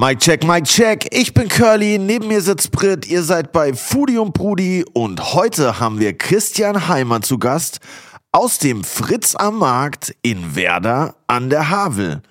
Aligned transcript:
Mike 0.00 0.20
check, 0.20 0.44
Mike 0.44 0.66
check. 0.66 1.14
Ich 1.14 1.34
bin 1.34 1.46
Curly, 1.46 1.98
neben 1.98 2.28
mir 2.28 2.40
sitzt 2.40 2.70
Brit. 2.70 3.06
Ihr 3.06 3.22
seid 3.22 3.52
bei 3.52 3.74
Foodie 3.74 4.16
und 4.16 4.32
Brudi 4.32 4.82
und 4.94 5.34
heute 5.34 5.78
haben 5.78 6.00
wir 6.00 6.16
Christian 6.16 6.88
Heimer 6.88 7.20
zu 7.20 7.36
Gast 7.36 7.80
aus 8.32 8.56
dem 8.56 8.82
Fritz 8.82 9.34
am 9.34 9.58
Markt 9.58 10.16
in 10.22 10.56
Werder 10.56 11.16
an 11.26 11.50
der 11.50 11.68
Havel. 11.68 12.22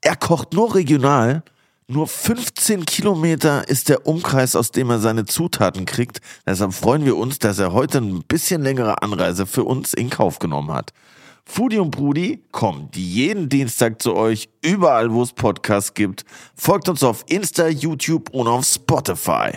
Er 0.00 0.16
kocht 0.16 0.54
nur 0.54 0.74
regional. 0.74 1.42
Nur 1.88 2.06
15 2.06 2.86
Kilometer 2.86 3.68
ist 3.68 3.90
der 3.90 4.06
Umkreis, 4.06 4.56
aus 4.56 4.70
dem 4.70 4.88
er 4.88 4.98
seine 4.98 5.26
Zutaten 5.26 5.84
kriegt. 5.84 6.22
Deshalb 6.46 6.72
freuen 6.72 7.04
wir 7.04 7.18
uns, 7.18 7.38
dass 7.38 7.58
er 7.58 7.74
heute 7.74 7.98
ein 7.98 8.22
bisschen 8.22 8.62
längere 8.62 9.02
Anreise 9.02 9.44
für 9.44 9.64
uns 9.64 9.92
in 9.92 10.08
Kauf 10.08 10.38
genommen 10.38 10.72
hat. 10.72 10.94
Foodie 11.44 11.78
und 11.78 11.90
Brudi 11.90 12.42
kommt 12.52 12.96
jeden 12.96 13.48
Dienstag 13.48 14.00
zu 14.00 14.14
euch, 14.14 14.48
überall 14.62 15.12
wo 15.12 15.22
es 15.22 15.32
Podcasts 15.32 15.94
gibt. 15.94 16.24
Folgt 16.54 16.88
uns 16.88 17.02
auf 17.02 17.24
Insta, 17.28 17.68
YouTube 17.68 18.30
und 18.30 18.46
auf 18.46 18.64
Spotify. 18.64 19.50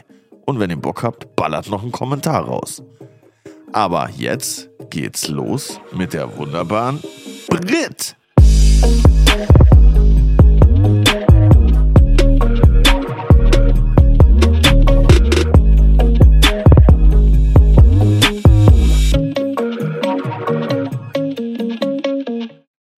Und 0.45 0.59
wenn 0.59 0.69
ihr 0.69 0.77
Bock 0.77 1.03
habt, 1.03 1.35
ballert 1.35 1.69
noch 1.69 1.83
einen 1.83 1.91
Kommentar 1.91 2.43
raus. 2.45 2.83
Aber 3.71 4.09
jetzt 4.09 4.69
geht's 4.89 5.27
los 5.27 5.79
mit 5.93 6.13
der 6.13 6.37
wunderbaren 6.37 7.01
Brit. 7.49 8.15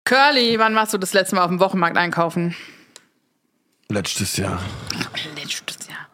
Curly, 0.05 0.57
wann 0.59 0.75
warst 0.75 0.93
du 0.93 0.99
das 0.99 1.13
letzte 1.13 1.35
Mal 1.35 1.43
auf 1.43 1.49
dem 1.49 1.59
Wochenmarkt 1.59 1.97
einkaufen? 1.97 2.55
Letztes 3.89 4.37
Jahr. 4.37 4.61
Letztes 5.35 5.87
Jahr. 5.87 6.07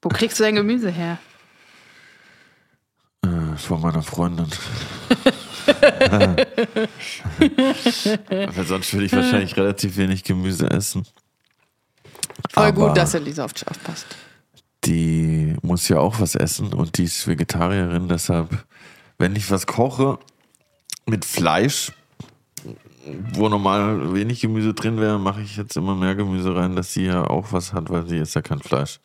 Wo 0.00 0.08
kriegst 0.08 0.38
du 0.38 0.44
dein 0.44 0.54
Gemüse 0.54 0.90
her? 0.90 1.18
Äh, 3.22 3.56
von 3.58 3.82
meiner 3.82 4.02
Freundin. 4.02 4.46
Weil 8.06 8.64
sonst 8.64 8.92
würde 8.94 9.06
ich 9.06 9.12
wahrscheinlich 9.12 9.56
relativ 9.56 9.96
wenig 9.98 10.24
Gemüse 10.24 10.70
essen. 10.70 11.06
Voll 12.50 12.64
Aber 12.64 12.88
gut, 12.88 12.96
dass 12.96 13.12
Elisa 13.14 13.44
auf 13.44 13.52
dich 13.52 13.68
aufpasst. 13.68 14.06
Die 14.84 15.54
muss 15.62 15.88
ja 15.88 15.98
auch 15.98 16.18
was 16.20 16.34
essen 16.34 16.72
und 16.72 16.96
die 16.98 17.04
ist 17.04 17.26
Vegetarierin, 17.26 18.08
deshalb, 18.08 18.64
wenn 19.18 19.36
ich 19.36 19.50
was 19.50 19.66
koche 19.66 20.18
mit 21.06 21.24
Fleisch, 21.24 21.92
wo 23.32 23.48
normal 23.48 24.14
wenig 24.14 24.40
Gemüse 24.40 24.74
drin 24.74 25.00
wäre, 25.00 25.18
mache 25.18 25.42
ich 25.42 25.56
jetzt 25.56 25.76
immer 25.76 25.94
mehr 25.94 26.14
Gemüse 26.14 26.54
rein, 26.54 26.76
dass 26.76 26.92
sie 26.92 27.06
ja 27.06 27.24
auch 27.24 27.52
was 27.52 27.72
hat, 27.72 27.90
weil 27.90 28.06
sie 28.06 28.18
ist 28.18 28.34
ja 28.34 28.42
kein 28.42 28.60
Fleisch. 28.60 29.00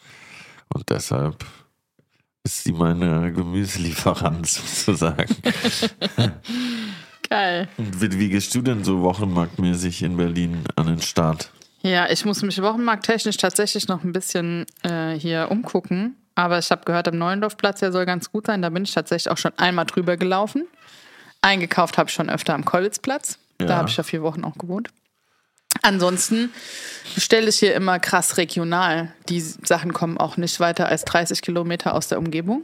Und 0.73 0.89
deshalb 0.89 1.45
ist 2.43 2.63
sie 2.63 2.73
meine 2.73 3.31
Gemüselieferant 3.33 4.47
sozusagen. 4.85 5.35
Geil. 7.29 7.67
Und 7.77 8.01
wie, 8.01 8.19
wie 8.19 8.29
gehst 8.29 8.55
du 8.55 8.61
denn 8.61 8.83
so 8.83 9.01
wochenmarktmäßig 9.01 10.03
in 10.03 10.17
Berlin 10.17 10.63
an 10.75 10.87
den 10.87 11.01
Start? 11.01 11.51
Ja, 11.81 12.09
ich 12.09 12.25
muss 12.25 12.41
mich 12.41 12.61
wochenmarkttechnisch 12.61 13.37
tatsächlich 13.37 13.87
noch 13.87 14.03
ein 14.03 14.11
bisschen 14.11 14.65
äh, 14.83 15.13
hier 15.13 15.47
umgucken. 15.49 16.15
Aber 16.35 16.57
ich 16.57 16.71
habe 16.71 16.85
gehört, 16.85 17.07
am 17.07 17.17
Neuendorfplatz, 17.17 17.81
der 17.81 17.91
soll 17.91 18.05
ganz 18.05 18.31
gut 18.31 18.47
sein. 18.47 18.61
Da 18.61 18.69
bin 18.69 18.83
ich 18.83 18.93
tatsächlich 18.93 19.29
auch 19.29 19.37
schon 19.37 19.51
einmal 19.57 19.85
drüber 19.85 20.17
gelaufen. 20.17 20.67
Eingekauft 21.41 21.97
habe 21.97 22.09
ich 22.09 22.13
schon 22.13 22.29
öfter 22.29 22.53
am 22.53 22.65
Kollitzplatz. 22.65 23.37
Ja. 23.59 23.67
Da 23.67 23.77
habe 23.77 23.89
ich 23.89 23.97
ja 23.97 24.03
vier 24.03 24.21
Wochen 24.21 24.43
auch 24.43 24.57
gewohnt. 24.57 24.89
Ansonsten 25.81 26.51
bestelle 27.15 27.49
ich 27.49 27.59
hier 27.59 27.75
immer 27.75 27.99
krass 27.99 28.37
regional. 28.37 29.13
Die 29.29 29.39
Sachen 29.39 29.93
kommen 29.93 30.17
auch 30.17 30.37
nicht 30.37 30.59
weiter 30.59 30.87
als 30.87 31.05
30 31.05 31.41
Kilometer 31.41 31.93
aus 31.93 32.07
der 32.07 32.17
Umgebung. 32.17 32.63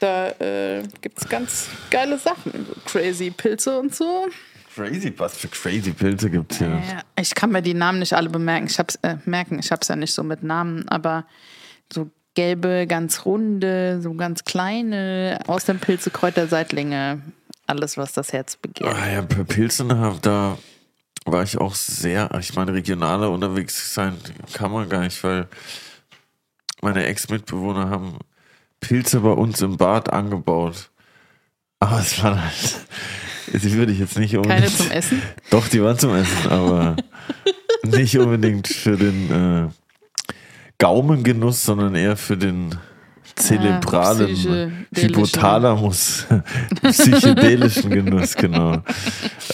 Da 0.00 0.28
äh, 0.40 0.84
gibt 1.00 1.18
es 1.18 1.28
ganz 1.28 1.68
geile 1.90 2.18
Sachen. 2.18 2.66
Crazy 2.86 3.30
Pilze 3.30 3.78
und 3.78 3.94
so. 3.94 4.28
Crazy, 4.74 5.12
was 5.16 5.36
für 5.36 5.48
crazy 5.48 5.90
Pilze 5.90 6.30
gibt 6.30 6.52
es 6.52 6.58
hier? 6.58 6.68
Ja, 6.68 7.02
ich 7.20 7.34
kann 7.34 7.50
mir 7.50 7.62
die 7.62 7.74
Namen 7.74 7.98
nicht 7.98 8.12
alle 8.12 8.28
bemerken. 8.28 8.66
Ich 8.66 8.78
hab's, 8.78 8.96
äh, 9.02 9.16
merken, 9.24 9.58
ich 9.58 9.72
habe 9.72 9.80
es 9.82 9.88
ja 9.88 9.96
nicht 9.96 10.14
so 10.14 10.22
mit 10.22 10.44
Namen, 10.44 10.88
aber 10.88 11.26
so 11.92 12.10
gelbe, 12.34 12.86
ganz 12.86 13.24
runde, 13.24 14.00
so 14.00 14.14
ganz 14.14 14.44
kleine, 14.44 15.40
aus 15.48 15.64
dem 15.64 15.80
Pilze 15.80 16.10
Kräuterseitlinge, 16.10 17.20
alles, 17.68 17.96
was 17.96 18.12
das 18.12 18.32
Herz 18.32 18.56
begehrt. 18.56 18.94
Ah 18.94 19.10
ja, 19.12 19.20
bei 19.22 19.44
Pilzen, 19.44 19.88
da- 19.88 20.16
da 20.22 20.58
war 21.26 21.42
ich 21.42 21.58
auch 21.58 21.74
sehr, 21.74 22.30
ich 22.40 22.54
meine, 22.54 22.72
regionaler 22.72 23.30
unterwegs 23.30 23.94
sein 23.94 24.16
kann 24.54 24.72
man 24.72 24.88
gar 24.88 25.00
nicht, 25.02 25.22
weil 25.22 25.46
meine 26.80 27.04
Ex-Mitbewohner 27.04 27.90
haben 27.90 28.18
Pilze 28.80 29.20
bei 29.20 29.30
uns 29.32 29.60
im 29.60 29.76
Bad 29.76 30.12
angebaut. 30.12 30.90
Aber 31.80 32.00
es 32.00 32.22
waren 32.22 32.42
halt, 32.42 32.76
die 33.52 33.72
würde 33.74 33.92
ich 33.92 33.98
jetzt 33.98 34.18
nicht 34.18 34.36
unbedingt. 34.36 34.60
Keine 34.64 34.74
zum 34.74 34.90
Essen? 34.90 35.22
Doch, 35.50 35.68
die 35.68 35.82
waren 35.82 35.98
zum 35.98 36.14
Essen, 36.14 36.48
aber 36.50 36.96
nicht 37.84 38.16
unbedingt 38.18 38.68
für 38.68 38.96
den 38.96 39.30
äh, 39.30 39.68
Gaumengenuss, 40.78 41.62
sondern 41.64 41.94
eher 41.94 42.16
für 42.16 42.36
den 42.36 42.76
zerebralen 43.38 44.28
psychedelischen. 44.28 44.86
Hypothalamus, 44.94 46.26
psychedelischen 46.82 47.90
Genuss, 47.90 48.34
genau. 48.34 48.82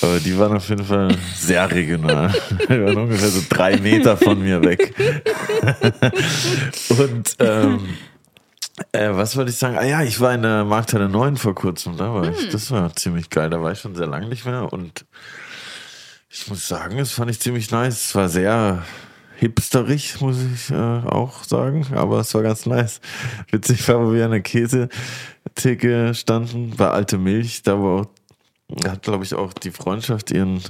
Aber 0.03 0.21
die 0.21 0.39
waren 0.39 0.57
auf 0.57 0.69
jeden 0.69 0.85
Fall 0.85 1.17
sehr 1.35 1.71
regional. 1.71 2.33
Die 2.69 2.81
waren 2.81 2.97
ungefähr 2.97 3.29
so 3.29 3.43
drei 3.49 3.77
Meter 3.79 4.17
von 4.17 4.41
mir 4.41 4.63
weg. 4.63 4.95
Und 6.91 7.37
ähm, 7.39 7.81
äh, 8.93 9.11
was 9.13 9.37
wollte 9.37 9.51
ich 9.51 9.57
sagen? 9.57 9.79
Ah 9.79 9.85
ja, 9.85 10.03
ich 10.03 10.21
war 10.21 10.35
in 10.35 10.43
der 10.43 10.65
Markthalle 10.65 11.09
9 11.09 11.37
vor 11.37 11.55
kurzem. 11.55 11.97
Da 11.97 12.13
war 12.13 12.29
ich. 12.29 12.49
Das 12.49 12.71
war 12.71 12.95
ziemlich 12.97 13.31
geil. 13.31 13.51
Da 13.51 13.63
war 13.63 13.73
ich 13.73 13.81
schon 13.81 13.95
sehr 13.95 14.07
lange 14.07 14.29
nicht 14.29 14.45
mehr. 14.45 14.73
Und 14.73 15.05
ich 16.29 16.49
muss 16.49 16.67
sagen, 16.67 16.99
das 16.99 17.13
fand 17.13 17.31
ich 17.31 17.39
ziemlich 17.39 17.71
nice. 17.71 18.09
Es 18.09 18.15
war 18.15 18.29
sehr 18.29 18.83
hipsterig, 19.37 20.21
muss 20.21 20.39
ich 20.43 20.71
äh, 20.71 20.75
auch 20.75 21.45
sagen. 21.45 21.87
Aber 21.95 22.21
es 22.21 22.35
war 22.35 22.43
ganz 22.43 22.67
nice. 22.67 23.01
Witzig 23.51 23.87
war, 23.89 24.07
wo 24.07 24.13
wir 24.13 24.25
an 24.25 24.31
der 24.33 24.43
Käsetheke 24.43 26.15
standen, 26.15 26.75
bei 26.77 26.91
Alte 26.91 27.19
Milch. 27.19 27.63
Da 27.63 27.79
wo 27.79 28.01
auch, 28.01 28.07
hat, 28.87 29.03
glaube 29.03 29.25
ich, 29.25 29.35
auch 29.35 29.53
die 29.53 29.71
Freundschaft 29.71 30.31
ihren 30.31 30.63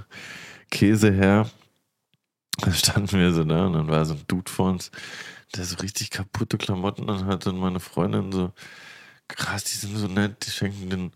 Käse 0.71 1.13
her. 1.13 1.49
Da 2.59 2.73
standen 2.73 3.19
wir 3.19 3.33
so 3.33 3.45
da 3.45 3.67
und 3.67 3.73
dann 3.73 3.89
war 3.89 4.05
so 4.05 4.15
ein 4.15 4.25
Dude 4.29 4.51
vor 4.51 4.71
uns, 4.71 4.91
der 5.57 5.65
so 5.65 5.77
richtig 5.77 6.11
kaputte 6.11 6.57
Klamotten 6.57 7.09
an 7.11 7.27
hatte 7.27 7.51
und 7.51 7.59
meine 7.59 7.81
Freundin 7.81 8.31
so, 8.31 8.53
krass, 9.29 9.65
die 9.65 9.77
sind 9.77 9.97
so 9.97 10.07
nett, 10.07 10.47
die 10.47 10.51
schenken 10.51 10.89
den 10.89 11.13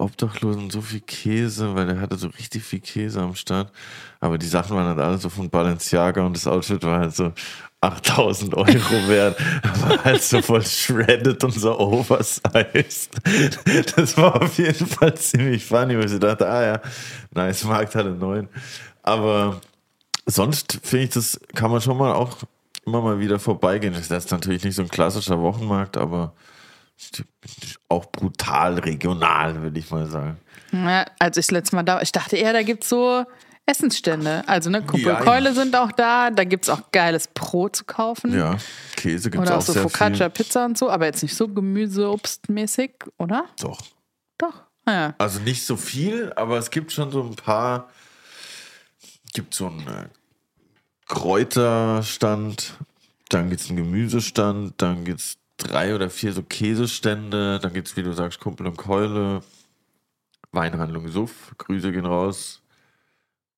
Obdachlosen 0.00 0.70
so 0.70 0.80
viel 0.80 1.00
Käse, 1.00 1.74
weil 1.74 1.86
der 1.86 2.00
hatte 2.00 2.16
so 2.16 2.28
richtig 2.28 2.64
viel 2.64 2.80
Käse 2.80 3.20
am 3.20 3.34
Start. 3.34 3.72
Aber 4.20 4.38
die 4.38 4.46
Sachen 4.46 4.76
waren 4.76 4.86
halt 4.86 4.98
alle 4.98 5.18
so 5.18 5.28
von 5.28 5.48
Balenciaga 5.48 6.22
und 6.24 6.36
das 6.36 6.46
Outfit 6.46 6.82
war 6.82 7.00
halt 7.00 7.14
so 7.14 7.32
8000 7.80 8.54
Euro 8.54 8.66
wert. 9.08 9.38
War 9.80 10.04
halt 10.04 10.22
so 10.22 10.42
voll 10.42 10.64
shredded 10.64 11.42
und 11.44 11.54
so 11.54 11.78
oversized. 11.78 13.10
Das 13.96 14.16
war 14.16 14.42
auf 14.42 14.58
jeden 14.58 14.86
Fall 14.86 15.14
ziemlich 15.14 15.64
funny, 15.64 15.96
weil 15.96 16.10
ich 16.10 16.18
dachte, 16.18 16.48
ah 16.48 16.62
ja, 16.62 16.80
nice, 17.32 17.64
Markthalle 17.64 18.10
9. 18.10 18.48
Aber 19.02 19.60
sonst 20.26 20.78
finde 20.82 21.04
ich, 21.04 21.10
das 21.10 21.40
kann 21.54 21.70
man 21.70 21.80
schon 21.80 21.96
mal 21.96 22.12
auch 22.12 22.36
immer 22.86 23.00
mal 23.00 23.18
wieder 23.20 23.38
vorbeigehen. 23.38 23.94
Das 23.94 24.10
ist 24.10 24.30
natürlich 24.30 24.64
nicht 24.64 24.74
so 24.74 24.82
ein 24.82 24.88
klassischer 24.88 25.40
Wochenmarkt, 25.40 25.96
aber 25.96 26.32
auch 27.88 28.06
brutal 28.06 28.78
regional, 28.78 29.62
würde 29.62 29.78
ich 29.78 29.90
mal 29.90 30.06
sagen. 30.06 30.38
Ja, 30.72 31.04
als 31.18 31.36
ich 31.36 31.46
das 31.46 31.50
letzte 31.50 31.76
Mal 31.76 31.82
da 31.82 31.94
war, 31.96 32.02
ich 32.02 32.12
dachte 32.12 32.36
eher, 32.36 32.52
da 32.52 32.62
gibt 32.62 32.84
es 32.84 32.90
so 32.90 33.24
Essensstände. 33.66 34.42
Also, 34.46 34.70
ne, 34.70 34.82
Kumpel 34.82 35.12
Ja. 35.12 35.52
Sind 35.52 35.76
auch 35.76 35.92
da. 35.92 36.30
Da 36.30 36.44
gibt 36.44 36.64
es 36.64 36.70
auch 36.70 36.90
geiles 36.92 37.28
Brot 37.28 37.76
zu 37.76 37.84
kaufen. 37.84 38.36
Ja, 38.36 38.56
Käse 38.96 39.30
gibt 39.30 39.44
es 39.44 39.48
Oder 39.48 39.58
auch 39.58 39.62
auch 39.62 39.66
so 39.66 39.74
Focaccia, 39.74 40.26
viel. 40.26 40.30
Pizza 40.30 40.64
und 40.64 40.76
so, 40.78 40.90
aber 40.90 41.06
jetzt 41.06 41.22
nicht 41.22 41.36
so 41.36 41.48
Gemüse, 41.48 42.10
Obstmäßig, 42.10 42.92
oder? 43.18 43.44
Doch. 43.60 43.80
Doch. 44.38 44.62
Ah, 44.86 44.92
ja. 44.92 45.14
Also 45.18 45.40
nicht 45.40 45.64
so 45.64 45.76
viel, 45.76 46.32
aber 46.36 46.58
es 46.58 46.70
gibt 46.70 46.92
schon 46.92 47.10
so 47.10 47.22
ein 47.22 47.36
paar. 47.36 47.90
Gibt 49.32 49.54
so 49.54 49.66
einen 49.68 49.86
äh, 49.86 50.08
Kräuterstand, 51.06 52.74
dann 53.28 53.48
gibt 53.50 53.60
es 53.60 53.68
einen 53.68 53.76
Gemüsestand, 53.76 54.74
dann 54.78 55.04
gibt 55.04 55.20
es 55.20 55.36
drei 55.60 55.94
oder 55.94 56.10
vier 56.10 56.32
so 56.32 56.42
Käsestände, 56.42 57.58
dann 57.60 57.72
gibt 57.72 57.88
es, 57.88 57.96
wie 57.96 58.02
du 58.02 58.12
sagst, 58.12 58.40
Kumpel 58.40 58.66
und 58.66 58.76
Keule, 58.76 59.42
Weinhandlung 60.52 61.08
Suff, 61.08 61.54
Grüße 61.58 61.92
gehen 61.92 62.06
raus. 62.06 62.62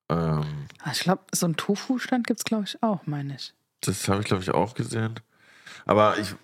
Ähm, 0.08 0.66
Ah, 0.82 0.90
Ich 0.92 1.00
glaube, 1.00 1.22
so 1.32 1.46
ein 1.46 1.56
Tofu-Stand 1.56 2.26
gibt 2.26 2.40
es, 2.40 2.44
glaube 2.44 2.64
ich, 2.64 2.82
auch, 2.82 3.06
meine 3.06 3.34
ich. 3.36 3.54
das 3.80 4.08
habe 4.08 4.20
ich, 4.20 4.26
glaube 4.26 4.42
ich, 4.42 4.50
auch 4.50 4.74
gesehen. 4.74 5.20
Aber 5.86 6.18
ich 6.18 6.34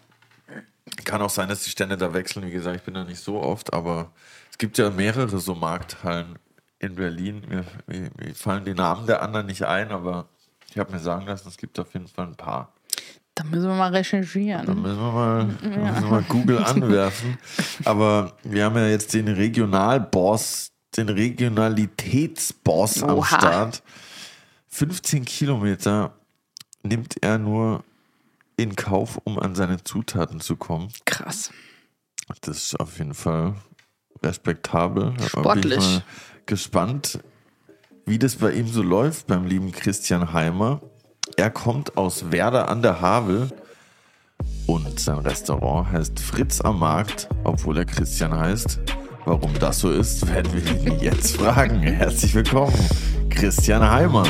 kann 1.04 1.20
auch 1.22 1.30
sein, 1.30 1.48
dass 1.48 1.64
die 1.64 1.70
Stände 1.70 1.96
da 1.96 2.14
wechseln. 2.14 2.46
Wie 2.46 2.50
gesagt, 2.50 2.76
ich 2.76 2.82
bin 2.82 2.94
da 2.94 3.04
nicht 3.04 3.20
so 3.20 3.40
oft, 3.40 3.72
aber 3.72 4.12
es 4.50 4.58
gibt 4.58 4.78
ja 4.78 4.90
mehrere 4.90 5.38
so 5.38 5.54
Markthallen 5.54 6.38
in 6.78 6.94
Berlin. 6.94 7.42
Mir, 7.48 7.64
mir, 7.86 8.10
mir 8.16 8.34
fallen 8.34 8.64
die 8.64 8.74
Namen 8.74 9.06
der 9.06 9.22
anderen 9.22 9.46
nicht 9.46 9.64
ein, 9.64 9.90
aber 9.90 10.28
ich 10.70 10.78
habe 10.78 10.92
mir 10.92 10.98
sagen 11.00 11.26
lassen, 11.26 11.48
es 11.48 11.56
gibt 11.58 11.78
auf 11.78 11.92
jeden 11.92 12.08
Fall 12.08 12.26
ein 12.28 12.36
paar. 12.36 12.72
Da 13.38 13.44
müssen 13.44 13.68
wir 13.68 13.76
mal 13.76 13.94
recherchieren. 13.94 14.66
Da 14.66 14.74
müssen 14.74 14.98
wir 14.98 15.12
mal, 15.12 15.46
da 15.62 15.68
müssen 15.68 16.02
wir 16.02 16.10
mal 16.10 16.24
Google 16.28 16.58
anwerfen. 16.64 17.38
Aber 17.84 18.32
wir 18.42 18.64
haben 18.64 18.74
ja 18.74 18.88
jetzt 18.88 19.14
den 19.14 19.28
Regionalboss, 19.28 20.72
den 20.96 21.08
Regionalitätsboss 21.08 23.04
am. 23.04 23.22
Start. 23.22 23.84
15 24.66 25.24
Kilometer 25.24 26.14
nimmt 26.82 27.22
er 27.22 27.38
nur 27.38 27.84
in 28.56 28.74
Kauf, 28.74 29.20
um 29.22 29.38
an 29.38 29.54
seine 29.54 29.84
Zutaten 29.84 30.40
zu 30.40 30.56
kommen. 30.56 30.88
Krass. 31.04 31.52
Das 32.40 32.56
ist 32.56 32.80
auf 32.80 32.98
jeden 32.98 33.14
Fall 33.14 33.54
respektabel. 34.20 35.04
Da 35.04 35.10
bin 35.10 35.22
ich 35.22 35.28
Sportlich. 35.28 35.78
mal 35.78 36.02
gespannt, 36.46 37.20
wie 38.04 38.18
das 38.18 38.34
bei 38.34 38.50
ihm 38.50 38.66
so 38.66 38.82
läuft, 38.82 39.28
beim 39.28 39.46
lieben 39.46 39.70
Christian 39.70 40.32
Heimer. 40.32 40.80
Er 41.38 41.50
kommt 41.50 41.96
aus 41.96 42.32
Werder 42.32 42.68
an 42.68 42.82
der 42.82 43.00
Havel 43.00 43.48
und 44.66 44.98
sein 44.98 45.18
Restaurant 45.18 45.92
heißt 45.92 46.18
Fritz 46.18 46.60
am 46.60 46.80
Markt, 46.80 47.28
obwohl 47.44 47.78
er 47.78 47.84
Christian 47.84 48.36
heißt. 48.36 48.80
Warum 49.24 49.56
das 49.60 49.78
so 49.78 49.88
ist, 49.88 50.26
werden 50.34 50.52
wir 50.52 50.92
ihn 50.92 50.98
jetzt 50.98 51.36
fragen. 51.36 51.80
Herzlich 51.80 52.34
willkommen, 52.34 52.74
Christian 53.30 53.88
Heimer. 53.88 54.24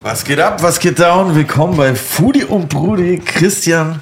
Was 0.00 0.24
geht 0.24 0.40
ab? 0.40 0.64
Was 0.64 0.80
geht 0.80 0.98
down? 0.98 1.36
Willkommen 1.36 1.76
bei 1.76 1.94
Foodie 1.94 2.42
und 2.42 2.70
Brudi. 2.70 3.18
Christian 3.24 4.00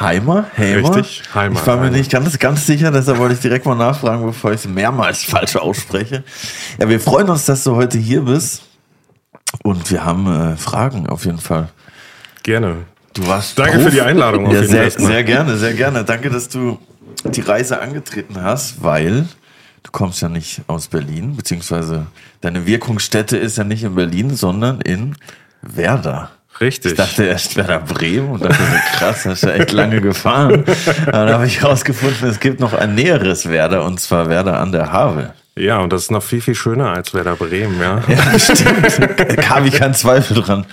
Heimer? 0.00 0.46
Heimer? 0.56 0.96
Richtig, 0.96 1.22
Heimer, 1.34 1.60
Ich 1.60 1.66
war 1.66 1.76
mir 1.76 1.84
Heimer. 1.86 1.96
nicht 1.96 2.10
ganz, 2.10 2.38
ganz 2.38 2.66
sicher, 2.66 2.90
deshalb 2.90 3.18
wollte 3.18 3.34
ich 3.34 3.40
direkt 3.40 3.66
mal 3.66 3.74
nachfragen, 3.74 4.24
bevor 4.24 4.52
ich 4.52 4.60
es 4.60 4.66
mehrmals 4.68 5.22
falsch 5.24 5.56
ausspreche. 5.56 6.24
Ja, 6.78 6.88
wir 6.88 6.98
freuen 7.00 7.28
uns, 7.28 7.44
dass 7.44 7.64
du 7.64 7.76
heute 7.76 7.98
hier 7.98 8.22
bist. 8.22 8.62
Und 9.62 9.90
wir 9.90 10.04
haben 10.04 10.26
äh, 10.52 10.56
Fragen 10.56 11.08
auf 11.08 11.24
jeden 11.24 11.38
Fall. 11.40 11.68
Gerne. 12.44 12.76
Du 13.14 13.26
warst 13.26 13.58
Danke 13.58 13.78
Profi- 13.78 13.82
für 13.84 13.90
die 13.90 14.00
Einladung 14.02 14.46
auf 14.46 14.52
Ja, 14.52 14.60
jeden 14.60 14.70
sehr, 14.72 14.90
Fall. 14.90 15.04
sehr 15.06 15.24
gerne, 15.24 15.56
sehr 15.56 15.74
gerne. 15.74 16.04
Danke, 16.04 16.30
dass 16.30 16.48
du 16.48 16.78
die 17.24 17.40
Reise 17.40 17.80
angetreten 17.80 18.40
hast, 18.40 18.82
weil 18.82 19.26
du 19.82 19.90
kommst 19.90 20.22
ja 20.22 20.28
nicht 20.28 20.62
aus 20.68 20.86
Berlin, 20.86 21.36
beziehungsweise 21.36 22.06
deine 22.40 22.64
Wirkungsstätte 22.66 23.36
ist 23.36 23.58
ja 23.58 23.64
nicht 23.64 23.82
in 23.82 23.96
Berlin, 23.96 24.36
sondern 24.36 24.80
in 24.80 25.16
Werder. 25.62 26.30
Richtig. 26.60 26.92
Ich 26.92 26.98
dachte 26.98 27.24
erst 27.24 27.56
Werder 27.56 27.78
Bremen 27.78 28.30
und 28.32 28.44
dachte 28.44 28.54
so, 28.62 28.98
krass, 28.98 29.22
das 29.24 29.42
ist 29.42 29.44
ja 29.44 29.50
echt 29.52 29.72
lange 29.72 30.00
gefahren. 30.02 30.64
Aber 31.06 31.12
dann 31.26 31.32
habe 31.34 31.46
ich 31.46 31.62
herausgefunden, 31.62 32.28
es 32.28 32.38
gibt 32.40 32.60
noch 32.60 32.74
ein 32.74 32.94
näheres 32.94 33.48
Werder 33.48 33.84
und 33.84 33.98
zwar 34.00 34.28
Werder 34.28 34.60
an 34.60 34.70
der 34.72 34.92
Havel. 34.92 35.32
ja, 35.56 35.78
und 35.78 35.92
das 35.92 36.02
ist 36.02 36.10
noch 36.10 36.22
viel, 36.22 36.40
viel 36.42 36.54
schöner 36.54 36.90
als 36.90 37.14
Werder 37.14 37.36
Bremen, 37.36 37.80
ja. 37.80 38.02
Ja, 38.08 38.38
stimmt. 38.38 39.48
Habe 39.50 39.68
ich 39.68 39.74
keinen 39.74 39.94
Zweifel 39.94 40.36
dran. 40.36 40.66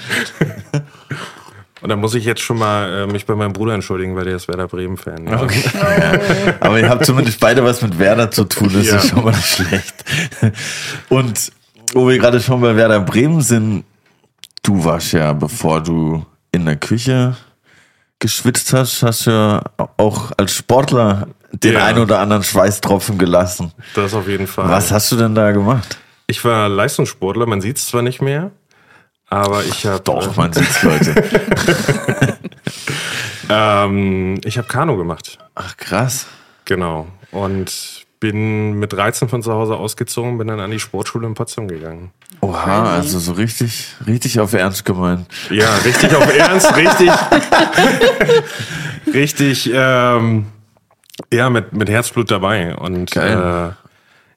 Und 1.82 1.90
da 1.90 1.96
muss 1.96 2.16
ich 2.16 2.26
jetzt 2.26 2.42
schon 2.42 2.58
mal 2.58 3.04
äh, 3.04 3.08
mich 3.08 3.26
bei 3.26 3.36
meinem 3.36 3.54
Bruder 3.54 3.76
entschuldigen, 3.76 4.16
weil 4.16 4.26
der 4.26 4.36
ist 4.36 4.48
Werder 4.48 4.68
Bremen-Fan. 4.68 5.28
Ja. 5.28 5.42
Okay. 5.42 5.62
Ja. 5.74 6.20
Aber 6.60 6.80
ihr 6.80 6.90
habt 6.90 7.06
zumindest 7.06 7.40
beide 7.40 7.64
was 7.64 7.82
mit 7.84 7.98
Werder 8.00 8.32
zu 8.32 8.46
tun, 8.46 8.72
das 8.74 8.88
Ja. 8.88 8.98
ist 8.98 9.10
schon 9.10 9.24
mal 9.24 9.32
nicht 9.32 9.46
schlecht. 9.48 9.94
Und 11.10 11.52
wo 11.94 12.08
wir 12.10 12.18
gerade 12.18 12.42
schon 12.42 12.60
bei 12.62 12.76
Werder 12.76 13.00
Bremen 13.00 13.42
sind, 13.42 13.84
du 14.68 14.84
warst 14.84 15.14
ja, 15.14 15.32
bevor 15.34 15.82
du 15.82 16.26
in 16.52 16.66
der 16.66 16.76
Küche 16.76 17.38
geschwitzt 18.20 18.74
hast, 18.74 19.02
hast 19.04 19.26
du 19.28 19.32
ja 19.32 19.64
auch 19.96 20.32
als 20.38 20.54
Sportler 20.54 21.28
den 21.54 21.74
Ja. 21.74 21.86
ein 21.86 21.98
oder 22.00 22.20
anderen 22.20 22.44
Schweißtropfen 22.44 23.18
gelassen. 23.18 23.72
Das 23.96 24.14
auf 24.14 24.28
jeden 24.28 24.48
Fall. 24.48 24.68
Was 24.68 24.92
hast 24.92 25.12
du 25.12 25.16
denn 25.16 25.34
da 25.34 25.52
gemacht? 25.52 25.98
Ich 26.28 26.44
war 26.44 26.68
Leistungssportler, 26.68 27.46
man 27.46 27.62
sieht 27.62 27.78
es 27.78 27.88
zwar 27.88 28.02
nicht 28.02 28.22
mehr, 28.22 28.52
aber 29.30 29.64
ich 29.64 29.86
habe 29.86 30.02
Doch, 30.02 30.36
man 30.36 30.52
sieht's, 30.52 30.84
Leute. 30.84 31.16
ähm, 33.50 34.42
ich 34.44 34.58
habe 34.58 34.68
Kanu 34.68 34.98
gemacht. 34.98 35.38
Ach, 35.56 35.78
krass. 35.78 36.28
Genau. 36.66 37.08
Und 37.32 38.06
bin 38.20 38.74
mit 38.74 38.94
13 38.94 39.30
von 39.30 39.44
zu 39.44 39.54
Hause 39.54 39.76
ausgezogen, 39.76 40.38
bin 40.38 40.48
dann 40.48 40.60
an 40.60 40.72
die 40.72 40.80
Sportschule 40.80 41.28
in 41.28 41.34
Potsdam 41.34 41.68
gegangen. 41.68 42.12
Oha, 42.42 42.94
also 42.96 43.20
so 43.20 43.34
richtig, 43.34 43.96
richtig 44.06 44.40
auf 44.40 44.54
Ernst 44.54 44.86
gemeint. 44.86 45.28
Ja, 45.50 45.76
richtig 45.86 46.16
auf 46.16 46.34
Ernst, 46.38 46.76
richtig. 46.76 47.12
richtig, 49.14 49.70
ähm, 49.74 50.48
ja, 51.32 51.50
mit, 51.50 51.74
mit 51.74 51.90
Herzblut 51.90 52.32
dabei. 52.32 52.76
Und 52.76 53.12
Geil. 53.12 53.76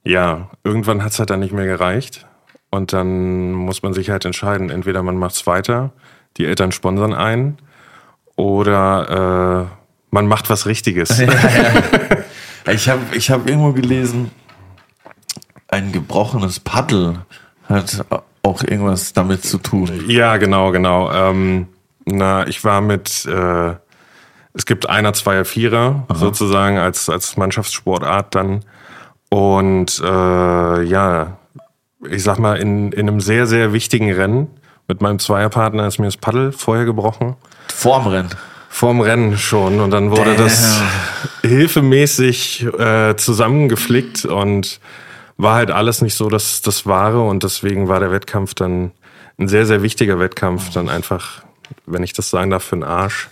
äh, 0.04 0.10
ja, 0.10 0.50
irgendwann 0.64 1.02
hat's 1.02 1.18
halt 1.18 1.30
dann 1.30 1.40
nicht 1.40 1.52
mehr 1.52 1.66
gereicht. 1.66 2.26
Und 2.70 2.92
dann 2.92 3.52
muss 3.52 3.82
man 3.82 3.94
sich 3.94 4.10
halt 4.10 4.24
entscheiden, 4.24 4.70
entweder 4.70 5.02
man 5.02 5.16
macht's 5.16 5.46
weiter, 5.46 5.92
die 6.36 6.46
Eltern 6.46 6.70
sponsern 6.70 7.12
ein, 7.14 7.58
oder 8.36 9.68
äh, 9.70 9.76
man 10.10 10.26
macht 10.26 10.50
was 10.50 10.66
Richtiges. 10.66 11.22
Ich 12.68 12.88
habe 12.88 13.00
ich 13.12 13.30
hab 13.30 13.48
irgendwo 13.48 13.72
gelesen, 13.72 14.30
ein 15.68 15.92
gebrochenes 15.92 16.60
Paddel 16.60 17.20
hat 17.68 18.04
auch 18.42 18.62
irgendwas 18.62 19.12
damit 19.12 19.44
zu 19.44 19.58
tun. 19.58 20.04
Ja, 20.08 20.36
genau, 20.36 20.70
genau. 20.72 21.10
Ähm, 21.12 21.68
na, 22.04 22.46
ich 22.46 22.64
war 22.64 22.80
mit, 22.80 23.24
äh, 23.26 23.74
es 24.52 24.66
gibt 24.66 24.88
einer, 24.88 25.12
zweier, 25.12 25.44
vierer 25.44 26.06
sozusagen 26.12 26.78
als, 26.78 27.08
als 27.08 27.36
Mannschaftssportart 27.36 28.34
dann. 28.34 28.64
Und 29.28 30.00
äh, 30.04 30.82
ja, 30.82 31.38
ich 32.08 32.22
sag 32.22 32.38
mal, 32.38 32.56
in, 32.56 32.92
in 32.92 33.08
einem 33.08 33.20
sehr, 33.20 33.46
sehr 33.46 33.72
wichtigen 33.72 34.10
Rennen 34.12 34.48
mit 34.88 35.00
meinem 35.00 35.20
Zweierpartner 35.20 35.86
ist 35.86 35.98
mir 35.98 36.06
das 36.06 36.16
Paddel 36.16 36.50
vorher 36.50 36.84
gebrochen. 36.84 37.36
Vorm 37.68 38.08
Rennen. 38.08 38.30
Vorm 38.72 39.00
Rennen 39.00 39.36
schon. 39.36 39.80
Und 39.80 39.90
dann 39.90 40.10
wurde 40.10 40.36
das 40.36 40.80
hilfemäßig 41.42 42.66
äh, 42.78 43.16
zusammengeflickt 43.16 44.24
und 44.24 44.80
war 45.36 45.56
halt 45.56 45.70
alles 45.70 46.00
nicht 46.00 46.14
so 46.14 46.28
das, 46.28 46.62
das 46.62 46.86
Wahre. 46.86 47.26
Und 47.26 47.42
deswegen 47.42 47.88
war 47.88 48.00
der 48.00 48.12
Wettkampf 48.12 48.54
dann 48.54 48.92
ein 49.38 49.48
sehr, 49.48 49.66
sehr 49.66 49.82
wichtiger 49.82 50.18
Wettkampf. 50.18 50.70
Dann 50.72 50.88
einfach, 50.88 51.42
wenn 51.84 52.02
ich 52.02 52.12
das 52.12 52.30
sagen 52.30 52.50
darf, 52.50 52.64
für 52.64 52.76
den 52.76 52.84
Arsch. 52.84 53.28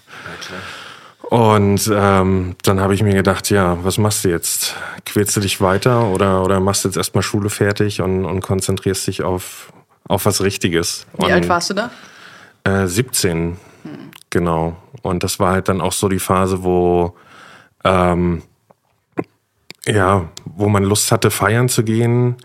Und 1.23 1.91
ähm, 1.95 2.57
dann 2.63 2.81
habe 2.81 2.95
ich 2.95 3.03
mir 3.03 3.15
gedacht, 3.15 3.49
ja, 3.51 3.79
was 3.85 3.97
machst 3.97 4.25
du 4.25 4.31
jetzt? 4.31 4.75
Quälst 5.07 5.37
du 5.37 5.41
dich 5.41 5.61
weiter 5.61 6.09
oder, 6.09 6.43
oder 6.43 6.59
machst 6.59 6.85
du 6.85 6.89
jetzt 6.89 6.97
erstmal 6.97 7.23
Schule 7.23 7.51
fertig 7.51 8.01
und, 8.01 8.25
und 8.25 8.41
konzentrierst 8.41 9.07
dich 9.07 9.23
auf, 9.23 9.73
auf 10.09 10.27
was 10.27 10.43
Richtiges? 10.43 11.07
Wie 11.17 11.27
und, 11.27 11.33
alt 11.33 11.49
warst 11.49 11.71
du 11.71 11.75
da? 11.75 11.91
äh, 12.69 12.87
17, 12.87 13.57
genau. 14.31 14.77
Und 15.09 15.25
das 15.25 15.41
war 15.41 15.53
halt 15.53 15.69
dann 15.69 15.81
auch 15.81 15.93
so 15.93 16.09
die 16.09 16.19
Phase, 16.19 16.63
wo 16.63 17.17
ähm, 17.85 18.43
ja, 19.87 20.29
wo 20.45 20.69
man 20.69 20.85
Lust 20.85 21.11
hatte, 21.13 21.31
feiern 21.31 21.69
zu 21.69 21.83
gehen, 21.83 22.37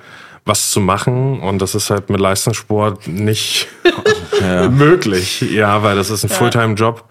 was 0.45 0.71
zu 0.71 0.79
machen. 0.79 1.39
Und 1.39 1.61
das 1.61 1.75
ist 1.75 1.89
halt 1.89 2.09
mit 2.09 2.19
Leistungssport 2.19 3.07
nicht 3.07 3.67
möglich. 4.69 5.41
Ja, 5.41 5.83
weil 5.83 5.95
das 5.95 6.09
ist 6.09 6.23
ein 6.23 6.29
Fulltime-Job. 6.29 7.03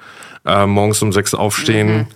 Äh, 0.44 0.66
morgens 0.66 1.00
um 1.02 1.12
sechs 1.12 1.34
aufstehen, 1.34 2.08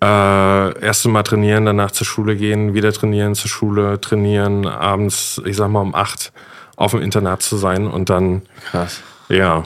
äh, 0.00 0.80
erst 0.80 1.04
mal 1.08 1.24
trainieren, 1.24 1.66
danach 1.66 1.90
zur 1.90 2.06
Schule 2.06 2.36
gehen, 2.36 2.74
wieder 2.74 2.92
trainieren, 2.92 3.34
zur 3.34 3.50
Schule 3.50 4.00
trainieren, 4.00 4.66
abends, 4.66 5.40
ich 5.44 5.56
sag 5.56 5.68
mal 5.70 5.80
um 5.80 5.92
acht 5.92 6.32
auf 6.76 6.92
dem 6.92 7.02
Internat 7.02 7.42
zu 7.42 7.56
sein 7.56 7.88
und 7.88 8.08
dann, 8.08 8.42
Krass. 8.70 9.00
ja, 9.28 9.64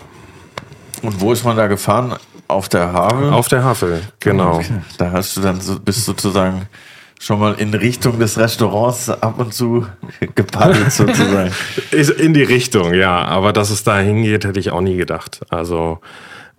Und 1.02 1.20
wo 1.20 1.32
ist 1.32 1.44
man 1.44 1.58
da 1.58 1.66
gefahren? 1.66 2.16
Auf 2.50 2.68
der 2.68 2.92
Havel? 2.92 3.30
auf 3.30 3.48
der 3.48 3.64
Havel, 3.64 4.02
genau. 4.18 4.56
Okay. 4.56 4.80
Da 4.98 5.12
hast 5.12 5.36
du 5.36 5.40
dann 5.40 5.60
so, 5.60 5.78
bist 5.78 6.04
sozusagen 6.04 6.68
schon 7.20 7.38
mal 7.38 7.54
in 7.54 7.72
Richtung 7.74 8.18
des 8.18 8.38
Restaurants 8.38 9.10
ab 9.10 9.38
und 9.38 9.52
zu 9.52 9.86
gepaddelt 10.34 10.90
sozusagen. 10.90 11.52
In 12.18 12.32
die 12.32 12.42
Richtung, 12.42 12.94
ja. 12.94 13.22
Aber 13.24 13.52
dass 13.52 13.70
es 13.70 13.84
da 13.84 13.98
hingeht, 13.98 14.44
hätte 14.44 14.58
ich 14.58 14.70
auch 14.70 14.80
nie 14.80 14.96
gedacht. 14.96 15.40
Also 15.50 16.00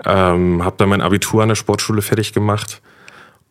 ähm, 0.05 0.63
habe 0.63 0.75
dann 0.77 0.89
mein 0.89 1.01
Abitur 1.01 1.41
an 1.41 1.49
der 1.49 1.55
Sportschule 1.55 2.03
fertig 2.03 2.31
gemacht 2.31 2.81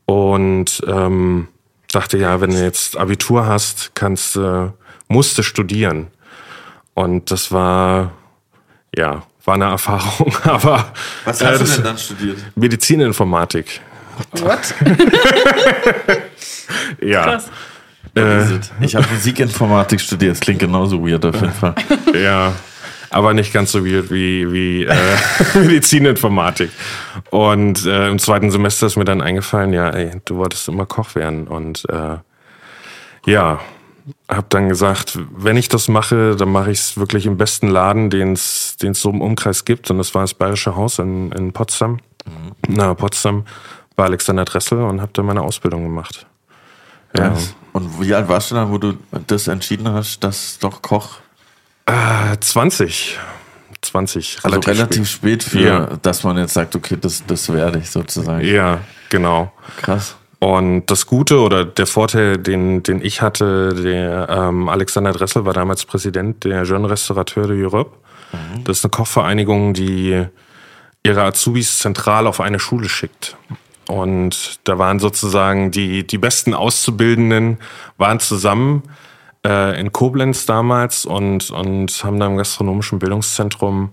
und 0.07 0.83
ähm, 0.87 1.49
dachte, 1.93 2.17
ja, 2.17 2.41
wenn 2.41 2.51
du 2.51 2.63
jetzt 2.63 2.97
Abitur 2.97 3.47
hast, 3.47 3.93
kannst 3.95 4.37
äh, 4.37 4.69
musst 5.09 5.37
du 5.37 5.43
studieren. 5.43 6.07
Und 6.95 7.31
das 7.31 7.51
war, 7.51 8.13
ja, 8.97 9.25
war 9.45 9.55
eine 9.55 9.67
Erfahrung. 9.67 10.35
Aber 10.45 10.93
Was 11.25 11.41
äh, 11.41 11.47
hast 11.47 11.55
du 11.61 11.65
das- 11.65 11.75
denn 11.77 11.85
dann 11.85 11.99
studiert? 11.99 12.39
Medizininformatik. 12.57 13.81
What? 14.41 14.75
Ja. 17.01 17.23
Krass. 17.25 17.51
Ich 18.81 18.95
habe 18.97 19.07
Musikinformatik 19.13 20.01
studiert, 20.01 20.33
das 20.33 20.41
klingt 20.41 20.59
genauso 20.61 21.05
weird 21.07 21.25
auf 21.25 21.35
jeden 21.41 21.53
Fall. 21.53 21.75
Ja, 22.15 22.53
aber 23.11 23.35
nicht 23.35 23.53
ganz 23.53 23.73
so 23.73 23.85
weird 23.85 24.11
wie, 24.11 24.51
wie 24.53 24.85
äh, 24.85 24.95
Medizininformatik. 25.55 26.71
Und 27.31 27.85
äh, 27.87 28.09
im 28.09 28.19
zweiten 28.19 28.51
Semester 28.51 28.87
ist 28.87 28.97
mir 28.97 29.05
dann 29.05 29.21
eingefallen, 29.21 29.73
ja, 29.73 29.91
ey, 29.91 30.13
du 30.25 30.37
wolltest 30.37 30.69
immer 30.69 30.87
Koch 30.87 31.15
werden. 31.15 31.47
Und 31.49 31.85
äh, 31.89 32.17
ja, 33.31 33.61
habe 34.29 34.47
dann 34.49 34.69
gesagt, 34.69 35.19
wenn 35.37 35.57
ich 35.57 35.69
das 35.69 35.89
mache, 35.89 36.37
dann 36.37 36.51
mache 36.51 36.71
ich 36.71 36.79
es 36.79 36.97
wirklich 36.97 37.27
im 37.27 37.37
besten 37.37 37.69
Laden, 37.69 38.11
den 38.11 38.33
es 38.33 38.77
so 38.93 39.11
im 39.11 39.21
Umkreis 39.21 39.65
gibt. 39.65 39.91
Und 39.91 39.99
das 39.99 40.15
war 40.15 40.23
das 40.23 40.35
Bayerische 40.35 40.77
Haus 40.77 40.99
in, 40.99 41.33
in 41.33 41.53
Potsdam. 41.53 41.99
Mhm. 42.25 42.53
Na, 42.69 42.95
Potsdam 42.95 43.45
bei 43.97 44.05
Alexander 44.05 44.45
Dressel 44.45 44.83
und 44.83 45.01
habe 45.01 45.13
da 45.13 45.23
meine 45.23 45.43
Ausbildung 45.43 45.85
gemacht. 45.85 46.27
Ja. 47.17 47.35
Und 47.73 48.01
wie 48.01 48.15
alt 48.15 48.29
warst 48.29 48.51
du 48.51 48.55
dann, 48.55 48.71
wo 48.71 48.79
du 48.79 48.95
das 49.27 49.49
entschieden 49.49 49.93
hast, 49.93 50.23
dass 50.23 50.59
doch 50.59 50.81
Koch? 50.81 51.19
Äh, 51.87 52.37
20. 52.39 53.19
20. 53.83 54.39
Also 54.43 54.49
relativ, 54.49 54.69
relativ 54.69 55.11
spät, 55.11 55.43
spät 55.43 55.53
für, 55.53 55.61
ja. 55.61 55.87
dass 56.03 56.23
man 56.23 56.37
jetzt 56.39 56.55
sagt, 56.55 56.77
okay, 56.77 56.97
das, 57.01 57.25
das 57.27 57.53
werde 57.53 57.79
ich 57.79 57.91
sozusagen. 57.91 58.45
Ja, 58.45 58.81
genau. 59.09 59.53
Krass. 59.81 60.17
Und 60.41 60.87
das 60.87 61.05
Gute 61.07 61.41
oder 61.41 61.67
der 61.67 61.87
Vorteil, 61.87 62.39
den, 62.39 62.83
den 62.83 63.05
ich 63.05 63.21
hatte, 63.21 63.75
der 63.75 64.27
ähm, 64.31 64.71
Alexander 64.71 65.13
Dressel 65.13 65.45
war 65.45 65.53
damals 65.53 65.85
Präsident 65.85 66.45
der 66.45 66.63
Jeune 66.65 66.89
Restaurateur 66.89 67.47
de 67.47 67.63
Europe. 67.63 67.91
Mhm. 68.33 68.65
Das 68.65 68.79
ist 68.79 68.85
eine 68.85 68.91
Kochvereinigung, 68.91 69.75
die 69.75 70.25
ihre 71.03 71.23
Azubis 71.23 71.79
zentral 71.79 72.27
auf 72.27 72.41
eine 72.41 72.59
Schule 72.59 72.89
schickt. 72.89 73.37
Und 73.87 74.61
da 74.65 74.79
waren 74.79 74.99
sozusagen 74.99 75.73
die, 75.73 76.07
die 76.07 76.19
besten 76.19 76.55
Auszubildenden 76.55 77.59
waren 77.99 78.19
zusammen 78.19 78.85
äh, 79.45 79.79
in 79.79 79.93
Koblenz 79.93 80.47
damals 80.47 81.05
und, 81.05 81.51
und 81.51 82.03
haben 82.03 82.19
da 82.19 82.27
im 82.27 82.39
gastronomischen 82.39 82.99
Bildungszentrum 82.99 83.91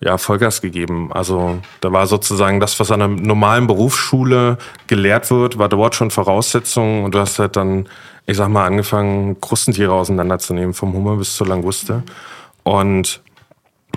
ja, 0.00 0.18
Vollgas 0.18 0.60
gegeben. 0.60 1.10
Also 1.12 1.58
da 1.80 1.92
war 1.92 2.06
sozusagen 2.06 2.60
das, 2.60 2.78
was 2.78 2.90
an 2.90 3.02
einer 3.02 3.14
normalen 3.14 3.66
Berufsschule 3.66 4.58
gelehrt 4.86 5.30
wird, 5.30 5.58
war 5.58 5.68
dort 5.68 5.94
schon 5.94 6.10
Voraussetzung 6.10 7.04
und 7.04 7.14
du 7.14 7.18
hast 7.18 7.38
halt 7.38 7.56
dann, 7.56 7.88
ich 8.26 8.36
sag 8.36 8.48
mal, 8.48 8.66
angefangen, 8.66 9.40
Krustentiere 9.40 9.92
auseinanderzunehmen, 9.92 10.74
vom 10.74 10.92
Hummer 10.92 11.16
bis 11.16 11.36
zur 11.36 11.46
Languste. 11.46 12.02
Und 12.62 13.22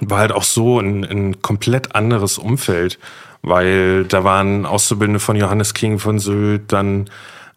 war 0.01 0.19
halt 0.19 0.31
auch 0.31 0.43
so 0.43 0.79
ein, 0.79 1.03
ein 1.03 1.41
komplett 1.41 1.95
anderes 1.95 2.37
Umfeld, 2.37 2.99
weil 3.41 4.05
da 4.05 4.23
waren 4.23 4.65
Auszubildende 4.65 5.19
von 5.19 5.35
Johannes 5.35 5.73
King 5.73 5.99
von 5.99 6.19
Sylt, 6.19 6.71
dann 6.71 7.09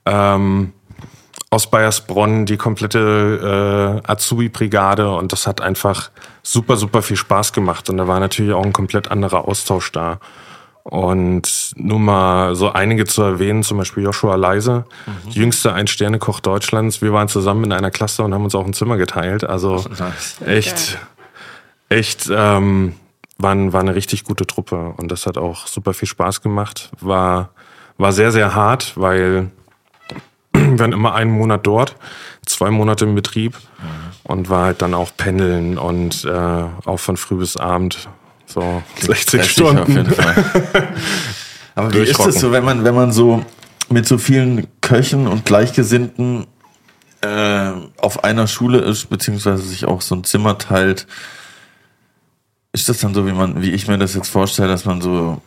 ähm, 0.07 0.73
aus 1.53 1.67
Bayersbronn 1.67 2.47
die 2.47 2.57
komplette 2.57 4.01
äh, 4.03 4.11
Azubi-Brigade 4.11 5.15
und 5.15 5.33
das 5.33 5.47
hat 5.47 5.61
einfach 5.61 6.11
super, 6.43 6.79
super 6.79 7.03
viel 7.03 7.19
Spaß 7.19 7.53
gemacht 7.53 7.91
und 7.91 7.99
da 7.99 8.09
war 8.09 8.21
natürlich 8.21 8.55
auch 8.55 8.65
ein 8.65 8.73
komplett 8.73 9.11
anderer 9.11 9.47
Austausch 9.47 9.93
da. 9.93 10.19
Und 10.83 11.73
nur 11.77 11.99
mal 11.99 12.57
so 12.57 12.73
einige 12.73 13.05
zu 13.05 13.21
erwähnen, 13.23 13.63
zum 13.63 13.77
Beispiel 13.77 14.03
Joshua 14.03 14.35
Leise, 14.35 14.87
mhm. 15.07 15.31
jüngster 15.31 15.75
Ein-Sterne-Koch 15.75 16.41
Deutschlands. 16.41 17.03
Wir 17.03 17.13
waren 17.13 17.29
zusammen 17.29 17.65
in 17.65 17.73
einer 17.73 17.91
Klasse 17.91 18.23
und 18.23 18.33
haben 18.33 18.45
uns 18.45 18.55
auch 18.55 18.65
ein 18.65 18.73
Zimmer 18.73 18.97
geteilt. 18.97 19.45
Also 19.45 19.85
echt, 20.47 20.99
echt, 21.91 22.31
ähm, 22.35 22.95
war, 23.37 23.73
war 23.75 23.81
eine 23.81 23.95
richtig 23.95 24.25
gute 24.25 24.47
Truppe 24.47 24.95
und 24.97 25.13
das 25.13 25.27
hat 25.27 25.37
auch 25.37 25.67
super 25.67 25.93
viel 25.93 26.09
Spaß 26.09 26.41
gemacht. 26.41 26.91
War, 26.99 27.51
war 27.99 28.13
sehr, 28.13 28.33
sehr 28.33 28.55
hart, 28.55 28.95
weil 28.97 29.51
wir 30.73 30.81
waren 30.81 30.93
immer 30.93 31.15
einen 31.15 31.31
Monat 31.31 31.67
dort, 31.67 31.97
zwei 32.47 32.71
Monate 32.71 33.05
im 33.05 33.15
Betrieb 33.15 33.55
mhm. 33.55 33.87
und 34.25 34.51
war 34.51 34.67
halt 34.67 34.83
dann 34.83 34.95
auch 34.95 35.11
pendeln 35.17 35.79
und 35.79 36.25
äh, 36.25 36.31
auch 36.31 36.99
von 36.99 37.17
früh 37.17 37.37
bis 37.37 37.57
Abend 37.57 38.09
so 38.47 38.83
60 39.01 39.45
Stunden. 39.45 39.79
Auf 39.79 39.89
jeden 39.89 40.11
Fall. 40.11 40.45
Aber 41.75 41.95
wie 41.95 41.99
ist 41.99 42.21
es 42.21 42.41
so, 42.41 42.53
wenn 42.53 42.65
man, 42.65 42.85
wenn 42.85 42.95
man 42.95 43.13
so 43.13 43.45
mit 43.89 44.07
so 44.07 44.19
vielen 44.19 44.67
Köchen 44.81 45.27
und 45.27 45.45
Gleichgesinnten 45.45 46.47
äh, 47.23 47.71
auf 47.99 48.25
einer 48.25 48.47
Schule 48.47 48.79
ist, 48.79 49.09
beziehungsweise 49.09 49.63
sich 49.63 49.87
auch 49.87 50.03
so 50.03 50.15
ein 50.15 50.25
Zimmer 50.25 50.59
teilt, 50.59 51.07
ist 52.73 52.89
das 52.89 52.99
dann 52.99 53.15
so, 53.15 53.27
wie 53.27 53.33
man, 53.33 53.63
wie 53.63 53.71
ich 53.71 53.87
mir 53.89 53.99
das 53.99 54.15
jetzt 54.15 54.29
vorstelle, 54.29 54.69
dass 54.69 54.85
man 54.85 55.01
so 55.01 55.41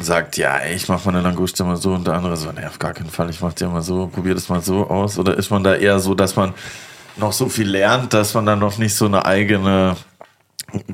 sagt, 0.00 0.36
ja, 0.36 0.64
ich 0.64 0.88
mache 0.88 1.10
meine 1.10 1.20
Languste 1.20 1.64
mal 1.64 1.76
so 1.76 1.92
und 1.92 2.06
der 2.06 2.14
andere 2.14 2.36
so, 2.36 2.50
nee, 2.52 2.64
auf 2.64 2.78
gar 2.78 2.92
keinen 2.92 3.10
Fall, 3.10 3.30
ich 3.30 3.40
mache 3.40 3.54
die 3.54 3.66
mal 3.66 3.82
so, 3.82 4.06
probier 4.06 4.34
das 4.34 4.48
mal 4.48 4.60
so 4.60 4.88
aus? 4.88 5.18
Oder 5.18 5.36
ist 5.36 5.50
man 5.50 5.64
da 5.64 5.74
eher 5.74 5.98
so, 5.98 6.14
dass 6.14 6.36
man 6.36 6.54
noch 7.16 7.32
so 7.32 7.48
viel 7.48 7.68
lernt, 7.68 8.14
dass 8.14 8.34
man 8.34 8.46
dann 8.46 8.58
noch 8.58 8.78
nicht 8.78 8.94
so 8.94 9.06
eine 9.06 9.24
eigene 9.26 9.96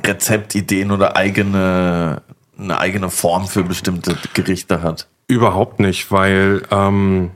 Rezeptideen 0.04 0.90
oder 0.90 1.16
eigene, 1.16 2.22
eine 2.58 2.78
eigene 2.78 3.10
Form 3.10 3.46
für 3.46 3.62
bestimmte 3.62 4.16
Gerichte 4.34 4.82
hat? 4.82 5.06
Überhaupt 5.28 5.78
nicht, 5.78 6.10
weil 6.10 6.62
ähm, 6.70 7.30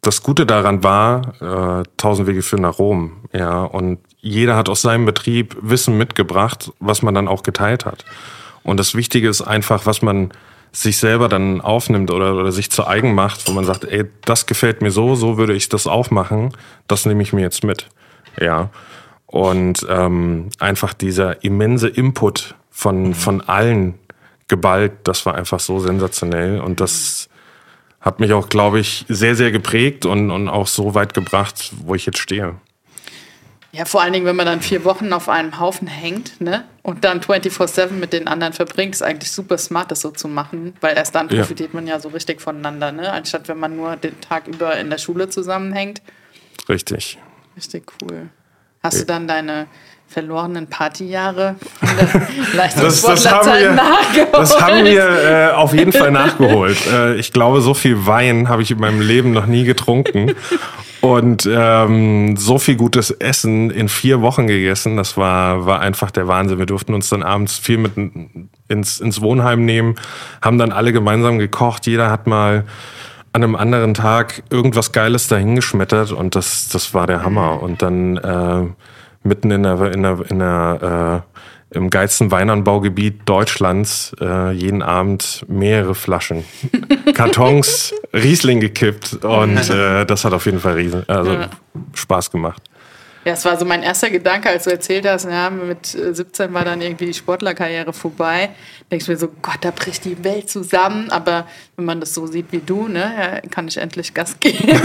das 0.00 0.22
Gute 0.22 0.44
daran 0.46 0.82
war, 0.82 1.80
äh, 1.80 1.84
tausend 1.96 2.28
Wege 2.28 2.42
führen 2.42 2.62
nach 2.62 2.78
Rom, 2.78 3.24
ja, 3.32 3.62
und 3.62 3.98
jeder 4.20 4.56
hat 4.56 4.68
aus 4.68 4.82
seinem 4.82 5.06
Betrieb 5.06 5.56
Wissen 5.60 5.96
mitgebracht, 5.96 6.72
was 6.80 7.02
man 7.02 7.14
dann 7.14 7.28
auch 7.28 7.42
geteilt 7.42 7.86
hat. 7.86 8.04
Und 8.62 8.78
das 8.78 8.94
Wichtige 8.94 9.28
ist 9.28 9.42
einfach, 9.42 9.86
was 9.86 10.02
man 10.02 10.32
sich 10.72 10.98
selber 10.98 11.28
dann 11.28 11.60
aufnimmt 11.60 12.10
oder, 12.10 12.34
oder 12.34 12.52
sich 12.52 12.70
zu 12.70 12.86
eigen 12.86 13.14
macht, 13.14 13.48
wo 13.48 13.52
man 13.52 13.64
sagt, 13.64 13.84
ey, 13.84 14.04
das 14.24 14.46
gefällt 14.46 14.82
mir 14.82 14.90
so, 14.90 15.14
so 15.14 15.38
würde 15.38 15.54
ich 15.54 15.68
das 15.68 15.86
auch 15.86 16.10
machen, 16.10 16.52
das 16.86 17.06
nehme 17.06 17.22
ich 17.22 17.32
mir 17.32 17.40
jetzt 17.40 17.64
mit. 17.64 17.88
Ja. 18.40 18.70
Und 19.26 19.86
ähm, 19.90 20.48
einfach 20.58 20.94
dieser 20.94 21.44
immense 21.44 21.88
Input 21.88 22.54
von, 22.70 23.14
von 23.14 23.40
allen 23.42 23.98
geballt, 24.48 24.92
das 25.04 25.26
war 25.26 25.34
einfach 25.34 25.60
so 25.60 25.80
sensationell. 25.80 26.60
Und 26.60 26.80
das 26.80 27.28
hat 28.00 28.20
mich 28.20 28.32
auch, 28.32 28.48
glaube 28.48 28.80
ich, 28.80 29.04
sehr, 29.08 29.34
sehr 29.34 29.50
geprägt 29.50 30.06
und, 30.06 30.30
und 30.30 30.48
auch 30.48 30.66
so 30.66 30.94
weit 30.94 31.12
gebracht, 31.12 31.72
wo 31.84 31.94
ich 31.94 32.06
jetzt 32.06 32.18
stehe. 32.18 32.54
Ja, 33.70 33.84
vor 33.84 34.00
allen 34.00 34.14
Dingen, 34.14 34.24
wenn 34.24 34.36
man 34.36 34.46
dann 34.46 34.62
vier 34.62 34.84
Wochen 34.84 35.12
auf 35.12 35.28
einem 35.28 35.60
Haufen 35.60 35.88
hängt 35.88 36.40
ne? 36.40 36.64
und 36.82 37.04
dann 37.04 37.20
24-7 37.20 37.90
mit 37.90 38.14
den 38.14 38.26
anderen 38.26 38.54
verbringt, 38.54 38.94
ist 38.94 39.02
eigentlich 39.02 39.30
super 39.30 39.58
smart, 39.58 39.90
das 39.90 40.00
so 40.00 40.10
zu 40.10 40.26
machen, 40.26 40.74
weil 40.80 40.96
erst 40.96 41.14
dann 41.14 41.28
profitiert 41.28 41.70
ja. 41.72 41.74
man 41.74 41.86
ja 41.86 42.00
so 42.00 42.08
richtig 42.08 42.40
voneinander, 42.40 42.92
ne? 42.92 43.12
anstatt 43.12 43.46
wenn 43.48 43.58
man 43.58 43.76
nur 43.76 43.96
den 43.96 44.18
Tag 44.22 44.48
über 44.48 44.76
in 44.78 44.88
der 44.88 44.96
Schule 44.96 45.28
zusammenhängt. 45.28 46.00
Richtig. 46.68 47.18
Richtig 47.56 47.92
cool. 48.00 48.30
Hast 48.82 48.94
ja. 48.94 49.00
du 49.00 49.06
dann 49.06 49.28
deine 49.28 49.66
verlorenen 50.08 50.66
Partyjahre 50.66 51.56
das, 52.56 53.02
das, 53.02 53.30
haben 53.30 53.46
wir, 53.46 53.72
nachgeholt. 53.72 54.28
das 54.32 54.60
haben 54.60 54.84
wir 54.84 55.50
äh, 55.50 55.52
auf 55.52 55.74
jeden 55.74 55.92
Fall 55.92 56.10
nachgeholt. 56.12 56.78
äh, 56.90 57.16
ich 57.16 57.32
glaube, 57.32 57.60
so 57.60 57.74
viel 57.74 58.06
Wein 58.06 58.48
habe 58.48 58.62
ich 58.62 58.70
in 58.70 58.80
meinem 58.80 59.00
Leben 59.00 59.32
noch 59.32 59.46
nie 59.46 59.64
getrunken. 59.64 60.34
Und 61.00 61.48
ähm, 61.50 62.36
so 62.36 62.58
viel 62.58 62.74
gutes 62.74 63.12
Essen 63.12 63.70
in 63.70 63.88
vier 63.88 64.20
Wochen 64.20 64.48
gegessen, 64.48 64.96
das 64.96 65.16
war, 65.16 65.64
war 65.64 65.80
einfach 65.80 66.10
der 66.10 66.26
Wahnsinn. 66.26 66.58
Wir 66.58 66.66
durften 66.66 66.92
uns 66.92 67.08
dann 67.08 67.22
abends 67.22 67.56
viel 67.56 67.78
mit 67.78 67.92
ins, 68.66 68.98
ins 68.98 69.20
Wohnheim 69.20 69.64
nehmen, 69.64 69.94
haben 70.42 70.58
dann 70.58 70.72
alle 70.72 70.92
gemeinsam 70.92 71.38
gekocht. 71.38 71.86
Jeder 71.86 72.10
hat 72.10 72.26
mal 72.26 72.64
an 73.32 73.44
einem 73.44 73.54
anderen 73.54 73.94
Tag 73.94 74.42
irgendwas 74.50 74.90
Geiles 74.90 75.28
dahingeschmettert 75.28 76.10
und 76.10 76.34
das, 76.34 76.68
das 76.68 76.94
war 76.94 77.06
der 77.06 77.22
Hammer. 77.22 77.62
Und 77.62 77.82
dann 77.82 78.16
äh, 78.16 78.66
mitten 79.22 79.50
in 79.50 79.62
der, 79.62 79.92
in 79.92 80.02
der, 80.02 80.30
in 80.30 80.38
der 80.38 81.24
äh, 81.24 81.38
im 81.70 81.90
geilsten 81.90 82.30
Weinanbaugebiet 82.30 83.20
Deutschlands 83.26 84.14
äh, 84.20 84.52
jeden 84.52 84.82
Abend 84.82 85.44
mehrere 85.48 85.94
Flaschen, 85.94 86.44
Kartons 87.14 87.94
Riesling 88.14 88.60
gekippt 88.60 89.24
und 89.24 89.58
äh, 89.70 90.06
das 90.06 90.24
hat 90.24 90.32
auf 90.32 90.46
jeden 90.46 90.60
Fall 90.60 90.74
riesen, 90.74 91.04
also 91.08 91.32
ja. 91.32 91.50
Spaß 91.94 92.30
gemacht. 92.30 92.62
Ja, 93.28 93.34
es 93.34 93.44
war 93.44 93.58
so 93.58 93.66
mein 93.66 93.82
erster 93.82 94.08
Gedanke, 94.08 94.48
als 94.48 94.64
du 94.64 94.70
erzählt 94.70 95.06
hast, 95.06 95.26
ja, 95.26 95.50
mit 95.50 95.84
17 95.84 96.54
war 96.54 96.64
dann 96.64 96.80
irgendwie 96.80 97.04
die 97.04 97.12
Sportlerkarriere 97.12 97.92
vorbei. 97.92 98.46
Da 98.46 98.84
denke 98.92 99.02
ich 99.02 99.08
mir 99.08 99.18
so, 99.18 99.28
Gott, 99.42 99.58
da 99.60 99.70
bricht 99.70 100.06
die 100.06 100.24
Welt 100.24 100.48
zusammen. 100.48 101.10
Aber 101.10 101.46
wenn 101.76 101.84
man 101.84 102.00
das 102.00 102.14
so 102.14 102.26
sieht 102.26 102.46
wie 102.52 102.60
du, 102.60 102.88
ne, 102.88 103.42
kann 103.50 103.68
ich 103.68 103.76
endlich 103.76 104.14
Gas 104.14 104.40
geben 104.40 104.66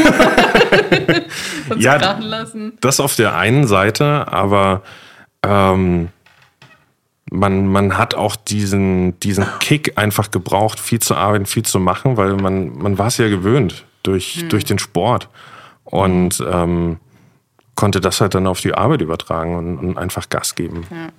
und 1.70 1.82
ja, 1.82 1.96
lassen. 2.20 2.74
Das 2.82 3.00
auf 3.00 3.16
der 3.16 3.34
einen 3.34 3.66
Seite, 3.66 4.28
aber 4.28 4.82
ähm, 5.42 6.10
man, 7.32 7.68
man 7.68 7.98
hat 7.98 8.14
auch 8.14 8.36
diesen, 8.36 9.18
diesen 9.22 9.46
Kick 9.62 9.98
einfach 9.98 10.32
gebraucht, 10.32 10.82
viel 10.82 11.00
zu 11.00 11.16
arbeiten, 11.16 11.46
viel 11.46 11.64
zu 11.64 11.80
machen, 11.80 12.18
weil 12.18 12.34
man, 12.34 12.78
man 12.78 12.98
war 12.98 13.08
es 13.08 13.18
ja 13.18 13.30
gewöhnt 13.30 13.86
durch, 14.04 14.42
hm. 14.42 14.50
durch 14.50 14.66
den 14.66 14.80
Sport. 14.80 15.30
Und 15.86 16.44
ähm, 16.46 17.00
konnte 17.76 18.02
das 18.02 18.22
halt 18.22 18.36
dann 18.36 18.48
auf 18.48 18.62
die 18.62 18.74
Arbeit 18.74 19.02
übertragen 19.02 19.56
und, 19.56 19.78
und 19.78 19.98
einfach 19.98 20.30
Gas 20.30 20.56
geben. 20.56 20.86
Ja. 20.90 21.10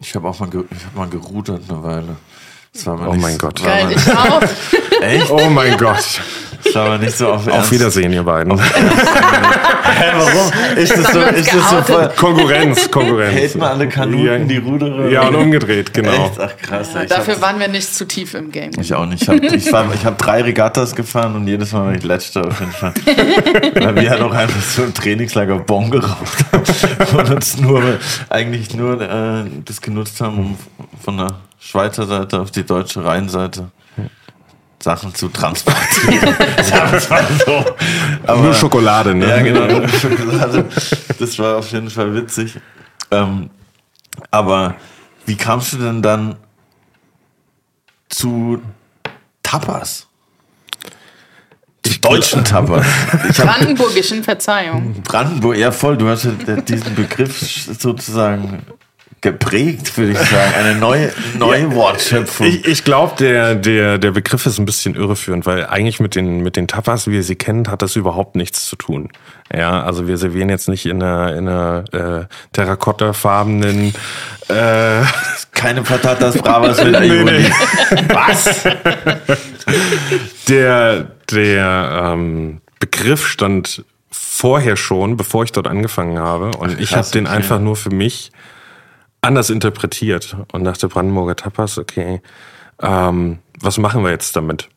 Ich 0.00 0.14
habe 0.14 0.28
auch 0.28 0.38
mal, 0.38 0.48
ich 0.48 0.84
hab 0.84 0.94
mal 0.94 1.08
gerudert 1.08 1.62
eine 1.68 1.82
Weile. 1.82 2.16
oh 2.86 3.14
mein 3.14 3.38
Gott. 3.38 3.62
Geil, 3.62 3.90
ich 3.90 4.16
auch. 4.16 4.42
Echt? 5.00 5.30
Oh 5.30 5.48
mein 5.50 5.76
Gott. 5.76 6.20
War 6.74 6.86
aber 6.86 6.98
nicht 6.98 7.16
so 7.16 7.28
auf 7.28 7.46
Auf 7.46 7.54
Ernst. 7.54 7.72
Wiedersehen, 7.72 8.12
ihr 8.12 8.22
beiden. 8.22 8.58
Hä, 8.58 10.12
warum? 10.14 10.52
Ist 10.76 10.96
das 10.96 11.12
so, 11.12 11.20
ist 11.20 11.54
das 11.54 11.70
so 11.70 11.82
voll... 11.82 12.10
Konkurrenz, 12.16 12.90
Konkurrenz. 12.90 13.34
Hält 13.34 13.54
man 13.56 13.68
alle 13.70 13.88
Kanuten, 13.88 14.46
die 14.48 14.58
Ruderer? 14.58 15.08
Ja, 15.08 15.28
und 15.28 15.34
umgedreht, 15.36 15.92
genau. 15.94 16.10
Echt? 16.12 16.38
Ach 16.38 16.56
krass. 16.56 16.88
ich 17.02 17.08
Dafür 17.08 17.34
hab, 17.34 17.42
waren 17.42 17.58
wir 17.60 17.68
nicht 17.68 17.94
zu 17.94 18.06
tief 18.06 18.34
im 18.34 18.50
Game. 18.50 18.70
ich 18.78 18.92
auch 18.94 19.06
nicht. 19.06 19.22
Ich 19.22 19.28
habe 19.28 19.46
ich 19.46 19.72
war- 19.72 19.92
ich 19.94 20.04
hab 20.04 20.18
drei 20.18 20.42
Regattas 20.42 20.94
gefahren 20.94 21.34
und 21.36 21.48
jedes 21.48 21.72
Mal 21.72 21.86
war 21.86 21.94
ich 21.94 22.04
letzter 22.04 22.46
auf 22.46 22.60
jeden 22.60 22.72
Fall. 22.72 22.92
Weil 23.74 23.96
wir 23.96 24.10
halt 24.10 24.20
auch 24.22 24.34
einfach 24.34 24.60
so 24.62 24.84
im 24.84 24.94
Trainingslager 24.94 25.58
Bon 25.58 25.90
geraucht 25.90 26.44
haben 26.52 27.18
und 27.18 27.30
uns 27.30 27.58
nur, 27.58 27.82
eigentlich 28.28 28.74
nur 28.74 29.00
äh, 29.00 29.44
das 29.64 29.80
genutzt 29.80 30.20
haben, 30.20 30.38
um 30.38 30.58
von 31.02 31.16
der 31.18 31.28
Schweizer 31.60 32.06
Seite 32.06 32.40
auf 32.40 32.50
die 32.50 32.64
deutsche 32.64 33.04
Rheinseite 33.04 33.68
Sachen 34.80 35.14
zu 35.14 35.28
transportieren. 35.28 36.34
Sagen 36.62 36.92
wir 36.92 36.98
es 36.98 37.10
mal 37.10 37.26
so. 37.44 37.64
Aber, 38.26 38.42
Nur 38.42 38.54
Schokolade, 38.54 39.14
ne? 39.14 39.28
Ja, 39.28 39.42
genau, 39.42 39.66
nur 39.66 39.88
Schokolade. 39.88 40.66
Das 41.18 41.38
war 41.38 41.56
auf 41.56 41.70
jeden 41.72 41.90
Fall 41.90 42.14
witzig. 42.14 42.54
Ähm, 43.10 43.50
aber 44.30 44.76
wie 45.26 45.36
kamst 45.36 45.72
du 45.72 45.78
denn 45.78 46.02
dann 46.02 46.36
zu 48.08 48.62
Tapas? 49.42 50.06
Zu 51.82 52.00
deutschen 52.00 52.44
Tapas. 52.44 52.86
Brandenburgischen 53.36 54.22
Verzeihung. 54.22 55.02
Brandenburg, 55.02 55.56
ja 55.56 55.72
voll, 55.72 55.96
du 55.96 56.08
hast 56.08 56.24
ja 56.24 56.32
diesen 56.56 56.94
Begriff 56.94 57.40
sozusagen 57.40 58.62
geprägt, 59.20 59.96
würde 59.98 60.12
ich 60.12 60.18
sagen. 60.18 60.54
Eine 60.56 60.74
neue, 60.76 61.12
neue 61.36 61.72
Wortschöpfung. 61.74 62.46
Ich, 62.46 62.66
ich 62.66 62.84
glaube, 62.84 63.14
der, 63.18 63.54
der, 63.54 63.98
der 63.98 64.10
Begriff 64.12 64.46
ist 64.46 64.58
ein 64.58 64.64
bisschen 64.64 64.94
irreführend, 64.94 65.46
weil 65.46 65.66
eigentlich 65.66 66.00
mit 66.00 66.14
den, 66.14 66.40
mit 66.40 66.56
den 66.56 66.68
Tapas, 66.68 67.08
wie 67.08 67.16
ihr 67.16 67.22
sie 67.22 67.36
kennt, 67.36 67.68
hat 67.68 67.82
das 67.82 67.96
überhaupt 67.96 68.36
nichts 68.36 68.66
zu 68.66 68.76
tun. 68.76 69.10
Ja, 69.54 69.82
also 69.82 70.06
wir 70.06 70.18
servieren 70.18 70.50
jetzt 70.50 70.68
nicht 70.68 70.86
in 70.86 71.02
einer, 71.02 71.34
in 71.34 71.48
einer 71.48 71.84
äh, 71.92 72.26
terrakottafarbenen 72.52 73.94
äh, 74.48 75.02
Keine 75.52 75.82
Patatas 75.82 76.36
Bravas 76.38 76.84
mit 76.84 76.94
Aioli. 76.94 77.44
Was? 78.12 78.64
Der, 80.48 81.06
der 81.30 82.12
ähm, 82.12 82.60
Begriff 82.78 83.26
stand 83.26 83.84
vorher 84.10 84.76
schon, 84.76 85.16
bevor 85.16 85.44
ich 85.44 85.52
dort 85.52 85.66
angefangen 85.66 86.18
habe. 86.18 86.50
Und 86.56 86.80
ich 86.80 86.94
habe 86.94 87.08
den 87.10 87.26
okay. 87.26 87.36
einfach 87.36 87.58
nur 87.58 87.76
für 87.76 87.90
mich 87.90 88.30
anders 89.20 89.50
interpretiert 89.50 90.36
und 90.52 90.64
dachte, 90.64 90.88
Brandenburger 90.88 91.36
Tapas, 91.36 91.78
okay, 91.78 92.20
ähm, 92.80 93.38
was 93.60 93.78
machen 93.78 94.04
wir 94.04 94.10
jetzt 94.10 94.36
damit? 94.36 94.68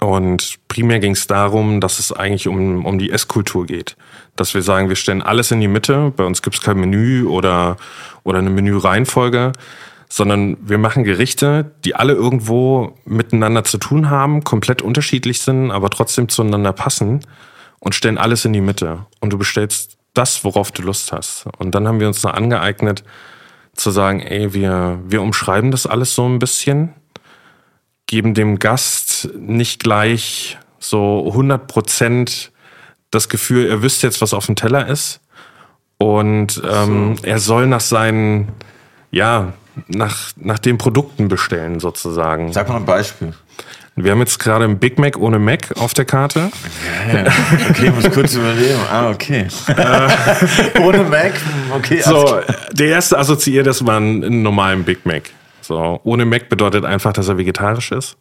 Und 0.00 0.58
primär 0.68 1.00
ging 1.00 1.12
es 1.12 1.26
darum, 1.26 1.80
dass 1.80 1.98
es 1.98 2.12
eigentlich 2.12 2.46
um, 2.46 2.84
um 2.84 2.98
die 2.98 3.10
Esskultur 3.10 3.66
geht. 3.66 3.96
Dass 4.36 4.54
wir 4.54 4.62
sagen, 4.62 4.88
wir 4.88 4.96
stellen 4.96 5.22
alles 5.22 5.50
in 5.50 5.60
die 5.60 5.68
Mitte. 5.68 6.12
Bei 6.16 6.24
uns 6.24 6.42
gibt 6.42 6.56
es 6.56 6.62
kein 6.62 6.78
Menü 6.78 7.26
oder, 7.26 7.76
oder 8.22 8.38
eine 8.38 8.50
Menüreihenfolge, 8.50 9.52
sondern 10.08 10.56
wir 10.60 10.78
machen 10.78 11.04
Gerichte, 11.04 11.72
die 11.84 11.96
alle 11.96 12.12
irgendwo 12.12 12.96
miteinander 13.04 13.64
zu 13.64 13.78
tun 13.78 14.08
haben, 14.08 14.44
komplett 14.44 14.82
unterschiedlich 14.82 15.40
sind, 15.40 15.72
aber 15.72 15.90
trotzdem 15.90 16.28
zueinander 16.28 16.72
passen 16.72 17.20
und 17.80 17.94
stellen 17.94 18.18
alles 18.18 18.44
in 18.44 18.52
die 18.52 18.60
Mitte. 18.60 19.06
Und 19.20 19.32
du 19.32 19.38
bestellst 19.38 19.96
das, 20.14 20.44
worauf 20.44 20.70
du 20.70 20.82
Lust 20.82 21.12
hast. 21.12 21.46
Und 21.58 21.74
dann 21.74 21.88
haben 21.88 21.98
wir 21.98 22.06
uns 22.06 22.22
noch 22.22 22.34
angeeignet, 22.34 23.02
zu 23.74 23.90
sagen, 23.90 24.20
ey, 24.20 24.52
wir, 24.54 25.00
wir 25.04 25.22
umschreiben 25.22 25.70
das 25.70 25.86
alles 25.86 26.14
so 26.14 26.26
ein 26.26 26.38
bisschen 26.38 26.94
geben 28.06 28.34
dem 28.34 28.58
Gast 28.58 29.30
nicht 29.38 29.82
gleich 29.82 30.58
so 30.78 31.26
100 31.28 31.66
Prozent 31.66 32.52
das 33.10 33.28
Gefühl, 33.28 33.66
er 33.66 33.82
wüsste 33.82 34.06
jetzt, 34.06 34.20
was 34.20 34.34
auf 34.34 34.46
dem 34.46 34.56
Teller 34.56 34.86
ist. 34.86 35.20
Und 35.98 36.60
ähm, 36.68 37.16
er 37.22 37.38
soll 37.38 37.66
nach 37.66 37.80
seinen, 37.80 38.48
ja, 39.10 39.52
nach, 39.86 40.32
nach 40.36 40.58
den 40.58 40.76
Produkten 40.76 41.28
bestellen 41.28 41.80
sozusagen. 41.80 42.52
Sag 42.52 42.68
mal 42.68 42.76
ein 42.76 42.84
Beispiel. 42.84 43.32
Wir 43.94 44.12
haben 44.12 44.20
jetzt 44.20 44.38
gerade 44.38 44.64
einen 44.64 44.78
Big 44.78 44.98
Mac 44.98 45.18
ohne 45.18 45.38
Mac 45.38 45.70
auf 45.78 45.92
der 45.92 46.06
Karte. 46.06 46.50
Okay, 47.70 47.88
ich 47.88 47.94
muss 47.94 48.10
kurz 48.10 48.34
überlegen. 48.34 48.78
Ah, 48.90 49.10
okay. 49.10 49.46
Ohne 50.80 51.02
Mac? 51.04 51.32
Okay. 51.76 52.00
So, 52.00 52.40
der 52.72 52.86
erste 52.86 53.18
assoziiert 53.18 53.66
das 53.66 53.82
mal 53.82 53.98
einen 53.98 54.42
normalen 54.42 54.84
Big 54.84 55.04
Mac. 55.04 55.24
So, 55.60 56.00
ohne 56.04 56.24
Mac 56.24 56.48
bedeutet 56.48 56.84
einfach, 56.86 57.12
dass 57.12 57.28
er 57.28 57.36
vegetarisch 57.36 57.92
ist. 57.92 58.16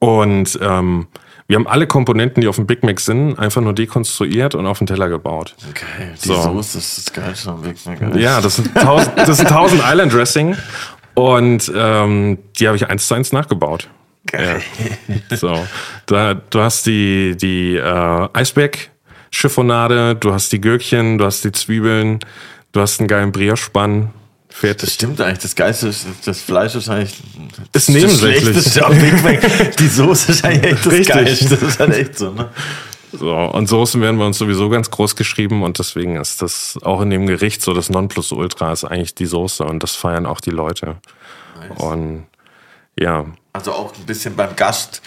Und 0.00 0.58
ähm, 0.60 1.06
wir 1.46 1.56
haben 1.56 1.66
alle 1.68 1.86
Komponenten, 1.86 2.40
die 2.40 2.48
auf 2.48 2.56
dem 2.56 2.66
Big 2.66 2.82
Mac 2.82 2.98
sind, 3.00 3.38
einfach 3.38 3.60
nur 3.60 3.74
dekonstruiert 3.74 4.54
und 4.56 4.66
auf 4.66 4.78
den 4.78 4.86
Teller 4.88 5.08
gebaut. 5.08 5.54
Okay, 5.70 6.10
die 6.22 6.28
So. 6.28 6.34
Soße 6.34 6.78
ist 6.78 6.98
das 6.98 7.12
Geilste 7.12 7.50
am 7.50 7.62
Big 7.62 7.76
Mac. 7.86 8.16
Ja, 8.16 8.40
das 8.40 8.56
sind 8.56 8.74
tausend, 8.74 9.12
das 9.16 9.36
sind 9.36 9.48
tausend 9.48 9.82
Island 9.88 10.12
Dressing 10.12 10.56
und 11.14 11.70
ähm, 11.74 12.38
die 12.58 12.66
habe 12.66 12.76
ich 12.76 12.88
eins 12.88 13.06
zu 13.06 13.14
eins 13.14 13.30
nachgebaut. 13.32 13.88
Geil. 14.26 14.62
Ja. 15.08 15.36
So, 15.36 15.66
da, 16.06 16.34
du 16.34 16.60
hast 16.60 16.86
die, 16.86 17.36
die 17.36 17.76
äh, 17.76 18.28
Eisberg-Chiffonade, 18.32 20.14
du 20.16 20.32
hast 20.32 20.52
die 20.52 20.60
Gürkchen, 20.60 21.18
du 21.18 21.24
hast 21.24 21.44
die 21.44 21.52
Zwiebeln, 21.52 22.20
du 22.72 22.80
hast 22.80 23.00
einen 23.00 23.08
geilen 23.08 23.32
Brioche-Spann. 23.32 24.10
Das 24.48 24.58
Fertig. 24.60 24.92
stimmt 24.94 25.20
eigentlich. 25.20 25.40
Das 25.40 25.54
Geilste 25.56 25.88
ist, 25.88 26.06
das 26.24 26.40
Fleisch 26.40 26.74
ist 26.76 26.88
eigentlich 26.88 27.14
Ist 27.72 27.72
das 27.72 27.88
nebensächlich. 27.88 28.42
Schlechteste 28.42 28.86
am 28.86 28.96
Big 28.98 29.22
Mac. 29.24 29.76
Die 29.76 29.88
Soße 29.88 30.30
ist 30.32 30.44
eigentlich 30.44 30.72
echt 30.72 30.86
das 30.86 30.92
Richtig. 30.92 31.08
Geilste. 31.14 31.48
Das 31.48 31.62
ist 31.62 31.80
halt 31.80 31.94
echt 31.94 32.18
so, 32.18 32.30
ne? 32.30 32.48
So, 33.12 33.32
und 33.32 33.68
Soßen 33.68 34.00
werden 34.00 34.18
bei 34.18 34.26
uns 34.26 34.38
sowieso 34.38 34.68
ganz 34.68 34.90
groß 34.90 35.14
geschrieben 35.14 35.62
und 35.62 35.78
deswegen 35.78 36.16
ist 36.16 36.42
das 36.42 36.78
auch 36.82 37.00
in 37.00 37.10
dem 37.10 37.26
Gericht 37.26 37.62
so 37.62 37.72
das 37.72 37.88
Nonplusultra 37.88 38.72
ist 38.72 38.84
eigentlich 38.84 39.14
die 39.14 39.26
Soße 39.26 39.64
und 39.64 39.82
das 39.84 39.94
feiern 39.94 40.26
auch 40.26 40.40
die 40.40 40.50
Leute. 40.50 40.96
Und 41.76 42.26
ja, 42.98 43.26
Also 43.54 43.72
auch 43.72 43.94
ein 43.96 44.04
bisschen 44.04 44.34
beim 44.34 44.56
Gast 44.56 45.00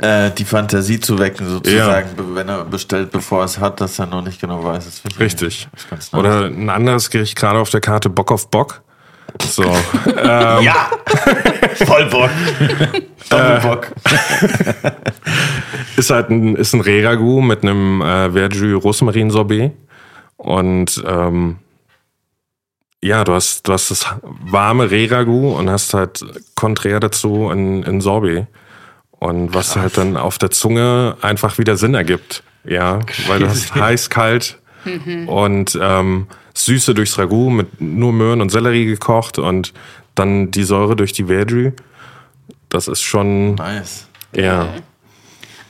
äh, 0.00 0.30
die 0.30 0.46
Fantasie 0.46 0.98
zu 0.98 1.18
wecken, 1.18 1.46
sozusagen, 1.46 2.08
wenn 2.34 2.48
er 2.48 2.64
bestellt, 2.64 3.10
bevor 3.10 3.40
er 3.40 3.44
es 3.44 3.58
hat, 3.58 3.82
dass 3.82 3.98
er 3.98 4.06
noch 4.06 4.22
nicht 4.22 4.40
genau 4.40 4.64
weiß. 4.64 4.84
Das 4.84 5.20
richtig. 5.20 5.68
nice. 5.90 6.14
Oder 6.14 6.46
ein 6.46 6.70
anderes 6.70 7.10
Gericht 7.10 7.36
gerade 7.36 7.58
auf 7.58 7.68
der 7.68 7.82
Karte 7.82 8.08
Bock 8.08 8.32
auf 8.32 8.48
Bock. 8.50 8.82
So, 9.42 9.62
Ja! 10.24 10.90
Voll 11.84 12.06
Bock! 12.06 12.30
Doppelbock. 13.28 13.88
ist 15.98 16.10
halt 16.10 16.30
ein, 16.30 16.56
ist 16.56 16.72
ein 16.72 16.80
Reragu 16.80 17.42
mit 17.42 17.62
einem 17.62 18.00
äh, 18.00 18.30
Verjus 18.30 18.82
Rosmarin 18.82 19.30
Sorbet. 19.30 19.72
Und 20.38 21.02
ähm, 21.06 21.58
ja, 23.02 23.24
du 23.24 23.34
hast, 23.34 23.66
du 23.68 23.72
hast 23.72 23.90
das 23.90 24.06
warme 24.22 24.90
Reragu 24.90 25.56
und 25.56 25.70
hast 25.70 25.94
halt 25.94 26.24
konträr 26.54 27.00
dazu 27.00 27.48
ein, 27.48 27.84
ein 27.84 28.00
Sorbet. 28.00 28.46
Und 29.18 29.54
was 29.54 29.76
halt 29.76 29.96
dann 29.96 30.16
auf 30.16 30.38
der 30.38 30.50
Zunge 30.50 31.16
einfach 31.22 31.58
wieder 31.58 31.76
Sinn 31.76 31.94
ergibt. 31.94 32.42
Ja, 32.64 32.98
weil 33.28 33.38
du 33.40 33.48
hast 33.48 33.74
heiß, 33.74 34.10
kalt 34.10 34.58
und 35.26 35.78
ähm, 35.80 36.26
Süße 36.54 36.94
durchs 36.94 37.18
Ragout 37.18 37.50
mit 37.50 37.80
nur 37.80 38.12
Möhren 38.12 38.40
und 38.40 38.50
Sellerie 38.50 38.86
gekocht 38.86 39.38
und 39.38 39.72
dann 40.14 40.50
die 40.50 40.64
Säure 40.64 40.96
durch 40.96 41.12
die 41.12 41.24
Verjus. 41.24 41.72
Das 42.68 42.88
ist 42.88 43.02
schon, 43.02 43.54
nice. 43.54 44.08
ja. 44.34 44.68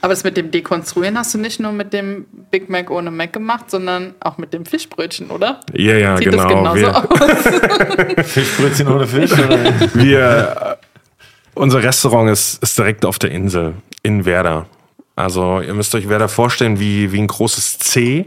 Aber 0.07 0.15
das 0.15 0.23
mit 0.23 0.37
dem 0.37 0.53
Dekonstruieren 0.53 1.19
hast 1.19 1.35
du 1.35 1.39
nicht 1.39 1.59
nur 1.59 1.73
mit 1.73 1.93
dem 1.93 2.27
Big 2.53 2.71
Mac 2.71 2.93
ohne 2.93 3.11
Mac 3.11 3.33
gemacht, 3.33 3.73
sondern 3.73 4.15
auch 4.21 4.39
mit 4.39 4.55
dem 4.55 4.65
Fischbrötchen, 4.65 5.31
oder? 5.31 5.63
Ja, 5.73 5.97
ja, 5.97 6.17
Sieht 6.17 6.31
genau. 6.31 6.45
das 6.45 6.53
genauso 6.53 6.81
wir, 6.81 6.97
aus? 6.97 8.27
Fischbrötchen 8.33 8.87
ohne 8.87 9.05
Fisch? 9.05 9.33
Oder? 9.33 9.59
wir, 9.95 10.79
äh, 10.81 10.87
unser 11.55 11.83
Restaurant 11.83 12.31
ist, 12.31 12.63
ist 12.63 12.79
direkt 12.79 13.05
auf 13.05 13.19
der 13.19 13.33
Insel 13.33 13.75
in 14.05 14.25
Werder. 14.25 14.67
Also 15.17 15.61
ihr 15.61 15.75
müsst 15.75 15.93
euch 15.97 16.09
Werder 16.09 16.29
vorstellen 16.29 16.79
wie, 16.79 17.11
wie 17.11 17.19
ein 17.19 17.27
großes 17.27 17.81
C 17.81 18.27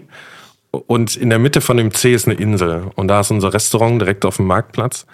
und 0.71 1.15
in 1.15 1.29
der 1.29 1.39
Mitte 1.39 1.61
von 1.61 1.77
dem 1.77 1.93
C 1.93 2.13
ist 2.13 2.27
eine 2.27 2.35
Insel 2.35 2.91
und 2.95 3.07
da 3.07 3.21
ist 3.21 3.31
unser 3.31 3.53
Restaurant 3.53 4.01
direkt 4.01 4.25
auf 4.25 4.35
dem 4.35 4.47
Marktplatz 4.47 5.05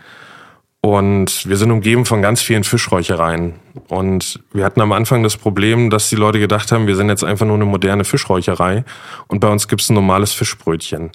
und 0.86 1.50
wir 1.50 1.58
sind 1.58 1.72
umgeben 1.72 2.06
von 2.06 2.22
ganz 2.22 2.44
vielen 2.44 2.64
Fischräuchereien. 2.64 3.56
Und 3.88 4.40
wir 4.54 4.64
hatten 4.64 4.82
am 4.82 4.92
Anfang 4.92 5.24
das 5.24 5.36
Problem, 5.36 5.90
dass 5.90 6.12
die 6.12 6.16
Leute 6.16 6.40
gedacht 6.40 6.72
haben, 6.72 6.86
wir 6.86 6.96
sind 6.96 7.10
jetzt 7.10 7.24
einfach 7.24 7.48
nur 7.48 7.56
eine 7.56 7.66
moderne 7.66 8.06
Fischräucherei 8.06 8.86
und 9.26 9.40
bei 9.40 9.48
uns 9.48 9.68
gibt's 9.68 9.90
ein 9.90 9.96
normales 9.96 10.34
Fischbrötchen. 10.34 11.10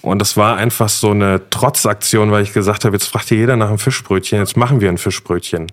Und 0.00 0.18
das 0.18 0.36
war 0.36 0.56
einfach 0.56 0.88
so 0.88 1.12
eine 1.12 1.48
Trotzaktion, 1.50 2.32
weil 2.32 2.42
ich 2.42 2.52
gesagt 2.52 2.84
habe, 2.84 2.96
jetzt 2.96 3.06
fragt 3.06 3.28
hier 3.28 3.38
jeder 3.38 3.54
nach 3.54 3.68
einem 3.68 3.78
Fischbrötchen, 3.78 4.40
jetzt 4.40 4.56
machen 4.56 4.80
wir 4.80 4.88
ein 4.88 4.98
Fischbrötchen, 4.98 5.70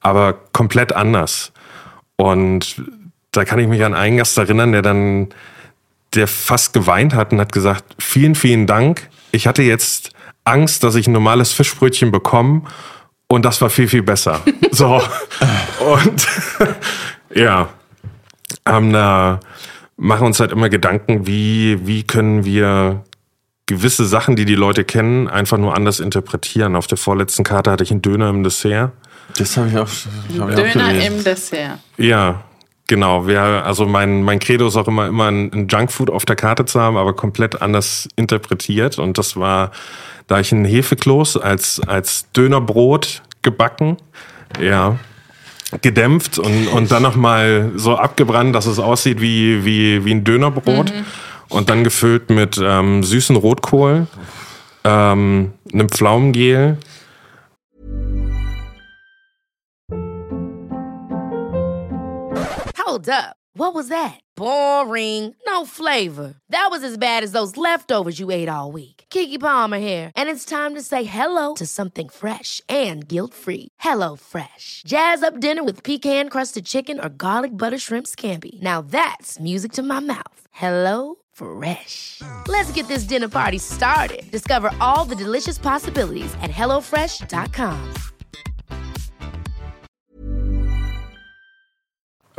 aber 0.00 0.34
komplett 0.52 0.92
anders. 0.92 1.52
Und 2.16 2.82
da 3.32 3.46
kann 3.46 3.60
ich 3.60 3.68
mich 3.68 3.82
an 3.82 3.94
einen 3.94 4.18
Gast 4.18 4.36
erinnern, 4.36 4.72
der 4.72 4.82
dann, 4.82 5.30
der 6.12 6.28
fast 6.28 6.74
geweint 6.74 7.14
hat 7.14 7.32
und 7.32 7.40
hat 7.40 7.52
gesagt, 7.52 7.96
vielen, 7.98 8.34
vielen 8.34 8.66
Dank. 8.66 9.08
Ich 9.32 9.46
hatte 9.46 9.62
jetzt 9.62 10.12
Angst, 10.44 10.82
dass 10.84 10.94
ich 10.94 11.06
ein 11.06 11.12
normales 11.12 11.52
Fischbrötchen 11.52 12.10
bekomme 12.10 12.62
und 13.28 13.44
das 13.44 13.60
war 13.60 13.70
viel, 13.70 13.88
viel 13.88 14.02
besser. 14.02 14.40
so. 14.70 15.00
Und 15.80 16.26
ja. 17.34 17.68
haben 18.66 18.92
da, 18.92 19.40
machen 19.96 20.26
uns 20.26 20.40
halt 20.40 20.50
immer 20.50 20.68
Gedanken, 20.68 21.26
wie, 21.26 21.86
wie 21.86 22.02
können 22.02 22.44
wir 22.44 23.04
gewisse 23.66 24.04
Sachen, 24.04 24.34
die 24.34 24.44
die 24.44 24.56
Leute 24.56 24.82
kennen, 24.82 25.28
einfach 25.28 25.56
nur 25.56 25.76
anders 25.76 26.00
interpretieren. 26.00 26.74
Auf 26.74 26.88
der 26.88 26.98
vorletzten 26.98 27.44
Karte 27.44 27.70
hatte 27.70 27.84
ich 27.84 27.92
einen 27.92 28.02
Döner 28.02 28.28
im 28.28 28.42
Dessert. 28.42 28.90
Das 29.38 29.56
habe 29.56 29.68
ich 29.68 29.78
auch, 29.78 29.88
hab 30.40 30.56
Döner 30.56 30.92
ich 30.92 31.02
auch 31.02 31.06
im 31.06 31.22
Dessert. 31.22 31.78
Ja, 31.96 32.42
genau. 32.88 33.28
Wer, 33.28 33.64
also 33.64 33.86
mein, 33.86 34.24
mein 34.24 34.40
Credo 34.40 34.66
ist 34.66 34.76
auch 34.76 34.88
immer, 34.88 35.06
immer 35.06 35.30
ein 35.30 35.68
Junkfood 35.70 36.10
auf 36.10 36.24
der 36.24 36.34
Karte 36.34 36.64
zu 36.64 36.80
haben, 36.80 36.96
aber 36.96 37.14
komplett 37.14 37.62
anders 37.62 38.08
interpretiert. 38.16 38.98
Und 38.98 39.18
das 39.18 39.36
war, 39.36 39.70
da 40.30 40.38
ich 40.38 40.52
ein 40.52 40.64
Hefekloß 40.64 41.38
als, 41.38 41.80
als 41.86 42.30
Dönerbrot 42.30 43.22
gebacken, 43.42 43.96
ja, 44.60 44.96
gedämpft 45.82 46.38
und, 46.38 46.68
und 46.68 46.90
dann 46.92 47.02
nochmal 47.02 47.72
so 47.74 47.96
abgebrannt, 47.96 48.54
dass 48.54 48.66
es 48.66 48.78
aussieht 48.78 49.20
wie, 49.20 49.64
wie, 49.64 50.04
wie 50.04 50.14
ein 50.14 50.24
Dönerbrot. 50.24 50.92
Und 51.48 51.68
dann 51.68 51.82
gefüllt 51.82 52.30
mit 52.30 52.60
ähm, 52.62 53.02
süßen 53.02 53.34
Rotkohl, 53.34 54.06
ähm, 54.84 55.52
einem 55.72 55.88
Pflaumengel, 55.88 56.78
Hold 62.86 63.08
up. 63.08 63.36
What 63.54 63.74
was 63.74 63.88
that? 63.88 64.20
Boring. 64.36 65.34
No 65.46 65.64
flavor. 65.64 66.34
That 66.48 66.68
was 66.70 66.82
as 66.82 66.96
bad 66.96 67.22
as 67.22 67.32
those 67.32 67.56
leftovers 67.56 68.18
you 68.18 68.30
ate 68.30 68.48
all 68.48 68.72
week. 68.72 68.99
Kiki 69.10 69.38
Palmer 69.38 69.78
here, 69.78 70.12
and 70.16 70.30
it's 70.30 70.44
time 70.44 70.74
to 70.76 70.82
say 70.82 71.02
hello 71.04 71.54
to 71.54 71.66
something 71.66 72.08
fresh 72.08 72.62
and 72.68 73.06
guilt-free. 73.06 73.68
Hello 73.78 74.16
Fresh. 74.16 74.82
Jazz 74.86 75.22
up 75.22 75.40
dinner 75.40 75.62
with 75.64 75.82
pecan-crusted 75.84 76.64
chicken 76.64 76.98
or 77.00 77.08
garlic 77.08 77.56
butter 77.56 77.78
shrimp 77.78 78.06
scampi. 78.06 78.60
Now 78.62 78.80
that's 78.82 79.38
music 79.40 79.72
to 79.72 79.82
my 79.82 80.00
mouth. 80.00 80.40
Hello 80.52 81.16
Fresh. 81.32 82.22
Let's 82.48 82.72
get 82.72 82.86
this 82.88 83.04
dinner 83.04 83.28
party 83.28 83.58
started. 83.58 84.30
Discover 84.30 84.70
all 84.80 85.04
the 85.04 85.16
delicious 85.16 85.58
possibilities 85.58 86.34
at 86.42 86.50
hellofresh.com. 86.50 87.94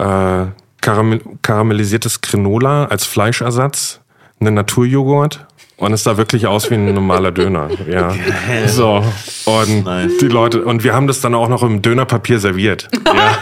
äh, 0.01 0.51
karamell 0.81 1.21
karamellisiertes 1.41 2.21
Granola 2.21 2.85
als 2.85 3.05
Fleischersatz, 3.05 3.99
einen 4.39 4.55
Naturjoghurt 4.55 5.45
und 5.81 5.93
es 5.93 6.03
sah 6.03 6.15
wirklich 6.17 6.45
aus 6.47 6.69
wie 6.69 6.75
ein 6.75 6.93
normaler 6.93 7.31
Döner. 7.31 7.69
Ja. 7.89 8.13
So. 8.67 9.03
Und 9.45 9.83
Nice. 9.85 10.17
die 10.21 10.27
Leute, 10.27 10.63
und 10.63 10.83
wir 10.83 10.93
haben 10.93 11.07
das 11.07 11.19
dann 11.21 11.33
auch 11.35 11.49
noch 11.49 11.63
im 11.63 11.81
Dönerpapier 11.81 12.39
serviert. 12.39 12.87
Ja. 13.05 13.37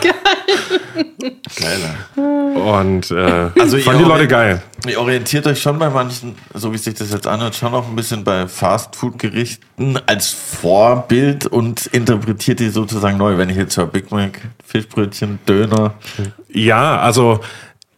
Geiler. 1.56 2.60
Und 2.62 3.12
äh, 3.12 3.50
Also 3.60 3.78
fanden 3.80 4.04
die 4.04 4.10
Leute 4.10 4.28
geil. 4.28 4.62
Ihr 4.88 5.00
orientiert 5.00 5.46
euch 5.48 5.62
schon 5.62 5.78
bei 5.78 5.90
manchen, 5.90 6.36
so 6.54 6.72
wie 6.74 6.78
sich 6.78 6.94
das 6.96 7.12
jetzt 7.12 7.28
anhört, 7.28 7.56
schon 7.56 7.74
auch 7.74 7.88
ein 7.88 7.96
bisschen 7.96 8.24
bei 8.24 8.48
Fastfood-Gerichten 8.48 10.00
als 10.06 10.30
Vorbild 10.30 11.46
und 11.46 11.88
interpretiert 11.88 12.60
die 12.60 12.70
sozusagen 12.70 13.18
neu. 13.18 13.38
Wenn 13.38 13.50
ich 13.50 13.58
jetzt 13.58 13.78
höre 13.78 13.88
Big 13.88 14.12
Mac, 14.12 14.40
Fischbrötchen, 14.66 15.40
Döner. 15.48 15.94
Ja, 16.52 17.00
also 17.00 17.42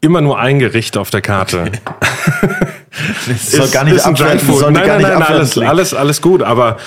immer 0.01 0.21
nur 0.21 0.39
ein 0.39 0.59
Gericht 0.59 0.97
auf 0.97 1.09
der 1.11 1.21
Karte. 1.21 1.71
Das 3.27 3.51
soll 3.51 3.69
gar 3.69 3.85
nicht 3.85 4.01
soll 4.01 4.13
Nein, 4.13 4.25
gar 4.25 4.33
nein, 4.33 4.97
nicht 4.97 5.07
nein, 5.07 5.21
abwerten 5.21 5.33
alles, 5.33 5.57
alles, 5.57 5.93
alles 5.93 6.21
gut. 6.21 6.43
Aber 6.43 6.77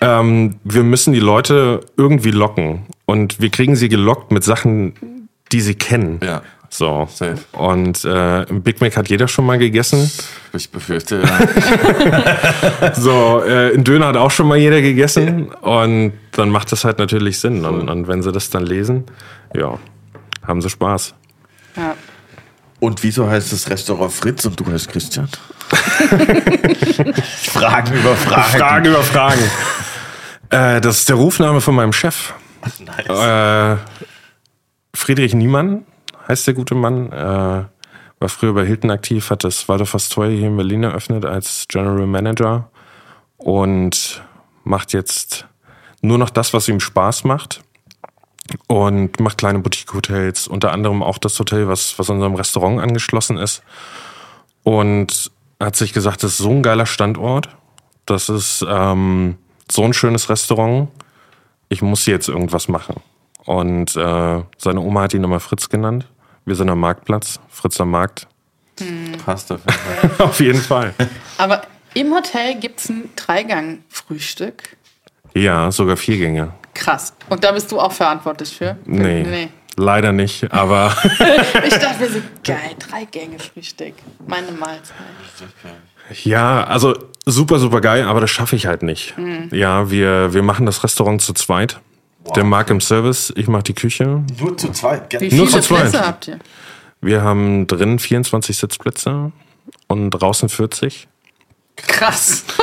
ähm, 0.00 0.56
wir 0.64 0.82
müssen 0.82 1.12
die 1.12 1.20
Leute 1.20 1.80
irgendwie 1.96 2.30
locken. 2.30 2.86
Und 3.06 3.40
wir 3.40 3.50
kriegen 3.50 3.76
sie 3.76 3.88
gelockt 3.88 4.30
mit 4.30 4.44
Sachen, 4.44 4.94
die 5.52 5.60
sie 5.60 5.74
kennen. 5.74 6.20
Ja. 6.22 6.42
So. 6.68 7.08
Safe. 7.10 7.38
Und 7.52 8.04
äh, 8.04 8.42
im 8.44 8.62
Big 8.62 8.80
Mac 8.80 8.96
hat 8.96 9.08
jeder 9.08 9.28
schon 9.28 9.46
mal 9.46 9.58
gegessen. 9.58 10.10
Ich 10.52 10.70
befürchte, 10.70 11.22
ja. 11.22 12.92
So, 12.94 13.42
äh, 13.44 13.72
ein 13.74 13.84
Döner 13.84 14.08
hat 14.08 14.16
auch 14.16 14.32
schon 14.32 14.48
mal 14.48 14.58
jeder 14.58 14.82
gegessen. 14.82 15.52
Und 15.52 16.14
dann 16.32 16.50
macht 16.50 16.72
das 16.72 16.84
halt 16.84 16.98
natürlich 16.98 17.38
Sinn. 17.38 17.64
Und, 17.64 17.88
und 17.88 18.08
wenn 18.08 18.22
sie 18.22 18.32
das 18.32 18.50
dann 18.50 18.66
lesen, 18.66 19.04
ja, 19.54 19.78
haben 20.44 20.60
sie 20.60 20.68
Spaß. 20.68 21.14
Ja. 21.76 21.94
Und 22.84 23.02
wieso 23.02 23.26
heißt 23.26 23.50
das 23.50 23.70
Restaurant 23.70 24.12
Fritz 24.12 24.44
und 24.44 24.60
du 24.60 24.66
heißt 24.70 24.90
Christian? 24.90 25.26
Fragen 27.46 27.94
über 27.94 28.14
Fragen. 28.14 28.58
Fragen 28.58 28.84
über 28.84 29.02
Fragen. 29.02 29.40
äh, 30.50 30.82
das 30.82 30.98
ist 30.98 31.08
der 31.08 31.16
Rufname 31.16 31.62
von 31.62 31.74
meinem 31.74 31.94
Chef. 31.94 32.34
Nice. 32.80 33.08
Äh, 33.08 33.78
Friedrich 34.94 35.32
Niemann 35.32 35.86
heißt 36.28 36.46
der 36.46 36.52
gute 36.52 36.74
Mann. 36.74 37.10
Äh, 37.10 37.14
war 37.16 38.28
früher 38.28 38.52
bei 38.52 38.66
Hilton 38.66 38.90
aktiv, 38.90 39.30
hat 39.30 39.44
das 39.44 39.66
Waldorf 39.66 39.94
Astoria 39.94 40.36
hier 40.36 40.48
in 40.48 40.56
Berlin 40.58 40.82
eröffnet 40.82 41.24
als 41.24 41.64
General 41.68 42.06
Manager 42.06 42.68
und 43.38 44.22
macht 44.62 44.92
jetzt 44.92 45.46
nur 46.02 46.18
noch 46.18 46.28
das, 46.28 46.52
was 46.52 46.68
ihm 46.68 46.80
Spaß 46.80 47.24
macht. 47.24 47.62
Und 48.66 49.20
macht 49.20 49.38
kleine 49.38 49.60
Boutique-Hotels, 49.60 50.48
unter 50.48 50.72
anderem 50.72 51.02
auch 51.02 51.18
das 51.18 51.38
Hotel, 51.38 51.66
was, 51.66 51.98
was 51.98 52.10
unserem 52.10 52.34
Restaurant 52.34 52.80
angeschlossen 52.80 53.38
ist. 53.38 53.62
Und 54.62 55.30
hat 55.60 55.76
sich 55.76 55.92
gesagt, 55.92 56.22
das 56.22 56.32
ist 56.32 56.38
so 56.38 56.50
ein 56.50 56.62
geiler 56.62 56.86
Standort. 56.86 57.48
Das 58.06 58.28
ist 58.28 58.64
ähm, 58.68 59.36
so 59.70 59.82
ein 59.82 59.94
schönes 59.94 60.28
Restaurant 60.28 60.88
ich 61.68 61.82
muss 61.82 62.06
jetzt 62.06 62.28
irgendwas 62.28 62.68
machen. 62.68 62.96
Und 63.44 63.96
äh, 63.96 64.42
seine 64.56 64.80
Oma 64.80 65.02
hat 65.02 65.14
ihn 65.14 65.24
immer 65.24 65.40
Fritz 65.40 65.68
genannt. 65.68 66.06
Wir 66.44 66.54
sind 66.54 66.70
am 66.70 66.80
Marktplatz, 66.80 67.40
Fritz 67.48 67.80
am 67.80 67.90
Markt. 67.90 68.26
Passt 69.24 69.50
dafür. 69.50 69.72
Auf 70.18 70.40
jeden 70.40 70.60
Fall. 70.60 70.94
Aber 71.38 71.62
im 71.94 72.12
Hotel 72.14 72.58
gibt 72.58 72.80
es 72.80 72.88
ein 72.88 73.10
Dreigang-Frühstück. 73.16 74.76
Ja, 75.34 75.70
sogar 75.70 75.96
vier 75.96 76.18
Gänge. 76.18 76.52
Krass. 76.74 77.14
Und 77.28 77.44
da 77.44 77.52
bist 77.52 77.70
du 77.72 77.80
auch 77.80 77.92
verantwortlich 77.92 78.56
für? 78.56 78.76
Nee, 78.84 79.22
nee. 79.22 79.48
leider 79.76 80.12
nicht, 80.12 80.52
aber 80.52 80.94
Ich 81.04 81.74
dachte 81.78 82.00
mir 82.00 82.10
so, 82.10 82.20
geil, 82.44 82.74
drei 82.78 83.04
Gänge 83.04 83.38
Frühstück. 83.38 83.94
Meine 84.26 84.52
Mahlzeit. 84.52 84.96
ja, 86.24 86.64
also 86.64 86.94
super, 87.24 87.58
super 87.58 87.80
geil, 87.80 88.04
aber 88.04 88.20
das 88.20 88.30
schaffe 88.30 88.56
ich 88.56 88.66
halt 88.66 88.82
nicht. 88.82 89.14
Ja, 89.50 89.90
wir, 89.90 90.34
wir 90.34 90.42
machen 90.42 90.66
das 90.66 90.84
Restaurant 90.84 91.22
zu 91.22 91.32
zweit. 91.32 91.80
Der 92.36 92.44
Marc 92.44 92.70
im 92.70 92.80
Service, 92.80 93.32
ich 93.36 93.48
mache 93.48 93.64
die 93.64 93.74
Küche. 93.74 94.24
Nur 94.38 94.56
zu 94.56 94.72
zweit. 94.72 95.12
Wie 95.20 95.34
Nur 95.34 95.46
viele 95.46 95.60
zu 95.62 95.68
zweit. 95.68 95.90
Plätze 95.90 96.06
habt 96.06 96.28
ihr? 96.28 96.38
Wir 97.00 97.22
haben 97.22 97.66
drin 97.66 97.98
24 97.98 98.56
Sitzplätze 98.56 99.30
und 99.88 100.10
draußen 100.10 100.48
40. 100.48 101.06
Krass. 101.76 102.44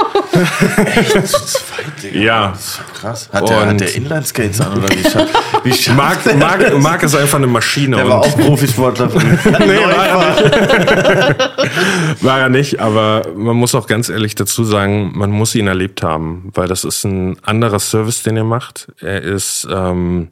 Ja. 2.14 2.50
Das 2.50 2.60
ist 2.60 2.78
ja 2.78 2.84
krass. 2.94 3.30
Hat 3.32 3.50
der, 3.50 3.66
hat 3.68 3.80
der 3.80 3.96
Inline-Skates 3.96 4.62
an 4.62 4.78
oder 4.78 4.90
wie 4.90 5.04
schafft, 5.74 5.84
schafft 5.84 6.38
Marc, 6.38 6.80
Marc, 6.80 7.04
ist 7.04 7.16
einfach 7.16 7.38
eine 7.38 7.48
Maschine. 7.48 7.98
Der 7.98 8.08
war 8.08 8.22
auch 8.22 8.38
Profisportler. 8.38 9.10
Nee, 9.60 9.78
war 9.78 10.08
er 10.08 10.42
nicht. 10.42 12.24
war 12.24 12.40
er 12.40 12.50
nicht, 12.50 12.80
aber 12.80 13.24
man 13.36 13.56
muss 13.56 13.76
auch 13.76 13.88
ganz 13.88 14.10
ehrlich 14.10 14.36
dazu 14.36 14.64
sagen, 14.64 15.12
man 15.16 15.32
muss 15.32 15.56
ihn 15.56 15.68
erlebt 15.68 16.04
haben, 16.04 16.50
weil 16.54 16.68
das 16.68 16.84
ist 16.84 17.04
ein 17.04 17.38
anderer 17.44 17.80
Service, 17.80 18.24
den 18.24 18.38
er 18.38 18.44
macht. 18.44 18.92
Er 19.00 19.22
ist, 19.22 19.68
ähm, 19.72 20.30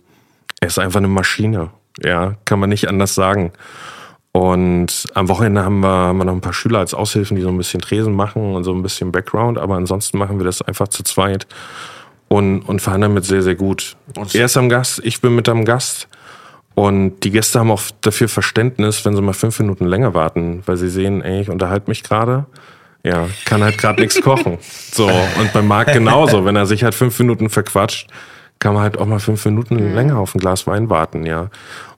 er 0.60 0.68
ist 0.68 0.80
einfach 0.80 1.00
eine 1.00 1.08
Maschine. 1.08 1.70
Ja, 2.04 2.36
kann 2.46 2.60
man 2.60 2.70
nicht 2.70 2.88
anders 2.88 3.16
sagen. 3.16 3.52
Und 4.32 5.08
am 5.16 5.28
Wochenende 5.28 5.64
haben 5.66 5.80
wir, 5.80 5.88
haben 5.90 6.18
wir 6.20 6.26
noch 6.26 6.34
ein 6.34 6.42
paar 6.42 6.54
Schüler 6.54 6.80
als 6.80 6.94
Aushilfen, 6.94 7.36
die 7.36 7.42
so 7.42 7.50
ein 7.50 7.58
bisschen 7.58 7.82
Tresen 7.82 8.14
machen 8.14 8.56
und 8.56 8.64
so 8.64 8.74
ein 8.74 8.82
bisschen 8.84 9.12
Background, 9.12 9.58
aber 9.58 9.76
ansonsten 9.76 10.18
machen 10.20 10.38
wir 10.40 10.46
das 10.46 10.62
einfach 10.62 10.88
zu 10.88 11.04
zweit 11.04 11.48
und, 12.28 12.62
und 12.62 12.80
fahren 12.82 13.02
damit 13.02 13.26
sehr, 13.26 13.42
sehr 13.42 13.56
gut. 13.56 13.96
Und- 14.16 14.36
er 14.36 14.46
ist 14.46 14.56
am 14.58 14.70
Gast, 14.70 15.02
ich 15.04 15.20
bin 15.22 15.36
mit 15.36 15.50
am 15.50 15.66
Gast. 15.66 16.08
Und 16.76 17.26
die 17.26 17.32
Gäste 17.32 17.60
haben 17.60 17.72
auch 17.72 17.82
dafür 18.02 18.30
Verständnis, 18.30 19.04
wenn 19.04 19.14
sie 19.16 19.22
mal 19.22 19.34
fünf 19.34 19.60
Minuten 19.60 19.86
länger 19.86 20.14
warten, 20.14 20.64
weil 20.66 20.78
sie 20.78 20.88
sehen, 20.88 21.22
ey, 21.22 21.42
ich 21.42 21.50
unterhalte 21.50 21.90
mich 21.90 22.04
gerade. 22.04 22.46
Ja, 23.04 23.28
kann 23.46 23.62
halt 23.64 23.78
gerade 23.78 24.00
nichts 24.02 24.22
kochen. 24.22 24.60
So, 24.92 25.08
und 25.08 25.52
beim 25.54 25.68
Marc 25.68 25.92
genauso. 25.92 26.46
Wenn 26.46 26.56
er 26.56 26.66
sich 26.66 26.84
halt 26.84 26.96
fünf 26.96 27.18
Minuten 27.20 27.50
verquatscht, 27.50 28.08
kann 28.60 28.74
man 28.76 28.84
halt 28.84 28.98
auch 28.98 29.06
mal 29.08 29.20
fünf 29.20 29.44
Minuten 29.46 29.94
länger 29.94 30.18
auf 30.20 30.36
ein 30.36 30.40
Glas 30.40 30.68
Wein 30.68 30.90
warten, 30.90 31.26
ja. 31.26 31.50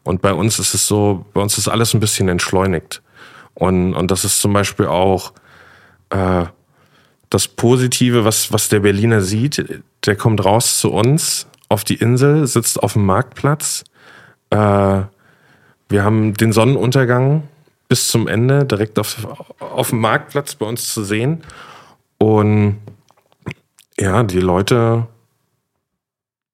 Und 0.03 0.21
bei 0.21 0.33
uns 0.33 0.59
ist 0.59 0.73
es 0.73 0.87
so, 0.87 1.25
bei 1.33 1.41
uns 1.41 1.57
ist 1.57 1.67
alles 1.67 1.93
ein 1.93 1.99
bisschen 1.99 2.27
entschleunigt. 2.27 3.01
Und, 3.53 3.93
und 3.93 4.09
das 4.11 4.25
ist 4.25 4.41
zum 4.41 4.53
Beispiel 4.53 4.87
auch 4.87 5.33
äh, 6.09 6.45
das 7.29 7.47
Positive, 7.47 8.25
was, 8.25 8.51
was 8.51 8.69
der 8.69 8.79
Berliner 8.79 9.21
sieht. 9.21 9.83
Der 10.05 10.15
kommt 10.15 10.43
raus 10.43 10.79
zu 10.79 10.91
uns 10.91 11.47
auf 11.69 11.83
die 11.83 11.95
Insel, 11.95 12.47
sitzt 12.47 12.81
auf 12.81 12.93
dem 12.93 13.05
Marktplatz. 13.05 13.83
Äh, 14.49 15.01
wir 15.89 16.03
haben 16.03 16.33
den 16.33 16.51
Sonnenuntergang 16.51 17.43
bis 17.87 18.07
zum 18.07 18.27
Ende 18.27 18.65
direkt 18.65 18.97
auf, 18.99 19.27
auf 19.59 19.89
dem 19.89 19.99
Marktplatz 19.99 20.55
bei 20.55 20.65
uns 20.65 20.93
zu 20.93 21.03
sehen. 21.03 21.43
Und 22.17 22.79
ja, 23.99 24.23
die 24.23 24.39
Leute 24.39 25.07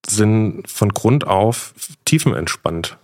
sind 0.05 0.69
von 0.69 0.89
Grund 0.89 1.27
auf 1.27 1.73
tiefenentspannt. 2.05 2.97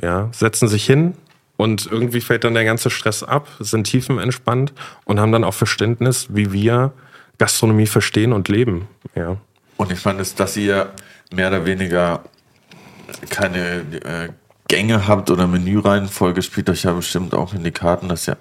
Ja, 0.00 0.28
setzen 0.32 0.68
sich 0.68 0.84
hin, 0.84 1.14
und 1.58 1.86
irgendwie 1.90 2.20
fällt 2.20 2.44
dann 2.44 2.54
der 2.54 2.64
ganze 2.64 2.88
Stress 2.88 3.24
ab, 3.24 3.48
sind 3.58 3.84
tiefenentspannt 3.84 4.72
und 5.04 5.18
haben 5.18 5.32
dann 5.32 5.42
auch 5.42 5.54
Verständnis, 5.54 6.28
wie 6.30 6.52
wir 6.52 6.92
Gastronomie 7.38 7.88
verstehen 7.88 8.32
und 8.32 8.48
leben. 8.48 8.86
Ja. 9.16 9.36
Und 9.76 9.90
ich 9.90 10.04
meine, 10.04 10.22
dass 10.22 10.56
ihr 10.56 10.92
mehr 11.32 11.48
oder 11.48 11.66
weniger 11.66 12.22
keine 13.28 13.80
äh, 14.04 14.28
Gänge 14.68 15.08
habt 15.08 15.32
oder 15.32 15.48
Menüreihenfolge, 15.48 16.42
spielt 16.42 16.70
euch 16.70 16.84
ja 16.84 16.92
bestimmt 16.92 17.34
auch 17.34 17.52
in 17.52 17.64
die 17.64 17.72
Karten, 17.72 18.08
dass 18.08 18.28
ihr 18.28 18.36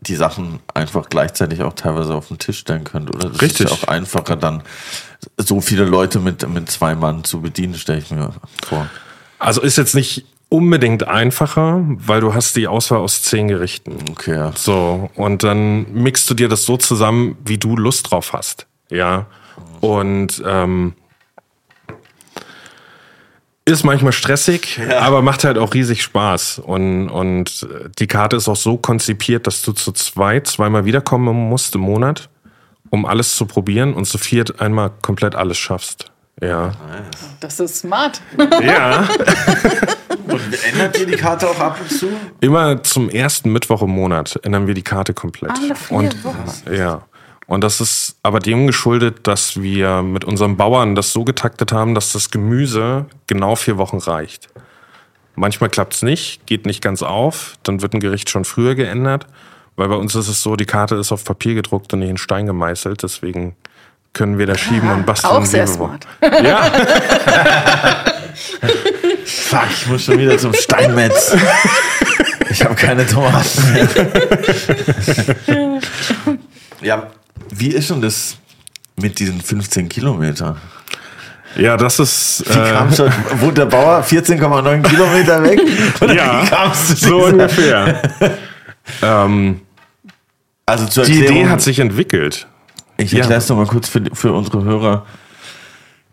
die 0.00 0.16
Sachen 0.16 0.58
einfach 0.74 1.08
gleichzeitig 1.08 1.62
auch 1.62 1.74
teilweise 1.74 2.12
auf 2.12 2.26
den 2.26 2.38
Tisch 2.38 2.58
stellen 2.58 2.82
könnt. 2.82 3.14
Oder 3.14 3.28
das 3.28 3.40
Richtig. 3.40 3.66
ist 3.66 3.70
ja 3.70 3.76
auch 3.76 3.88
einfacher 3.88 4.34
dann 4.34 4.64
so 5.36 5.60
viele 5.60 5.84
Leute 5.84 6.18
mit, 6.18 6.48
mit 6.48 6.68
zwei 6.72 6.96
Mann 6.96 7.22
zu 7.22 7.40
bedienen, 7.40 7.74
stelle 7.74 8.00
ich 8.00 8.10
mir 8.10 8.34
vor. 8.66 8.90
Also 9.38 9.60
ist 9.60 9.78
jetzt 9.78 9.94
nicht 9.94 10.26
unbedingt 10.48 11.06
einfacher, 11.06 11.84
weil 11.86 12.20
du 12.20 12.34
hast 12.34 12.56
die 12.56 12.68
Auswahl 12.68 13.00
aus 13.00 13.22
zehn 13.22 13.48
Gerichten. 13.48 13.96
Okay, 14.10 14.34
ja. 14.34 14.52
So, 14.54 15.10
und 15.14 15.42
dann 15.42 15.92
mixt 15.92 16.28
du 16.30 16.34
dir 16.34 16.48
das 16.48 16.64
so 16.64 16.76
zusammen, 16.76 17.36
wie 17.44 17.58
du 17.58 17.76
Lust 17.76 18.10
drauf 18.10 18.32
hast. 18.32 18.66
Ja. 18.90 19.26
Und 19.80 20.42
ähm, 20.46 20.94
ist 23.64 23.82
manchmal 23.84 24.12
stressig, 24.12 24.80
aber 25.00 25.22
macht 25.22 25.42
halt 25.42 25.58
auch 25.58 25.74
riesig 25.74 26.02
Spaß. 26.02 26.60
Und, 26.60 27.08
und 27.08 27.66
die 27.98 28.06
Karte 28.06 28.36
ist 28.36 28.48
auch 28.48 28.56
so 28.56 28.76
konzipiert, 28.76 29.48
dass 29.48 29.62
du 29.62 29.72
zu 29.72 29.90
zweit 29.90 30.46
zweimal 30.46 30.84
wiederkommen 30.84 31.34
musst 31.48 31.74
im 31.74 31.80
Monat, 31.80 32.28
um 32.90 33.04
alles 33.04 33.36
zu 33.36 33.46
probieren 33.46 33.92
und 33.92 34.04
zu 34.04 34.18
viert 34.18 34.60
einmal 34.60 34.92
komplett 35.02 35.34
alles 35.34 35.58
schaffst. 35.58 36.12
Ja. 36.42 36.72
Das 37.40 37.60
ist 37.60 37.78
smart. 37.78 38.20
Ja. 38.62 39.08
Und 40.28 40.64
ändert 40.72 40.98
ihr 40.98 41.06
die 41.06 41.16
Karte 41.16 41.48
auch 41.48 41.58
ab 41.60 41.78
und 41.80 41.90
zu? 41.90 42.08
Immer 42.40 42.82
zum 42.82 43.08
ersten 43.08 43.52
Mittwoch 43.52 43.82
im 43.82 43.90
Monat 43.90 44.38
ändern 44.42 44.66
wir 44.66 44.74
die 44.74 44.82
Karte 44.82 45.14
komplett. 45.14 45.52
Alle 45.52 45.76
vier 45.76 45.96
und, 45.96 46.24
Wochen. 46.24 46.74
Ja. 46.74 47.02
Und 47.46 47.62
das 47.62 47.80
ist 47.80 48.16
aber 48.24 48.40
dem 48.40 48.66
geschuldet, 48.66 49.26
dass 49.26 49.60
wir 49.62 50.02
mit 50.02 50.24
unseren 50.24 50.56
Bauern 50.56 50.96
das 50.96 51.12
so 51.12 51.24
getaktet 51.24 51.70
haben, 51.70 51.94
dass 51.94 52.12
das 52.12 52.30
Gemüse 52.30 53.06
genau 53.28 53.54
vier 53.54 53.78
Wochen 53.78 53.98
reicht. 53.98 54.48
Manchmal 55.36 55.70
klappt's 55.70 56.02
nicht, 56.02 56.46
geht 56.46 56.66
nicht 56.66 56.82
ganz 56.82 57.02
auf, 57.02 57.54
dann 57.62 57.82
wird 57.82 57.94
ein 57.94 58.00
Gericht 58.00 58.30
schon 58.30 58.44
früher 58.44 58.74
geändert, 58.74 59.26
weil 59.76 59.88
bei 59.88 59.94
uns 59.94 60.14
ist 60.14 60.28
es 60.28 60.42
so, 60.42 60.56
die 60.56 60.64
Karte 60.64 60.96
ist 60.96 61.12
auf 61.12 61.24
Papier 61.24 61.54
gedruckt 61.54 61.92
und 61.92 62.00
nicht 62.00 62.10
in 62.10 62.16
Stein 62.16 62.46
gemeißelt, 62.46 63.02
deswegen 63.02 63.54
können 64.16 64.38
wir 64.38 64.46
da 64.46 64.56
schieben 64.56 64.90
und 64.90 65.06
basteln. 65.06 65.32
Auch 65.32 65.44
sehr 65.44 65.66
smart. 65.66 66.06
Ja, 66.42 66.70
Fuck, 69.24 69.66
ich 69.70 69.86
muss 69.86 70.04
schon 70.04 70.18
wieder 70.18 70.36
zum 70.38 70.54
Steinmetz. 70.54 71.36
Ich 72.50 72.64
habe 72.64 72.74
keine 72.74 73.06
Tomaten 73.06 73.72
mehr. 73.72 73.88
ja, 76.80 77.06
wie 77.50 77.68
ist 77.68 77.90
denn 77.90 78.00
das 78.00 78.36
mit 78.96 79.18
diesen 79.18 79.40
15 79.40 79.88
Kilometer? 79.88 80.56
ja, 81.56 81.76
das 81.76 81.98
ist 81.98 82.44
Wie 82.48 82.54
kam 82.54 82.88
äh, 82.88 82.96
schon, 82.96 83.12
wohnt 83.40 83.58
der 83.58 83.66
Bauer 83.66 84.02
14,9 84.02 84.82
Kilometer 84.82 85.42
weg? 85.42 85.60
Oder 86.00 86.14
Ja, 86.14 86.72
so 86.74 87.26
ungefähr. 87.26 88.02
ähm, 89.02 89.60
Also 90.64 90.86
zur 90.86 91.04
die 91.04 91.12
Erklärung, 91.12 91.36
Idee 91.36 91.48
hat 91.48 91.62
sich 91.62 91.78
entwickelt. 91.78 92.46
Ich 92.98 93.12
Ja. 93.12 93.20
erkläre 93.20 93.38
es 93.38 93.48
noch 93.48 93.56
mal 93.56 93.66
kurz 93.66 93.88
für, 93.88 94.02
für 94.14 94.32
unsere 94.32 94.64
Hörer. 94.64 95.06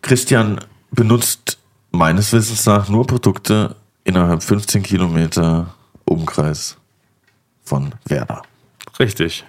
Christian 0.01 0.59
benutzt 0.91 1.57
meines 1.91 2.33
Wissens 2.33 2.65
nach 2.65 2.89
nur 2.89 3.07
Produkte 3.07 3.75
innerhalb 4.03 4.43
15 4.43 4.83
Kilometer 4.83 5.73
Umkreis 6.05 6.77
von 7.63 7.93
Werder. 8.05 8.41
Richtig. 8.99 9.45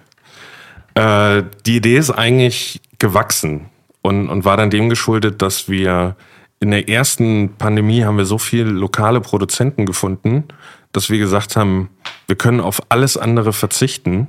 Äh, 0.94 1.42
die 1.66 1.76
Idee 1.76 1.96
ist 1.98 2.10
eigentlich 2.10 2.80
gewachsen 2.98 3.66
und, 4.02 4.28
und 4.28 4.44
war 4.44 4.56
dann 4.56 4.70
dem 4.70 4.88
geschuldet, 4.88 5.42
dass 5.42 5.68
wir 5.68 6.16
in 6.60 6.70
der 6.70 6.88
ersten 6.88 7.56
Pandemie 7.58 8.04
haben 8.04 8.16
wir 8.16 8.26
so 8.26 8.38
viele 8.38 8.70
lokale 8.70 9.20
Produzenten 9.20 9.86
gefunden, 9.86 10.44
dass 10.92 11.10
wir 11.10 11.18
gesagt 11.18 11.56
haben, 11.56 11.90
wir 12.28 12.36
können 12.36 12.60
auf 12.60 12.80
alles 12.90 13.16
andere 13.16 13.52
verzichten 13.52 14.28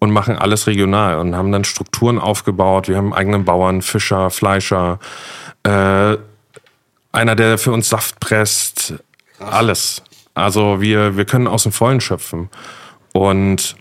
und 0.00 0.10
machen 0.10 0.36
alles 0.36 0.66
regional 0.66 1.18
und 1.18 1.36
haben 1.36 1.52
dann 1.52 1.64
Strukturen 1.64 2.18
aufgebaut. 2.18 2.88
Wir 2.88 2.96
haben 2.96 3.14
eigenen 3.14 3.44
Bauern, 3.44 3.82
Fischer, 3.82 4.30
Fleischer, 4.30 4.98
äh, 5.62 6.16
einer, 7.12 7.36
der 7.36 7.58
für 7.58 7.72
uns 7.72 7.88
Saft 7.88 8.18
presst, 8.20 8.94
alles. 9.38 10.02
Also 10.34 10.80
wir, 10.80 11.16
wir 11.16 11.24
können 11.24 11.46
aus 11.46 11.62
dem 11.62 11.72
Vollen 11.72 12.00
schöpfen. 12.00 12.50
Und 13.12 13.76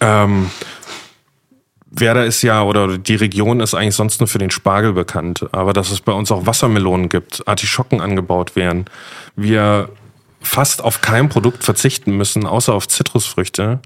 ähm, 0.00 0.50
Werder 1.90 2.24
ist 2.24 2.42
ja, 2.42 2.62
oder 2.62 2.98
die 2.98 3.16
Region 3.16 3.60
ist 3.60 3.74
eigentlich 3.74 3.96
sonst 3.96 4.20
nur 4.20 4.28
für 4.28 4.38
den 4.38 4.50
Spargel 4.50 4.92
bekannt. 4.92 5.46
Aber 5.52 5.72
dass 5.72 5.90
es 5.90 6.00
bei 6.00 6.12
uns 6.12 6.30
auch 6.32 6.46
Wassermelonen 6.46 7.08
gibt, 7.08 7.46
Artischocken 7.46 8.00
angebaut 8.00 8.56
werden, 8.56 8.86
wir 9.36 9.90
fast 10.40 10.82
auf 10.82 11.02
kein 11.02 11.28
Produkt 11.28 11.64
verzichten 11.64 12.16
müssen, 12.16 12.46
außer 12.46 12.72
auf 12.72 12.88
Zitrusfrüchte, 12.88 13.80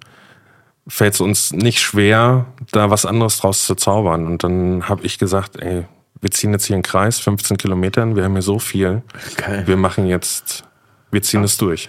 fällt 0.87 1.15
es 1.15 1.21
uns 1.21 1.53
nicht 1.53 1.81
schwer, 1.81 2.47
da 2.73 2.91
was 2.91 3.07
anderes 3.07 3.39
draus 3.39 3.65
zu 3.67 3.75
zaubern. 3.75 4.27
Und 4.27 4.45
dann 4.45 4.89
habe 4.89 5.05
ich 5.05 5.19
gesagt, 5.19 5.57
ey, 5.57 5.87
wir 6.21 6.31
ziehen 6.31 6.53
jetzt 6.53 6.67
hier 6.67 6.77
einen 6.77 6.83
Kreis, 6.83 7.19
15 7.21 7.57
Kilometern, 7.57 8.17
wir 8.17 8.25
haben 8.25 8.33
hier 8.33 8.43
so 8.43 8.59
viel. 8.59 9.03
Geil. 9.37 9.67
Wir 9.67 9.77
machen 9.77 10.07
jetzt, 10.07 10.65
wir 11.11 11.23
ziehen 11.23 11.45
es 11.45 11.57
durch. 11.57 11.89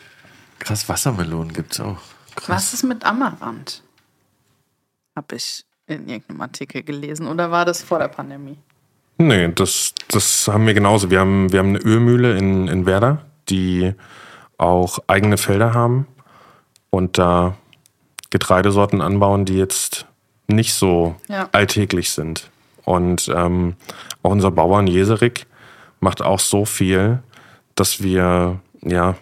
Krass, 0.60 0.88
Wassermelonen 0.90 1.54
gibt's 1.54 1.80
auch. 1.80 1.98
Krass. 2.36 2.50
Was 2.50 2.74
ist 2.74 2.84
mit 2.84 3.06
Amaranth? 3.06 3.82
Hab 5.16 5.32
ich 5.32 5.64
in 5.88 6.10
irgendeinem 6.10 6.42
Artikel 6.42 6.84
gelesen. 6.84 7.28
Oder 7.28 7.52
war 7.52 7.66
das 7.66 7.84
vor 7.84 8.00
der 8.00 8.08
Pandemie? 8.08 8.58
Nee, 9.18 9.50
das, 9.54 9.94
das 10.10 10.48
haben 10.48 10.66
wir 10.66 10.74
genauso. 10.74 11.10
Wir 11.10 11.20
haben, 11.20 11.52
wir 11.52 11.60
haben 11.60 11.70
eine 11.70 11.80
Ölmühle 11.80 12.38
in, 12.38 12.68
in 12.68 12.86
Werder, 12.86 13.26
die 13.48 13.94
auch 14.58 15.00
eigene 15.08 15.38
Felder 15.38 15.74
haben 15.74 16.08
und 16.90 17.18
da 17.18 17.56
Getreidesorten 18.36 19.00
anbauen, 19.00 19.46
die 19.46 19.58
jetzt 19.58 20.06
nicht 20.48 20.74
so 20.74 21.16
Ja. 21.30 21.48
alltäglich 21.54 22.10
sind. 22.10 22.50
Und 22.84 23.32
ähm, 23.34 23.76
auch 24.24 24.32
unser 24.32 24.52
Bauer 24.52 24.82
in 24.82 24.88
Jeserik 24.88 25.48
macht 26.02 26.22
auch 26.22 26.40
so 26.42 26.66
viel, 26.66 27.20
dass 27.76 28.04
wir 28.04 28.60
ja 28.84 29.16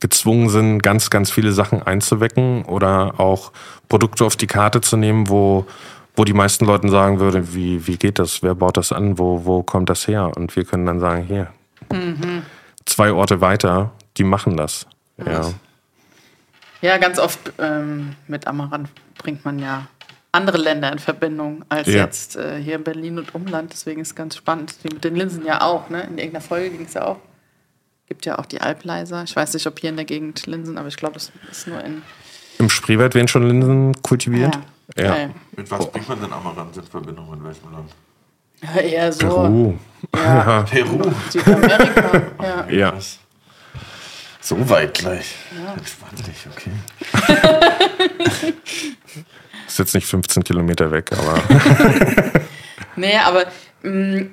gezwungen 0.00 0.48
sind, 0.48 0.82
ganz, 0.82 1.10
ganz 1.10 1.30
viele 1.30 1.52
Sachen 1.52 1.82
einzuwecken 1.82 2.64
oder 2.64 3.20
auch 3.20 3.52
Produkte 3.90 4.24
auf 4.24 4.36
die 4.36 4.46
Karte 4.46 4.80
zu 4.80 4.96
nehmen, 4.96 5.28
wo, 5.28 5.66
wo 6.16 6.24
die 6.24 6.32
meisten 6.32 6.64
Leute 6.64 6.88
sagen 6.88 7.20
würden, 7.20 7.54
wie, 7.54 7.86
wie 7.86 7.96
geht 7.98 8.18
das, 8.18 8.42
wer 8.42 8.54
baut 8.54 8.78
das 8.78 8.90
an, 8.90 9.18
wo, 9.18 9.44
wo 9.44 9.62
kommt 9.62 9.90
das 9.90 10.08
her? 10.08 10.32
Und 10.34 10.56
wir 10.56 10.64
können 10.64 10.86
dann 10.86 10.98
sagen, 11.00 11.24
hier, 11.24 11.48
zwei 12.86 13.12
Orte 13.12 13.40
weiter, 13.42 13.92
die 14.16 14.24
machen 14.24 14.56
das. 14.56 14.86
Ja. 15.24 15.52
Ja, 16.82 16.98
ganz 16.98 17.18
oft 17.18 17.52
ähm, 17.58 18.14
mit 18.28 18.46
Amaranth 18.46 18.90
bringt 19.18 19.44
man 19.44 19.58
ja 19.58 19.86
andere 20.32 20.58
Länder 20.58 20.92
in 20.92 20.98
Verbindung 20.98 21.64
als 21.68 21.88
Ja. 21.88 22.04
jetzt 22.04 22.36
äh, 22.36 22.60
hier 22.60 22.78
Berlin 22.78 23.18
und 23.18 23.34
Umland. 23.34 23.72
Deswegen 23.72 24.02
ist 24.02 24.08
es 24.08 24.14
ganz 24.14 24.36
spannend. 24.36 24.74
Wie 24.82 24.92
mit 24.92 25.02
den 25.04 25.16
Linsen 25.16 25.44
ja 25.46 25.62
auch, 25.62 25.88
ne? 25.88 26.02
In 26.02 26.18
irgendeiner 26.18 26.42
Folge 26.42 26.70
ging 26.70 26.84
es 26.86 26.94
ja 26.94 27.06
auch. 27.06 27.18
Gibt 28.06 28.26
ja 28.26 28.38
auch 28.38 28.46
die 28.46 28.60
Alpleiser. 28.60 29.24
Ich 29.24 29.34
weiß 29.34 29.54
nicht, 29.54 29.66
ob 29.66 29.78
hier 29.80 29.90
in 29.90 29.96
der 29.96 30.04
Gegend 30.04 30.46
Linsen, 30.46 30.78
aber 30.78 30.88
ich 30.88 30.96
glaube, 30.96 31.16
es 31.16 31.32
ist 31.50 31.66
nur 31.66 31.82
in. 31.82 32.02
Im 32.58 32.68
Spreewald 32.70 33.14
werden 33.14 33.28
schon 33.28 33.46
Linsen 33.48 34.00
kultiviert? 34.02 34.56
Ja. 34.96 35.12
Geil. 35.14 35.30
Mit 35.56 35.70
was 35.70 35.90
bringt 35.90 36.08
man 36.08 36.20
denn 36.20 36.32
Amaranth 36.32 36.76
in 36.76 36.82
Verbindung 36.84 37.30
mit 37.30 37.42
welchem 37.42 37.72
Land? 37.72 37.90
Ja, 38.62 38.80
eher 38.80 39.12
so. 39.12 39.28
Peru. 39.28 39.74
Ja, 40.14 40.62
Peru. 40.70 41.10
Südamerika. 41.30 42.22
Ja. 42.70 42.94
Ja. 44.48 44.56
So 44.56 44.70
weit 44.70 44.94
gleich. 44.94 45.34
Entspann 45.76 46.14
dich, 46.16 46.46
okay. 46.50 46.72
Ist 49.66 49.78
jetzt 49.78 49.94
nicht 49.94 50.06
15 50.06 50.44
Kilometer 50.44 50.90
weg, 50.90 51.10
aber 51.12 51.42
Nee, 52.96 53.16
aber 53.18 53.46
mh, 53.82 54.26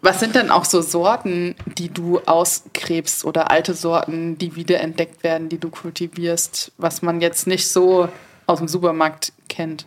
was 0.00 0.20
sind 0.20 0.34
denn 0.34 0.50
auch 0.50 0.64
so 0.64 0.80
Sorten, 0.80 1.54
die 1.66 1.88
du 1.92 2.20
ausgräbst 2.20 3.24
oder 3.24 3.50
alte 3.50 3.74
Sorten, 3.74 4.38
die 4.38 4.54
wiederentdeckt 4.56 5.22
werden, 5.22 5.48
die 5.48 5.58
du 5.58 5.70
kultivierst, 5.70 6.72
was 6.78 7.02
man 7.02 7.20
jetzt 7.20 7.46
nicht 7.46 7.68
so 7.68 8.08
aus 8.46 8.58
dem 8.58 8.68
Supermarkt 8.68 9.32
kennt? 9.48 9.86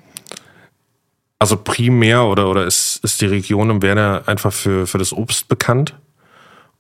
Also 1.40 1.58
primär 1.58 2.26
oder, 2.26 2.50
oder 2.50 2.66
ist, 2.66 3.04
ist 3.04 3.20
die 3.22 3.26
Region 3.26 3.70
im 3.70 3.82
Werder 3.82 4.24
einfach 4.28 4.54
für, 4.54 4.86
für 4.86 5.00
das 5.00 5.12
Obst 5.12 5.48
bekannt. 5.48 5.96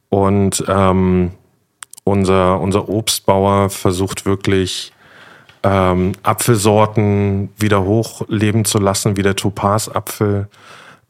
Und 0.09 0.63
ähm, 0.67 1.31
unser, 2.03 2.59
unser 2.59 2.89
Obstbauer 2.89 3.69
versucht 3.69 4.25
wirklich 4.25 4.91
ähm, 5.63 6.13
Apfelsorten 6.23 7.49
wieder 7.57 7.83
hochleben 7.83 8.65
zu 8.65 8.79
lassen, 8.79 9.17
wie 9.17 9.21
der 9.21 9.35
Topazapfel, 9.35 10.47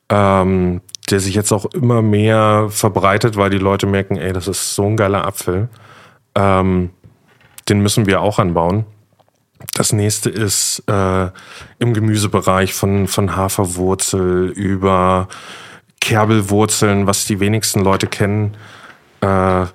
ähm, 0.09 0.81
der 1.09 1.19
sich 1.19 1.35
jetzt 1.35 1.51
auch 1.51 1.65
immer 1.65 2.01
mehr 2.01 2.67
verbreitet, 2.69 3.37
weil 3.37 3.49
die 3.49 3.57
Leute 3.57 3.87
merken, 3.87 4.17
ey, 4.17 4.33
das 4.33 4.47
ist 4.47 4.75
so 4.75 4.85
ein 4.85 4.97
geiler 4.97 5.25
Apfel. 5.25 5.69
Ähm, 6.35 6.89
Den 7.69 7.81
müssen 7.81 8.05
wir 8.05 8.21
auch 8.21 8.39
anbauen. 8.39 8.85
Das 9.75 9.93
nächste 9.93 10.29
ist 10.29 10.83
äh, 10.87 11.29
im 11.79 11.93
Gemüsebereich 11.93 12.73
von, 12.73 13.07
von 13.07 13.35
Haferwurzel 13.35 14.49
über 14.49 15.27
Kerbelwurzeln, 16.01 17.05
was 17.07 17.25
die 17.25 17.39
wenigsten 17.39 17.81
Leute 17.81 18.07
kennen. 18.07 18.57
Äh, 19.21 19.65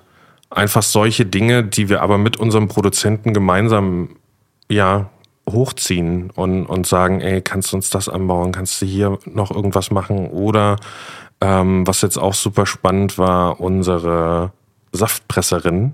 einfach 0.49 0.83
solche 0.83 1.25
Dinge, 1.25 1.63
die 1.63 1.89
wir 1.89 2.01
aber 2.01 2.17
mit 2.17 2.37
unserem 2.37 2.67
Produzenten 2.67 3.33
gemeinsam 3.33 4.15
ja 4.69 5.09
hochziehen 5.49 6.29
und, 6.31 6.65
und 6.65 6.85
sagen, 6.87 7.21
ey, 7.21 7.41
kannst 7.41 7.71
du 7.71 7.77
uns 7.77 7.89
das 7.89 8.09
anbauen, 8.09 8.51
kannst 8.51 8.81
du 8.81 8.85
hier 8.85 9.17
noch 9.25 9.51
irgendwas 9.51 9.91
machen? 9.91 10.27
Oder 10.27 10.77
ähm, 11.41 11.87
was 11.87 12.01
jetzt 12.01 12.17
auch 12.17 12.33
super 12.33 12.65
spannend 12.65 13.17
war, 13.17 13.59
unsere 13.59 14.51
Saftpresserin 14.91 15.93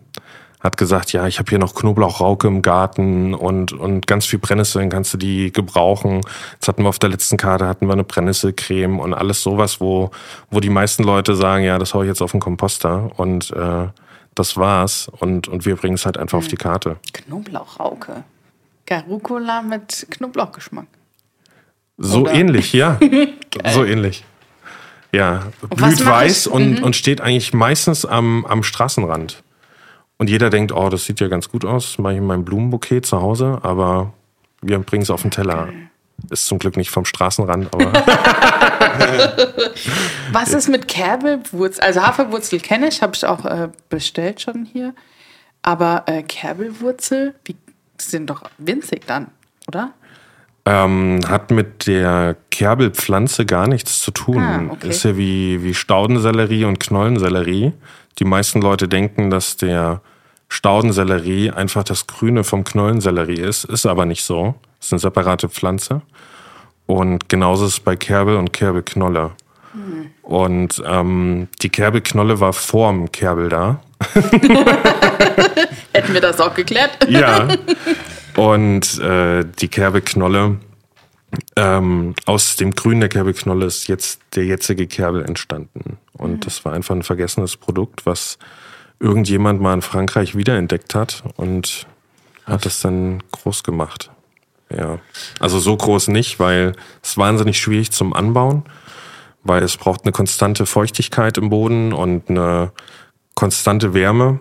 hat 0.64 0.78
gesagt, 0.78 1.12
ja, 1.12 1.28
ich 1.28 1.40
habe 1.40 1.50
hier 1.50 1.60
noch 1.60 1.76
Knoblauchrauke 1.76 2.48
im 2.48 2.62
Garten 2.62 3.34
und, 3.34 3.74
und 3.74 4.08
ganz 4.08 4.26
viel 4.26 4.40
Brennnesseln, 4.40 4.90
kannst 4.90 5.14
du 5.14 5.18
die 5.18 5.52
gebrauchen. 5.52 6.22
Jetzt 6.54 6.70
hatten 6.70 6.84
wir 6.84 6.90
auf 6.90 7.00
der 7.00 7.10
letzten 7.10 7.36
Karte 7.36 7.68
hatten 7.68 7.86
wir 7.86 7.94
eine 7.94 8.06
Brennnesselcreme 8.06 9.00
und 9.00 9.14
alles 9.14 9.44
sowas, 9.44 9.82
wo, 9.82 10.12
wo 10.50 10.62
die 10.62 10.70
meisten 10.70 11.04
Leute 11.04 11.36
sagen, 11.36 11.66
ja, 11.66 11.78
das 11.78 11.94
hau 11.94 12.02
ich 12.02 12.08
jetzt 12.08 12.22
auf 12.22 12.32
den 12.32 12.40
Komposter 12.40 13.12
und 13.18 13.52
äh, 13.52 13.88
das 14.36 14.58
war's. 14.58 15.10
Und, 15.20 15.48
und 15.48 15.66
wir 15.66 15.76
bringen 15.76 15.96
es 15.96 16.06
halt 16.06 16.18
einfach 16.18 16.40
mhm. 16.40 16.46
auf 16.46 16.48
die 16.48 16.58
Karte. 16.58 16.98
Knoblauchrauke. 17.14 18.24
Garucola 18.86 19.62
mit 19.62 20.08
Knoblauchgeschmack. 20.10 20.88
So 21.98 22.22
Oder? 22.22 22.34
ähnlich, 22.34 22.74
ja. 22.74 23.00
so 23.74 23.86
ähnlich. 23.86 24.24
Ja, 25.12 25.44
blüht 25.70 26.04
weiß 26.04 26.48
und, 26.48 26.80
mhm. 26.80 26.84
und 26.84 26.96
steht 26.96 27.22
eigentlich 27.22 27.54
meistens 27.54 28.04
am, 28.04 28.46
am 28.46 28.64
Straßenrand. 28.64 29.44
Und 30.18 30.30
jeder 30.30 30.50
denkt, 30.50 30.72
oh, 30.72 30.90
das 30.90 31.06
sieht 31.06 31.20
ja 31.20 31.28
ganz 31.28 31.50
gut 31.50 31.66
aus, 31.66 31.98
mache 32.00 32.14
ich 32.14 32.20
in 32.20 32.26
meinem 32.26 32.46
Blumenbouquet 32.46 33.02
zu 33.02 33.22
Hause, 33.22 33.60
aber 33.62 34.14
wir 34.62 34.80
bringen 34.80 35.04
es 35.04 35.12
auf 35.12 35.22
den 35.22 35.32
Teller. 35.32 35.70
Ist 36.30 36.46
zum 36.46 36.60
Glück 36.60 36.78
nicht 36.78 36.92
vom 36.92 37.06
Straßenrand, 37.06 37.74
aber. 37.74 37.92
Was 40.32 40.54
ist 40.54 40.70
mit 40.70 40.88
Kerbelwurzel? 40.88 41.84
Also 41.84 42.02
Haferwurzel 42.02 42.60
kenne 42.60 42.88
ich, 42.88 43.02
habe 43.02 43.14
ich 43.16 43.26
auch 43.26 43.46
äh, 43.46 43.70
bestellt 43.90 44.42
schon 44.42 44.66
hier. 44.66 44.94
Aber 45.62 46.04
äh, 46.08 46.24
Kerbelwurzel, 46.24 47.36
die 47.48 47.56
sind 47.98 48.30
doch 48.30 48.44
winzig 48.58 49.06
dann, 49.08 49.28
oder? 49.68 49.94
Ähm, 50.66 51.20
hat 51.28 51.52
mit 51.52 51.88
der 51.88 52.38
Kerbelpflanze 52.50 53.46
gar 53.46 53.68
nichts 53.68 54.02
zu 54.02 54.12
tun. 54.12 54.42
Ah, 54.42 54.64
okay. 54.70 54.90
Ist 54.90 55.04
ja 55.04 55.18
wie, 55.18 55.62
wie 55.64 55.74
Staudensellerie 55.74 56.64
und 56.64 56.80
Knollensellerie. 56.80 57.74
Die 58.20 58.26
meisten 58.26 58.62
Leute 58.62 58.88
denken, 58.88 59.30
dass 59.30 59.58
der 59.58 60.02
Staudensellerie 60.48 61.52
einfach 61.52 61.84
das 61.84 62.08
Grüne 62.08 62.44
vom 62.44 62.64
Knollensellerie 62.64 63.42
ist. 63.42 63.66
Ist 63.66 63.86
aber 63.86 64.06
nicht 64.06 64.24
so. 64.24 64.56
Ist 64.84 64.92
eine 64.92 65.00
separate 65.00 65.48
Pflanze. 65.48 66.02
Und 66.86 67.30
genauso 67.30 67.66
ist 67.66 67.74
es 67.74 67.80
bei 67.80 67.96
Kerbel 67.96 68.36
und 68.36 68.52
Kerbelknolle. 68.52 69.32
Hm. 69.72 70.10
Und 70.22 70.84
ähm, 70.86 71.48
die 71.62 71.70
Kerbelknolle 71.70 72.40
war 72.42 72.52
vorm 72.52 73.12
Kerbel 73.12 73.48
da. 73.50 73.82
Hätten 75.94 76.14
wir 76.14 76.22
das 76.22 76.42
auch 76.42 76.54
geklärt? 76.54 76.98
ja. 77.10 77.48
Und 78.36 79.00
äh, 79.00 79.46
die 79.60 79.70
Kerbelknolle, 79.70 80.58
ähm, 81.56 82.14
aus 82.26 82.58
dem 82.58 82.72
Grün 82.72 83.00
der 83.00 83.10
Kerbelknolle 83.10 83.66
ist 83.66 83.88
jetzt 83.88 84.20
der 84.36 84.46
jetzige 84.46 84.88
Kerbel 84.88 85.24
entstanden. 85.24 85.98
Und 86.12 86.32
mhm. 86.32 86.40
das 86.42 86.66
war 86.66 86.74
einfach 86.74 86.94
ein 86.94 87.04
vergessenes 87.04 87.56
Produkt, 87.56 88.06
was 88.06 88.38
irgendjemand 89.00 89.62
mal 89.62 89.74
in 89.74 89.82
Frankreich 89.82 90.36
wiederentdeckt 90.36 90.94
hat 90.94 91.24
und 91.38 91.88
was? 92.46 92.54
hat 92.54 92.66
das 92.66 92.82
dann 92.82 93.24
groß 93.32 93.64
gemacht. 93.64 94.13
Ja. 94.76 95.00
Also 95.40 95.60
so 95.60 95.76
groß 95.76 96.08
nicht, 96.10 96.40
weil 96.40 96.74
es 97.02 97.18
wahnsinnig 97.18 97.60
schwierig 97.60 97.92
zum 97.92 98.14
Anbauen, 98.14 98.64
weil 99.44 99.64
es 99.64 99.78
braucht 99.78 100.04
eine 100.04 100.12
konstante 100.12 100.66
Feuchtigkeit 100.66 101.38
im 101.38 101.50
Boden 101.50 101.94
und 101.94 102.30
eine 102.30 102.72
konstante 103.36 103.94
Wärme. 103.94 104.40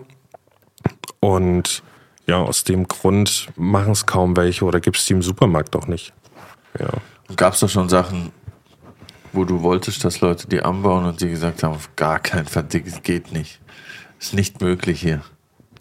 Und 1.19 1.83
ja, 2.25 2.37
aus 2.37 2.63
dem 2.63 2.87
Grund 2.87 3.47
machen 3.55 3.91
es 3.91 4.05
kaum 4.05 4.35
welche 4.37 4.65
oder 4.65 4.79
gibt 4.79 4.97
es 4.97 5.05
die 5.05 5.13
im 5.13 5.21
Supermarkt 5.21 5.75
auch 5.75 5.87
nicht. 5.87 6.13
Ja. 6.79 6.89
Gab 7.35 7.53
es 7.53 7.59
da 7.59 7.67
schon 7.67 7.89
Sachen, 7.89 8.31
wo 9.31 9.43
du 9.45 9.61
wolltest, 9.61 10.03
dass 10.05 10.21
Leute 10.21 10.47
die 10.47 10.61
anbauen 10.61 11.05
und 11.05 11.21
die 11.21 11.29
gesagt 11.29 11.63
haben, 11.63 11.75
auf 11.75 11.89
gar 11.95 12.19
keinen 12.19 12.45
Fall, 12.45 12.63
das 12.63 13.01
geht 13.03 13.31
nicht. 13.31 13.59
Ist 14.19 14.33
nicht 14.33 14.61
möglich 14.61 15.01
hier. 15.01 15.21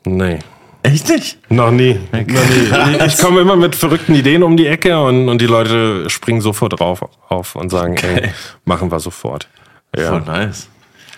Nee. 0.05 0.41
Echt 0.83 1.09
nicht? 1.09 1.39
Noch 1.51 1.71
nie. 1.71 1.99
Noch 2.13 2.23
nie. 2.23 3.07
Ich 3.07 3.19
komme 3.19 3.41
immer 3.41 3.57
mit 3.57 3.77
verrückten 3.77 4.15
Ideen 4.15 4.43
um 4.43 4.57
die 4.57 4.67
Ecke 4.67 5.01
und, 5.01 5.29
und 5.29 5.41
die 5.41 5.47
Leute 5.47 6.11
springen 6.11 6.41
sofort 6.41 6.79
drauf 6.79 7.05
auf 7.29 7.55
und 7.55 7.71
sagen, 7.71 7.93
okay. 7.93 8.21
ey, 8.23 8.31
machen 8.65 8.91
wir 8.91 8.99
sofort. 8.99 9.49
Ja. 9.97 10.09
Voll 10.09 10.23
nice. 10.23 10.69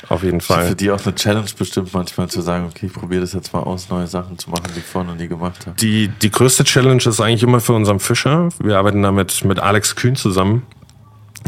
Auf 0.09 0.22
jeden 0.22 0.42
Fall. 0.42 0.64
Ist 0.64 0.68
für 0.68 0.77
die 0.77 0.90
auch 0.90 1.05
eine 1.05 1.14
Challenge 1.14 1.46
bestimmt 1.57 1.94
manchmal 1.94 2.29
zu 2.29 2.42
sagen, 2.42 2.66
okay, 2.70 2.87
ich 2.87 2.92
probiere 2.92 3.22
das 3.22 3.33
jetzt 3.33 3.55
mal 3.55 3.61
aus, 3.61 3.88
neue 3.88 4.07
Sachen 4.07 4.38
zu 4.38 4.50
machen, 4.50 4.64
die 4.74 4.81
ich 4.81 4.85
vorne 4.85 5.14
nie 5.14 5.29
gemacht 5.29 5.66
habe. 5.66 5.77
Die, 5.77 6.09
die 6.09 6.31
größte 6.31 6.64
Challenge 6.64 7.03
ist 7.03 7.20
eigentlich 7.20 7.42
immer 7.42 7.61
für 7.61 7.72
unseren 7.72 8.00
Fischer. 8.00 8.50
Wir 8.59 8.77
arbeiten 8.77 9.03
damit 9.03 9.44
mit 9.44 9.61
Alex 9.61 9.96
Kühn 9.96 10.14
zusammen. 10.14 10.64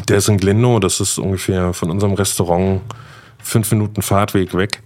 Der 0.09 0.18
ist 0.18 0.29
in 0.29 0.38
Glindow, 0.38 0.79
das 0.79 1.00
ist 1.00 1.18
ungefähr 1.18 1.72
von 1.72 1.90
unserem 1.90 2.14
Restaurant 2.14 2.81
fünf 3.42 3.70
Minuten 3.72 4.02
Fahrtweg 4.02 4.55
weg. 4.55 4.83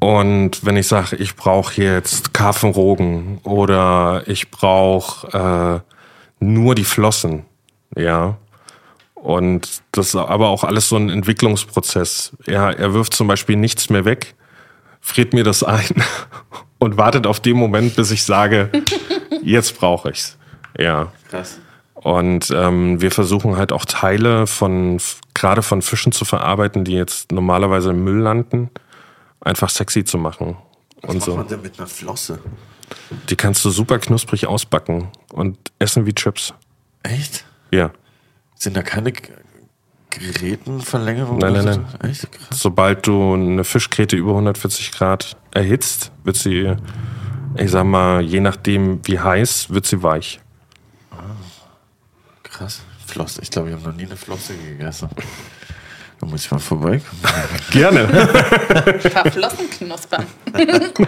Und 0.00 0.64
wenn 0.64 0.76
ich 0.76 0.88
sage, 0.88 1.16
ich 1.16 1.36
brauche 1.36 1.80
jetzt 1.82 2.32
Karpfenrogen 2.32 3.38
oder 3.44 4.22
ich 4.26 4.50
brauche 4.50 5.82
äh, 6.40 6.44
nur 6.44 6.74
die 6.74 6.84
Flossen, 6.84 7.44
ja, 7.94 8.38
und 9.14 9.82
das 9.92 10.08
ist 10.08 10.16
aber 10.16 10.48
auch 10.48 10.64
alles 10.64 10.88
so 10.88 10.96
ein 10.96 11.10
Entwicklungsprozess. 11.10 12.32
Er, 12.46 12.78
er 12.78 12.94
wirft 12.94 13.12
zum 13.12 13.28
Beispiel 13.28 13.56
nichts 13.56 13.90
mehr 13.90 14.06
weg, 14.06 14.34
friert 15.00 15.34
mir 15.34 15.44
das 15.44 15.62
ein 15.62 16.02
und 16.78 16.96
wartet 16.96 17.26
auf 17.26 17.38
den 17.40 17.56
Moment, 17.56 17.96
bis 17.96 18.10
ich 18.10 18.24
sage, 18.24 18.70
jetzt 19.42 19.78
brauche 19.78 20.10
ich's. 20.10 20.38
Ja. 20.78 21.12
Krass. 21.28 21.58
Und 21.94 22.50
ähm, 22.50 23.02
wir 23.02 23.10
versuchen 23.10 23.58
halt 23.58 23.72
auch 23.72 23.84
Teile 23.84 24.46
von, 24.46 24.98
gerade 25.34 25.60
von 25.60 25.82
Fischen 25.82 26.12
zu 26.12 26.24
verarbeiten, 26.24 26.84
die 26.84 26.94
jetzt 26.94 27.30
normalerweise 27.30 27.90
im 27.90 28.02
Müll 28.02 28.20
landen, 28.20 28.70
einfach 29.40 29.70
sexy 29.70 30.04
zu 30.04 30.18
machen. 30.18 30.56
Was 31.02 31.10
und 31.10 31.16
macht 31.18 31.26
so. 31.26 31.36
man 31.36 31.48
denn 31.48 31.62
mit 31.62 31.78
einer 31.78 31.88
Flosse? 31.88 32.40
Die 33.28 33.36
kannst 33.36 33.64
du 33.64 33.70
super 33.70 33.98
knusprig 33.98 34.46
ausbacken 34.46 35.08
und 35.32 35.58
essen 35.78 36.06
wie 36.06 36.12
Chips. 36.12 36.54
Echt? 37.02 37.44
Ja. 37.70 37.92
Sind 38.56 38.76
da 38.76 38.82
keine 38.82 39.12
Grätenverlängerungen? 40.10 41.38
Nein, 41.38 41.64
nein, 41.64 41.86
nein. 42.00 42.10
Echt? 42.10 42.30
Krass. 42.30 42.60
Sobald 42.60 43.06
du 43.06 43.34
eine 43.34 43.64
Fischgräte 43.64 44.16
über 44.16 44.32
140 44.32 44.92
Grad 44.92 45.36
erhitzt, 45.52 46.12
wird 46.24 46.36
sie, 46.36 46.76
ich 47.56 47.70
sag 47.70 47.84
mal, 47.84 48.20
je 48.20 48.40
nachdem 48.40 49.00
wie 49.06 49.18
heiß, 49.18 49.70
wird 49.70 49.86
sie 49.86 50.02
weich. 50.02 50.40
Ah, 51.10 51.16
krass. 52.42 52.82
Flosse. 53.06 53.42
Ich 53.42 53.50
glaube, 53.50 53.70
ich 53.70 53.74
habe 53.74 53.88
noch 53.88 53.96
nie 53.96 54.04
eine 54.04 54.16
Flosse 54.16 54.54
gegessen. 54.54 55.08
Da 56.20 56.26
muss 56.26 56.44
ich 56.44 56.50
mal 56.50 56.58
vorbeikommen. 56.58 57.22
Gerne. 57.70 58.06
Ein 58.06 59.12
paar 59.12 59.30
Flossenknuspern. 59.30 60.26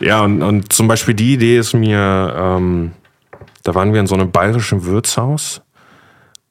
ja, 0.00 0.22
und, 0.22 0.42
und 0.42 0.72
zum 0.72 0.88
Beispiel 0.88 1.14
die 1.14 1.34
Idee 1.34 1.58
ist 1.58 1.72
mir, 1.72 2.34
ähm, 2.36 2.92
da 3.62 3.74
waren 3.76 3.92
wir 3.92 4.00
in 4.00 4.08
so 4.08 4.16
einem 4.16 4.32
bayerischen 4.32 4.84
Wirtshaus 4.84 5.62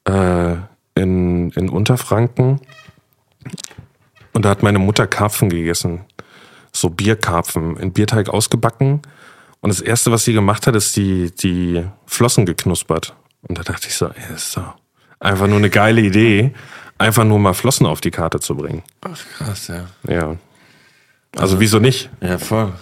äh, 0.06 0.56
in, 0.96 1.52
in 1.52 1.70
Unterfranken. 1.70 2.62
Und 4.32 4.46
da 4.46 4.50
hat 4.50 4.64
meine 4.64 4.80
Mutter 4.80 5.06
Karpfen 5.06 5.50
gegessen. 5.50 6.06
So 6.72 6.90
Bierkarpfen 6.90 7.76
in 7.78 7.92
Bierteig 7.92 8.30
ausgebacken. 8.30 9.02
Und 9.60 9.70
das 9.70 9.82
erste, 9.82 10.12
was 10.12 10.24
sie 10.24 10.34
gemacht 10.34 10.68
hat, 10.68 10.76
ist 10.76 10.96
die, 10.96 11.32
die 11.36 11.86
Flossen 12.06 12.46
geknuspert. 12.46 13.14
Und 13.42 13.58
da 13.58 13.64
dachte 13.64 13.90
ich 13.90 13.96
so, 13.96 14.08
ey, 14.08 14.14
das 14.30 14.48
ist 14.48 14.58
doch 14.58 14.76
einfach 15.20 15.48
nur 15.48 15.58
eine 15.58 15.70
geile 15.70 16.02
Idee, 16.02 16.54
einfach 17.04 17.24
nur 17.24 17.40
mal 17.40 17.54
Flossen 17.54 17.86
auf 17.86 18.02
die 18.02 18.12
Karte 18.12 18.40
zu 18.40 18.56
bringen. 18.56 18.84
Ach, 19.02 19.20
krass, 19.38 19.68
ja. 19.68 19.86
Ja. 20.08 20.36
Also, 21.36 21.60
wieso 21.60 21.80
nicht? 21.80 22.10
Ja, 22.22 22.38
voll. 22.38 22.74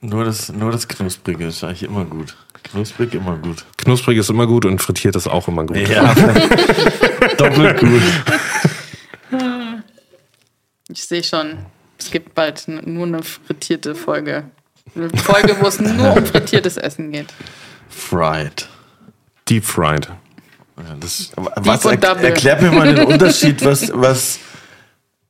Nur 0.00 0.24
das, 0.24 0.52
nur 0.52 0.70
das 0.70 0.86
Knusprige 0.86 1.46
ist 1.46 1.64
eigentlich 1.64 1.82
immer 1.82 2.04
gut. 2.04 2.36
Knusprig 2.62 3.14
immer 3.14 3.36
gut. 3.36 3.64
Knusprig 3.76 4.18
ist 4.18 4.30
immer 4.30 4.46
gut 4.46 4.64
und 4.64 4.80
frittiert 4.80 5.16
ist 5.16 5.28
auch 5.28 5.48
immer 5.48 5.64
gut. 5.64 5.76
Ja, 5.88 6.14
doppelt 7.38 7.80
gut. 7.80 8.02
Ich 10.88 11.04
sehe 11.04 11.22
schon, 11.22 11.58
es 11.98 12.10
gibt 12.10 12.34
bald 12.34 12.66
nur 12.68 13.06
eine 13.06 13.22
frittierte 13.22 13.94
Folge. 13.94 14.44
Eine 14.94 15.10
Folge, 15.10 15.56
wo 15.60 15.66
es 15.66 15.80
nur 15.80 16.16
um 16.16 16.26
frittiertes 16.26 16.76
Essen 16.76 17.12
geht. 17.12 17.32
Fried. 17.88 18.68
Deep 19.48 19.64
fried. 19.64 20.08
Das, 21.00 21.32
was 21.36 21.84
er, 21.86 22.02
erklärt 22.22 22.60
mir 22.60 22.70
mal 22.70 22.94
den 22.94 23.06
Unterschied, 23.06 23.64
was, 23.64 23.90
was, 23.94 24.38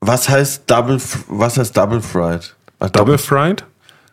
was 0.01 0.29
heißt 0.29 0.65
Double, 0.67 1.01
was 1.29 1.57
heißt 1.57 1.77
Double 1.77 2.01
Fried? 2.01 2.55
Double, 2.79 2.91
Double 2.91 3.19
Fried? 3.19 3.65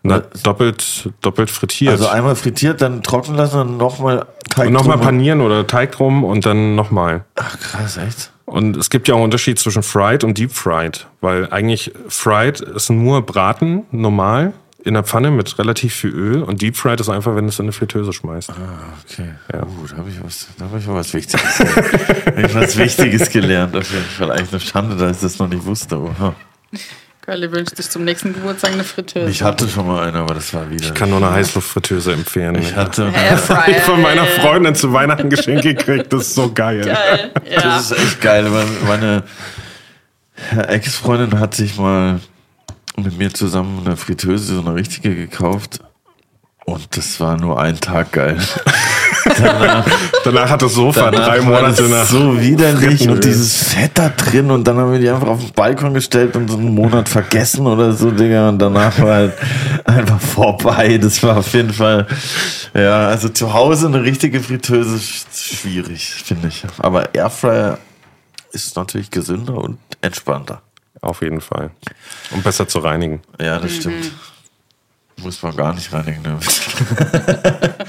Na, 0.05 0.19
doppelt, 0.43 1.09
doppelt 1.21 1.49
frittiert. 1.49 1.93
Also 1.93 2.07
einmal 2.07 2.35
frittiert, 2.35 2.81
dann 2.81 3.03
trocknen 3.03 3.37
lassen 3.37 3.61
und 3.61 3.77
nochmal 3.77 4.25
Teig 4.49 4.67
und 4.67 4.73
nochmal 4.73 4.97
panieren 4.97 5.39
oder 5.39 5.65
Teig 5.65 5.93
drum 5.93 6.25
und 6.25 6.45
dann 6.45 6.75
nochmal. 6.75 7.23
Ach 7.35 7.57
krass, 7.57 7.97
echt? 7.97 8.31
Und 8.45 8.75
es 8.75 8.89
gibt 8.89 9.07
ja 9.07 9.13
auch 9.13 9.19
einen 9.19 9.25
Unterschied 9.25 9.57
zwischen 9.57 9.81
Fried 9.81 10.25
und 10.25 10.37
Deep 10.37 10.51
Fried, 10.51 11.07
weil 11.21 11.49
eigentlich 11.51 11.93
Fried 12.09 12.59
ist 12.59 12.89
nur 12.89 13.25
Braten, 13.25 13.85
normal, 13.91 14.51
in 14.85 14.93
der 14.95 15.03
Pfanne 15.03 15.31
mit 15.31 15.57
relativ 15.59 15.93
viel 15.93 16.11
Öl 16.11 16.43
und 16.43 16.61
Deep 16.61 16.75
Fried 16.75 16.99
ist 16.99 17.09
einfach, 17.09 17.35
wenn 17.35 17.45
du 17.45 17.49
es 17.49 17.59
in 17.59 17.65
eine 17.65 17.71
Fritteuse 17.71 18.11
schmeißt. 18.11 18.49
Okay, 18.49 19.29
ja. 19.53 19.63
Uh, 19.63 19.87
da 19.89 19.97
habe 19.97 20.09
ich, 20.09 20.23
was- 20.23 20.47
da 20.57 20.65
hab 20.65 20.77
ich 20.77 20.87
auch 20.87 20.93
was 20.95 21.13
Wichtiges, 21.13 21.59
hab 21.59 22.37
ich 22.37 22.53
was 22.53 22.77
Wichtiges 22.77 23.29
gelernt. 23.29 23.75
Auf 23.75 23.89
jeden 23.91 24.03
Fall 24.05 24.31
eigentlich 24.31 24.51
eine 24.51 24.59
Schande, 24.59 24.95
dass 24.97 25.17
ich 25.17 25.21
das 25.23 25.39
noch 25.39 25.47
nicht 25.47 25.65
wusste. 25.65 25.99
Oha. 25.99 26.35
Curly 27.21 27.49
wünscht 27.53 27.77
sich 27.77 27.89
zum 27.89 28.03
nächsten 28.03 28.33
Geburtstag 28.33 28.73
eine 28.73 28.83
Fritteuse. 28.83 29.29
Ich 29.29 29.41
hatte 29.41 29.69
schon 29.69 29.87
mal 29.87 30.05
eine, 30.05 30.17
aber 30.17 30.33
das 30.33 30.53
war 30.53 30.69
wieder. 30.69 30.83
Ich 30.87 30.93
kann 30.93 31.09
nur 31.09 31.19
eine 31.19 31.31
Heißluftfritteuse 31.31 32.11
empfehlen. 32.11 32.55
Ich 32.55 32.75
hatte. 32.75 33.13
Ich 33.67 33.77
von 33.83 34.01
meiner 34.01 34.25
Freundin 34.25 34.75
zu 34.75 34.91
Weihnachten 34.91 35.29
Geschenk 35.29 35.61
gekriegt, 35.61 36.11
das 36.11 36.23
ist 36.27 36.35
so 36.35 36.51
geil. 36.51 36.81
Geil. 36.83 37.31
Ja. 37.49 37.61
Das 37.61 37.91
ist 37.91 37.97
echt 37.97 38.19
geil. 38.21 38.51
weil 38.51 38.65
Meine 38.85 39.23
Ex-Freundin 40.67 41.39
hat 41.39 41.55
sich 41.55 41.77
mal 41.77 42.19
mit 42.97 43.17
mir 43.17 43.33
zusammen 43.33 43.81
eine 43.85 43.97
Fritteuse, 43.97 44.55
so 44.55 44.61
eine 44.61 44.75
richtige 44.75 45.15
gekauft. 45.15 45.79
Und 46.65 46.95
das 46.95 47.19
war 47.19 47.37
nur 47.37 47.59
ein 47.59 47.79
Tag 47.79 48.13
geil. 48.13 48.37
Danach 50.23 50.49
hat 50.49 50.61
das 50.61 50.73
Sofa 50.73 51.11
Danach 51.11 51.27
drei 51.27 51.41
Monate 51.41 51.83
nach. 51.83 52.05
so 52.05 52.39
widerlich 52.39 53.07
und 53.07 53.23
dieses 53.23 53.69
Fett 53.69 53.91
da 53.95 54.09
drin 54.09 54.51
und 54.51 54.65
dann 54.65 54.77
haben 54.77 54.91
wir 54.91 54.99
die 54.99 55.09
einfach 55.09 55.27
auf 55.27 55.39
den 55.39 55.51
Balkon 55.53 55.93
gestellt 55.93 56.35
und 56.35 56.49
so 56.49 56.57
einen 56.57 56.73
Monat 56.73 57.09
vergessen 57.09 57.67
oder 57.67 57.93
so, 57.93 58.11
Digga. 58.11 58.49
Und 58.49 58.59
danach 58.59 58.97
war 58.99 59.15
halt 59.15 59.33
einfach 59.85 60.19
vorbei. 60.19 60.97
Das 60.97 61.21
war 61.23 61.37
auf 61.37 61.53
jeden 61.53 61.73
Fall, 61.73 62.07
ja, 62.73 63.07
also 63.07 63.29
zu 63.29 63.53
Hause 63.53 63.87
eine 63.87 64.03
richtige 64.03 64.39
Fritteuse 64.39 64.95
ist 64.95 65.37
schwierig, 65.37 66.05
finde 66.25 66.47
ich. 66.47 66.63
Aber 66.77 67.13
Airfryer 67.13 67.77
ist 68.51 68.75
natürlich 68.75 69.11
gesünder 69.11 69.55
und 69.55 69.77
entspannter. 70.01 70.61
Auf 71.01 71.21
jeden 71.21 71.41
Fall. 71.41 71.71
Um 72.31 72.41
besser 72.41 72.67
zu 72.67 72.79
reinigen. 72.79 73.21
Ja, 73.39 73.59
das 73.59 73.73
stimmt. 73.75 74.11
Muss 75.17 75.41
man 75.43 75.55
gar 75.55 75.73
nicht 75.73 75.91
reinigen. 75.93 76.21
Ne? 76.21 76.39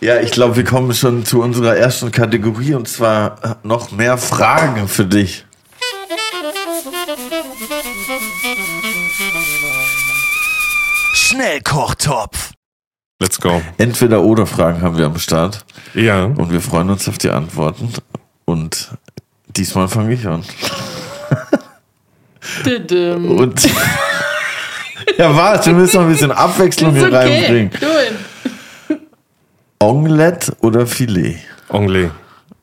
ja, 0.00 0.20
ich 0.20 0.30
glaube, 0.32 0.56
wir 0.56 0.64
kommen 0.64 0.92
schon 0.94 1.24
zu 1.24 1.40
unserer 1.42 1.76
ersten 1.76 2.10
Kategorie 2.10 2.74
und 2.74 2.88
zwar 2.88 3.58
noch 3.62 3.92
mehr 3.92 4.18
Fragen 4.18 4.88
für 4.88 5.04
dich. 5.04 5.44
Schnellkochtopf. 11.12 12.52
Let's 13.20 13.40
go. 13.40 13.62
Entweder 13.78 14.22
oder 14.22 14.46
Fragen 14.46 14.82
haben 14.82 14.98
wir 14.98 15.06
am 15.06 15.18
Start 15.18 15.64
Ja. 15.94 16.24
und 16.24 16.52
wir 16.52 16.60
freuen 16.60 16.90
uns 16.90 17.08
auf 17.08 17.18
die 17.18 17.30
Antworten. 17.30 17.92
Und 18.44 18.90
diesmal 19.48 19.88
fange 19.88 20.14
ich 20.14 20.26
an. 20.26 20.44
Didim. 22.64 23.38
Und 23.38 23.60
ja, 25.18 25.34
warte, 25.34 25.70
wir 25.70 25.74
müssen 25.74 25.96
noch 25.96 26.06
ein 26.06 26.12
bisschen 26.12 26.32
Abwechslung 26.32 26.94
hier 26.94 27.06
okay. 27.06 27.16
reinbringen. 27.16 27.70
Cool. 27.80 28.98
Omelette 29.78 30.56
oder 30.60 30.86
Filet? 30.86 31.38
Anglais. 31.68 32.10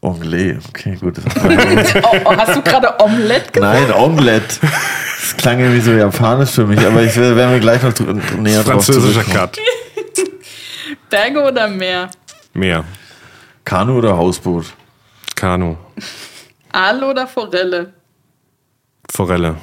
Omelette, 0.02 0.60
okay, 0.68 0.98
gut. 1.00 1.16
Oh, 2.04 2.18
oh, 2.26 2.36
hast 2.36 2.56
du 2.56 2.62
gerade 2.62 3.00
Omelette 3.00 3.52
gemacht? 3.52 3.74
Nein, 3.74 3.94
Omelette. 3.94 4.56
Das 4.62 5.38
klang 5.38 5.60
irgendwie 5.60 5.80
so 5.80 5.92
japanisch 5.92 6.50
für 6.50 6.66
mich, 6.66 6.80
aber 6.86 7.02
ich 7.04 7.16
will, 7.16 7.36
werden 7.36 7.54
wir 7.54 7.60
gleich 7.60 7.82
noch 7.82 7.98
näher 8.38 8.64
drauf 8.64 8.86
Französischer. 8.86 9.24
Cut. 9.24 9.58
Berge 11.10 11.42
oder 11.42 11.68
Meer? 11.70 12.10
Meer. 12.54 12.84
Kanu 13.64 14.00
oder 14.00 14.18
Hausboot? 14.18 14.66
Kanu. 15.36 15.78
Aal 16.72 17.04
oder 17.04 17.28
Forelle? 17.28 17.94
Forelle. 19.10 19.56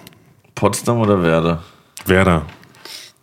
Potsdam 0.61 1.00
oder 1.00 1.22
Werder? 1.22 1.62
Werder. 2.04 2.44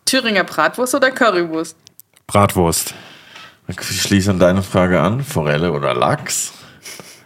Thüringer 0.05 0.43
Bratwurst 0.43 0.95
oder 0.95 1.11
Currywurst? 1.11 1.77
Bratwurst. 2.25 2.95
Ich 3.67 3.79
schließe 3.79 4.31
an 4.31 4.39
deine 4.39 4.63
Frage 4.63 4.99
an. 4.99 5.23
Forelle 5.23 5.71
oder 5.71 5.93
Lachs? 5.93 6.51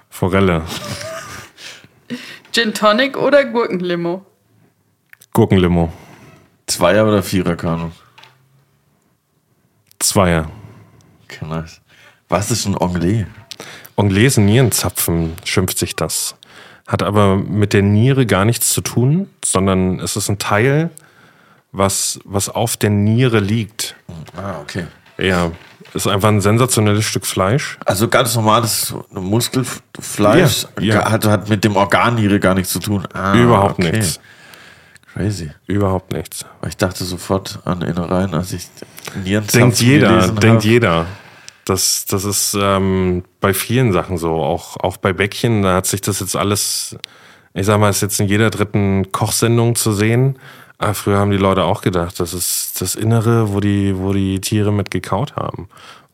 Forelle. 0.09 0.63
Gin 2.51 2.73
Tonic 2.73 3.15
oder 3.15 3.45
Gurkenlimo? 3.45 4.25
Gurkenlimo. 5.31 5.93
Zweier 6.67 7.07
oder 7.07 7.23
Vierer 7.23 7.55
Kanu? 7.55 7.91
Zweier. 9.99 10.51
Okay, 11.23 11.45
nice. 11.45 11.79
Was 12.27 12.51
ist 12.51 12.65
ein 12.65 12.77
Anglais? 12.77 13.27
Anglais 13.95 14.35
Nierenzapfen 14.35 15.37
schimpft 15.45 15.77
sich 15.77 15.95
das. 15.95 16.35
Hat 16.91 17.03
aber 17.03 17.37
mit 17.37 17.71
der 17.71 17.83
Niere 17.83 18.25
gar 18.25 18.43
nichts 18.43 18.73
zu 18.73 18.81
tun, 18.81 19.29
sondern 19.45 20.01
es 20.01 20.17
ist 20.17 20.27
ein 20.27 20.39
Teil, 20.39 20.89
was, 21.71 22.19
was 22.25 22.49
auf 22.49 22.75
der 22.75 22.89
Niere 22.89 23.39
liegt. 23.39 23.95
Ah, 24.35 24.59
okay. 24.61 24.87
Ja, 25.17 25.51
ist 25.93 26.05
einfach 26.05 26.27
ein 26.27 26.41
sensationelles 26.41 27.05
Stück 27.05 27.25
Fleisch. 27.25 27.79
Also 27.85 28.09
ganz 28.09 28.35
normales 28.35 28.93
Muskelfleisch 29.09 30.67
Ja, 30.81 30.95
ja. 30.95 31.11
Hat, 31.11 31.25
hat 31.25 31.47
mit 31.47 31.63
dem 31.63 31.77
Organniere 31.77 32.41
gar 32.41 32.55
nichts 32.55 32.73
zu 32.73 32.79
tun. 32.79 33.07
Ah, 33.13 33.35
Überhaupt 33.35 33.79
okay. 33.79 33.91
nichts. 33.91 34.19
Crazy. 35.13 35.49
Überhaupt 35.67 36.11
nichts. 36.11 36.45
Ich 36.67 36.75
dachte 36.75 37.05
sofort 37.05 37.59
an 37.63 37.83
Innereien, 37.83 38.33
als 38.33 38.51
ich 38.51 38.67
Nierenzapfen 39.23 39.61
Denkt 39.61 39.81
jeder, 39.81 40.27
denkt 40.27 40.65
jeder. 40.65 41.05
Das, 41.65 42.05
das 42.05 42.25
ist 42.25 42.57
ähm, 42.59 43.23
bei 43.39 43.53
vielen 43.53 43.93
Sachen 43.93 44.17
so. 44.17 44.31
Auch, 44.31 44.77
auch 44.77 44.97
bei 44.97 45.13
Bäckchen, 45.13 45.63
da 45.63 45.75
hat 45.75 45.85
sich 45.85 46.01
das 46.01 46.19
jetzt 46.19 46.35
alles, 46.35 46.97
ich 47.53 47.65
sag 47.65 47.79
mal, 47.79 47.89
ist 47.89 48.01
jetzt 48.01 48.19
in 48.19 48.27
jeder 48.27 48.49
dritten 48.49 49.11
Kochsendung 49.11 49.75
zu 49.75 49.91
sehen. 49.91 50.37
Aber 50.77 50.95
früher 50.95 51.17
haben 51.19 51.29
die 51.31 51.37
Leute 51.37 51.63
auch 51.63 51.81
gedacht, 51.81 52.19
das 52.19 52.33
ist 52.33 52.81
das 52.81 52.95
Innere, 52.95 53.53
wo 53.53 53.59
die, 53.59 53.95
wo 53.97 54.13
die 54.13 54.41
Tiere 54.41 54.73
mit 54.73 54.89
gekaut 54.89 55.35
haben. 55.35 55.67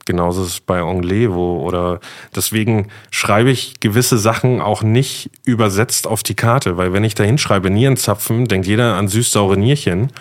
Genauso 0.06 0.44
ist 0.44 0.50
es 0.50 0.60
bei 0.62 0.82
Anglais, 0.82 1.28
wo, 1.30 1.62
oder 1.62 2.00
deswegen 2.34 2.90
schreibe 3.12 3.50
ich 3.50 3.80
gewisse 3.82 4.18
Sachen 4.18 4.62
auch 4.62 4.82
nicht 4.82 5.30
übersetzt 5.44 6.08
auf 6.08 6.24
die 6.24 6.36
Karte, 6.36 6.78
weil 6.78 6.94
wenn 6.94 7.04
ich 7.04 7.14
da 7.14 7.24
hinschreibe 7.24 7.70
Nierenzapfen, 7.70 8.46
denkt 8.46 8.68
jeder 8.68 8.96
an 8.96 9.10
süß-saure 9.10 9.58
Nierchen 9.58 10.12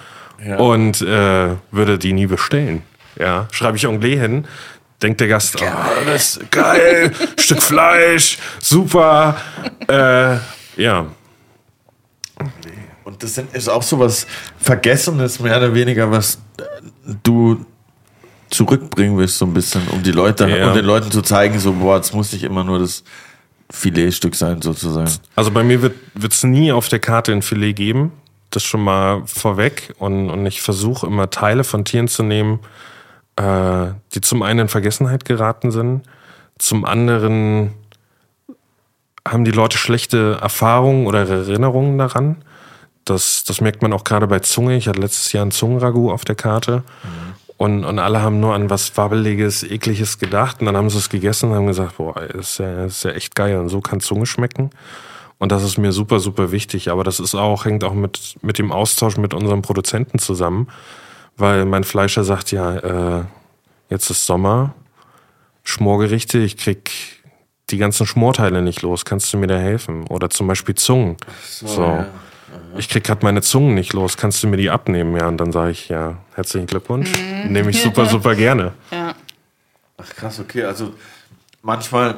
und 0.58 1.02
äh, 1.02 1.50
würde 1.70 1.98
die 1.98 2.12
nie 2.12 2.26
bestellen. 2.26 2.82
Ja, 3.18 3.48
schreibe 3.50 3.76
ich 3.76 3.86
Anglais 3.86 4.16
hin, 4.16 4.46
denkt 5.02 5.20
der 5.20 5.28
Gast, 5.28 5.56
oh, 5.60 5.64
das 6.06 6.36
ist 6.38 6.50
geil, 6.50 7.12
Stück 7.38 7.62
Fleisch, 7.62 8.38
super. 8.60 9.36
Äh, 9.88 10.36
ja, 10.80 11.06
Und 13.04 13.22
das 13.22 13.38
ist 13.38 13.68
auch 13.68 13.82
so 13.82 13.98
was 13.98 14.26
Vergessenes, 14.58 15.40
mehr 15.40 15.56
oder 15.58 15.74
weniger, 15.74 16.10
was 16.10 16.38
äh, 16.58 16.62
du 17.22 17.64
zurückbringen 18.50 19.16
willst, 19.18 19.38
so 19.38 19.44
ein 19.46 19.54
bisschen, 19.54 19.86
um 19.88 20.02
die 20.02 20.12
Leute 20.12 20.48
Ja. 20.48 20.68
und 20.68 20.74
den 20.76 20.84
Leuten 20.84 21.10
zu 21.10 21.22
zeigen, 21.22 21.58
so, 21.58 21.72
boah, 21.72 21.98
es 21.98 22.12
muss 22.12 22.32
nicht 22.32 22.44
immer 22.44 22.64
nur 22.64 22.78
das 22.78 23.02
Filetstück 23.70 24.34
sein, 24.34 24.62
sozusagen. 24.62 25.10
Also 25.34 25.50
bei 25.50 25.64
mir 25.64 25.82
wird 25.82 25.94
es 26.32 26.44
nie 26.44 26.70
auf 26.72 26.88
der 26.88 27.00
Karte 27.00 27.32
ein 27.32 27.42
Filet 27.42 27.72
geben. 27.74 28.12
Das 28.50 28.62
schon 28.62 28.82
mal 28.84 29.22
vorweg. 29.26 29.92
Und, 29.98 30.30
und 30.30 30.46
ich 30.46 30.62
versuche 30.62 31.06
immer 31.08 31.28
Teile 31.30 31.64
von 31.64 31.84
Tieren 31.84 32.06
zu 32.06 32.22
nehmen, 32.22 32.60
äh, 33.36 33.92
die 34.14 34.20
zum 34.20 34.42
einen 34.42 34.60
in 34.60 34.68
Vergessenheit 34.68 35.24
geraten 35.24 35.70
sind, 35.70 36.02
zum 36.58 36.84
anderen 36.84 37.74
haben 39.26 39.44
die 39.44 39.50
Leute 39.50 39.78
schlechte 39.78 40.38
Erfahrungen 40.40 41.06
oder 41.06 41.28
Erinnerungen 41.28 41.98
daran. 41.98 42.36
Das, 43.04 43.44
das 43.44 43.60
merkt 43.60 43.82
man 43.82 43.92
auch 43.92 44.04
gerade 44.04 44.26
bei 44.26 44.40
Zunge. 44.40 44.76
Ich 44.76 44.88
hatte 44.88 45.00
letztes 45.00 45.32
Jahr 45.32 45.44
ein 45.44 45.50
Zungenragout 45.50 46.10
auf 46.10 46.24
der 46.24 46.34
Karte. 46.34 46.82
Und, 47.56 47.84
und 47.84 47.98
alle 47.98 48.20
haben 48.22 48.40
nur 48.40 48.54
an 48.54 48.68
was 48.68 48.96
Wabbeliges, 48.96 49.62
Ekliges 49.62 50.18
gedacht. 50.18 50.60
Und 50.60 50.66
dann 50.66 50.76
haben 50.76 50.90
sie 50.90 50.98
es 50.98 51.08
gegessen 51.08 51.50
und 51.50 51.56
haben 51.56 51.66
gesagt, 51.66 51.96
boah, 51.96 52.20
ist 52.20 52.58
ja, 52.58 52.84
ist 52.84 53.04
ja 53.04 53.12
echt 53.12 53.34
geil. 53.34 53.58
Und 53.58 53.68
so 53.68 53.80
kann 53.80 54.00
Zunge 54.00 54.26
schmecken. 54.26 54.70
Und 55.38 55.52
das 55.52 55.62
ist 55.62 55.78
mir 55.78 55.92
super, 55.92 56.20
super 56.20 56.52
wichtig. 56.52 56.90
Aber 56.90 57.04
das 57.04 57.20
ist 57.20 57.34
auch, 57.34 57.64
hängt 57.64 57.84
auch 57.84 57.94
mit, 57.94 58.36
mit 58.42 58.58
dem 58.58 58.72
Austausch 58.72 59.16
mit 59.16 59.34
unserem 59.34 59.62
Produzenten 59.62 60.18
zusammen. 60.18 60.68
Weil 61.36 61.64
mein 61.64 61.84
Fleischer 61.84 62.24
sagt, 62.24 62.52
ja, 62.52 63.18
äh, 63.18 63.24
jetzt 63.90 64.10
ist 64.10 64.26
Sommer, 64.26 64.74
Schmorgerichte, 65.64 66.38
ich 66.38 66.56
krieg 66.56 66.90
die 67.70 67.78
ganzen 67.78 68.06
Schmorteile 68.06 68.62
nicht 68.62 68.82
los. 68.82 69.04
Kannst 69.04 69.32
du 69.32 69.38
mir 69.38 69.48
da 69.48 69.58
helfen? 69.58 70.06
Oder 70.06 70.30
zum 70.30 70.46
Beispiel 70.46 70.74
Zungen. 70.74 71.16
So. 71.50 72.04
Ich 72.78 72.88
krieg 72.88 73.04
grad 73.04 73.22
meine 73.22 73.42
Zungen 73.42 73.74
nicht 73.74 73.92
los. 73.92 74.16
Kannst 74.16 74.42
du 74.42 74.48
mir 74.48 74.56
die 74.56 74.70
abnehmen? 74.70 75.16
Ja, 75.16 75.28
und 75.28 75.38
dann 75.38 75.52
sage 75.52 75.72
ich, 75.72 75.88
ja, 75.88 76.18
herzlichen 76.34 76.66
Glückwunsch. 76.66 77.10
Nehme 77.48 77.70
ich 77.70 77.82
super, 77.82 78.06
super 78.06 78.34
gerne. 78.34 78.72
Ja. 78.92 79.14
Ach 79.98 80.14
krass, 80.14 80.38
okay, 80.40 80.64
also 80.64 80.92
manchmal 81.62 82.16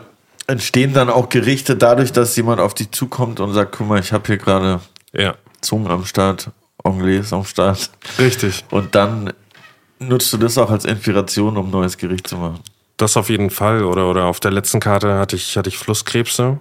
entstehen 0.49 0.93
dann 0.95 1.11
auch 1.11 1.29
Gerichte 1.29 1.77
dadurch, 1.77 2.11
dass 2.11 2.35
jemand 2.35 2.61
auf 2.61 2.75
dich 2.75 2.91
zukommt 2.91 3.39
und 3.39 3.53
sagt, 3.53 3.77
guck 3.77 3.87
mal, 3.87 4.01
ich 4.01 4.13
habe 4.13 4.27
hier 4.27 4.37
gerade 4.37 4.81
Ja, 5.13 5.37
Zungen 5.61 5.89
am 5.89 6.05
Start, 6.05 6.51
Anglais 6.85 7.33
am 7.33 7.45
Start. 7.45 7.91
richtig. 8.19 8.65
Und 8.71 8.95
dann 8.95 9.33
nutzt 9.99 10.33
du 10.33 10.37
das 10.37 10.59
auch 10.59 10.71
als 10.71 10.85
Inspiration, 10.85 11.57
um 11.57 11.67
ein 11.67 11.71
neues 11.71 11.97
Gericht 11.99 12.29
zu 12.29 12.37
machen? 12.37 12.61
Das 12.97 13.17
auf 13.17 13.31
jeden 13.31 13.51
Fall. 13.51 13.85
Oder, 13.85 14.09
oder 14.11 14.25
auf 14.27 14.41
der 14.41 14.51
letzten 14.51 14.81
Karte 14.81 15.19
hatte 15.19 15.37
ich, 15.37 15.57
hatte 15.57 15.69
ich 15.69 15.79
Flusskrebse, 15.79 16.59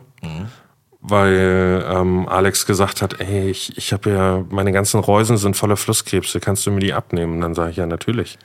weil 1.01 1.86
ähm, 1.88 2.28
Alex 2.28 2.65
gesagt 2.65 3.01
hat, 3.01 3.20
ey, 3.20 3.49
ich, 3.49 3.78
ich 3.78 3.93
habe 3.93 4.09
ja, 4.11 4.45
meine 4.49 4.72
ganzen 4.72 4.99
Reusen 4.99 5.38
sind 5.38 5.55
voller 5.55 5.78
Flusskrebse, 5.78 6.39
kannst 6.39 6.65
du 6.65 6.72
mir 6.72 6.80
die 6.80 6.93
abnehmen? 6.93 7.36
Und 7.36 7.41
dann 7.41 7.55
sage 7.55 7.72
ich, 7.72 7.78
ja, 7.78 7.86
natürlich. 7.86 8.38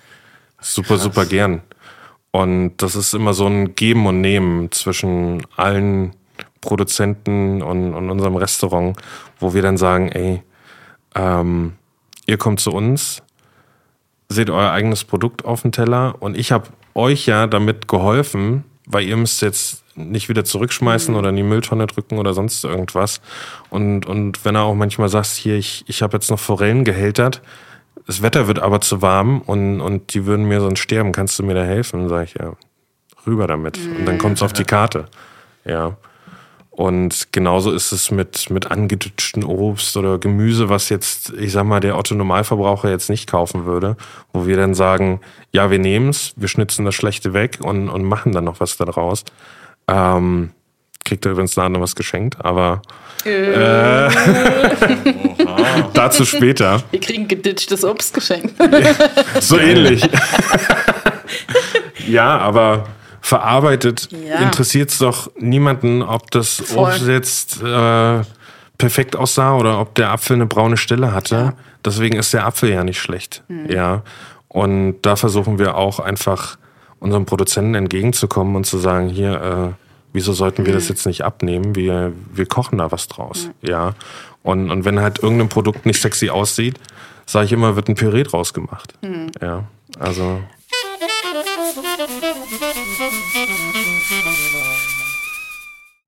Super, 0.61 0.97
super 0.97 1.27
gern. 1.27 1.63
Und 2.31 2.77
das 2.79 2.95
ist 2.95 3.13
immer 3.13 3.35
so 3.35 3.47
ein 3.47 3.75
Geben 3.75 4.07
und 4.07 4.21
Nehmen 4.21 4.71
zwischen 4.73 5.47
allen 5.57 6.15
Produzenten 6.63 7.61
und, 7.63 7.93
und 7.93 8.11
unserem 8.11 8.37
Restaurant, 8.37 8.97
wo 9.39 9.53
wir 9.53 9.61
dann 9.61 9.77
sagen, 9.77 10.11
ey, 10.11 10.43
ähm, 11.15 11.75
ihr 12.27 12.39
kommt 12.39 12.61
zu 12.61 12.73
uns, 12.73 13.23
seht 14.29 14.51
euer 14.51 14.71
eigenes 14.71 15.05
Produkt 15.05 15.45
auf 15.45 15.63
dem 15.63 15.73
Teller 15.73 16.17
und 16.21 16.37
ich 16.37 16.53
habe 16.53 16.69
euch 16.95 17.27
ja 17.27 17.47
damit 17.47 17.89
geholfen, 17.89 18.65
weil 18.87 19.05
ihr 19.05 19.17
müsst 19.17 19.43
jetzt 19.43 19.83
nicht 19.95 20.29
wieder 20.29 20.45
zurückschmeißen 20.45 21.15
oder 21.15 21.29
in 21.31 21.37
die 21.37 21.43
Mülltonne 21.43 21.87
drücken 21.87 22.19
oder 22.19 22.33
sonst 22.33 22.65
irgendwas. 22.65 23.21
Und, 23.69 24.07
und 24.07 24.45
wenn 24.45 24.55
er 24.55 24.63
auch 24.63 24.75
manchmal 24.75 25.09
sagt, 25.09 25.27
hier, 25.27 25.57
ich, 25.57 25.85
ich 25.87 26.03
habe 26.03 26.17
jetzt 26.17 26.31
noch 26.31 26.39
Forellen 26.39 26.85
gehältert, 26.85 27.43
das 28.07 28.23
Wetter 28.23 28.49
wird 28.49 28.59
aber 28.59 28.81
zu 28.81 29.03
warm 29.03 29.43
und, 29.43 29.81
und 29.81 30.15
die 30.15 30.27
würden 30.27 30.47
mir 30.47 30.61
sonst 30.61 30.81
sterben, 30.81 31.13
kannst 31.13 31.39
du 31.39 31.43
mir 31.43 31.55
da 31.55 31.63
helfen? 31.63 32.09
Sag 32.09 32.25
ich, 32.25 32.35
ja, 32.35 32.55
rüber 33.27 33.47
damit. 33.47 33.79
Und 33.79 34.07
dann 34.07 34.19
kommt 34.19 34.39
es 34.39 34.43
auf 34.43 34.53
die 34.53 34.65
Karte. 34.65 35.07
Ja. 35.65 35.97
Und 36.73 37.33
genauso 37.33 37.71
ist 37.71 37.93
es 37.93 38.11
mit, 38.11 38.49
mit 38.49 38.71
angeditschten 38.71 39.45
Obst 39.45 39.95
oder 39.99 40.17
Gemüse, 40.17 40.71
was 40.71 40.89
jetzt, 40.89 41.31
ich 41.39 41.53
sag 41.53 41.65
mal, 41.65 41.81
der 41.81 41.99
Otto-Normalverbraucher 41.99 42.89
jetzt 42.89 43.11
nicht 43.11 43.31
kaufen 43.31 43.67
würde, 43.67 43.99
wo 44.33 44.47
wir 44.47 44.57
dann 44.57 44.73
sagen, 44.73 45.21
ja, 45.53 45.71
wir 45.71 45.79
nehmen's, 45.79 46.33
wir 46.37 46.49
schnitzen 46.49 46.87
das 46.87 46.95
Schlechte 46.95 47.35
weg 47.35 47.59
und, 47.63 47.91
und 47.91 48.05
machen 48.05 48.33
dann 48.33 48.45
noch 48.45 48.59
was 48.59 48.79
daraus. 48.79 49.25
Ähm, 49.87 50.53
kriegt 51.05 51.27
er 51.27 51.33
übrigens 51.33 51.57
nachher 51.57 51.69
noch 51.69 51.81
was 51.81 51.95
geschenkt, 51.95 52.43
aber 52.43 52.81
äh, 53.27 54.09
dazu 55.93 56.25
später. 56.25 56.83
Wir 56.91 57.01
kriegen 57.01 57.29
geditchtes 57.29 57.85
Obst 57.85 58.15
geschenkt. 58.15 58.55
So 59.41 59.59
ähnlich. 59.59 60.09
ja, 62.09 62.39
aber 62.39 62.87
verarbeitet 63.23 64.09
Ja. 64.11 64.41
interessiert 64.41 64.91
es 64.91 64.99
doch 64.99 65.31
niemanden, 65.39 66.03
ob 66.03 66.31
das 66.31 66.57
Voll. 66.57 66.91
Obst 66.91 67.07
jetzt 67.07 67.63
äh, 67.63 68.23
perfekt 68.77 69.17
aussah 69.17 69.57
oder 69.57 69.81
ob 69.81 69.95
der 69.95 70.11
Apfel 70.11 70.35
eine 70.35 70.47
braune 70.47 70.77
Stelle 70.77 71.13
hatte. 71.13 71.55
Deswegen 71.85 72.17
ist 72.17 72.35
der 72.35 72.45
Apfel 72.45 72.71
ja 72.71 72.85
nicht 72.85 73.01
schlecht. 73.01 73.43
Mhm. 73.49 73.71
Ja. 73.71 74.03
Und 74.49 75.01
da 75.03 75.17
versuchen 75.17 75.59
wir 75.59 75.77
auch 75.77 75.99
einfach 76.01 76.59
unseren 76.99 77.25
Produzenten 77.25 77.75
entgegenzukommen 77.75 78.55
und 78.57 78.65
zu 78.65 78.79
sagen, 78.79 79.09
hier, 79.09 79.41
äh, 79.41 79.85
wieso 80.13 80.33
sollten 80.33 80.67
wir 80.67 80.73
das 80.73 80.89
jetzt 80.89 81.07
nicht 81.07 81.25
abnehmen? 81.25 81.75
Wir, 81.75 82.13
wir 82.33 82.47
kochen 82.47 82.79
da 82.79 82.93
was 82.93 83.09
draus. 83.09 83.51
Ja. 83.63 83.95
Und, 84.43 84.71
und 84.71 84.85
wenn 84.85 85.01
halt 85.01 85.21
irgendein 85.23 85.49
Produkt 85.49 85.87
nicht 85.87 86.01
sexy 86.03 86.29
aussieht, 86.29 86.79
sage 87.25 87.47
ich 87.47 87.53
immer, 87.53 87.77
wird 87.77 87.89
ein 87.89 87.95
Püree 87.95 88.25
draus 88.25 88.53
gemacht. 88.53 88.95
Ja. 89.41 89.65
Also. 89.99 90.41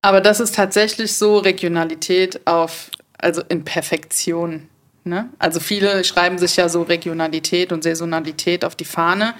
Aber 0.02 0.20
das 0.20 0.40
ist 0.40 0.54
tatsächlich 0.54 1.14
so 1.14 1.38
Regionalität 1.38 2.46
auf, 2.46 2.90
also 3.18 3.42
in 3.48 3.64
Perfektion. 3.64 4.68
Ne? 5.06 5.28
Also 5.38 5.60
viele 5.60 6.02
schreiben 6.02 6.38
sich 6.38 6.56
ja 6.56 6.68
so 6.68 6.80
Regionalität 6.80 7.72
und 7.72 7.82
Saisonalität 7.84 8.64
auf 8.64 8.74
die 8.74 8.86
Fahne. 8.86 9.34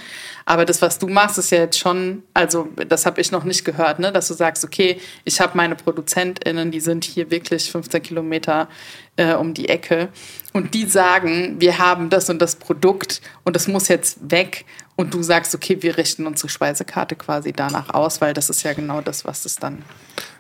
Aber 0.45 0.67
das, 0.67 0.83
was 0.83 0.99
du 0.99 1.09
machst, 1.09 1.39
ist 1.39 1.51
ja 1.51 1.59
jetzt 1.59 1.79
schon, 1.79 2.23
also 2.35 2.69
das 2.87 3.07
habe 3.07 3.21
ich 3.23 3.33
noch 3.33 3.45
nicht 3.45 3.65
gehört, 3.65 3.99
ne? 3.99 4.13
dass 4.13 4.29
du 4.29 4.35
sagst, 4.35 4.63
okay, 4.63 5.01
ich 5.25 5.41
habe 5.41 5.57
meine 5.57 5.75
ProduzentInnen, 5.75 6.71
die 6.71 6.81
sind 6.81 7.05
hier 7.05 7.31
wirklich 7.31 7.71
15 7.71 8.03
Kilometer 8.03 8.69
äh, 9.17 9.33
um 9.33 9.55
die 9.55 9.71
Ecke. 9.71 10.11
Und 10.53 10.75
die 10.75 10.85
sagen, 10.85 11.57
wir 11.59 11.79
haben 11.79 12.11
das 12.11 12.29
und 12.29 12.41
das 12.43 12.57
Produkt 12.57 13.23
und 13.45 13.57
das 13.57 13.67
muss 13.67 13.89
jetzt 13.89 14.19
weg. 14.31 14.67
Und 14.97 15.13
du 15.13 15.23
sagst, 15.23 15.55
okay, 15.55 15.79
wir 15.81 15.97
richten 15.97 16.27
unsere 16.27 16.49
Speisekarte 16.49 17.17
quasi 17.17 17.53
danach 17.53 17.91
aus, 17.91 18.21
weil 18.21 18.33
das 18.33 18.49
ist 18.49 18.63
ja 18.63 18.73
genau 18.75 19.01
das, 19.01 19.25
was 19.25 19.45
es 19.45 19.57
dann 19.57 19.83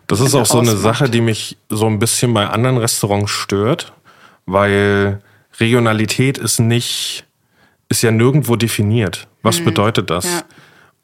Das 0.07 0.20
ist 0.20 0.34
auch 0.34 0.46
so 0.46 0.59
eine 0.59 0.70
ausmacht. 0.70 0.82
Sache, 0.82 1.11
die 1.11 1.20
mich 1.20 1.57
so 1.68 1.86
ein 1.86 1.98
bisschen 1.98 2.32
bei 2.32 2.46
anderen 2.46 2.76
Restaurants 2.78 3.32
stört, 3.32 3.92
weil 4.46 5.20
Regionalität 5.59 6.38
ist 6.38 6.61
nicht, 6.61 7.24
ist 7.88 8.02
ja 8.02 8.11
nirgendwo 8.11 8.57
definiert. 8.57 9.26
Was 9.42 9.61
bedeutet 9.61 10.11
das? 10.11 10.24
Ja. 10.24 10.42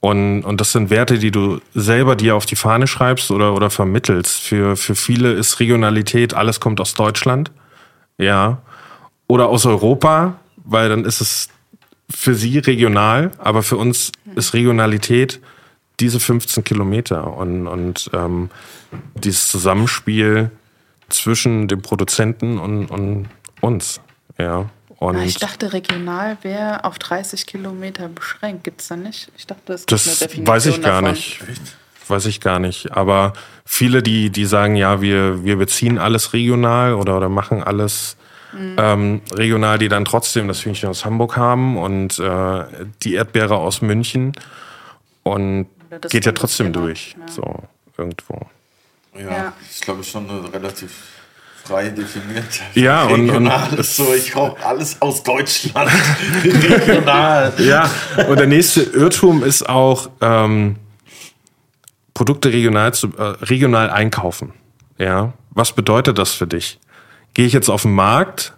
Und, 0.01 0.44
und 0.44 0.61
das 0.61 0.72
sind 0.72 0.88
Werte, 0.88 1.18
die 1.18 1.30
du 1.30 1.61
selber 1.74 2.16
dir 2.16 2.34
auf 2.34 2.46
die 2.46 2.57
Fahne 2.57 2.86
schreibst 2.86 3.30
oder, 3.30 3.53
oder 3.53 3.68
vermittelst. 3.68 4.40
Für, 4.40 4.76
für 4.76 4.94
viele 4.94 5.32
ist 5.32 5.61
Regionalität, 5.61 6.32
alles 6.32 6.59
kommt 6.59 6.80
aus 6.80 6.94
Deutschland. 6.94 7.51
Ja. 8.16 8.62
Oder 9.26 9.48
aus 9.48 9.66
Europa, 9.66 10.36
weil 10.57 10.88
dann 10.88 11.05
ist 11.05 11.20
es 11.20 11.48
für 12.11 12.34
sie 12.34 12.58
regional, 12.58 13.30
aber 13.38 13.62
für 13.62 13.76
uns 13.76 14.12
ist 14.34 14.54
Regionalität 14.54 15.40
diese 16.00 16.18
15 16.18 16.64
Kilometer 16.64 17.36
und, 17.36 17.66
und 17.66 18.11
ähm, 18.14 18.50
dieses 19.14 19.48
Zusammenspiel 19.48 20.50
zwischen 21.08 21.68
dem 21.68 21.82
Produzenten 21.82 22.58
und, 22.58 22.86
und 22.86 23.28
uns. 23.61 24.00
Ja. 24.38 24.70
Und 24.96 25.16
Ah, 25.16 25.24
ich 25.24 25.36
dachte, 25.36 25.72
regional 25.72 26.36
wäre 26.42 26.84
auf 26.84 26.98
30 26.98 27.46
Kilometer 27.46 28.08
beschränkt. 28.08 28.64
Gibt 28.64 28.82
es 28.82 28.88
da 28.88 28.96
nicht? 28.96 29.30
Ich 29.36 29.46
dachte, 29.46 29.62
das 29.66 29.86
gibt 29.86 29.92
eine 29.92 30.11
das 30.11 30.18
Definition 30.18 30.46
weiß 30.46 30.66
ich 30.66 30.82
gar 30.82 31.00
davon. 31.00 31.11
nicht. 31.12 31.40
Weiß 32.08 32.26
ich 32.26 32.40
gar 32.40 32.58
nicht. 32.58 32.92
Aber 32.92 33.32
viele, 33.64 34.02
die, 34.02 34.30
die 34.30 34.44
sagen, 34.44 34.76
ja, 34.76 35.00
wir, 35.00 35.44
wir 35.44 35.56
beziehen 35.56 35.98
alles 35.98 36.32
regional 36.32 36.94
oder, 36.94 37.16
oder 37.16 37.28
machen 37.28 37.62
alles 37.62 38.16
Mhm. 38.53 38.76
ähm, 38.78 39.20
regional, 39.32 39.78
die 39.78 39.88
dann 39.88 40.05
trotzdem 40.05 40.48
das 40.48 40.64
Hühnchen 40.64 40.88
aus 40.88 41.05
Hamburg 41.05 41.36
haben 41.36 41.76
und 41.78 42.18
äh, 42.18 42.64
die 43.03 43.14
Erdbeere 43.14 43.57
aus 43.57 43.80
München. 43.82 44.32
Und 45.22 45.66
das 46.01 46.11
geht 46.11 46.26
ja 46.26 46.32
trotzdem 46.32 46.72
durch. 46.72 47.16
ja. 47.18 47.32
So, 47.32 47.62
irgendwo. 47.96 48.40
Ja, 49.16 49.20
Ja. 49.30 49.53
ich 49.70 49.80
glaube 49.80 50.03
schon 50.05 50.28
eine 50.28 50.53
relativ 50.53 50.90
frei 51.64 51.90
definiert. 51.90 52.44
Ja, 52.74 53.05
und- 53.05 53.30
und- 53.30 53.84
so, 53.84 54.12
ich 54.14 54.32
kaufe 54.32 54.64
alles 54.64 55.01
aus 55.01 55.22
Deutschland. 55.22 55.90
Regional. 56.44 57.53
Ja, 57.59 57.90
und 58.28 58.38
der 58.38 58.46
nächste 58.46 58.82
Irrtum 58.82 59.42
ist 59.44 59.68
auch, 59.68 60.09
ähm, 60.20 60.76
Produkte 62.14 62.53
regional, 62.53 62.92
zu, 62.94 63.09
äh, 63.16 63.22
regional 63.44 63.90
einkaufen. 63.90 64.53
Ja, 64.98 65.32
was 65.51 65.72
bedeutet 65.72 66.18
das 66.18 66.32
für 66.32 66.46
dich? 66.46 66.78
Gehe 67.41 67.47
ich 67.47 67.55
jetzt 67.55 67.70
auf 67.70 67.84
den 67.84 67.95
Markt, 67.95 68.53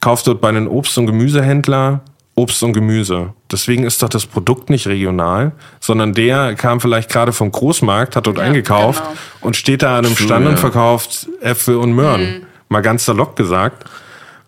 kaufe 0.00 0.22
dort 0.24 0.40
bei 0.40 0.48
einem 0.48 0.68
Obst- 0.68 0.96
und 0.96 1.04
Gemüsehändler 1.04 2.00
Obst 2.34 2.62
und 2.62 2.72
Gemüse. 2.72 3.34
Deswegen 3.52 3.84
ist 3.84 4.02
doch 4.02 4.08
das 4.08 4.24
Produkt 4.24 4.70
nicht 4.70 4.86
regional, 4.86 5.52
sondern 5.80 6.14
der 6.14 6.54
kam 6.54 6.80
vielleicht 6.80 7.10
gerade 7.10 7.34
vom 7.34 7.52
Großmarkt, 7.52 8.16
hat 8.16 8.26
dort 8.26 8.38
Ja, 8.38 8.44
eingekauft 8.44 9.02
genau. 9.02 9.14
und 9.42 9.56
steht 9.56 9.82
da 9.82 9.98
an 9.98 10.06
einem 10.06 10.16
Stand 10.16 10.46
und 10.46 10.52
ja. 10.52 10.56
verkauft 10.56 11.28
Äpfel 11.42 11.76
und 11.76 11.92
Möhren. 11.92 12.22
Mhm. 12.22 12.46
Mal 12.70 12.80
ganz 12.80 13.04
salopp 13.04 13.36
gesagt. 13.36 13.84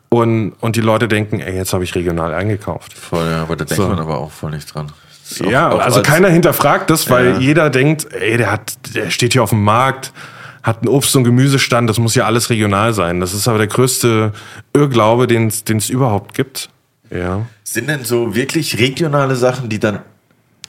Und, 0.09 0.53
und 0.61 0.77
die 0.77 0.81
Leute 0.81 1.07
denken, 1.07 1.39
ey, 1.41 1.57
jetzt 1.57 1.75
habe 1.75 1.85
ich 1.85 1.95
regional 1.95 2.33
eingekauft. 2.33 2.95
Voll, 2.95 3.27
ja, 3.31 3.43
aber 3.43 3.55
da 3.57 3.67
denkt 3.67 3.83
So. 3.83 3.87
man 3.91 3.99
aber 3.99 4.17
auch 4.17 4.31
voll 4.33 4.53
nicht 4.53 4.75
dran. 4.75 4.91
Auch- 5.43 5.47
Ja, 5.51 5.73
auch 5.73 5.81
also 5.81 5.99
als- 5.99 6.09
keiner 6.09 6.31
hinterfragt 6.31 6.89
das, 6.89 7.11
weil 7.11 7.33
Ja. 7.33 7.39
jeder 7.39 7.69
denkt, 7.69 8.11
ey, 8.15 8.39
der 8.39 8.51
hat, 8.51 8.79
der 8.95 9.11
steht 9.11 9.35
hier 9.35 9.43
auf 9.43 9.51
dem 9.51 9.63
Markt, 9.63 10.15
hat 10.67 10.79
einen 10.83 10.89
Obst- 10.89 11.15
und 11.15 11.23
Gemüsestand, 11.23 11.89
das 11.89 12.01
muss 12.01 12.17
ja 12.17 12.27
alles 12.27 12.51
regional 12.51 12.93
sein. 12.93 13.21
Das 13.21 13.33
ist 13.33 13.47
aber 13.47 13.59
der 13.59 13.69
größte 13.69 14.33
Irrglaube, 14.75 15.29
den 15.29 15.47
es 15.47 15.89
überhaupt 15.89 16.35
gibt. 16.35 16.71
Ja. 17.09 17.47
Sind 17.63 17.89
denn 17.89 18.05
so 18.05 18.35
wirklich 18.35 18.77
regionale 18.81 19.37
Sachen, 19.37 19.69
die 19.69 19.79
dann 19.79 20.01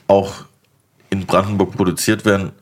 auch 0.06 0.34
in 1.10 1.26
Brandenburg 1.26 1.72
produziert 1.76 2.24
werden, 2.24 2.52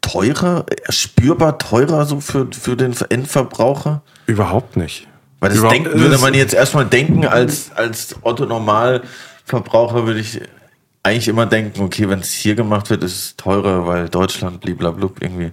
teurer, 0.00 0.64
spürbar 0.88 1.58
teurer 1.58 2.06
so 2.06 2.18
für, 2.20 2.48
für 2.50 2.76
den 2.76 2.94
Endverbraucher? 3.10 4.00
Überhaupt 4.24 4.78
nicht. 4.78 5.06
Weil 5.40 5.50
das 5.50 5.58
Überhaupt- 5.58 5.76
denkt, 5.76 5.94
würde 5.94 6.16
man 6.16 6.32
jetzt 6.32 6.54
erstmal 6.54 6.86
denken, 6.86 7.26
als, 7.26 7.72
als 7.74 8.16
Otto 8.22 8.46
Normalverbraucher 8.46 10.06
würde 10.06 10.20
ich 10.20 10.40
eigentlich 11.02 11.28
immer 11.28 11.44
denken, 11.44 11.82
okay, 11.82 12.08
wenn 12.08 12.20
es 12.20 12.32
hier 12.32 12.54
gemacht 12.54 12.88
wird, 12.88 13.04
ist 13.04 13.12
es 13.12 13.36
teurer, 13.36 13.86
weil 13.86 14.08
Deutschland 14.08 14.62
bliblablub 14.62 15.20
irgendwie. 15.20 15.52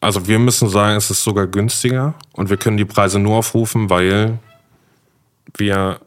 Also 0.00 0.26
wir 0.26 0.38
müssen 0.38 0.68
sagen, 0.68 0.96
es 0.96 1.10
ist 1.10 1.22
sogar 1.22 1.46
günstiger 1.46 2.14
und 2.32 2.48
wir 2.48 2.56
können 2.56 2.78
die 2.78 2.86
Preise 2.86 3.18
nur 3.18 3.36
aufrufen, 3.36 3.90
weil 3.90 4.38
wir 5.56 6.00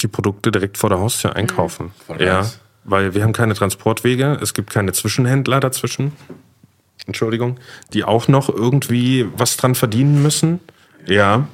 die 0.00 0.08
Produkte 0.08 0.50
direkt 0.50 0.78
vor 0.78 0.90
der 0.90 0.98
Haustür 0.98 1.36
einkaufen. 1.36 1.92
Voll 2.06 2.20
ja, 2.20 2.40
nice. 2.40 2.60
weil 2.84 3.14
wir 3.14 3.22
haben 3.22 3.32
keine 3.32 3.54
Transportwege, 3.54 4.38
es 4.42 4.52
gibt 4.52 4.70
keine 4.70 4.92
Zwischenhändler 4.92 5.60
dazwischen. 5.60 6.12
Entschuldigung, 7.06 7.58
die 7.92 8.02
auch 8.02 8.26
noch 8.26 8.48
irgendwie 8.48 9.28
was 9.36 9.56
dran 9.56 9.76
verdienen 9.76 10.22
müssen. 10.22 10.58
Ja. 11.06 11.46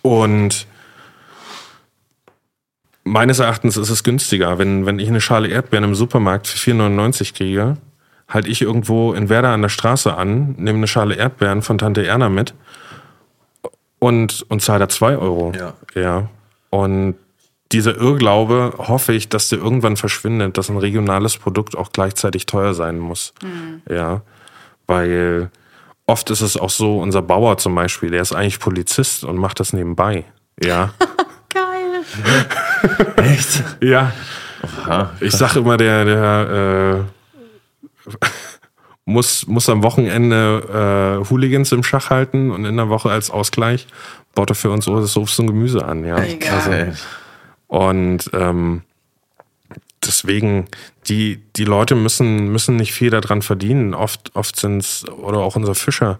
Und 0.00 0.66
meines 3.02 3.40
Erachtens 3.40 3.76
ist 3.76 3.90
es 3.90 4.04
günstiger. 4.04 4.58
Wenn, 4.58 4.86
wenn 4.86 4.98
ich 4.98 5.08
eine 5.08 5.20
Schale 5.20 5.48
Erdbeeren 5.48 5.84
im 5.84 5.94
Supermarkt 5.94 6.46
für 6.46 6.70
4,99 6.70 7.34
kriege, 7.34 7.76
halte 8.28 8.48
ich 8.48 8.62
irgendwo 8.62 9.12
in 9.12 9.28
Werder 9.28 9.50
an 9.50 9.62
der 9.62 9.68
Straße 9.68 10.16
an, 10.16 10.54
nehme 10.58 10.78
eine 10.78 10.86
Schale 10.86 11.14
Erdbeeren 11.14 11.62
von 11.62 11.78
Tante 11.78 12.06
Erna 12.06 12.28
mit 12.28 12.54
und, 13.98 14.44
und 14.48 14.60
zahle 14.62 14.80
da 14.80 14.88
2 14.88 15.16
Euro. 15.18 15.52
Ja. 15.56 15.74
ja. 15.94 16.28
Und 16.70 17.16
dieser 17.72 17.96
Irrglaube 17.96 18.74
hoffe 18.78 19.12
ich, 19.12 19.28
dass 19.28 19.48
der 19.48 19.58
irgendwann 19.58 19.96
verschwindet, 19.96 20.58
dass 20.58 20.68
ein 20.68 20.76
regionales 20.76 21.36
Produkt 21.36 21.76
auch 21.76 21.92
gleichzeitig 21.92 22.46
teuer 22.46 22.74
sein 22.74 22.98
muss. 22.98 23.34
Ja. 23.88 24.22
Weil 24.86 25.50
oft 26.06 26.30
ist 26.30 26.40
es 26.40 26.56
auch 26.56 26.70
so, 26.70 27.00
unser 27.00 27.22
Bauer 27.22 27.58
zum 27.58 27.74
Beispiel, 27.74 28.10
der 28.10 28.22
ist 28.22 28.34
eigentlich 28.34 28.60
Polizist 28.60 29.24
und 29.24 29.36
macht 29.36 29.60
das 29.60 29.72
nebenbei. 29.72 30.24
Ja. 30.62 30.92
Geil. 31.54 32.04
Echt? 33.16 33.64
ja. 33.80 34.12
Aha. 34.62 35.10
Ich 35.20 35.32
sage 35.32 35.60
immer, 35.60 35.76
der, 35.76 36.04
der 36.04 37.04
äh, 37.06 37.23
muss, 39.04 39.46
muss 39.46 39.68
am 39.68 39.82
Wochenende 39.82 41.20
äh, 41.22 41.30
Hooligans 41.30 41.72
im 41.72 41.82
Schach 41.82 42.10
halten 42.10 42.50
und 42.50 42.64
in 42.64 42.76
der 42.76 42.88
Woche 42.88 43.10
als 43.10 43.30
Ausgleich 43.30 43.86
baut 44.34 44.50
er 44.50 44.56
für 44.56 44.70
uns 44.70 44.84
so 44.84 45.20
Obst 45.20 45.38
und 45.38 45.46
Gemüse 45.46 45.84
an. 45.84 46.04
Ja. 46.04 46.16
Ey. 46.16 46.38
Und 47.68 48.30
ähm, 48.32 48.82
deswegen, 50.04 50.66
die, 51.08 51.42
die 51.56 51.64
Leute 51.64 51.94
müssen, 51.94 52.48
müssen 52.48 52.76
nicht 52.76 52.92
viel 52.92 53.10
daran 53.10 53.42
verdienen. 53.42 53.94
Oft, 53.94 54.34
oft 54.34 54.56
sind 54.56 54.78
es, 54.78 55.08
oder 55.08 55.38
auch 55.38 55.56
unser 55.56 55.74
Fischer, 55.74 56.18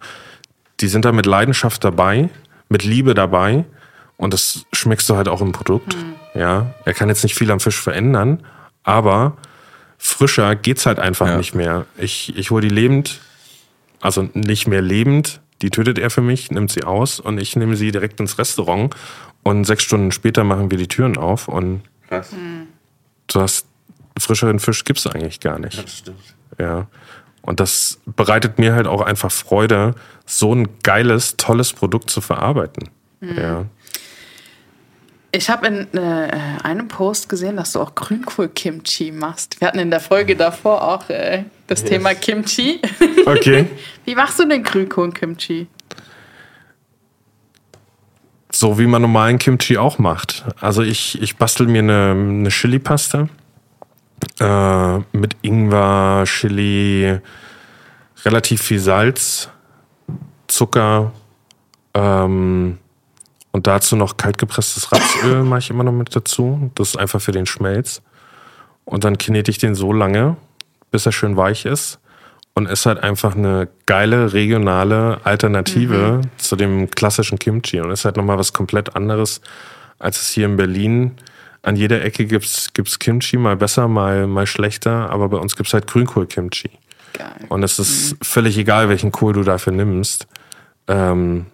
die 0.80 0.88
sind 0.88 1.04
da 1.04 1.12
mit 1.12 1.26
Leidenschaft 1.26 1.84
dabei, 1.84 2.28
mit 2.68 2.84
Liebe 2.84 3.14
dabei. 3.14 3.64
Und 4.16 4.32
das 4.32 4.66
schmeckst 4.72 5.08
du 5.08 5.16
halt 5.16 5.28
auch 5.28 5.40
im 5.40 5.52
Produkt. 5.52 5.96
Ja, 6.34 6.74
er 6.84 6.94
kann 6.94 7.08
jetzt 7.08 7.22
nicht 7.22 7.36
viel 7.36 7.50
am 7.50 7.60
Fisch 7.60 7.80
verändern, 7.80 8.44
aber 8.82 9.36
frischer 10.12 10.54
geht's 10.56 10.86
halt 10.86 10.98
einfach 10.98 11.26
Ja. 11.28 11.36
nicht 11.36 11.54
mehr. 11.54 11.86
Ich, 11.96 12.36
ich 12.36 12.50
hole 12.50 12.66
die 12.68 12.74
lebend, 12.74 13.20
also 14.00 14.28
nicht 14.34 14.66
mehr 14.68 14.82
lebend, 14.82 15.40
die 15.62 15.70
tötet 15.70 15.98
er 15.98 16.10
für 16.10 16.20
mich, 16.20 16.50
nimmt 16.50 16.70
sie 16.70 16.84
aus 16.84 17.20
und 17.20 17.38
ich 17.38 17.56
nehme 17.56 17.76
sie 17.76 17.90
direkt 17.90 18.20
ins 18.20 18.38
Restaurant 18.38 18.94
und 19.42 19.64
sechs 19.64 19.82
Stunden 19.82 20.12
später 20.12 20.44
machen 20.44 20.70
wir 20.70 20.78
die 20.78 20.88
Türen 20.88 21.16
auf 21.16 21.48
und 21.48 21.82
Krass. 22.08 22.30
du 23.28 23.40
hast 23.40 23.66
frischeren 24.18 24.58
Fisch 24.60 24.84
gibt's 24.84 25.06
eigentlich 25.06 25.40
gar 25.40 25.58
nicht. 25.58 25.82
Das 25.82 25.98
stimmt. 25.98 26.20
Ja. 26.58 26.86
Und 27.42 27.60
das 27.60 27.98
bereitet 28.06 28.58
mir 28.58 28.74
halt 28.74 28.86
auch 28.86 29.00
einfach 29.00 29.30
Freude, 29.32 29.94
so 30.26 30.54
ein 30.54 30.68
geiles, 30.82 31.36
tolles 31.36 31.72
Produkt 31.72 32.10
zu 32.10 32.20
verarbeiten. 32.20 32.88
Ja. 33.20 33.64
Ich 35.34 35.50
habe 35.50 35.66
in 35.66 35.98
äh, 35.98 36.30
einem 36.62 36.86
Post 36.86 37.28
gesehen, 37.28 37.56
dass 37.56 37.72
du 37.72 37.80
auch 37.80 37.96
Grünkohl-Kimchi 37.96 39.10
machst. 39.10 39.60
Wir 39.60 39.66
hatten 39.66 39.80
in 39.80 39.90
der 39.90 39.98
Folge 39.98 40.36
davor 40.36 40.80
auch 40.80 41.10
äh, 41.10 41.42
das 41.66 41.82
Thema 41.82 42.14
Kimchi. 42.14 42.80
Okay. 43.26 43.66
Wie 44.04 44.14
machst 44.14 44.38
du 44.38 44.46
denn 44.46 44.62
Grünkohl-Kimchi? 44.62 45.66
So 48.52 48.78
wie 48.78 48.86
man 48.86 49.02
normalen 49.02 49.40
Kimchi 49.40 49.76
auch 49.76 49.98
macht. 49.98 50.44
Also 50.60 50.82
ich, 50.82 51.20
ich 51.20 51.36
bastel 51.36 51.66
mir 51.66 51.80
eine, 51.80 52.12
eine 52.12 52.48
Chili-Pasta 52.50 53.28
äh, 54.38 54.98
mit 55.16 55.36
Ingwer, 55.42 56.22
Chili, 56.26 57.18
relativ 58.24 58.62
viel 58.62 58.78
Salz, 58.78 59.48
Zucker 60.46 61.12
ähm, 61.92 62.78
und 63.54 63.68
dazu 63.68 63.94
noch 63.94 64.16
kaltgepresstes 64.16 64.90
Rapsöl 64.90 65.44
mache 65.44 65.60
ich 65.60 65.70
immer 65.70 65.84
noch 65.84 65.92
mit 65.92 66.16
dazu. 66.16 66.72
Das 66.74 66.88
ist 66.88 66.96
einfach 66.96 67.20
für 67.20 67.30
den 67.30 67.46
Schmelz. 67.46 68.02
Und 68.84 69.04
dann 69.04 69.16
knete 69.16 69.48
ich 69.48 69.58
den 69.58 69.76
so 69.76 69.92
lange, 69.92 70.36
bis 70.90 71.06
er 71.06 71.12
schön 71.12 71.36
weich 71.36 71.64
ist. 71.64 72.00
Und 72.54 72.68
ist 72.68 72.84
halt 72.84 73.00
einfach 73.00 73.36
eine 73.36 73.68
geile 73.86 74.32
regionale 74.32 75.20
Alternative 75.22 76.22
zu 76.36 76.56
dem 76.56 76.90
klassischen 76.90 77.38
Kimchi. 77.38 77.80
Und 77.80 77.92
ist 77.92 78.04
halt 78.04 78.16
nochmal 78.16 78.38
was 78.38 78.52
komplett 78.54 78.96
anderes, 78.96 79.40
als 80.00 80.20
es 80.20 80.30
hier 80.30 80.46
in 80.46 80.56
Berlin. 80.56 81.12
An 81.62 81.76
jeder 81.76 82.02
Ecke 82.02 82.26
gibt's 82.26 82.72
gibt's 82.72 82.98
Kimchi, 82.98 83.36
mal 83.36 83.54
besser, 83.54 83.86
mal, 83.86 84.26
mal 84.26 84.48
schlechter. 84.48 85.10
Aber 85.10 85.28
bei 85.28 85.36
uns 85.36 85.54
gibt's 85.54 85.72
halt 85.72 85.86
Grünkohl-Kimchi. 85.86 86.70
Geil. 87.12 87.46
Und 87.50 87.62
es 87.62 87.78
ist 87.78 88.16
völlig 88.20 88.58
egal, 88.58 88.88
welchen 88.88 89.12
Kohl 89.12 89.32
du 89.32 89.44
dafür 89.44 89.72
nimmst. 89.72 90.26
Ähm, 90.88 91.46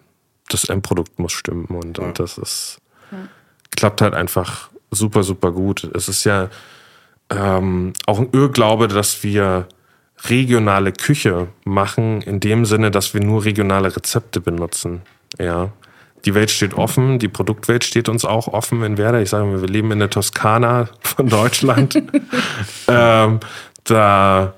das 0.52 0.64
Endprodukt 0.64 1.18
muss 1.18 1.32
stimmen 1.32 1.66
und, 1.66 1.98
und 1.98 2.18
das 2.18 2.38
ist 2.38 2.80
klappt 3.76 4.00
halt 4.02 4.14
einfach 4.14 4.70
super, 4.90 5.22
super 5.22 5.52
gut. 5.52 5.84
Es 5.94 6.08
ist 6.08 6.24
ja 6.24 6.48
ähm, 7.30 7.92
auch 8.06 8.18
ein 8.18 8.28
Irrglaube, 8.32 8.88
dass 8.88 9.22
wir 9.22 9.66
regionale 10.24 10.92
Küche 10.92 11.48
machen, 11.64 12.20
in 12.22 12.40
dem 12.40 12.66
Sinne, 12.66 12.90
dass 12.90 13.14
wir 13.14 13.22
nur 13.22 13.44
regionale 13.44 13.94
Rezepte 13.94 14.40
benutzen. 14.40 15.02
Ja. 15.38 15.70
Die 16.26 16.34
Welt 16.34 16.50
steht 16.50 16.74
offen, 16.74 17.18
die 17.18 17.28
Produktwelt 17.28 17.84
steht 17.84 18.10
uns 18.10 18.26
auch 18.26 18.48
offen 18.48 18.82
in 18.82 18.98
Werder. 18.98 19.22
Ich 19.22 19.30
sage 19.30 19.46
mal, 19.46 19.62
wir 19.62 19.68
leben 19.68 19.90
in 19.92 20.00
der 20.00 20.10
Toskana 20.10 20.90
von 21.00 21.28
Deutschland. 21.28 22.02
ähm, 22.88 23.40
da 23.84 24.52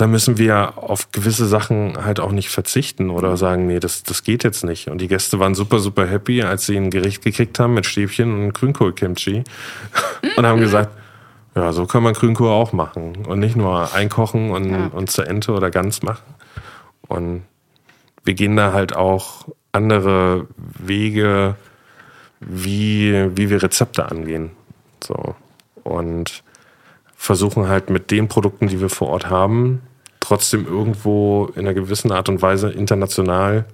da 0.00 0.06
müssen 0.06 0.38
wir 0.38 0.78
auf 0.78 1.12
gewisse 1.12 1.46
Sachen 1.46 2.02
halt 2.02 2.20
auch 2.20 2.32
nicht 2.32 2.48
verzichten 2.48 3.10
oder 3.10 3.36
sagen, 3.36 3.66
nee, 3.66 3.80
das, 3.80 4.02
das 4.02 4.22
geht 4.22 4.44
jetzt 4.44 4.64
nicht. 4.64 4.88
Und 4.88 4.98
die 4.98 5.08
Gäste 5.08 5.38
waren 5.38 5.54
super, 5.54 5.78
super 5.78 6.06
happy, 6.06 6.42
als 6.42 6.64
sie 6.64 6.76
ein 6.76 6.90
Gericht 6.90 7.22
gekriegt 7.22 7.58
haben 7.58 7.74
mit 7.74 7.84
Stäbchen 7.84 8.32
und 8.32 8.54
Grünkohl-Kimchi 8.54 9.44
und 10.36 10.46
haben 10.46 10.60
gesagt, 10.60 10.90
ja, 11.54 11.72
so 11.72 11.84
kann 11.84 12.02
man 12.02 12.14
Grünkohl 12.14 12.48
auch 12.48 12.72
machen 12.72 13.26
und 13.26 13.40
nicht 13.40 13.56
nur 13.56 13.92
einkochen 13.92 14.52
und, 14.52 14.70
Ja. 14.70 14.86
und 14.86 15.10
zur 15.10 15.26
Ente 15.26 15.52
oder 15.52 15.70
ganz 15.70 16.00
machen. 16.00 16.34
Und 17.06 17.42
wir 18.24 18.34
gehen 18.34 18.56
da 18.56 18.72
halt 18.72 18.96
auch 18.96 19.48
andere 19.72 20.46
Wege, 20.56 21.56
wie, 22.40 23.36
wie 23.36 23.50
wir 23.50 23.62
Rezepte 23.62 24.10
angehen. 24.10 24.52
So. 25.04 25.34
Und 25.82 26.42
versuchen 27.16 27.68
halt 27.68 27.90
mit 27.90 28.10
den 28.10 28.28
Produkten, 28.28 28.68
die 28.68 28.80
wir 28.80 28.88
vor 28.88 29.08
Ort 29.08 29.28
haben, 29.28 29.82
trotzdem 30.30 30.64
irgendwo 30.64 31.50
in 31.56 31.62
einer 31.62 31.74
gewissen 31.74 32.12
Art 32.12 32.28
und 32.28 32.40
Weise 32.40 32.70
international 32.70 33.64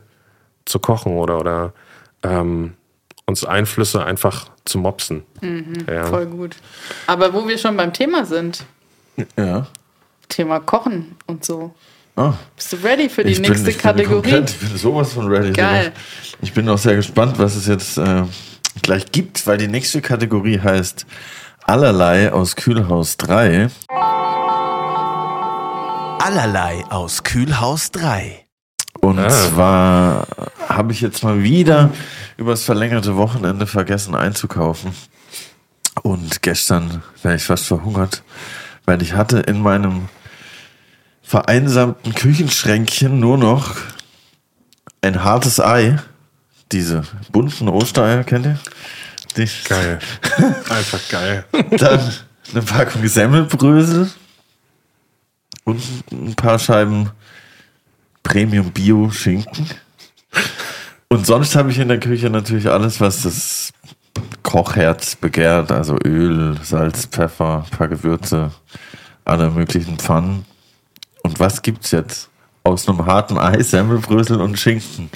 zu 0.64 0.78
kochen 0.78 1.12
oder, 1.18 1.38
oder 1.38 1.72
ähm, 2.22 2.72
uns 3.26 3.44
Einflüsse 3.44 4.02
einfach 4.02 4.48
zu 4.64 4.78
mopsen. 4.78 5.24
ja. 5.86 6.06
Voll 6.06 6.24
gut. 6.24 6.56
Aber 7.06 7.34
wo 7.34 7.46
wir 7.46 7.58
schon 7.58 7.76
beim 7.76 7.92
Thema 7.92 8.24
sind, 8.24 8.64
Ja. 9.36 9.66
Thema 10.30 10.60
Kochen 10.60 11.16
und 11.26 11.44
so. 11.44 11.74
Oh. 12.16 12.32
Bist 12.56 12.72
du 12.72 12.76
ready 12.76 13.10
für 13.10 13.22
die 13.22 13.32
ich 13.32 13.40
nächste 13.40 13.64
bin, 13.64 13.70
ich 13.72 13.78
Kategorie? 13.78 14.22
Bin 14.22 14.32
komplett, 14.32 14.50
ich 14.50 14.58
bin 14.70 14.78
sowas 14.78 15.12
von 15.12 15.28
ready. 15.28 15.52
Geil. 15.52 15.92
Ich 16.40 16.54
bin 16.54 16.66
auch 16.70 16.78
sehr 16.78 16.96
gespannt, 16.96 17.38
was 17.38 17.54
es 17.54 17.66
jetzt 17.66 17.98
äh, 17.98 18.22
gleich 18.80 19.12
gibt, 19.12 19.46
weil 19.46 19.58
die 19.58 19.68
nächste 19.68 20.00
Kategorie 20.00 20.58
heißt 20.58 21.04
Allerlei 21.64 22.32
aus 22.32 22.56
Kühlhaus 22.56 23.18
3. 23.18 23.68
Allerlei 26.18 26.84
aus 26.90 27.22
Kühlhaus 27.22 27.90
3. 27.92 28.44
Und 29.00 29.18
Ah. 29.18 29.28
zwar 29.28 30.26
habe 30.68 30.92
ich 30.92 31.00
jetzt 31.00 31.22
mal 31.22 31.42
wieder 31.42 31.90
übers 32.36 32.64
verlängerte 32.64 33.16
Wochenende 33.16 33.66
vergessen 33.66 34.14
einzukaufen. 34.14 34.92
Und 36.02 36.42
gestern 36.42 37.02
wäre 37.22 37.36
ich 37.36 37.44
fast 37.44 37.66
verhungert, 37.66 38.22
weil 38.84 39.02
ich 39.02 39.12
hatte 39.14 39.38
in 39.38 39.60
meinem 39.60 40.08
vereinsamten 41.22 42.14
Küchenschränkchen 42.14 43.18
nur 43.20 43.38
noch 43.38 43.74
ein 45.02 45.22
hartes 45.22 45.60
Ei. 45.60 45.98
Diese 46.72 47.02
bunten 47.30 47.68
Rohsteier, 47.68 48.24
kennt 48.24 48.46
ihr? 48.46 48.58
Die, 49.36 49.48
Geil. 49.68 49.98
Einfach 50.68 51.00
geil. 51.10 51.44
dann 51.78 52.00
eine 52.52 52.62
Packung 52.62 53.06
Semmelbrösel 53.06 54.10
und 55.66 55.82
ein 56.10 56.34
paar 56.34 56.58
Scheiben 56.58 57.10
Premium 58.22 58.70
Bio 58.70 59.10
Schinken. 59.10 59.68
Und 61.08 61.26
sonst 61.26 61.54
habe 61.54 61.70
ich 61.70 61.78
in 61.78 61.88
der 61.88 62.00
Küche 62.00 62.30
natürlich 62.30 62.68
alles, 62.68 63.00
was 63.00 63.22
das 63.22 63.72
Kochherz 64.42 65.16
begehrt, 65.16 65.70
also 65.70 65.98
Öl, 66.04 66.56
Salz, 66.62 67.06
Pfeffer, 67.06 67.64
ein 67.64 67.76
paar 67.76 67.88
Gewürze, 67.88 68.52
alle 69.24 69.50
möglichen 69.50 69.98
Pfannen. 69.98 70.44
Und 71.22 71.38
was 71.38 71.62
gibt's 71.62 71.90
jetzt? 71.90 72.30
Aus 72.64 72.88
einem 72.88 73.06
harten 73.06 73.38
Ei, 73.38 73.62
Semmelbrösel 73.62 74.40
und 74.40 74.58
Schinken. 74.58 75.10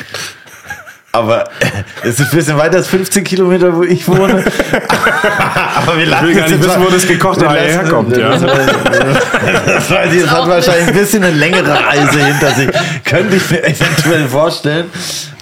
Aber 1.12 1.44
es 2.02 2.20
ist 2.20 2.30
ein 2.32 2.36
bisschen 2.36 2.56
weiter 2.56 2.76
als 2.76 2.86
15 2.88 3.24
Kilometer, 3.24 3.74
wo 3.74 3.82
ich 3.82 4.06
wohne. 4.06 4.44
Aber 5.76 5.98
wir 5.98 6.06
lassen 6.06 6.26
will 6.26 6.34
gar 6.34 6.44
es 6.44 6.52
nicht 6.52 6.62
jetzt 6.62 6.68
wissen, 6.68 6.84
wo 6.86 6.90
das 6.90 7.06
gekochte 7.06 7.48
Ei 7.48 7.72
herkommt, 7.72 8.16
ja. 8.16 8.30
Das 9.66 9.90
weiß 9.90 10.12
ich, 10.12 10.22
es 10.22 10.30
hat 10.30 10.46
wahrscheinlich 10.46 10.88
ein 10.88 10.94
bisschen 10.94 11.24
eine 11.24 11.34
längere 11.34 11.72
Reise 11.72 12.24
hinter 12.24 12.52
sich. 12.52 12.70
Könnte 13.04 13.36
ich 13.36 13.50
mir 13.50 13.64
eventuell 13.64 14.28
vorstellen. 14.28 14.90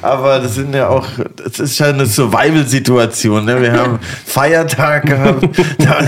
Aber 0.00 0.38
das 0.38 0.54
sind 0.54 0.74
ja 0.74 0.88
auch, 0.88 1.06
das 1.36 1.58
ist 1.58 1.78
ja 1.78 1.88
eine 1.88 2.06
Survival-Situation. 2.06 3.44
Ne? 3.44 3.60
Wir 3.60 3.72
haben 3.72 3.98
Feiertag 4.26 5.06
gehabt. 5.06 5.44
Da 5.78 5.98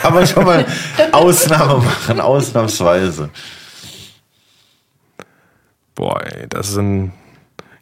kann 0.00 0.14
man 0.14 0.26
schon 0.26 0.44
mal 0.44 0.64
Ausnahme 1.12 1.84
machen, 1.84 2.20
ausnahmsweise. 2.20 3.28
Boah, 5.94 6.20
ey, 6.24 6.46
das 6.48 6.72
sind 6.72 7.12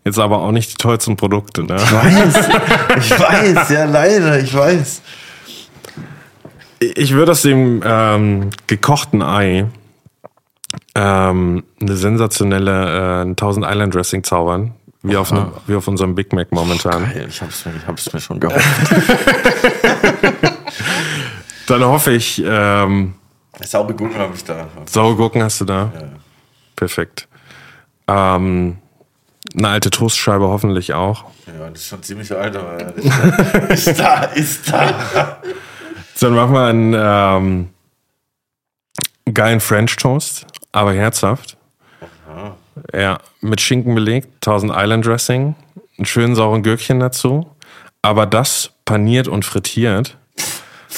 jetzt 0.07 0.19
aber 0.19 0.39
auch 0.39 0.53
nicht 0.53 0.73
die 0.73 0.77
tollsten 0.77 1.17
Produkte, 1.17 1.65
ne? 1.65 1.77
Ich 1.77 1.93
weiß, 1.93 2.49
ich 2.99 3.11
weiß, 3.11 3.71
ja 3.71 3.85
leider, 3.85 4.39
ich 4.39 4.55
weiß. 4.55 5.03
Ich 6.79 7.13
würde 7.13 7.33
aus 7.33 7.43
dem 7.43 7.83
ähm, 7.85 8.51
gekochten 8.67 9.23
Ei 9.23 9.67
ähm, 10.95 11.65
eine 11.81 11.97
sensationelle 11.97 13.23
äh, 13.23 13.31
1000 13.31 13.67
Island 13.69 13.95
Dressing 13.95 14.23
zaubern. 14.23 14.75
Wie 15.03 15.17
auf, 15.17 15.31
ne, 15.33 15.53
wie 15.67 15.75
auf 15.75 15.87
unserem 15.87 16.15
Big 16.15 16.33
Mac 16.33 16.51
momentan. 16.51 17.05
Geil, 17.13 17.27
ich 17.29 17.41
hab's 17.41 17.65
mir, 17.65 17.75
ich 17.77 17.87
hab's 17.87 18.13
mir 18.13 18.21
schon 18.21 18.41
gehofft. 18.41 18.65
Dann 21.69 21.85
hoffe 21.85 22.13
ich, 22.13 22.43
ähm, 22.45 23.15
Saure 23.65 23.95
Gurken 23.95 24.19
habe 24.19 24.35
ich 24.35 24.45
da. 24.45 24.67
saure 24.87 25.17
Gurken 25.17 25.43
hast 25.43 25.61
du 25.61 25.65
da. 25.65 25.91
Perfekt. 26.75 27.27
Ähm, 28.09 28.79
eine 29.55 29.69
alte 29.69 29.91
Toastscheibe 29.91 30.47
hoffentlich 30.47 30.95
auch. 30.95 31.25
Ja, 31.47 31.71
das 31.71 31.81
ist 31.81 31.89
schon 31.89 32.03
ziemlich 32.03 32.33
alt, 32.33 32.57
aber 32.57 32.95
ist, 33.71 33.99
da, 33.99 34.25
ist 34.25 34.73
da. 34.73 35.41
Dann 36.21 36.35
machen 36.35 36.53
wir 36.55 36.67
einen 36.67 36.95
ähm, 36.97 37.71
geilen 39.33 39.61
French 39.61 39.97
Toast, 39.97 40.47
aber 40.73 40.93
herzhaft. 40.93 41.57
Ja, 42.95 43.19
mit 43.41 43.61
Schinken 43.61 43.95
belegt, 43.95 44.29
1000 44.47 44.73
Island 44.75 45.07
Dressing, 45.07 45.55
einen 45.97 46.07
schönen 46.07 46.35
sauren 46.35 46.63
Gürkchen 46.63 47.01
dazu, 47.01 47.47
aber 48.03 48.27
das 48.27 48.73
paniert 48.85 49.29
und 49.29 49.45
frittiert. 49.45 50.19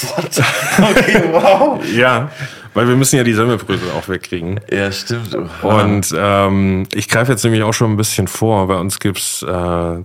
Okay, 0.78 1.22
wow. 1.32 1.80
Ja, 1.92 2.30
weil 2.74 2.86
wir 2.86 2.96
müssen 2.96 3.16
ja 3.16 3.24
die 3.24 3.32
Semmelbrösel 3.32 3.90
auch 3.90 4.08
wegkriegen. 4.08 4.60
Ja, 4.70 4.92
stimmt. 4.92 5.34
Und 5.62 6.14
ähm, 6.16 6.86
ich 6.94 7.08
greife 7.08 7.32
jetzt 7.32 7.42
nämlich 7.42 7.62
auch 7.62 7.72
schon 7.72 7.92
ein 7.92 7.96
bisschen 7.96 8.28
vor. 8.28 8.68
Bei 8.68 8.76
uns 8.76 9.00
gibt's, 9.00 9.42
äh, 9.42 9.46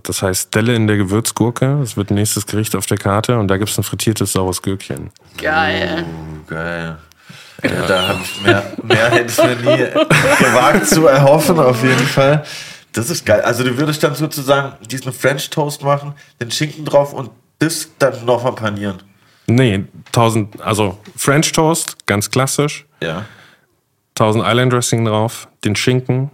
das 0.02 0.22
heißt 0.22 0.54
Delle 0.54 0.74
in 0.74 0.86
der 0.86 0.96
Gewürzgurke. 0.96 1.78
Das 1.80 1.96
wird 1.96 2.10
nächstes 2.10 2.46
Gericht 2.46 2.74
auf 2.74 2.86
der 2.86 2.98
Karte 2.98 3.38
und 3.38 3.48
da 3.48 3.58
gibt's 3.58 3.78
ein 3.78 3.84
frittiertes 3.84 4.32
saures 4.32 4.62
Gürkchen. 4.62 5.10
Geil. 5.40 6.04
Geil. 6.48 6.96
Ja, 7.62 7.86
da 7.86 8.08
habe 8.08 8.20
ich 8.22 8.42
mehr, 8.42 8.62
mehr 8.82 9.10
hätte 9.10 9.32
ich 9.32 9.38
mir 9.38 9.76
nie 9.76 9.84
gewagt 10.44 10.86
zu 10.86 11.06
erhoffen, 11.06 11.58
auf 11.58 11.82
jeden 11.82 12.06
Fall. 12.06 12.44
Das 12.92 13.10
ist 13.10 13.24
geil. 13.24 13.40
Also 13.42 13.64
du 13.64 13.76
würdest 13.78 14.02
dann 14.02 14.14
sozusagen 14.14 14.72
diesen 14.86 15.12
French 15.12 15.50
Toast 15.50 15.82
machen, 15.82 16.14
den 16.40 16.50
Schinken 16.50 16.84
drauf 16.84 17.12
und 17.12 17.30
das 17.58 17.88
dann 17.98 18.24
nochmal 18.24 18.54
panieren. 18.54 19.02
Nee, 19.46 19.84
1000, 20.06 20.60
also 20.62 20.98
French 21.16 21.52
Toast, 21.52 21.96
ganz 22.06 22.30
klassisch. 22.30 22.86
Ja. 23.02 23.24
1000 24.18 24.44
Island 24.46 24.72
Dressing 24.72 25.04
drauf, 25.04 25.48
den 25.64 25.76
Schinken 25.76 26.30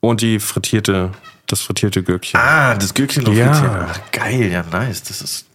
und 0.00 0.20
die 0.22 0.40
frittierte, 0.40 1.12
das 1.46 1.60
frittierte 1.60 2.02
Gürkchen. 2.02 2.38
Ah, 2.40 2.74
das 2.74 2.94
Gürkchen 2.94 3.24
noch 3.24 3.32
Ja. 3.32 3.52
frittiert. 3.54 3.86
Ach, 3.90 4.00
geil, 4.12 4.50
ja, 4.50 4.62
nice. 4.70 5.02
Das 5.04 5.20
ist. 5.22 5.46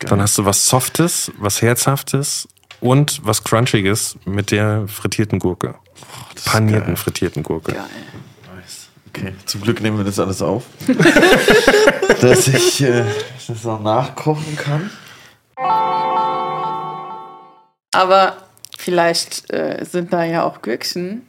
Dann 0.00 0.20
hast 0.20 0.36
du 0.36 0.44
was 0.44 0.66
Softes, 0.68 1.32
was 1.38 1.62
Herzhaftes 1.62 2.46
und 2.80 3.20
was 3.24 3.42
Crunchiges 3.44 4.16
mit 4.26 4.50
der 4.50 4.86
frittierten 4.88 5.38
Gurke. 5.38 5.76
Panierten 6.44 6.88
geil. 6.88 6.96
frittierten 6.96 7.42
Gurke. 7.42 7.72
Geil. 7.72 7.84
Nice. 8.54 8.88
Okay, 9.08 9.32
zum 9.46 9.62
Glück 9.62 9.80
nehmen 9.80 9.96
wir 9.96 10.04
das 10.04 10.18
alles 10.18 10.42
auf. 10.42 10.64
dass 12.20 12.48
ich 12.48 12.82
äh, 12.82 13.04
das 13.46 13.64
auch 13.64 13.80
nachkochen 13.80 14.56
kann. 14.56 14.90
Aber 17.92 18.36
vielleicht 18.78 19.52
äh, 19.52 19.84
sind 19.88 20.12
da 20.12 20.24
ja 20.24 20.42
auch 20.44 20.62
Gürkchen 20.62 21.22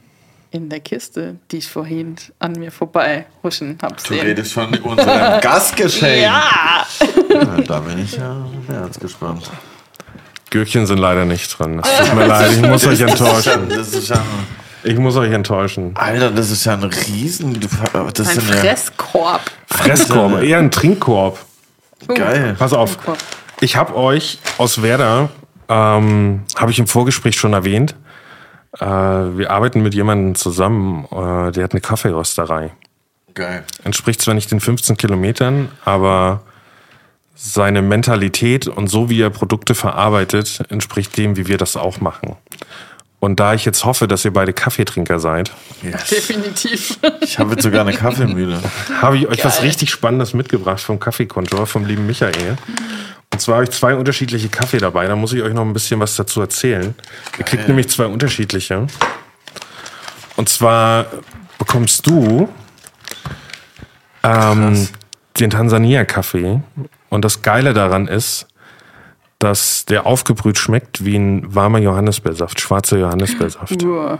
in 0.52 0.70
der 0.70 0.80
Kiste, 0.80 1.36
die 1.52 1.58
ich 1.58 1.68
vorhin 1.68 2.16
an 2.40 2.54
mir 2.54 2.72
vorbei 2.72 3.26
huschen 3.44 3.78
hab 3.82 3.98
Du 4.04 4.14
sehen. 4.14 4.26
redest 4.26 4.54
von 4.54 4.74
unserem 4.80 5.42
Gastgeschenk. 5.42 6.24
Ja! 6.24 6.86
Ja, 7.30 7.62
da 7.62 7.80
bin 7.80 8.00
ich 8.04 8.14
ja 8.18 8.46
als 8.82 9.00
gespannt. 9.00 9.50
Gürkchen 10.50 10.86
sind 10.86 11.00
leider 11.00 11.26
nicht 11.26 11.58
drin. 11.60 11.82
Es 11.84 12.08
tut 12.08 12.16
mir 12.16 12.28
leid, 12.28 12.52
ich 12.54 12.62
muss 12.62 12.86
euch 12.88 13.02
enttäuschen. 13.02 13.68
Das 13.68 13.90
ist 13.94 14.10
ja, 14.10 14.22
Ich 14.84 14.98
muss 14.98 15.18
euch 15.18 15.34
enttäuschen. 15.34 15.92
Alter, 15.96 16.32
das 16.32 16.50
ist 16.52 16.64
ja 16.66 16.74
ein 16.74 16.84
Riesen. 16.84 17.60
Das 18.14 18.28
Ein 18.30 18.42
Fresskorb. 18.42 19.42
Fresskorb, 19.68 20.42
eher 20.42 20.60
ein 20.60 20.72
Trinkkorb. 20.72 21.40
geil. 22.08 22.56
Pass 22.58 22.72
auf, 22.72 22.98
ich 23.66 23.76
habe 23.76 23.95
euch 23.95 24.38
aus 24.57 24.82
Werder, 24.82 25.30
ähm, 25.68 26.43
habe 26.55 26.72
ich 26.72 26.80
im 26.80 26.88
Vorgespräch 26.88 27.36
schon 27.36 27.53
erwähnt, 27.53 27.95
äh, 28.80 28.86
wir 28.86 29.49
arbeiten 29.49 29.82
mit 29.82 29.93
jemandem 29.93 30.36
zusammen, 30.36 31.05
äh, 31.05 31.51
der 31.51 31.63
hat 31.63 31.72
eine 31.72 31.82
Kaffeerösterei. 31.82 32.72
Geil. 33.34 33.63
Entspricht 33.84 34.22
zwar 34.22 34.34
nicht 34.36 34.51
den 34.51 34.59
15 34.59 34.97
Kilometern, 34.97 35.70
aber 35.84 36.41
seine 37.36 37.82
Mentalität 37.82 38.68
und 38.68 38.88
so 38.88 39.09
wie 39.09 39.22
er 39.22 39.30
Produkte 39.30 39.76
verarbeitet, 39.76 40.61
entspricht 40.70 41.18
dem, 41.18 41.36
wie 41.36 41.47
wir 41.47 41.57
das 41.57 41.76
auch 41.76 41.99
machen. 41.99 42.38
Und 43.20 43.39
da 43.39 43.55
ich 43.55 43.66
jetzt 43.66 43.84
hoffe, 43.84 44.07
dass 44.07 44.24
ihr 44.24 44.32
beide 44.32 44.53
Kaffeetrinker 44.53 45.20
seid, 45.20 45.51
Yes. 45.82 46.09
Definitiv. 46.09 46.99
Ich 47.22 47.39
habe 47.39 47.51
jetzt 47.51 47.63
sogar 47.63 47.82
eine 47.82 47.93
Kaffeemühle. 47.93 48.61
habe 49.01 49.18
ich 49.18 49.28
euch 49.28 49.43
was 49.43 49.63
richtig 49.63 49.89
Spannendes 49.89 50.34
mitgebracht 50.34 50.80
vom 50.82 50.99
Kaffeekontor, 50.99 51.66
vom 51.66 51.86
lieben 51.86 52.05
Michael. 52.05 52.57
Und 53.32 53.42
zwar 53.42 53.56
habe 53.56 53.66
ich 53.66 53.72
zwei 53.72 53.96
unterschiedliche 53.96 54.50
Kaffee 54.50 54.78
dabei. 54.78 55.08
Da 55.08 55.16
muss 55.16 55.34
ich 55.34 55.42
euch 55.42 55.54
noch 55.54 55.64
ein 55.64 55.74
bisschen 55.74 56.00
was 56.00 56.16
dazu 56.16 56.42
erzählen. 56.42 56.96
Ihr 57.38 57.46
kriegt 57.46 57.68
nämlich 57.68 57.90
zwei 57.90 58.06
unterschiedliche. 58.06 58.88
Und 60.38 60.50
zwar 60.50 61.08
bekommst 61.58 62.08
du 62.08 62.50
ähm, 64.24 64.88
den 65.40 65.50
Tansania-Kaffee. 65.50 66.62
Und 67.10 67.26
das 67.26 67.42
Geile 67.42 67.74
daran 67.74 68.08
ist, 68.08 68.48
dass 69.40 69.86
der 69.86 70.06
aufgebrüht 70.06 70.58
schmeckt 70.58 71.04
wie 71.04 71.18
ein 71.18 71.54
warmer 71.54 71.80
Johannisbeersaft, 71.80 72.62
schwarzer 72.62 72.98
Johannisbeersaft. 72.98 73.84
Uah. 73.84 74.20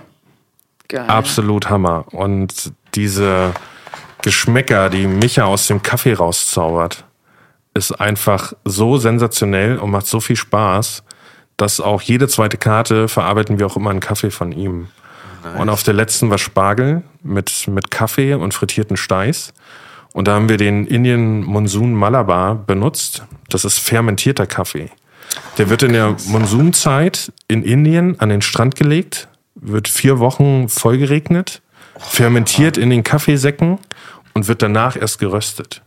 Geil. 0.88 1.08
Absolut 1.08 1.70
Hammer. 1.70 2.06
Und 2.12 2.74
diese 2.94 3.54
Geschmäcker, 4.22 4.90
die 4.90 5.08
Micha 5.08 5.46
aus 5.46 5.68
dem 5.68 5.82
Kaffee 5.82 6.14
rauszaubert, 6.14 7.05
ist 7.76 7.92
einfach 7.92 8.54
so 8.64 8.98
sensationell 8.98 9.78
und 9.78 9.92
macht 9.92 10.08
so 10.08 10.20
viel 10.20 10.36
Spaß, 10.38 11.04
dass 11.58 11.80
auch 11.80 12.02
jede 12.02 12.28
zweite 12.28 12.58
Karte 12.58 13.08
verarbeiten 13.08 13.60
wir 13.60 13.68
auch 13.68 13.78
immer 13.78 13.92
einen 13.92 14.00
Kaffee 14.00 14.32
von 14.32 14.52
ihm. 14.52 14.88
Und 15.58 15.70
auf 15.70 15.84
der 15.84 15.94
letzten 15.94 16.32
war 16.32 16.40
Spargel 16.40 17.04
mit, 17.22 17.68
mit 17.68 17.92
Kaffee 17.92 18.34
und 18.34 18.54
frittierten 18.54 18.98
Steiß. 18.98 19.54
Und 20.14 20.28
da 20.28 20.34
haben 20.34 20.50
wir 20.50 20.58
den 20.58 20.88
Indian 20.88 21.44
Monsoon 21.44 21.94
Malabar 21.94 22.56
benutzt. 22.56 23.24
Das 23.50 23.64
ist 23.64 23.78
fermentierter 23.78 24.48
Kaffee. 24.48 24.90
Der 25.58 25.70
wird 25.70 25.84
in 25.84 25.94
der 25.94 26.16
Monsunzeit 26.28 27.32
in 27.48 27.64
Indien 27.64 28.20
an 28.20 28.30
den 28.30 28.42
Strand 28.42 28.76
gelegt, 28.76 29.28
wird 29.56 29.88
vier 29.88 30.20
Wochen 30.20 30.70
vollgeregnet, 30.70 31.62
fermentiert 32.00 32.78
in 32.78 32.90
den 32.90 33.04
Kaffeesäcken 33.04 33.78
und 34.34 34.48
wird 34.48 34.62
danach 34.62 34.96
erst 34.96 35.20
geröstet. 35.20 35.82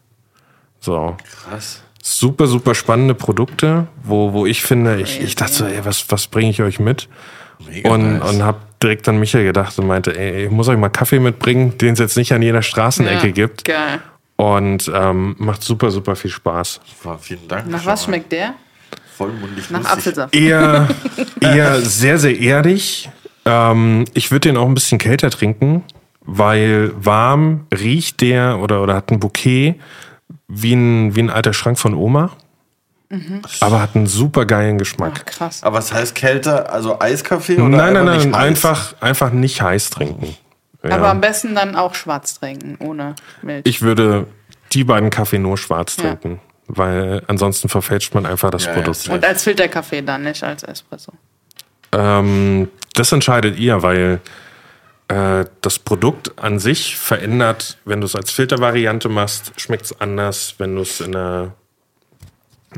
So. 0.81 1.17
Krass. 1.45 1.83
Super, 2.03 2.47
super 2.47 2.75
spannende 2.75 3.15
Produkte, 3.15 3.89
wo, 4.03 4.33
wo 4.33 4.47
ich 4.47 4.63
finde, 4.63 5.01
ich, 5.01 5.21
ich 5.21 5.35
dachte 5.35 5.53
so, 5.53 5.65
ey, 5.67 5.85
was, 5.85 6.07
was 6.11 6.27
bringe 6.29 6.51
ich 6.51 6.63
euch 6.63 6.79
mit? 6.79 7.09
Mega 7.67 7.91
und 7.91 8.19
nice. 8.19 8.31
und 8.31 8.43
habe 8.43 8.59
direkt 8.83 9.09
an 9.09 9.19
Michael 9.19 9.45
gedacht 9.45 9.79
und 9.79 9.87
meinte, 9.87 10.17
ey, 10.17 10.47
ich 10.47 10.51
muss 10.51 10.69
euch 10.69 10.79
mal 10.79 10.89
Kaffee 10.89 11.19
mitbringen, 11.19 11.77
den 11.79 11.95
es 11.95 11.99
jetzt 11.99 12.17
nicht 12.17 12.33
an 12.33 12.41
jeder 12.41 12.63
Straßenecke 12.63 13.27
Ja, 13.27 13.33
gibt. 13.33 13.65
Geil. 13.65 14.01
Und 14.37 14.91
ähm, 14.95 15.35
macht 15.39 15.63
super, 15.63 15.91
super 15.91 16.15
viel 16.15 16.31
Spaß. 16.31 16.81
Wow, 17.03 17.19
vielen 17.21 17.49
Dank. 17.49 17.69
Nach 17.69 17.85
was 17.85 18.03
mal. 18.03 18.13
schmeckt 18.13 18.31
der? 18.31 18.55
Vollmundig 19.17 19.69
Nach 19.71 19.81
lustig. 19.81 19.99
Apfelsaft. 19.99 20.37
Eher, 20.37 20.89
eher 21.41 21.81
sehr, 21.81 22.19
sehr 22.19 22.39
erdig. 22.39 23.11
Ähm, 23.45 24.05
ich 24.15 24.31
würde 24.31 24.49
den 24.49 24.57
auch 24.57 24.67
ein 24.67 24.75
bisschen 24.75 24.99
kälter 24.99 25.31
trinken, 25.31 25.83
weil 26.21 26.93
warm 26.95 27.67
riecht 27.77 28.21
der 28.21 28.61
oder, 28.61 28.81
oder 28.83 28.95
hat 28.95 29.11
ein 29.11 29.19
Bouquet 29.19 29.75
wie 30.49 30.73
ein, 30.75 31.15
wie 31.15 31.21
ein 31.21 31.31
alter 31.31 31.53
Schrank 31.53 31.79
von 31.79 31.95
Oma. 31.95 32.31
Aber 33.61 33.81
hat 33.81 33.97
einen 33.97 34.07
super 34.07 34.45
geilen 34.45 34.77
Geschmack. 34.77 35.13
Ach, 35.21 35.25
krass. 35.25 35.63
Aber 35.63 35.79
was 35.79 35.93
heißt 35.95 36.15
kälter? 36.15 36.71
Also 36.71 36.99
Eiskaffee 37.01 37.55
oder 37.57 37.69
Nein, 37.69 37.95
nein, 37.95 38.07
einfach 38.09 38.25
nein, 38.27 38.35
einfach, 38.35 38.95
einfach 39.01 39.31
nicht 39.31 39.63
heiß 39.63 39.89
trinken. 39.91 40.37
Ja. 40.85 40.91
Aber 40.97 41.09
am 41.09 41.21
besten 41.23 41.55
dann 41.55 41.75
auch 41.75 41.95
schwarz 41.95 42.39
trinken, 42.39 42.77
ohne 42.81 43.15
Milch. 43.43 43.63
ich 43.65 43.81
würde 43.83 44.27
die 44.75 44.85
beiden 44.85 45.09
Kaffee 45.11 45.39
nur 45.39 45.57
schwarz 45.57 45.97
Ja. 45.97 46.03
trinken. 46.17 46.41
Weil 46.67 47.23
ansonsten 47.29 47.71
verfälscht 47.71 48.15
man 48.15 48.27
einfach 48.27 48.51
das 48.51 48.67
Ja, 48.67 48.75
Produkt. 48.75 49.07
ja, 49.07 49.15
Und 49.15 49.25
als 49.25 49.43
Filterkaffee 49.45 50.03
dann, 50.03 50.25
nicht 50.25 50.45
als 50.45 50.63
Espresso. 50.63 51.13
Ähm, 51.93 52.69
das 52.93 53.11
entscheidet 53.11 53.59
ihr, 53.59 53.83
weil 53.83 54.21
äh, 55.09 55.47
das 55.63 55.79
Produkt 55.79 56.39
an 56.39 56.59
sich 56.59 56.97
verändert, 56.97 57.79
wenn 57.85 58.01
du 58.01 58.07
es 58.07 58.15
als 58.15 58.31
Filtervariante 58.31 59.09
machst, 59.09 59.53
schmeckt 59.57 59.87
es 59.87 60.01
anders. 60.01 60.55
Wenn 60.59 60.77
du 60.77 60.83
es 60.83 61.01
in 61.01 61.17
einer 61.17 61.53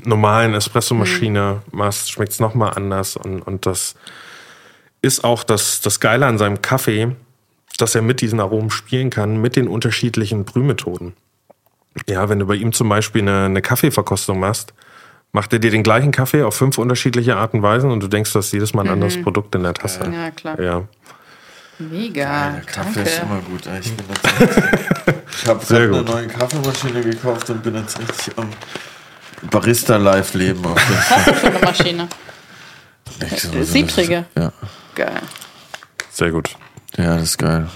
normalen 0.04 0.54
Espressomaschine 0.54 1.62
machst, 1.72 2.10
schmeckt 2.12 2.32
es 2.32 2.40
nochmal 2.40 2.74
anders. 2.74 3.16
Und, 3.16 3.42
und 3.42 3.66
das 3.66 3.96
ist 5.02 5.24
auch 5.24 5.42
das, 5.42 5.80
das 5.80 5.98
Geile 6.00 6.26
an 6.26 6.38
seinem 6.38 6.62
Kaffee, 6.62 7.16
dass 7.78 7.94
er 7.94 8.02
mit 8.02 8.20
diesen 8.20 8.40
Aromen 8.40 8.70
spielen 8.70 9.10
kann, 9.10 9.40
mit 9.40 9.56
den 9.56 9.66
unterschiedlichen 9.66 10.44
Brühmethoden. 10.44 11.14
Ja, 12.08 12.28
wenn 12.28 12.38
du 12.38 12.46
bei 12.46 12.54
ihm 12.54 12.72
zum 12.72 12.88
Beispiel 12.88 13.22
eine, 13.22 13.46
eine 13.46 13.62
Kaffeeverkostung 13.62 14.38
machst, 14.38 14.72
macht 15.32 15.52
er 15.52 15.58
dir 15.58 15.70
den 15.70 15.82
gleichen 15.82 16.12
Kaffee 16.12 16.42
auf 16.42 16.54
fünf 16.54 16.78
unterschiedliche 16.78 17.36
Arten 17.36 17.58
und 17.58 17.62
Weisen 17.62 17.90
und 17.90 18.02
du 18.02 18.08
denkst, 18.08 18.32
du 18.32 18.38
hast 18.38 18.52
jedes 18.52 18.74
Mal 18.74 18.82
ein 18.82 18.90
anderes 18.90 19.20
Produkt 19.20 19.54
in 19.54 19.62
der 19.62 19.74
Tasse. 19.74 20.06
Mhm. 20.06 20.12
Ja, 20.12 20.30
klar. 20.30 20.60
Ja. 20.60 20.88
Mega. 21.80 22.50
Der 22.50 22.60
Kaffee 22.66 23.02
ist 23.02 23.18
Danke. 23.18 23.32
immer 23.32 23.40
gut. 23.42 23.62
Ich, 23.80 23.96
bin 23.96 24.06
jetzt 24.08 25.14
ich 25.42 25.48
habe 25.48 25.64
gerade 25.66 25.84
eine 25.84 26.02
neue 26.02 26.26
Kaffeemaschine 26.28 27.00
gekauft 27.02 27.48
und 27.50 27.62
bin 27.62 27.74
jetzt 27.76 27.98
richtig 27.98 28.36
am 28.38 28.50
Barista-Live-Leben. 29.50 30.64
auf 30.66 30.78
jeden 30.88 31.00
Fall. 31.02 31.34
Für 31.34 31.46
eine 31.48 31.58
Maschine. 31.60 32.08
So- 33.36 33.62
Siebträger. 33.62 34.24
Ja. 34.36 34.52
Geil. 34.94 35.20
Sehr 36.10 36.30
gut. 36.30 36.50
ja, 36.96 37.14
das 37.14 37.22
ist 37.30 37.38
geil. 37.38 37.66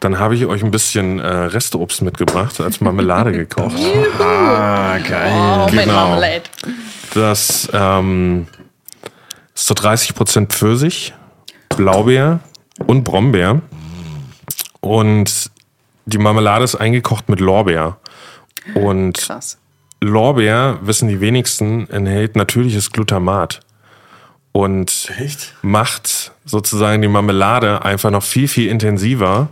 Dann 0.00 0.18
habe 0.18 0.36
ich 0.36 0.46
euch 0.46 0.62
ein 0.62 0.70
bisschen 0.70 1.18
äh, 1.18 1.26
Resteobst 1.26 2.02
mitgebracht, 2.02 2.60
als 2.60 2.80
Marmelade 2.80 3.32
gekocht. 3.32 3.76
Ah, 4.20 4.96
geil. 4.98 5.32
Oh, 5.34 5.66
Genau. 5.70 5.92
Marmalade. 5.92 6.42
Das 7.14 7.68
ähm, 7.72 8.46
ist 9.54 9.66
so 9.66 9.74
30% 9.74 10.46
Pfirsich, 10.48 11.12
Blaubeer 11.76 12.40
und 12.86 13.04
Brombeer. 13.04 13.60
Und 14.80 15.50
die 16.06 16.18
Marmelade 16.18 16.64
ist 16.64 16.76
eingekocht 16.76 17.28
mit 17.28 17.40
Lorbeer. 17.40 17.98
Und 18.74 19.18
Krass. 19.18 19.58
Lorbeer, 20.00 20.78
wissen 20.82 21.08
die 21.08 21.20
wenigsten, 21.20 21.88
enthält 21.90 22.36
natürliches 22.36 22.92
Glutamat. 22.92 23.60
Und 24.52 25.12
Echt? 25.18 25.54
macht 25.62 26.32
sozusagen 26.44 27.02
die 27.02 27.08
Marmelade 27.08 27.84
einfach 27.84 28.10
noch 28.10 28.22
viel, 28.22 28.48
viel 28.48 28.70
intensiver, 28.70 29.48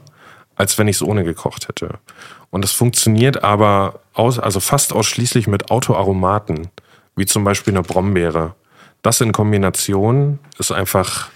als 0.54 0.78
wenn 0.78 0.88
ich 0.88 0.96
es 0.96 1.02
ohne 1.02 1.24
gekocht 1.24 1.68
hätte. 1.68 1.98
Und 2.50 2.64
es 2.64 2.72
funktioniert 2.72 3.44
aber 3.44 4.00
aus, 4.14 4.38
also 4.38 4.60
fast 4.60 4.92
ausschließlich 4.92 5.46
mit 5.46 5.70
Autoaromaten, 5.70 6.68
wie 7.16 7.26
zum 7.26 7.44
Beispiel 7.44 7.74
eine 7.74 7.82
Brombeere. 7.82 8.54
Das 9.02 9.20
in 9.20 9.32
Kombination 9.32 10.38
ist 10.58 10.72
einfach, 10.72 11.28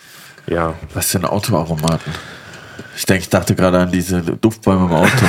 ja, 0.46 0.74
Was 0.94 1.10
sind 1.10 1.24
Autoaromaten? 1.24 2.12
Ich 2.96 3.06
denke, 3.06 3.22
ich 3.22 3.28
dachte 3.30 3.54
gerade 3.54 3.78
an 3.78 3.92
diese 3.92 4.20
Duftbäume 4.20 4.86
im 4.86 4.92
Auto. 4.92 5.10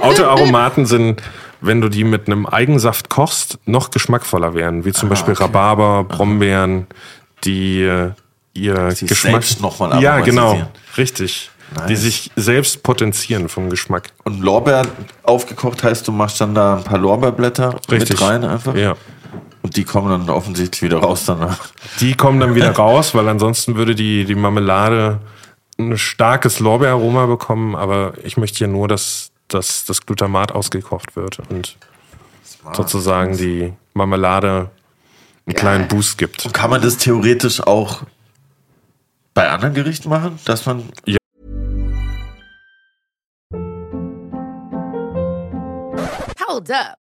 Autoaromaten 0.00 0.86
sind, 0.86 1.22
wenn 1.60 1.80
du 1.80 1.88
die 1.88 2.04
mit 2.04 2.26
einem 2.26 2.46
Eigensaft 2.46 3.08
kochst, 3.08 3.58
noch 3.66 3.90
geschmackvoller 3.90 4.54
werden, 4.54 4.84
wie 4.84 4.92
zum 4.92 5.08
Beispiel 5.08 5.34
Rhabarber, 5.34 6.04
Brombeeren, 6.04 6.86
die 7.44 7.82
äh, 7.82 8.10
ihr 8.54 8.88
Die 8.88 9.06
Geschmack 9.06 9.32
selbst 9.32 9.60
noch 9.60 9.78
mal 9.78 10.00
Ja, 10.02 10.20
genau, 10.20 10.68
richtig. 10.96 11.50
Die 11.88 11.92
Nice. 11.92 12.00
sich 12.00 12.30
selbst 12.36 12.84
potenzieren 12.84 13.48
vom 13.48 13.68
Geschmack. 13.70 14.04
Und 14.22 14.40
Lorbeer 14.40 14.86
aufgekocht 15.24 15.82
heißt, 15.82 16.06
du 16.06 16.12
machst 16.12 16.40
dann 16.40 16.54
da 16.54 16.76
ein 16.76 16.84
paar 16.84 16.98
Lorbeerblätter 16.98 17.74
Richtig. 17.90 18.10
mit 18.10 18.22
rein 18.22 18.44
einfach. 18.44 18.74
Ja. 18.76 18.94
Und 19.66 19.76
die 19.76 19.82
kommen 19.82 20.10
dann 20.10 20.30
offensichtlich 20.30 20.82
wieder 20.82 20.98
raus 20.98 21.24
danach. 21.24 21.58
Die 21.98 22.14
kommen 22.14 22.38
dann 22.38 22.54
wieder 22.54 22.70
raus, 22.70 23.16
weil 23.16 23.28
ansonsten 23.28 23.74
würde 23.74 23.96
die, 23.96 24.24
die 24.24 24.36
Marmelade 24.36 25.18
ein 25.76 25.98
starkes 25.98 26.60
Lorbeeraroma 26.60 27.26
bekommen, 27.26 27.74
aber 27.74 28.12
ich 28.22 28.36
möchte 28.36 28.58
hier 28.58 28.68
nur, 28.68 28.86
dass, 28.86 29.32
dass 29.48 29.84
das 29.84 30.06
Glutamat 30.06 30.52
ausgekocht 30.52 31.16
wird 31.16 31.40
und 31.50 31.76
sozusagen 32.74 33.36
die 33.36 33.72
Marmelade 33.92 34.70
einen 35.46 35.56
kleinen 35.56 35.88
Boost 35.88 36.16
gibt. 36.16 36.54
Kann 36.54 36.70
man 36.70 36.80
das 36.80 36.98
theoretisch 36.98 37.60
auch 37.60 38.02
bei 39.34 39.50
anderen 39.50 39.74
Gerichten 39.74 40.10
machen, 40.10 40.38
dass 40.44 40.64
man 40.64 40.84
Hold 46.48 46.70
up. 46.70 47.05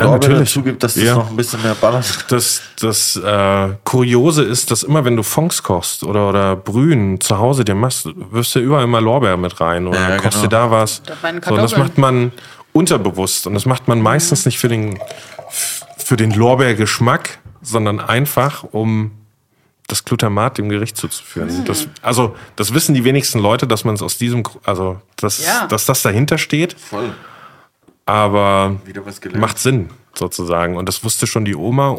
Ja, 0.00 0.10
natürlich. 0.10 0.48
dazu 0.48 0.62
gibt, 0.62 0.82
dass 0.82 0.94
das 0.94 1.04
Ja. 1.04 1.14
noch 1.14 1.30
ein 1.30 1.36
bisschen 1.36 1.62
mehr 1.62 1.76
ballert. 1.76 2.24
Das, 2.28 2.62
das 2.80 3.14
äh, 3.14 3.68
Kuriose 3.84 4.42
ist, 4.42 4.72
dass 4.72 4.82
immer 4.82 5.04
wenn 5.04 5.14
du 5.16 5.22
Fonds 5.22 5.62
kochst 5.62 6.02
oder, 6.02 6.28
oder 6.28 6.56
Brühen 6.56 7.20
zu 7.20 7.38
Hause 7.38 7.64
dir 7.64 7.76
machst, 7.76 8.08
wirfst 8.32 8.56
du 8.56 8.58
überall 8.58 8.84
immer 8.84 9.00
Lorbeer 9.00 9.36
mit 9.36 9.60
rein 9.60 9.86
oder 9.86 10.00
Ja, 10.00 10.16
kochst 10.16 10.32
genau. 10.32 10.42
dir 10.42 10.48
da 10.48 10.70
was. 10.72 11.00
So, 11.22 11.54
und 11.54 11.58
das 11.62 11.76
macht 11.76 11.96
man 11.96 12.32
unterbewusst 12.72 13.46
und 13.46 13.54
das 13.54 13.66
macht 13.66 13.86
man 13.86 14.00
meistens 14.02 14.44
nicht 14.46 14.58
für 14.58 14.66
den, 14.66 14.98
für 15.96 16.16
den 16.16 16.32
Lorbeergeschmack, 16.32 17.38
sondern 17.62 18.00
einfach, 18.00 18.64
um 18.64 19.12
das 19.86 20.04
Glutamat 20.04 20.58
dem 20.58 20.70
Gericht 20.70 20.96
zuzuführen. 20.96 21.64
Das, 21.66 21.86
also, 22.02 22.34
das 22.56 22.74
wissen 22.74 22.94
die 22.96 23.04
wenigsten 23.04 23.38
Leute, 23.38 23.68
dass 23.68 23.84
man 23.84 23.94
es 23.94 24.02
aus 24.02 24.18
diesem, 24.18 24.42
also, 24.64 25.00
dass, 25.18 25.44
Ja. 25.44 25.66
dass 25.68 25.86
das 25.86 26.02
dahinter 26.02 26.36
steht, 26.38 26.72
Voll. 26.80 27.12
Aber 28.06 28.76
Wieder 28.84 29.04
was 29.06 29.20
gelernt. 29.20 29.40
macht 29.40 29.58
Sinn, 29.58 29.90
sozusagen. 30.14 30.76
Und 30.76 30.88
das 30.88 31.04
wusste 31.04 31.26
schon 31.26 31.44
die 31.44 31.56
Oma 31.56 31.96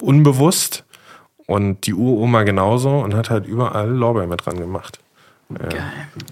unbewusst 0.00 0.84
und 1.46 1.86
die 1.86 1.94
Uroma 1.94 2.42
genauso 2.42 2.98
und 2.98 3.14
hat 3.14 3.30
halt 3.30 3.46
überall 3.46 3.88
Lorbeer 3.88 4.26
mit 4.26 4.44
dran 4.44 4.58
gemacht. 4.58 4.98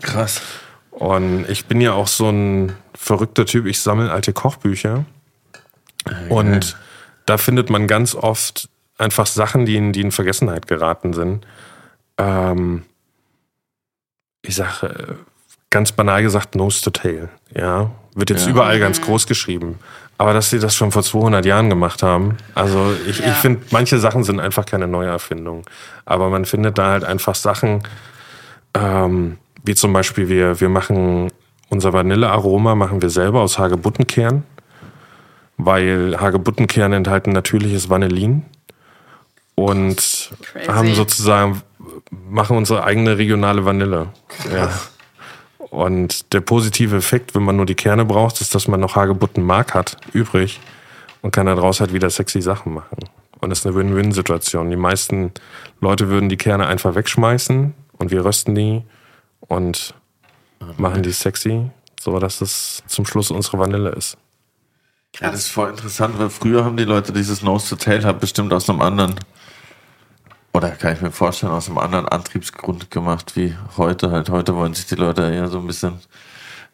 Krass. 0.02 0.42
Und 0.90 1.48
ich 1.48 1.66
bin 1.66 1.80
ja 1.80 1.92
auch 1.92 2.06
so 2.06 2.28
ein 2.30 2.72
verrückter 2.94 3.46
Typ, 3.46 3.66
ich 3.66 3.80
sammle 3.80 4.10
alte 4.10 4.32
Kochbücher. 4.32 5.04
Und 6.28 6.76
da 7.26 7.36
findet 7.38 7.70
man 7.70 7.86
ganz 7.86 8.14
oft 8.14 8.68
einfach 8.98 9.26
Sachen, 9.26 9.66
die 9.66 9.76
in, 9.76 9.92
die 9.92 10.00
in 10.00 10.12
Vergessenheit 10.12 10.66
geraten 10.66 11.12
sind. 11.12 11.46
Ähm, 12.18 12.84
ich 14.42 14.54
sage, 14.54 14.86
äh, 14.86 15.14
ganz 15.70 15.92
banal 15.92 16.22
gesagt, 16.22 16.54
Nose 16.54 16.82
to 16.82 16.90
Tail. 16.90 17.28
Ja, 17.54 17.90
wird 18.16 18.30
jetzt 18.30 18.46
Ja. 18.46 18.50
überall 18.50 18.80
ganz 18.80 19.00
groß 19.00 19.26
geschrieben. 19.28 19.78
Aber 20.18 20.32
dass 20.32 20.50
sie 20.50 20.58
das 20.58 20.74
schon 20.74 20.90
vor 20.92 21.02
200 21.02 21.44
Jahren 21.46 21.68
gemacht 21.70 22.02
haben, 22.02 22.38
also 22.54 22.92
ich, 23.06 23.20
Ja. 23.20 23.26
ich 23.28 23.34
finde, 23.36 23.60
manche 23.70 23.98
Sachen 23.98 24.24
sind 24.24 24.40
einfach 24.40 24.64
keine 24.66 24.88
Neuerfindung. 24.88 25.62
Aber 26.06 26.28
man 26.30 26.44
findet 26.46 26.78
da 26.78 26.88
halt 26.90 27.04
einfach 27.04 27.34
Sachen, 27.34 27.82
ähm, 28.74 29.36
wie 29.62 29.74
zum 29.74 29.92
Beispiel 29.92 30.28
wir, 30.28 30.60
wir 30.60 30.68
machen 30.68 31.30
unser 31.68 31.92
Vanillearoma 31.92 32.74
machen 32.74 33.02
wir 33.02 33.10
selber 33.10 33.40
aus 33.42 33.58
Hagebuttenkern, 33.58 34.44
weil 35.58 36.16
Hagebuttenkern 36.20 36.92
enthalten 36.92 37.32
natürliches 37.32 37.90
Vanillin 37.90 38.42
und 39.54 40.30
Crazy. 40.52 40.66
haben 40.68 40.94
sozusagen 40.94 41.62
machen 42.10 42.56
unsere 42.56 42.84
eigene 42.84 43.18
regionale 43.18 43.64
Vanille. 43.64 44.08
Ja. 44.52 44.70
Und 45.76 46.32
der 46.32 46.40
positive 46.40 46.96
Effekt, 46.96 47.34
wenn 47.34 47.42
man 47.42 47.56
nur 47.56 47.66
die 47.66 47.74
Kerne 47.74 48.06
braucht, 48.06 48.40
ist, 48.40 48.54
dass 48.54 48.66
man 48.66 48.80
noch 48.80 48.96
Hagebuttenmark 48.96 49.74
hat 49.74 49.98
übrig 50.14 50.58
und 51.20 51.32
kann 51.32 51.44
daraus 51.44 51.80
halt 51.80 51.92
wieder 51.92 52.08
sexy 52.08 52.40
Sachen 52.40 52.72
machen. 52.72 52.96
Und 53.40 53.50
das 53.50 53.58
ist 53.58 53.66
eine 53.66 53.74
Win-Win-Situation. 53.74 54.70
Die 54.70 54.76
meisten 54.76 55.32
Leute 55.82 56.08
würden 56.08 56.30
die 56.30 56.38
Kerne 56.38 56.66
einfach 56.66 56.94
wegschmeißen 56.94 57.74
und 57.98 58.10
wir 58.10 58.24
rösten 58.24 58.54
die 58.54 58.84
und 59.40 59.92
machen 60.78 61.02
die 61.02 61.12
sexy, 61.12 61.70
so 62.00 62.18
dass 62.20 62.40
es 62.40 62.82
zum 62.86 63.04
Schluss 63.04 63.30
unsere 63.30 63.58
Vanille 63.58 63.90
ist. 63.90 64.16
Ja, 65.20 65.30
das 65.30 65.40
ist 65.40 65.48
voll 65.48 65.68
interessant, 65.68 66.18
weil 66.18 66.30
früher 66.30 66.64
haben 66.64 66.78
die 66.78 66.84
Leute 66.84 67.12
dieses 67.12 67.42
Nose 67.42 67.68
to 67.68 67.76
Tail 67.76 68.02
halt 68.02 68.18
bestimmt 68.20 68.54
aus 68.54 68.70
einem 68.70 68.80
anderen, 68.80 69.14
oder 70.56 70.70
kann 70.70 70.94
ich 70.94 71.00
mir 71.00 71.12
vorstellen, 71.12 71.52
aus 71.52 71.68
einem 71.68 71.78
anderen 71.78 72.08
Antriebsgrund 72.08 72.90
gemacht 72.90 73.36
wie 73.36 73.54
heute 73.76 74.10
halt. 74.10 74.30
Heute 74.30 74.56
wollen 74.56 74.74
sich 74.74 74.86
die 74.86 74.94
Leute 74.94 75.22
eher 75.22 75.48
so 75.48 75.58
ein 75.58 75.66
bisschen 75.66 76.00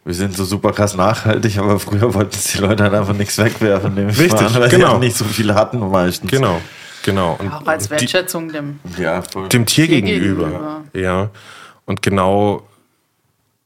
wir 0.05 0.14
sind 0.14 0.37
so 0.37 0.45
super 0.45 0.72
krass 0.72 0.97
nachhaltig, 0.97 1.59
aber 1.59 1.78
früher 1.78 2.12
wollten 2.12 2.37
die 2.53 2.59
Leute 2.59 2.83
halt 2.83 2.95
einfach 2.95 3.14
nichts 3.14 3.39
wegwerfen, 3.39 3.95
nehme 3.95 4.11
ich 4.11 4.18
Richtig, 4.18 4.41
mal 4.41 4.47
an, 4.47 4.61
weil 4.61 4.68
genau. 4.68 4.87
sie 4.89 4.95
auch 4.95 4.99
nicht 4.99 5.16
so 5.16 5.24
viele 5.24 5.55
hatten 5.55 5.78
meistens. 5.78 6.30
Genau, 6.30 6.61
genau. 7.05 7.37
Und 7.39 7.53
Auch 7.53 7.66
als 7.66 7.85
die, 7.85 7.91
Wertschätzung 7.91 8.49
dem. 8.49 8.80
Ja, 8.99 9.20
dem 9.20 9.66
Tier, 9.66 9.87
Tier 9.87 10.03
gegenüber. 10.03 10.47
gegenüber. 10.47 10.85
Ja. 10.93 11.30
Und 11.85 12.03
genau 12.03 12.66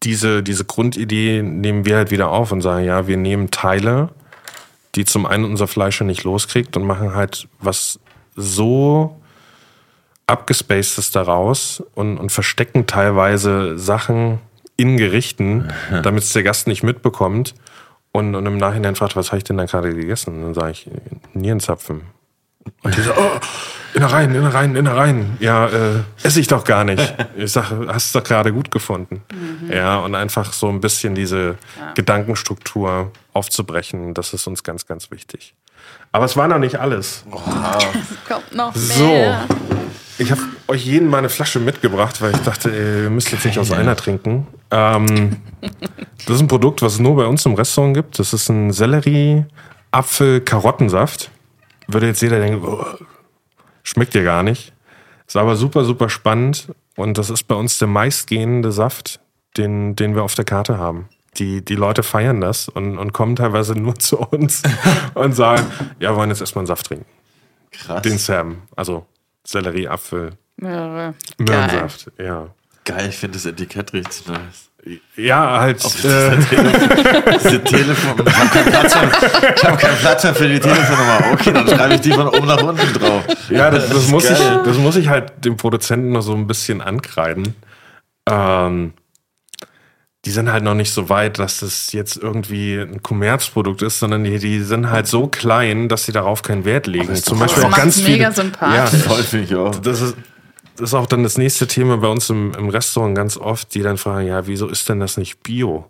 diese, 0.03 0.43
diese 0.43 0.67
Grundidee 0.67 1.43
nehmen 1.43 1.87
wir 1.87 1.97
halt 1.97 2.11
wieder 2.11 2.29
auf 2.29 2.53
und 2.53 2.61
sagen, 2.61 2.85
ja, 2.85 3.07
wir 3.07 3.17
nehmen 3.17 3.51
Teile, 3.51 4.11
die 4.95 5.07
zum 5.07 5.25
einen 5.25 5.45
unser 5.45 5.67
Fleisch 5.67 6.01
ja 6.01 6.07
nicht 6.07 6.25
loskriegt 6.25 6.77
und 6.77 6.85
machen 6.85 7.14
halt 7.14 7.49
was 7.61 7.99
so 8.35 9.19
abgespacedes 10.27 11.11
daraus 11.11 11.83
und, 11.95 12.18
und 12.18 12.31
verstecken 12.31 12.87
teilweise 12.87 13.79
Sachen 13.79 14.41
in 14.77 14.97
Gerichten, 14.97 15.72
damit 16.03 16.24
es 16.24 16.33
der 16.33 16.43
Gast 16.43 16.66
nicht 16.66 16.83
mitbekommt. 16.83 17.55
Und, 18.12 18.35
und 18.35 18.47
im 18.47 18.57
Nachhinein 18.57 18.97
fragt, 18.97 19.14
was 19.14 19.29
habe 19.29 19.39
ich 19.39 19.45
denn 19.45 19.59
da 19.59 19.66
gerade 19.66 19.95
gegessen? 19.95 20.37
Und 20.37 20.43
dann 20.43 20.55
sage 20.55 20.72
ich, 20.72 20.91
Nierenzapfen. 21.35 22.03
Und 22.83 22.97
die 22.97 23.03
so, 23.03 23.12
oh, 23.12 23.39
Innereien, 23.95 24.35
Innereien, 24.35 24.74
Innereien. 24.74 25.37
Ja, 25.39 25.66
äh, 25.66 26.01
esse 26.22 26.41
ich 26.41 26.49
doch 26.49 26.64
gar 26.64 26.85
nicht. 26.85 27.14
Ich 27.37 27.53
sage, 27.53 27.87
hast 27.89 28.14
du 28.14 28.18
doch 28.18 28.27
gerade 28.27 28.53
gut 28.53 28.70
gefunden. 28.70 29.22
Ja, 29.70 29.99
und 29.99 30.14
einfach 30.14 30.55
so 30.55 30.68
ein 30.68 30.81
bisschen 30.81 31.14
diese 31.14 31.57
Gedankenstruktur 31.95 33.12
aufzubrechen, 33.35 34.14
das 34.14 34.33
ist 34.33 34.47
uns 34.47 34.62
ganz, 34.62 34.87
ganz 34.87 35.11
wichtig. 35.11 35.55
Aber 36.12 36.24
es 36.24 36.37
war 36.37 36.49
noch 36.49 36.59
nicht 36.59 36.81
alles. 36.81 37.24
Kommt 38.29 38.55
noch 38.55 38.74
So. 38.74 39.35
Ich 40.19 40.31
habe 40.31 40.41
euch 40.69 40.87
jeden 40.87 41.09
mal 41.09 41.19
eine 41.19 41.29
Flasche 41.29 41.61
mitgebracht, 41.61 42.23
weil 42.23 42.33
ich 42.33 42.41
dachte, 42.41 42.73
ey, 42.73 43.03
ihr 43.05 43.11
müsst 43.11 43.31
jetzt 43.33 43.45
nicht 43.45 43.59
aus 43.59 43.71
einer 43.71 43.97
trinken. 43.97 44.47
Ähm, 44.71 45.37
das 46.25 46.37
ist 46.37 46.41
ein 46.41 46.49
Produkt, 46.49 46.81
was 46.81 46.95
es 46.95 47.01
nur 47.01 47.17
bei 47.17 47.27
uns 47.27 47.45
im 47.45 47.53
Restaurant 47.55 47.95
gibt. 47.95 48.19
Das 48.19 48.33
ist 48.33 48.49
ein 48.49 48.73
Sellerie-Apfel-Karottensaft. 48.73 51.31
Würde 51.87 52.07
jetzt 52.07 52.23
jeder 52.23 52.41
denken, 52.41 52.64
oh, 52.64 52.83
schmeckt 53.83 54.14
dir 54.14 54.25
gar 54.25 54.43
nicht. 54.43 54.73
Ist 55.27 55.37
aber 55.37 55.57
super, 55.57 55.85
super 55.85 56.09
spannend. 56.09 56.69
Und 56.97 57.19
das 57.19 57.29
ist 57.29 57.43
bei 57.45 57.55
uns 57.55 57.77
der 57.79 57.89
meistgehende 57.89 58.73
Saft, 58.73 59.21
den, 59.59 59.97
den 59.97 60.14
wir 60.14 60.23
auf 60.23 60.35
der 60.35 60.47
Karte 60.47 60.79
haben. 60.79 61.11
Die, 61.37 61.62
die 61.62 61.75
Leute 61.75 62.03
feiern 62.03 62.41
das 62.41 62.71
und, 62.71 62.97
und 62.97 63.12
kommen 63.12 63.37
teilweise 63.37 63.75
nur 63.75 63.95
zu 63.99 64.17
uns 64.19 64.62
und 65.14 65.35
sagen, 65.35 65.67
ja, 66.01 66.09
wir 66.11 66.17
wollen 66.17 66.31
jetzt 66.31 66.41
erstmal 66.41 66.62
einen 66.62 66.69
Saft 66.69 66.87
trinken. 66.87 67.05
Krass. 67.71 68.01
Den 68.01 68.17
Sam. 68.17 68.62
Also 68.75 69.05
Sellerie, 69.47 69.88
Apfel, 69.88 70.32
Mehrere. 70.57 71.14
Möhrensaft. 71.38 72.11
Ja. 72.18 72.49
Geil, 72.84 73.09
ich 73.11 73.16
finde 73.16 73.36
das 73.38 73.47
Etikett 73.47 73.92
richtig 73.92 74.26
nice. 74.28 74.70
Ja, 75.16 75.59
halt. 75.61 75.84
Äh, 75.84 76.36
Diese 77.42 77.64
Telefon. 77.64 78.24
Ich 78.24 78.36
habe 78.36 78.49
keinen, 78.51 78.70
Platz 78.70 78.94
mehr- 78.94 79.11
ich 79.57 79.64
hab 79.64 79.78
keinen 79.80 79.97
Platz 79.99 80.22
mehr 80.24 80.34
für 80.36 80.49
die 80.49 80.61
Telefonnummer. 80.61 81.18
Okay, 81.32 81.53
dann 81.53 81.66
schreibe 81.68 81.94
ich 81.94 82.01
die 82.03 82.12
von 82.12 82.28
oben 82.28 82.47
nach 82.47 82.62
unten 82.62 82.92
drauf. 82.92 83.24
ja, 83.51 83.68
das, 83.70 83.88
das, 83.88 84.09
muss 84.09 84.30
ich, 84.30 84.38
geil. 84.38 84.62
das 84.64 84.76
muss 84.78 84.94
ich 84.94 85.09
halt 85.09 85.44
dem 85.44 85.57
Produzenten 85.57 86.12
noch 86.12 86.20
so 86.22 86.34
ein 86.34 86.47
bisschen 86.47 86.80
ankreiden. 86.80 87.57
Ähm, 88.28 88.92
die 90.27 90.33
sind 90.33 90.51
halt 90.53 90.64
noch 90.64 90.74
nicht 90.74 90.91
so 90.93 91.09
weit, 91.09 91.39
dass 91.39 91.61
das 91.61 91.93
jetzt 91.93 92.16
irgendwie 92.16 92.74
ein 92.81 93.01
Kommerzprodukt 93.03 93.81
ist, 93.83 94.01
sondern 94.01 94.24
die, 94.24 94.39
die 94.41 94.61
sind 94.61 94.91
halt 94.91 95.07
so 95.07 95.29
klein, 95.29 95.89
dass 95.89 96.05
sie 96.05 96.12
darauf 96.12 96.43
keinen 96.43 96.64
Wert 96.64 96.89
legen. 96.89 97.14
Zum 97.14 97.39
Beispiel 97.39 97.62
Das 97.62 97.72
auch 97.72 97.77
ganz 97.77 98.03
mega 98.03 98.31
viele. 98.31 98.33
sympathisch. 98.33 99.01
Voll 99.03 99.22
finde 99.22 99.47
ich 99.47 99.55
auch. 99.55 99.74
das 99.77 100.01
ist, 100.03 100.16
das 100.77 100.91
ist 100.91 100.95
auch 100.95 101.07
dann 101.07 101.22
das 101.22 101.39
nächste 101.39 101.66
Thema 101.68 101.97
bei 101.99 102.09
uns 102.09 102.29
im, 102.29 102.53
im 102.59 102.68
Restaurant 102.68 103.16
ganz 103.16 103.37
oft, 103.37 103.72
die 103.74 103.83
dann 103.83 103.97
fragen, 103.99 104.27
ja, 104.27 104.47
wieso 104.49 104.66
ist 104.68 104.89
denn 104.89 104.99
das 105.01 105.16
nicht 105.16 105.43
Bio? 105.45 105.89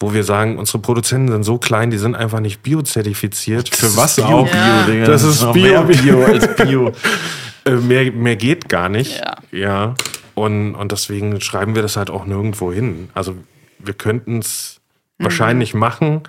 Wo 0.00 0.12
wir 0.12 0.22
sagen, 0.24 0.58
unsere 0.58 0.78
Produzenten 0.80 1.32
sind 1.32 1.44
so 1.44 1.58
klein, 1.58 1.90
die 1.90 1.98
sind 1.98 2.14
einfach 2.16 2.40
nicht 2.40 2.62
biozertifiziert. 2.62 3.74
Für 3.74 3.96
was 3.96 4.16
Bio, 4.16 4.24
auch? 4.26 4.44
Bio, 4.50 4.56
Ja. 4.60 4.82
Digga. 4.86 5.06
Das 5.06 5.22
ist 5.22 5.42
noch 5.42 5.52
Bio, 5.52 5.82
mehr 5.84 5.96
Bio 5.96 6.24
als 6.26 6.48
Bio. 6.56 6.92
Äh, 7.64 7.70
mehr, 7.72 8.10
mehr 8.12 8.36
geht 8.36 8.68
gar 8.68 8.88
nicht. 8.88 9.20
Ja. 9.20 9.36
ja. 9.58 9.94
Und, 10.34 10.74
und 10.74 10.92
deswegen 10.92 11.40
schreiben 11.40 11.74
wir 11.74 11.82
das 11.82 11.96
halt 11.96 12.10
auch 12.10 12.26
nirgendwo 12.26 12.72
hin. 12.72 13.08
Also 13.14 13.34
wir 13.78 13.94
könnten 13.94 14.38
es 14.40 14.80
Mhm. 15.20 15.24
wahrscheinlich 15.24 15.74
machen, 15.74 16.22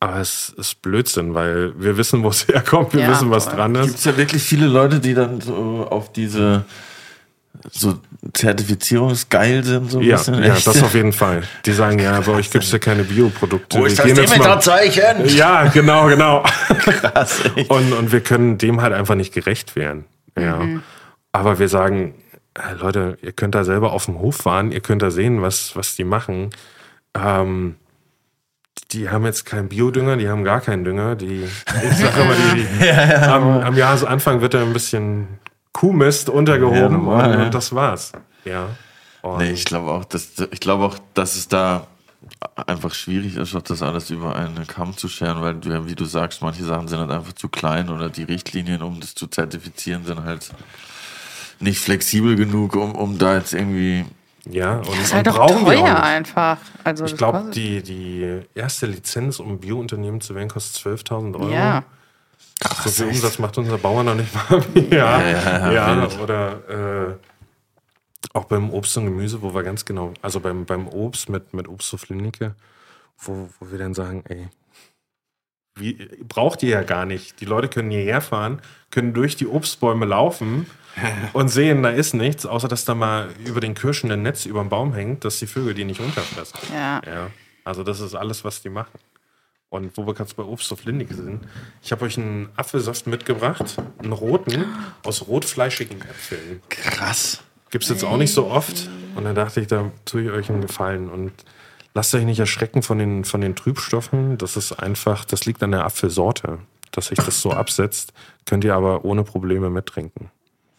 aber 0.00 0.16
es 0.20 0.48
ist 0.56 0.82
Blödsinn, 0.82 1.34
weil 1.34 1.72
wir 1.80 1.96
wissen, 1.96 2.24
wo 2.24 2.28
es 2.30 2.48
herkommt, 2.48 2.92
wir 2.94 3.02
Ja, 3.02 3.10
wissen, 3.10 3.30
was 3.30 3.46
dran 3.48 3.74
Gibt 3.74 3.86
ist. 3.86 3.94
es 3.98 4.04
ja 4.04 4.16
wirklich 4.16 4.42
viele 4.42 4.66
Leute, 4.66 4.98
die 5.00 5.14
dann 5.14 5.40
so 5.40 5.86
auf 5.88 6.12
diese 6.12 6.64
so 7.70 7.94
zertifizierungsgeil 8.32 9.62
sind, 9.64 9.90
so 9.90 9.98
ein 9.98 10.04
Ja, 10.04 10.16
bisschen. 10.16 10.42
ja, 10.42 10.54
Echt? 10.54 10.66
das 10.66 10.82
auf 10.82 10.94
jeden 10.94 11.12
Fall. 11.12 11.44
Die 11.64 11.72
sagen, 11.72 11.98
ja, 11.98 12.20
bei 12.20 12.32
euch 12.32 12.50
gibt 12.50 12.64
es 12.64 12.72
ja 12.72 12.78
keine 12.78 13.04
Bioprodukte. 13.04 13.78
Wo 13.78 13.84
ist 13.84 14.04
Wir 14.04 14.14
das 14.14 14.30
Demeter-Zeichen? 14.30 15.28
Ja, 15.28 15.68
genau, 15.68 16.06
genau. 16.08 16.42
Krass, 16.42 17.40
ey. 17.54 17.66
Und, 17.68 17.92
und 17.92 18.12
wir 18.12 18.20
können 18.20 18.58
dem 18.58 18.80
halt 18.82 18.92
einfach 18.92 19.14
nicht 19.14 19.32
gerecht 19.32 19.76
werden. 19.76 20.04
Ja. 20.38 20.60
Aber 21.32 21.58
wir 21.58 21.68
sagen, 21.68 22.14
äh, 22.54 22.74
Leute, 22.80 23.18
ihr 23.22 23.32
könnt 23.32 23.54
da 23.54 23.64
selber 23.64 23.92
auf 23.92 24.06
dem 24.06 24.18
Hof 24.18 24.36
fahren, 24.36 24.72
ihr 24.72 24.80
könnt 24.80 25.02
da 25.02 25.10
sehen, 25.10 25.40
was, 25.42 25.76
was 25.76 25.94
die 25.96 26.04
machen. 26.04 26.50
Ähm, 27.16 27.76
die 28.92 29.08
haben 29.08 29.24
jetzt 29.24 29.44
keinen 29.44 29.68
Biodünger, 29.68 30.16
die 30.16 30.28
haben 30.28 30.44
gar 30.44 30.60
keinen 30.60 30.84
Dünger. 30.84 31.16
Die, 31.16 31.44
ich 31.44 31.96
sag 31.96 32.16
immer, 32.16 32.34
die, 32.34 32.62
die, 32.62 32.88
am, 33.28 33.60
am 33.60 33.76
Jahresanfang 33.76 34.40
wird 34.40 34.54
da 34.54 34.62
ein 34.62 34.72
bisschen 34.72 35.28
Kuhmist 35.72 36.28
Ja, 36.28 36.34
untergehoben 36.34 36.92
normal, 36.92 37.30
und, 37.32 37.38
ja. 37.38 37.44
und 37.46 37.54
das 37.54 37.74
war's. 37.74 38.12
Ja. 38.44 38.68
Und 39.22 39.38
Nee, 39.38 39.52
ich 39.52 39.64
glaube 39.64 39.90
auch, 39.90 40.04
dass, 40.04 40.32
ich 40.50 40.60
glaube 40.60 40.84
auch, 40.84 40.98
dass 41.14 41.34
es 41.36 41.48
da 41.48 41.86
einfach 42.66 42.94
schwierig 42.94 43.36
ist, 43.36 43.54
auch 43.54 43.62
das 43.62 43.82
alles 43.82 44.10
über 44.10 44.36
einen 44.36 44.66
Kamm 44.66 44.96
zu 44.96 45.08
scheren, 45.08 45.40
weil 45.40 45.86
wie 45.86 45.94
du 45.94 46.04
sagst, 46.04 46.42
manche 46.42 46.64
Sachen 46.64 46.88
sind 46.88 46.98
halt 46.98 47.10
einfach 47.10 47.32
zu 47.32 47.48
klein 47.48 47.88
oder 47.88 48.08
die 48.08 48.24
Richtlinien, 48.24 48.82
um 48.82 49.00
das 49.00 49.14
zu 49.14 49.26
zertifizieren, 49.26 50.04
sind 50.04 50.22
halt 50.22 50.50
nicht 51.60 51.80
flexibel 51.80 52.36
genug, 52.36 52.76
um, 52.76 52.94
um 52.94 53.18
da 53.18 53.36
jetzt 53.36 53.54
irgendwie. 53.54 54.04
Ja, 54.50 54.78
und, 54.78 54.88
Das 54.88 54.94
ist 54.98 55.10
und 55.10 55.16
halt 55.16 55.26
doch 55.26 55.36
brauchen 55.36 55.66
wir 55.66 55.78
auch 55.78 55.82
teuer 55.84 55.92
nicht. 55.94 56.02
einfach. 56.02 56.58
Also 56.82 57.04
Ich 57.04 57.16
glaube, 57.16 57.50
die, 57.52 57.82
die 57.82 58.42
erste 58.54 58.86
Lizenz, 58.86 59.38
um 59.38 59.58
Biounternehmen 59.58 60.20
zu 60.20 60.34
werden, 60.34 60.48
kostet 60.48 60.84
12.000 60.86 61.34
Euro. 61.40 61.50
Ja. 61.50 61.84
So 62.84 62.90
viel 62.90 63.06
Umsatz 63.06 63.38
macht 63.38 63.58
unser 63.58 63.78
Bauer 63.78 64.04
noch 64.04 64.14
nicht 64.14 64.32
mal. 64.34 64.64
ja, 64.90 65.20
ja, 65.22 65.72
ja, 65.72 66.02
wild. 66.02 66.20
oder 66.20 67.08
äh, 67.10 67.14
auch 68.32 68.44
beim 68.44 68.70
Obst 68.70 68.96
und 68.96 69.06
Gemüse, 69.06 69.42
wo 69.42 69.54
wir 69.54 69.62
ganz 69.62 69.84
genau, 69.84 70.14
also 70.22 70.40
beim, 70.40 70.64
beim 70.64 70.88
Obst 70.88 71.28
mit, 71.28 71.52
mit 71.52 71.68
Obst 71.68 71.92
auf 71.94 72.08
Linike, 72.08 72.54
wo, 73.18 73.48
wo 73.58 73.70
wir 73.70 73.78
dann 73.78 73.94
sagen, 73.94 74.24
ey, 74.28 74.48
wie, 75.76 75.94
braucht 76.28 76.62
ihr 76.62 76.70
ja 76.70 76.82
gar 76.82 77.06
nicht. 77.06 77.40
Die 77.40 77.44
Leute 77.44 77.68
können 77.68 77.90
hierher 77.90 78.20
fahren, 78.20 78.62
können 78.90 79.12
durch 79.12 79.36
die 79.36 79.46
Obstbäume 79.46 80.06
laufen 80.06 80.66
und 81.32 81.48
sehen, 81.48 81.82
da 81.82 81.90
ist 81.90 82.14
nichts, 82.14 82.46
außer 82.46 82.68
dass 82.68 82.84
da 82.84 82.94
mal 82.94 83.28
über 83.44 83.60
den 83.60 83.74
Kirschen 83.74 84.10
ein 84.10 84.22
Netz 84.22 84.46
über 84.46 84.60
dem 84.60 84.68
Baum 84.68 84.94
hängt, 84.94 85.24
dass 85.24 85.38
die 85.38 85.46
Vögel 85.46 85.74
die 85.74 85.84
nicht 85.84 86.00
runterfressen. 86.00 86.58
Ja. 86.72 87.00
Ja, 87.04 87.30
also 87.64 87.82
das 87.82 88.00
ist 88.00 88.14
alles, 88.14 88.44
was 88.44 88.62
die 88.62 88.70
machen. 88.70 88.98
Und 89.70 89.96
wo 89.96 90.06
wir 90.06 90.14
gerade 90.14 90.32
bei 90.36 90.44
Obst 90.44 90.70
auf 90.72 90.84
Lindige 90.84 91.14
sind, 91.14 91.42
ich 91.82 91.90
habe 91.90 92.04
euch 92.04 92.16
einen 92.16 92.48
Apfelsaft 92.54 93.08
mitgebracht, 93.08 93.76
einen 93.98 94.12
roten, 94.12 94.66
aus 95.02 95.26
rotfleischigen 95.26 96.00
Äpfeln. 96.00 96.62
Krass. 96.68 97.42
Gibt 97.70 97.82
es 97.82 97.90
jetzt 97.90 98.04
auch 98.04 98.16
nicht 98.16 98.32
so 98.32 98.46
oft. 98.46 98.88
Und 99.16 99.24
dann 99.24 99.34
dachte 99.34 99.60
ich, 99.60 99.66
da 99.66 99.90
tue 100.04 100.22
ich 100.22 100.30
euch 100.30 100.48
einen 100.48 100.60
Gefallen. 100.60 101.10
Und 101.10 101.32
lasst 101.92 102.14
euch 102.14 102.24
nicht 102.24 102.38
erschrecken 102.38 102.84
von 102.84 102.98
den, 102.98 103.24
von 103.24 103.40
den 103.40 103.56
Trübstoffen. 103.56 104.38
Das 104.38 104.56
ist 104.56 104.72
einfach, 104.74 105.24
das 105.24 105.44
liegt 105.44 105.60
an 105.60 105.72
der 105.72 105.84
Apfelsorte, 105.84 106.58
dass 106.92 107.06
sich 107.06 107.18
das 107.18 107.40
so 107.40 107.50
absetzt. 107.50 108.12
Könnt 108.46 108.62
ihr 108.62 108.76
aber 108.76 109.04
ohne 109.04 109.24
Probleme 109.24 109.70
mittrinken. 109.70 110.30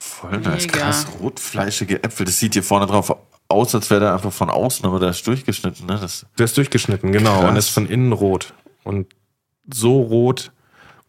Voll 0.05 0.37
nice. 0.39 0.65
Mega. 0.67 0.79
Krass. 0.79 1.07
Rotfleischige 1.19 2.03
Äpfel. 2.03 2.25
Das 2.25 2.39
sieht 2.39 2.53
hier 2.53 2.63
vorne 2.63 2.85
drauf 2.85 3.15
aus, 3.47 3.75
als 3.75 3.89
wäre 3.89 3.99
der 4.01 4.13
einfach 4.13 4.31
von 4.33 4.49
außen, 4.49 4.85
aber 4.85 4.99
der 4.99 5.09
ist 5.09 5.25
durchgeschnitten. 5.27 5.85
Ne? 5.85 5.97
Das, 6.01 6.25
Der 6.37 6.45
ist 6.45 6.55
durchgeschnitten, 6.57 7.11
genau, 7.11 7.39
Krass. 7.41 7.49
und 7.49 7.55
ist 7.57 7.69
von 7.69 7.87
innen 7.87 8.11
rot. 8.11 8.53
Und 8.83 9.07
so 9.71 10.01
rot. 10.01 10.51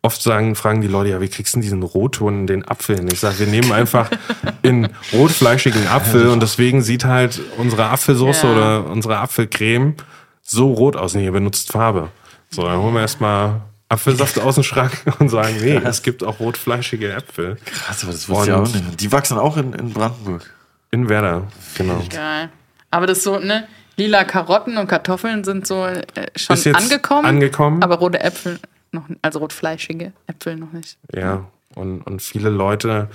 Oft 0.02 0.22
sagen, 0.22 0.54
fragen 0.54 0.82
die 0.82 0.86
Leute, 0.86 1.10
ja, 1.10 1.20
wie 1.20 1.28
kriegst 1.28 1.54
du 1.54 1.56
denn 1.56 1.62
diesen 1.62 1.82
Rotton 1.82 2.40
in 2.40 2.46
den 2.46 2.68
Apfel 2.68 2.96
hin? 2.96 3.08
Ich 3.10 3.18
sage, 3.18 3.40
wir 3.40 3.46
nehmen 3.48 3.72
einfach 3.72 4.08
in 4.62 4.88
rotfleischigen 5.12 5.88
Apfel 5.88 6.28
und 6.28 6.40
deswegen 6.40 6.80
sieht 6.82 7.04
halt 7.04 7.40
unsere 7.58 7.86
Apfelsauce 7.86 8.42
Ja. 8.42 8.52
oder 8.52 8.86
unsere 8.86 9.18
Apfelcreme 9.18 9.94
so 10.42 10.72
rot 10.72 10.94
aus. 10.96 11.14
Nee, 11.14 11.24
ihr 11.24 11.32
benutzt 11.32 11.72
Farbe. 11.72 12.10
So, 12.50 12.62
dann 12.62 12.78
holen 12.80 12.94
wir 12.94 13.00
erstmal 13.00 13.62
Apfelsaft 13.88 14.38
aus 14.40 14.56
dem 14.56 14.64
Schrank 14.64 14.92
und 15.18 15.28
sagen, 15.28 15.56
nee, 15.60 15.76
es 15.76 16.02
gibt 16.02 16.24
auch 16.24 16.40
rotfleischige 16.40 17.12
Äpfel. 17.12 17.56
krass, 17.64 18.02
aber 18.02 18.12
das 18.12 18.28
wusste 18.28 18.50
ich 18.50 18.52
auch 18.52 18.62
nicht. 18.68 19.00
Die 19.00 19.12
wachsen 19.12 19.38
auch 19.38 19.56
in, 19.56 19.72
in 19.72 19.92
Brandenburg. 19.92 20.50
In 20.90 21.08
Werder, 21.08 21.44
genau. 21.76 22.02
Geil. 22.10 22.48
Aber 22.90 23.06
das 23.06 23.22
so, 23.22 23.38
ne? 23.38 23.66
Lila 23.96 24.24
Karotten 24.24 24.76
und 24.76 24.88
Kartoffeln 24.88 25.42
sind 25.44 25.66
so 25.66 25.84
äh, 25.86 26.02
schon 26.36 26.54
Ist 26.54 26.64
jetzt 26.64 26.76
angekommen. 26.76 27.26
angekommen. 27.26 27.82
Aber 27.82 27.96
rote 27.96 28.20
Äpfel 28.20 28.58
noch, 28.92 29.04
also 29.22 29.38
rotfleischige 29.38 30.12
Äpfel 30.26 30.56
noch 30.56 30.72
nicht. 30.72 30.98
Ja, 31.14 31.46
und, 31.74 32.02
und 32.02 32.22
viele 32.22 32.50
Leute, 32.50 33.08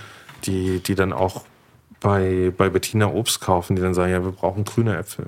die, 0.46 0.80
die 0.80 0.96
dann 0.96 1.14
auch 1.14 1.44
bei, 2.00 2.52
bei 2.56 2.70
Bettina 2.70 3.08
Obst 3.08 3.42
kaufen, 3.42 3.76
die 3.76 3.82
dann 3.82 3.94
sagen, 3.94 4.12
ja, 4.12 4.24
wir 4.24 4.32
brauchen 4.32 4.66
grüne 4.66 4.98
Äpfel. 4.98 5.28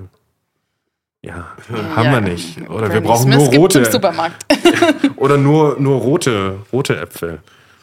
Ja, 1.24 1.54
haben 1.96 2.04
Ja, 2.04 2.12
wir 2.12 2.20
nicht. 2.20 2.68
Oder 2.68 2.92
wir 2.92 3.00
brauchen 3.00 3.32
es 3.32 3.38
nur 3.50 3.54
rote. 3.54 3.78
Im 3.80 3.90
Supermarkt. 3.92 4.44
Oder 5.16 5.38
nur, 5.38 5.78
nur 5.80 6.00
rote, 6.00 6.58
rote 6.72 7.00
Äpfel. 7.00 7.40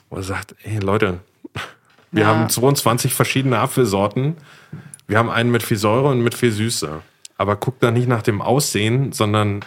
Wo 0.10 0.18
er 0.18 0.24
sagt, 0.24 0.56
ey 0.64 0.78
Leute, 0.78 1.20
wir 2.12 2.24
Ja. 2.24 2.28
haben 2.30 2.50
22 2.50 3.14
verschiedene 3.14 3.58
Apfelsorten. 3.60 4.36
Wir 5.08 5.18
haben 5.18 5.30
einen 5.30 5.50
mit 5.52 5.64
viel 5.64 5.78
Säure 5.78 6.10
und 6.10 6.22
mit 6.22 6.36
viel 6.36 6.52
Süße. 6.52 7.02
Aber 7.38 7.56
guckt 7.56 7.82
da 7.82 7.90
nicht 7.92 8.08
nach 8.08 8.22
dem 8.22 8.42
Aussehen, 8.42 9.12
sondern 9.12 9.66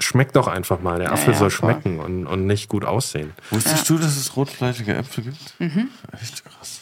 schmeckt 0.00 0.34
doch 0.34 0.48
einfach 0.48 0.80
mal. 0.80 0.98
Der 0.98 1.12
Apfel 1.12 1.32
ja, 1.34 1.38
soll 1.38 1.50
voll. 1.50 1.70
schmecken 1.72 2.00
und, 2.00 2.26
und 2.26 2.46
nicht 2.46 2.68
gut 2.68 2.84
aussehen. 2.84 3.32
Wusstest 3.50 3.88
du, 3.88 3.98
dass 3.98 4.16
es 4.16 4.34
rotfleischige 4.36 4.94
Äpfel 4.94 5.24
gibt? 5.24 5.54
Mhm. 5.60 5.88
Echt 6.20 6.44
krass. 6.44 6.80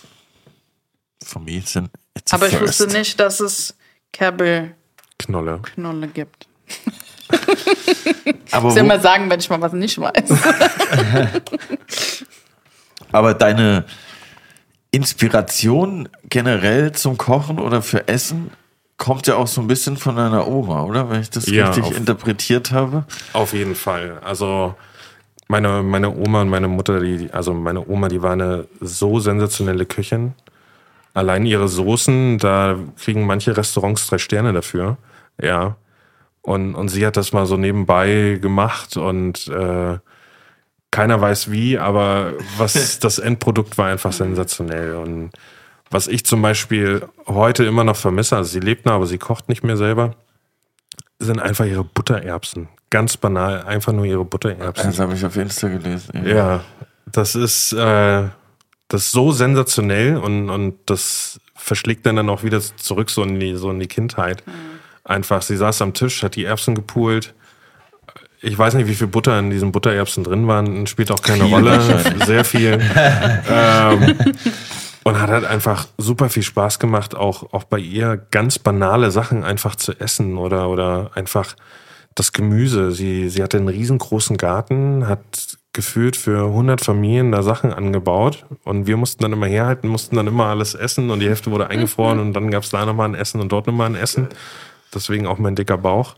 An, 1.34 1.46
it's 1.46 1.76
a 1.76 2.36
Aber 2.36 2.48
ich 2.48 2.58
wusste 2.58 2.86
nicht, 2.86 3.20
dass 3.20 3.40
es 3.40 3.76
Kerbelknolle 4.14 4.77
Knolle. 5.18 5.60
gibt. 6.14 6.46
Aber, 8.52 8.68
Ich 8.70 8.74
will 8.76 8.82
wo, 8.82 8.86
mal 8.86 9.00
sagen, 9.00 9.28
wenn 9.30 9.38
ich 9.40 9.50
mal 9.50 9.60
was 9.60 9.72
nicht 9.72 9.98
weiß. 10.00 10.30
aber 13.12 13.34
deine 13.34 13.84
Inspiration 14.90 16.08
generell 16.28 16.92
zum 16.92 17.18
Kochen 17.18 17.58
oder 17.58 17.82
für 17.82 18.08
Essen 18.08 18.50
kommt 18.96 19.26
ja 19.26 19.36
auch 19.36 19.46
so 19.46 19.60
ein 19.60 19.66
bisschen 19.68 19.96
von 19.96 20.16
deiner 20.16 20.48
Oma, 20.48 20.82
oder? 20.82 21.08
Wenn 21.10 21.20
ich 21.20 21.30
das 21.30 21.46
Ja, 21.46 21.66
richtig 21.68 21.84
auf- 21.84 21.96
interpretiert 21.96 22.72
habe. 22.72 23.04
Auf 23.32 23.52
jeden 23.52 23.74
Fall. 23.74 24.18
Also 24.24 24.74
meine, 25.46 25.82
meine 25.82 26.10
Oma 26.14 26.40
und 26.42 26.48
meine 26.48 26.68
Mutter, 26.68 27.00
die, 27.00 27.30
also 27.32 27.54
meine 27.54 27.86
Oma, 27.86 28.08
die 28.08 28.22
war 28.22 28.32
eine 28.32 28.66
so 28.80 29.20
sensationelle 29.20 29.86
Köchin. 29.86 30.34
Allein 31.14 31.46
ihre 31.46 31.68
Soßen, 31.68 32.38
da 32.38 32.76
kriegen 33.02 33.24
manche 33.26 33.56
Restaurants 33.56 34.06
drei 34.08 34.18
Sterne 34.18 34.52
dafür. 34.52 34.96
Ja. 35.40 35.76
Und, 36.42 36.74
und 36.74 36.88
sie 36.88 37.06
hat 37.06 37.16
das 37.16 37.32
mal 37.32 37.46
so 37.46 37.56
nebenbei 37.56 38.38
gemacht 38.40 38.96
und 38.96 39.48
äh, 39.48 39.98
keiner 40.90 41.20
weiß 41.20 41.50
wie, 41.50 41.78
aber 41.78 42.34
was 42.56 42.98
das 43.00 43.18
Endprodukt 43.18 43.76
war 43.78 43.88
einfach 43.88 44.12
sensationell. 44.12 44.94
Und 44.96 45.30
was 45.90 46.06
ich 46.06 46.24
zum 46.24 46.42
Beispiel 46.42 47.06
heute 47.26 47.64
immer 47.64 47.84
noch 47.84 47.96
vermisse, 47.96 48.36
also 48.36 48.50
sie 48.50 48.60
lebt 48.60 48.86
noch, 48.86 48.92
aber 48.92 49.06
sie 49.06 49.18
kocht 49.18 49.48
nicht 49.48 49.64
mehr 49.64 49.76
selber, 49.76 50.14
sind 51.18 51.40
einfach 51.40 51.64
ihre 51.64 51.84
Buttererbsen. 51.84 52.68
Ganz 52.90 53.16
banal, 53.16 53.62
einfach 53.64 53.92
nur 53.92 54.04
ihre 54.04 54.24
Buttererbsen. 54.24 54.90
Das 54.90 54.98
habe 54.98 55.14
ich 55.14 55.24
auf 55.24 55.36
Insta 55.36 55.68
gelesen. 55.68 56.26
Ja, 56.26 56.64
das 57.06 57.34
ist, 57.34 57.72
äh, 57.72 58.28
das 58.88 59.04
ist 59.04 59.12
so 59.12 59.32
sensationell 59.32 60.16
und, 60.16 60.48
und 60.48 60.78
das 60.86 61.40
verschlägt 61.54 62.06
dann 62.06 62.16
dann 62.16 62.30
auch 62.30 62.42
wieder 62.42 62.60
zurück 62.60 63.10
so 63.10 63.22
in 63.22 63.38
die, 63.38 63.56
so 63.56 63.70
in 63.70 63.80
die 63.80 63.88
Kindheit. 63.88 64.42
Einfach, 65.08 65.42
sie 65.42 65.56
saß 65.56 65.82
am 65.82 65.94
Tisch, 65.94 66.22
hat 66.22 66.36
die 66.36 66.44
Erbsen 66.44 66.74
gepult. 66.74 67.34
Ich 68.40 68.56
weiß 68.56 68.74
nicht, 68.74 68.86
wie 68.86 68.94
viel 68.94 69.06
Butter 69.06 69.38
in 69.38 69.50
diesen 69.50 69.72
Buttererbsen 69.72 70.22
drin 70.22 70.46
waren, 70.46 70.86
spielt 70.86 71.10
auch 71.10 71.22
keine 71.22 71.44
Viel 71.44 71.54
Rolle. 71.54 71.80
Sehr 72.26 72.44
viel. 72.44 72.78
ähm, 73.50 74.16
und 75.02 75.20
hat 75.20 75.30
halt 75.30 75.44
einfach 75.46 75.86
super 75.96 76.28
viel 76.28 76.42
Spaß 76.42 76.78
gemacht, 76.78 77.16
auch, 77.16 77.54
auch 77.54 77.64
bei 77.64 77.78
ihr 77.78 78.18
ganz 78.30 78.58
banale 78.58 79.10
Sachen 79.10 79.42
einfach 79.42 79.74
zu 79.74 79.92
essen 79.98 80.36
oder, 80.36 80.68
oder 80.68 81.10
einfach 81.14 81.56
das 82.14 82.32
Gemüse. 82.32 82.92
Sie, 82.92 83.30
sie 83.30 83.42
hatte 83.42 83.56
einen 83.56 83.68
riesengroßen 83.68 84.36
Garten, 84.36 85.08
hat 85.08 85.56
gefühlt 85.72 86.16
für 86.16 86.46
100 86.46 86.84
Familien 86.84 87.32
da 87.32 87.42
Sachen 87.42 87.72
angebaut 87.72 88.44
und 88.64 88.86
wir 88.86 88.96
mussten 88.96 89.22
dann 89.22 89.32
immer 89.32 89.46
herhalten, 89.46 89.88
mussten 89.88 90.16
dann 90.16 90.26
immer 90.26 90.46
alles 90.46 90.74
essen 90.74 91.10
und 91.10 91.20
die 91.20 91.28
Hälfte 91.28 91.50
wurde 91.50 91.68
eingefroren 91.68 92.18
und 92.18 92.34
dann 92.34 92.50
gab 92.50 92.64
es 92.64 92.70
da 92.70 92.84
nochmal 92.84 93.08
ein 93.08 93.14
Essen 93.14 93.40
und 93.40 93.52
dort 93.52 93.66
nochmal 93.66 93.88
ein 93.88 93.94
Essen. 93.94 94.28
Deswegen 94.94 95.26
auch 95.26 95.38
mein 95.38 95.56
dicker 95.56 95.78
Bauch. 95.78 96.16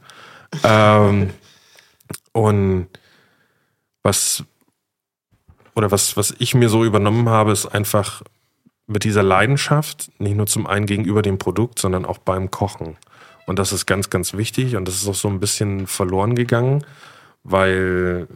Ähm, 0.64 1.30
und 2.32 2.88
was, 4.02 4.44
oder 5.74 5.90
was, 5.90 6.16
was 6.16 6.34
ich 6.38 6.54
mir 6.54 6.68
so 6.68 6.84
übernommen 6.84 7.28
habe, 7.28 7.52
ist 7.52 7.66
einfach 7.66 8.22
mit 8.86 9.04
dieser 9.04 9.22
Leidenschaft, 9.22 10.10
nicht 10.18 10.36
nur 10.36 10.46
zum 10.46 10.66
einen 10.66 10.86
gegenüber 10.86 11.22
dem 11.22 11.38
Produkt, 11.38 11.78
sondern 11.78 12.04
auch 12.04 12.18
beim 12.18 12.50
Kochen. 12.50 12.96
Und 13.46 13.58
das 13.58 13.72
ist 13.72 13.86
ganz, 13.86 14.10
ganz 14.10 14.34
wichtig 14.34 14.76
und 14.76 14.86
das 14.86 14.96
ist 14.96 15.08
auch 15.08 15.14
so 15.14 15.28
ein 15.28 15.40
bisschen 15.40 15.86
verloren 15.86 16.34
gegangen, 16.34 16.84
weil 17.42 18.26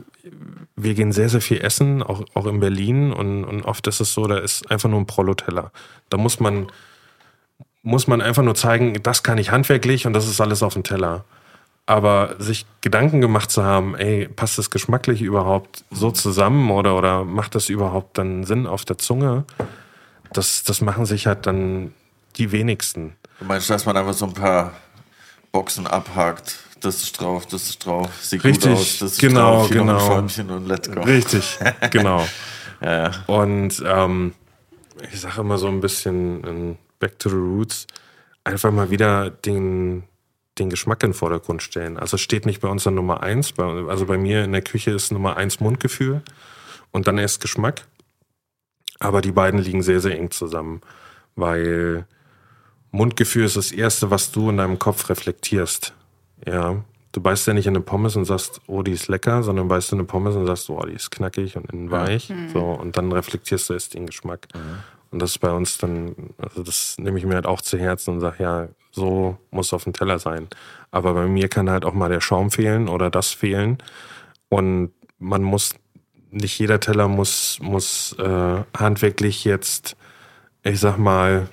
wir 0.76 0.94
gehen 0.94 1.12
sehr, 1.12 1.28
sehr 1.28 1.40
viel 1.40 1.60
essen, 1.60 2.02
auch, 2.02 2.24
auch 2.34 2.46
in 2.46 2.60
Berlin 2.60 3.12
und, 3.12 3.44
und 3.44 3.62
oft 3.62 3.86
ist 3.86 4.00
es 4.00 4.14
so, 4.14 4.26
da 4.26 4.38
ist 4.38 4.70
einfach 4.70 4.88
nur 4.88 5.00
ein 5.00 5.06
Prollo-Teller. 5.06 5.72
Da 6.08 6.16
muss 6.16 6.40
man, 6.40 6.68
muss 7.84 8.06
man 8.06 8.20
einfach 8.20 8.42
nur 8.42 8.54
zeigen, 8.54 9.00
das 9.02 9.22
kann 9.22 9.38
ich 9.38 9.50
handwerklich 9.50 10.06
und 10.06 10.14
das 10.14 10.26
ist 10.26 10.40
alles 10.40 10.62
auf 10.62 10.72
dem 10.72 10.82
Teller. 10.82 11.24
Aber 11.86 12.34
sich 12.38 12.64
Gedanken 12.80 13.20
gemacht 13.20 13.50
zu 13.50 13.62
haben, 13.62 13.94
ey, 13.94 14.26
passt 14.26 14.56
das 14.56 14.70
geschmacklich 14.70 15.20
überhaupt 15.20 15.84
so 15.90 16.10
zusammen 16.10 16.70
oder, 16.70 16.96
oder 16.96 17.24
macht 17.24 17.54
das 17.54 17.68
überhaupt 17.68 18.16
dann 18.16 18.44
Sinn 18.44 18.66
auf 18.66 18.86
der 18.86 18.96
Zunge? 18.96 19.44
Das, 20.32 20.64
das 20.64 20.80
machen 20.80 21.04
sich 21.04 21.26
halt 21.26 21.46
dann 21.46 21.92
die 22.36 22.52
wenigsten. 22.52 23.16
Du 23.38 23.44
meinst, 23.44 23.68
dass 23.68 23.84
man 23.84 23.98
einfach 23.98 24.14
so 24.14 24.24
ein 24.24 24.32
paar 24.32 24.72
Boxen 25.52 25.86
abhakt? 25.86 26.58
Das 26.80 27.02
ist 27.02 27.20
drauf, 27.20 27.46
das 27.46 27.68
ist 27.68 27.84
drauf, 27.84 28.10
sieht 28.20 28.44
Richtig, 28.44 28.70
gut 28.70 28.78
aus, 28.78 28.98
das 28.98 29.12
ist 29.12 29.20
genau, 29.20 29.58
drauf, 29.58 29.68
hier 29.68 29.84
noch 29.84 29.94
ein 29.94 29.98
genau. 29.98 30.10
Förmchen 30.10 30.50
und 30.50 30.66
let's 30.66 30.90
go. 30.90 31.00
Richtig, 31.02 31.58
genau. 31.90 32.26
Ja. 32.80 33.10
Und 33.26 33.82
ähm, 33.86 34.32
ich 35.12 35.20
sage 35.20 35.42
immer 35.42 35.58
so 35.58 35.68
ein 35.68 35.80
bisschen 35.80 36.44
in 36.44 36.78
Back 37.04 37.18
to 37.18 37.28
the 37.28 37.36
Roots, 37.36 37.86
einfach 38.44 38.72
mal 38.72 38.88
wieder 38.90 39.28
den, 39.28 40.04
den 40.58 40.70
Geschmack 40.70 41.02
in 41.02 41.10
den 41.10 41.14
Vordergrund 41.14 41.62
stellen. 41.62 41.98
Also 41.98 42.14
es 42.14 42.22
steht 42.22 42.46
nicht 42.46 42.62
bei 42.62 42.68
uns 42.68 42.86
an 42.86 42.94
Nummer 42.94 43.22
eins. 43.22 43.52
Bei, 43.52 43.64
also 43.64 44.06
bei 44.06 44.16
mir 44.16 44.42
in 44.42 44.52
der 44.52 44.62
Küche 44.62 44.92
ist 44.92 45.12
Nummer 45.12 45.36
eins 45.36 45.60
Mundgefühl 45.60 46.22
und 46.92 47.06
dann 47.06 47.18
erst 47.18 47.42
Geschmack. 47.42 47.82
Aber 49.00 49.20
die 49.20 49.32
beiden 49.32 49.60
liegen 49.60 49.82
sehr, 49.82 50.00
sehr 50.00 50.18
eng 50.18 50.30
zusammen, 50.30 50.80
weil 51.36 52.06
Mundgefühl 52.90 53.44
ist 53.44 53.58
das 53.58 53.70
Erste, 53.70 54.10
was 54.10 54.32
du 54.32 54.48
in 54.48 54.56
deinem 54.56 54.78
Kopf 54.78 55.10
reflektierst. 55.10 55.92
Ja, 56.46 56.82
du 57.12 57.20
beißt 57.20 57.46
ja 57.48 57.52
nicht 57.52 57.66
in 57.66 57.76
eine 57.76 57.84
Pommes 57.84 58.16
und 58.16 58.24
sagst, 58.24 58.62
oh, 58.66 58.82
die 58.82 58.92
ist 58.92 59.08
lecker, 59.08 59.42
sondern 59.42 59.68
beißt 59.68 59.92
in 59.92 59.98
eine 59.98 60.06
Pommes 60.06 60.36
und 60.36 60.46
sagst, 60.46 60.70
oh, 60.70 60.82
die 60.86 60.94
ist 60.94 61.10
knackig 61.10 61.54
und 61.58 61.70
innen 61.70 61.90
weich. 61.90 62.32
So, 62.54 62.60
und 62.64 62.96
dann 62.96 63.12
reflektierst 63.12 63.68
du 63.68 63.74
erst 63.74 63.92
den 63.92 64.06
Geschmack. 64.06 64.48
Und 65.14 65.20
das 65.20 65.30
ist 65.30 65.38
bei 65.38 65.52
uns 65.52 65.78
dann, 65.78 66.16
also 66.38 66.64
das 66.64 66.96
nehme 66.98 67.16
ich 67.18 67.24
mir 67.24 67.36
halt 67.36 67.46
auch 67.46 67.60
zu 67.60 67.78
Herzen 67.78 68.14
und 68.14 68.20
sage, 68.20 68.42
ja, 68.42 68.68
so 68.90 69.38
muss 69.52 69.72
auf 69.72 69.84
dem 69.84 69.92
Teller 69.92 70.18
sein. 70.18 70.48
Aber 70.90 71.14
bei 71.14 71.28
mir 71.28 71.46
kann 71.46 71.70
halt 71.70 71.84
auch 71.84 71.94
mal 71.94 72.08
der 72.08 72.20
Schaum 72.20 72.50
fehlen 72.50 72.88
oder 72.88 73.10
das 73.10 73.30
fehlen. 73.30 73.78
Und 74.48 74.90
man 75.20 75.44
muss, 75.44 75.76
nicht 76.32 76.58
jeder 76.58 76.80
Teller 76.80 77.06
muss, 77.06 77.60
muss 77.62 78.16
äh, 78.18 78.64
handwerklich 78.76 79.44
jetzt, 79.44 79.96
ich 80.64 80.80
sag 80.80 80.98
mal, 80.98 81.46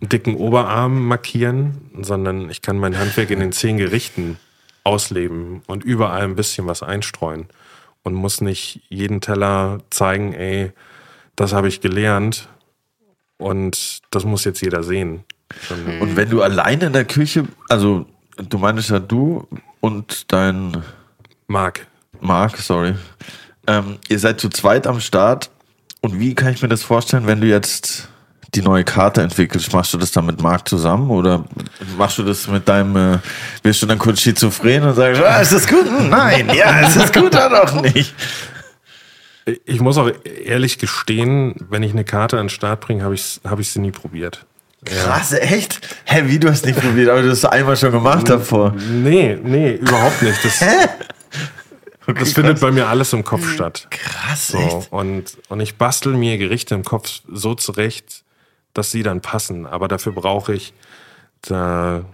einen 0.00 0.08
dicken 0.08 0.36
Oberarm 0.36 1.08
markieren, 1.08 1.90
sondern 2.00 2.48
ich 2.48 2.62
kann 2.62 2.78
mein 2.78 2.96
Handwerk 2.98 3.28
in 3.28 3.40
den 3.40 3.52
zehn 3.52 3.76
Gerichten 3.76 4.38
ausleben 4.82 5.60
und 5.66 5.84
überall 5.84 6.22
ein 6.22 6.36
bisschen 6.36 6.66
was 6.66 6.82
einstreuen 6.82 7.48
und 8.02 8.14
muss 8.14 8.40
nicht 8.40 8.80
jeden 8.88 9.20
Teller 9.20 9.80
zeigen, 9.90 10.32
ey, 10.32 10.72
das 11.36 11.52
habe 11.52 11.68
ich 11.68 11.80
gelernt 11.80 12.48
und 13.38 14.00
das 14.10 14.24
muss 14.24 14.44
jetzt 14.44 14.60
jeder 14.62 14.82
sehen. 14.82 15.24
Sondern- 15.68 16.00
Und 16.00 16.16
wenn 16.16 16.30
du 16.30 16.42
alleine 16.42 16.86
in 16.86 16.92
der 16.92 17.04
Küche, 17.04 17.44
also 17.68 18.06
du 18.36 18.58
meinst 18.58 18.90
ja 18.90 18.98
du 18.98 19.46
und 19.80 20.32
dein 20.32 20.82
Marc, 21.46 21.86
Marc, 22.20 22.56
sorry, 22.58 22.94
ähm, 23.66 23.98
ihr 24.08 24.18
seid 24.18 24.40
zu 24.40 24.48
zweit 24.48 24.86
am 24.86 25.00
Start. 25.00 25.50
Und 26.00 26.18
wie 26.20 26.34
kann 26.34 26.52
ich 26.52 26.62
mir 26.62 26.68
das 26.68 26.82
vorstellen, 26.82 27.26
wenn 27.26 27.40
du 27.40 27.46
jetzt 27.46 28.08
die 28.54 28.62
neue 28.62 28.84
Karte 28.84 29.22
entwickelst? 29.22 29.72
Machst 29.72 29.92
du 29.92 29.98
das 29.98 30.12
dann 30.12 30.24
mit 30.26 30.40
Marc 30.40 30.68
zusammen 30.68 31.10
oder 31.10 31.44
machst 31.98 32.18
du 32.18 32.22
das 32.22 32.46
mit 32.48 32.68
deinem, 32.68 32.96
äh, 32.96 33.18
wirst 33.62 33.82
du 33.82 33.86
dann 33.86 33.98
kurz 33.98 34.20
schizophren 34.20 34.82
und 34.84 34.94
sagst, 34.94 35.20
ah, 35.22 35.40
ist 35.40 35.52
das 35.52 35.66
gut? 35.66 35.84
Hm, 35.86 36.08
Nein, 36.08 36.50
ja, 36.54 36.80
ist 36.86 36.96
das 36.96 37.12
gut 37.12 37.26
oder 37.34 37.50
doch 37.66 37.82
nicht? 37.82 38.14
Ich 39.64 39.80
muss 39.80 39.96
auch 39.96 40.10
ehrlich 40.44 40.78
gestehen, 40.78 41.54
wenn 41.70 41.82
ich 41.82 41.92
eine 41.92 42.04
Karte 42.04 42.38
an 42.38 42.44
den 42.44 42.50
Start 42.50 42.80
bringe, 42.80 43.04
habe 43.04 43.14
ich, 43.14 43.40
hab 43.44 43.60
ich 43.60 43.70
sie 43.70 43.80
nie 43.80 43.92
probiert. 43.92 44.44
Krass, 44.84 45.32
echt? 45.32 45.80
Hä, 46.04 46.24
wie 46.26 46.38
du 46.38 46.48
hast 46.48 46.64
nicht 46.66 46.78
probiert, 46.80 47.08
aber 47.08 47.22
du 47.22 47.30
hast 47.30 47.38
es 47.38 47.44
einmal 47.44 47.76
schon 47.76 47.92
gemacht 47.92 48.28
davor. 48.28 48.72
Nee, 48.72 49.36
nee, 49.42 49.72
überhaupt 49.74 50.22
nicht. 50.22 50.44
Das, 50.44 50.60
das 52.14 52.32
findet 52.32 52.60
bei 52.60 52.70
mir 52.70 52.86
alles 52.86 53.12
im 53.12 53.24
Kopf 53.24 53.48
statt. 53.52 53.88
Krass, 53.90 54.48
So, 54.48 54.58
echt? 54.58 54.92
und, 54.92 55.38
und 55.48 55.60
ich 55.60 55.76
bastel 55.76 56.14
mir 56.14 56.38
Gerichte 56.38 56.74
im 56.74 56.84
Kopf 56.84 57.20
so 57.32 57.54
zurecht, 57.54 58.22
dass 58.74 58.90
sie 58.90 59.02
dann 59.02 59.20
passen. 59.22 59.66
Aber 59.66 59.88
dafür 59.88 60.12
brauche 60.12 60.54
ich 60.54 60.72
da 61.42 62.04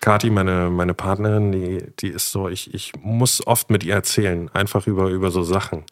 Kati, 0.00 0.30
meine, 0.30 0.70
meine 0.70 0.94
Partnerin, 0.94 1.52
die, 1.52 1.84
die 2.00 2.08
ist 2.08 2.30
so, 2.30 2.48
ich, 2.48 2.74
ich 2.74 2.92
muss 3.00 3.46
oft 3.46 3.70
mit 3.70 3.84
ihr 3.84 3.94
erzählen, 3.94 4.50
einfach 4.52 4.86
über, 4.86 5.08
über 5.08 5.30
so 5.30 5.42
Sachen. 5.42 5.84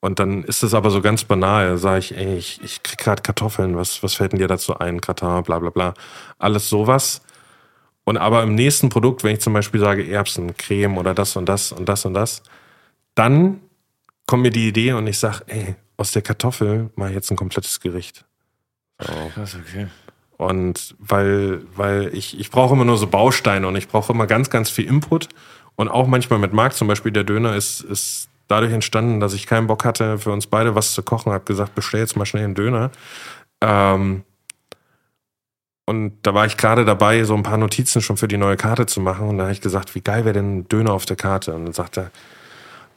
Und 0.00 0.18
dann 0.18 0.44
ist 0.44 0.62
es 0.62 0.72
aber 0.72 0.90
so 0.90 1.02
ganz 1.02 1.24
banal, 1.24 1.76
sage 1.76 1.98
ich, 1.98 2.16
ey, 2.16 2.36
ich, 2.36 2.60
ich 2.62 2.82
krieg 2.82 2.98
gerade 2.98 3.22
Kartoffeln, 3.22 3.76
was, 3.76 4.02
was 4.02 4.14
fällt 4.14 4.32
denn 4.32 4.38
dir 4.38 4.48
dazu 4.48 4.78
ein? 4.78 5.00
Gratin, 5.00 5.42
bla 5.42 5.58
bla 5.58 5.70
bla. 5.70 5.94
Alles 6.38 6.70
sowas. 6.70 7.20
Und 8.04 8.16
aber 8.16 8.42
im 8.42 8.54
nächsten 8.54 8.88
Produkt, 8.88 9.24
wenn 9.24 9.34
ich 9.34 9.40
zum 9.40 9.52
Beispiel 9.52 9.78
sage 9.78 10.10
Erbsen, 10.10 10.56
Creme 10.56 10.96
oder 10.96 11.12
das 11.12 11.36
und 11.36 11.46
das 11.46 11.70
und 11.70 11.86
das 11.86 12.06
und 12.06 12.14
das, 12.14 12.42
dann 13.14 13.60
kommt 14.26 14.42
mir 14.42 14.50
die 14.50 14.68
Idee 14.68 14.94
und 14.94 15.06
ich 15.06 15.18
sage, 15.18 15.44
ey, 15.48 15.76
aus 15.98 16.12
der 16.12 16.22
Kartoffel 16.22 16.88
mache 16.96 17.10
ich 17.10 17.14
jetzt 17.16 17.30
ein 17.30 17.36
komplettes 17.36 17.78
Gericht. 17.80 18.24
So. 18.98 19.12
Krass, 19.34 19.54
okay. 19.60 19.88
Und 20.38 20.96
weil, 20.98 21.60
weil 21.76 22.14
ich, 22.14 22.40
ich 22.40 22.50
brauche 22.50 22.74
immer 22.74 22.86
nur 22.86 22.96
so 22.96 23.06
Bausteine 23.06 23.68
und 23.68 23.76
ich 23.76 23.88
brauche 23.88 24.10
immer 24.14 24.26
ganz, 24.26 24.48
ganz 24.48 24.70
viel 24.70 24.86
Input. 24.86 25.28
Und 25.76 25.88
auch 25.88 26.06
manchmal 26.06 26.38
mit 26.38 26.54
Marc, 26.54 26.74
zum 26.74 26.88
Beispiel 26.88 27.12
der 27.12 27.24
Döner 27.24 27.54
ist, 27.54 27.82
ist 27.82 28.29
dadurch 28.50 28.72
entstanden, 28.72 29.20
dass 29.20 29.32
ich 29.32 29.46
keinen 29.46 29.66
Bock 29.66 29.84
hatte, 29.84 30.18
für 30.18 30.32
uns 30.32 30.46
beide 30.46 30.74
was 30.74 30.92
zu 30.92 31.02
kochen. 31.02 31.32
Hab 31.32 31.46
gesagt, 31.46 31.74
bestell 31.74 32.00
jetzt 32.00 32.16
mal 32.16 32.26
schnell 32.26 32.44
einen 32.44 32.54
Döner. 32.54 32.90
Ähm, 33.60 34.24
und 35.86 36.18
da 36.22 36.34
war 36.34 36.46
ich 36.46 36.56
gerade 36.56 36.84
dabei, 36.84 37.24
so 37.24 37.34
ein 37.34 37.42
paar 37.42 37.58
Notizen 37.58 38.00
schon 38.00 38.16
für 38.16 38.28
die 38.28 38.36
neue 38.36 38.56
Karte 38.56 38.86
zu 38.86 39.00
machen. 39.00 39.28
Und 39.28 39.38
da 39.38 39.44
habe 39.44 39.52
ich 39.52 39.60
gesagt, 39.60 39.94
wie 39.94 40.00
geil 40.00 40.24
wäre 40.24 40.34
denn 40.34 40.58
ein 40.58 40.68
Döner 40.68 40.92
auf 40.92 41.04
der 41.04 41.16
Karte? 41.16 41.54
Und 41.54 41.64
dann 41.64 41.74
sagte 41.74 42.00
er, 42.00 42.10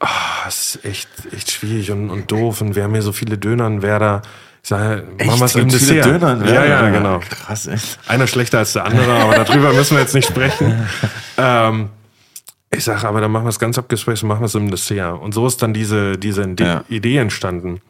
ah, 0.07 0.45
das 0.45 0.75
ist 0.75 0.85
echt, 0.85 1.09
echt 1.31 1.51
schwierig 1.51 1.91
und, 1.91 2.09
und 2.09 2.31
doof. 2.31 2.61
Und 2.61 2.75
wir 2.75 2.83
haben 2.83 2.93
hier 2.93 3.01
so 3.01 3.11
viele 3.11 3.37
Döner 3.37 3.67
in 3.67 3.81
Werder. 3.81 4.21
Ich 4.61 4.69
sage, 4.69 5.07
machen 5.25 5.39
wir 5.39 5.45
es 5.45 5.55
im 5.55 5.69
Dessert. 5.69 6.05
Döner 6.05 6.33
in 6.33 6.45
ja, 6.45 6.65
ja, 6.65 6.89
genau. 6.89 7.19
Krass, 7.19 7.67
echt. 7.67 7.99
Einer 8.07 8.27
schlechter 8.27 8.59
als 8.59 8.73
der 8.73 8.85
andere, 8.85 9.11
aber 9.11 9.43
darüber 9.43 9.73
müssen 9.73 9.95
wir 9.95 10.01
jetzt 10.01 10.15
nicht 10.15 10.27
sprechen. 10.27 10.87
Ähm, 11.35 11.89
ich 12.75 12.83
sage, 12.83 13.07
aber 13.07 13.21
dann 13.21 13.31
machen 13.31 13.45
wir 13.45 13.49
es 13.49 13.59
ganz 13.59 13.77
abgespaced 13.77 14.23
und 14.23 14.29
machen 14.29 14.41
wir 14.41 14.45
es 14.47 14.55
im 14.55 14.69
Dessert. 14.71 15.19
Und 15.21 15.33
so 15.33 15.45
ist 15.47 15.61
dann 15.61 15.73
diese, 15.73 16.17
diese 16.17 16.55
Ja. 16.59 16.83
Idee 16.89 17.17
entstanden. 17.17 17.81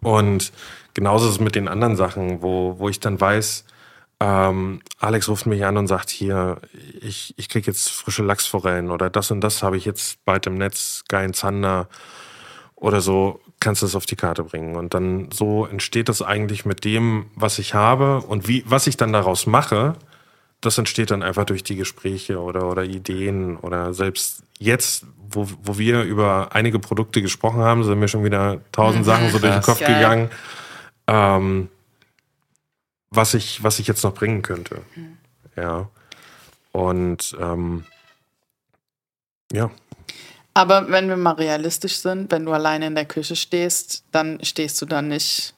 Und 0.00 0.52
genauso 0.94 1.26
ist 1.26 1.32
es 1.34 1.40
mit 1.40 1.54
den 1.54 1.68
anderen 1.68 1.96
Sachen, 1.96 2.42
wo, 2.42 2.78
wo 2.78 2.88
ich 2.88 3.00
dann 3.00 3.20
weiß, 3.20 3.64
ähm, 4.20 4.80
Alex 5.00 5.28
ruft 5.28 5.46
mich 5.46 5.64
an 5.64 5.76
und 5.76 5.88
sagt, 5.88 6.10
hier, 6.10 6.58
ich, 7.00 7.34
ich 7.36 7.48
krieg 7.48 7.66
jetzt 7.66 7.90
frische 7.90 8.22
Lachsforellen 8.22 8.90
oder 8.90 9.10
das 9.10 9.30
und 9.32 9.40
das 9.40 9.62
habe 9.64 9.76
ich 9.76 9.84
jetzt 9.84 10.24
bald 10.24 10.46
im 10.46 10.54
Netz, 10.54 11.02
geilen 11.08 11.34
Zander 11.34 11.88
oder 12.76 13.00
so, 13.00 13.40
kannst 13.58 13.82
du 13.82 13.86
es 13.86 13.96
auf 13.96 14.06
die 14.06 14.16
Karte 14.16 14.44
bringen. 14.44 14.76
Und 14.76 14.94
dann 14.94 15.28
so 15.32 15.66
entsteht 15.66 16.08
das 16.08 16.22
eigentlich 16.22 16.64
mit 16.64 16.84
dem, 16.84 17.26
was 17.34 17.58
ich 17.58 17.74
habe 17.74 18.20
und 18.20 18.46
wie, 18.46 18.64
was 18.66 18.86
ich 18.86 18.96
dann 18.96 19.12
daraus 19.12 19.46
mache, 19.46 19.94
das 20.62 20.78
entsteht 20.78 21.10
dann 21.10 21.22
einfach 21.22 21.44
durch 21.44 21.64
die 21.64 21.76
Gespräche 21.76 22.40
oder, 22.40 22.68
oder 22.68 22.84
Ideen 22.84 23.56
oder 23.56 23.92
selbst 23.92 24.44
jetzt, 24.58 25.04
wo, 25.28 25.48
wo 25.62 25.76
wir 25.76 26.02
über 26.04 26.54
einige 26.54 26.78
Produkte 26.78 27.20
gesprochen 27.20 27.60
haben, 27.60 27.84
sind 27.84 27.98
mir 27.98 28.08
schon 28.08 28.24
wieder 28.24 28.60
tausend 28.70 29.04
Sachen 29.04 29.30
so 29.30 29.38
durch 29.38 29.52
den. 29.52 29.62
Kopf 29.62 29.80
Geil. 29.80 29.94
gegangen, 29.94 30.30
ähm, 31.08 31.68
was 33.10 33.34
ich, 33.34 33.62
was 33.62 33.80
ich 33.80 33.88
jetzt 33.88 34.04
noch 34.04 34.14
bringen 34.14 34.42
könnte. 34.42 34.82
Ja. 35.56 35.88
Und 36.70 37.36
ähm, 37.40 37.84
ja. 39.52 39.70
Aber 40.54 40.90
wenn 40.90 41.08
wir 41.08 41.16
mal 41.16 41.32
realistisch 41.32 41.96
sind, 41.96 42.30
wenn 42.30 42.44
du 42.44 42.52
alleine 42.52 42.86
in 42.86 42.94
der 42.94 43.04
Küche 43.04 43.36
stehst, 43.36 44.04
dann 44.12 44.38
stehst 44.44 44.80
du 44.80 44.86
da 44.86 45.02
nicht. 45.02 45.54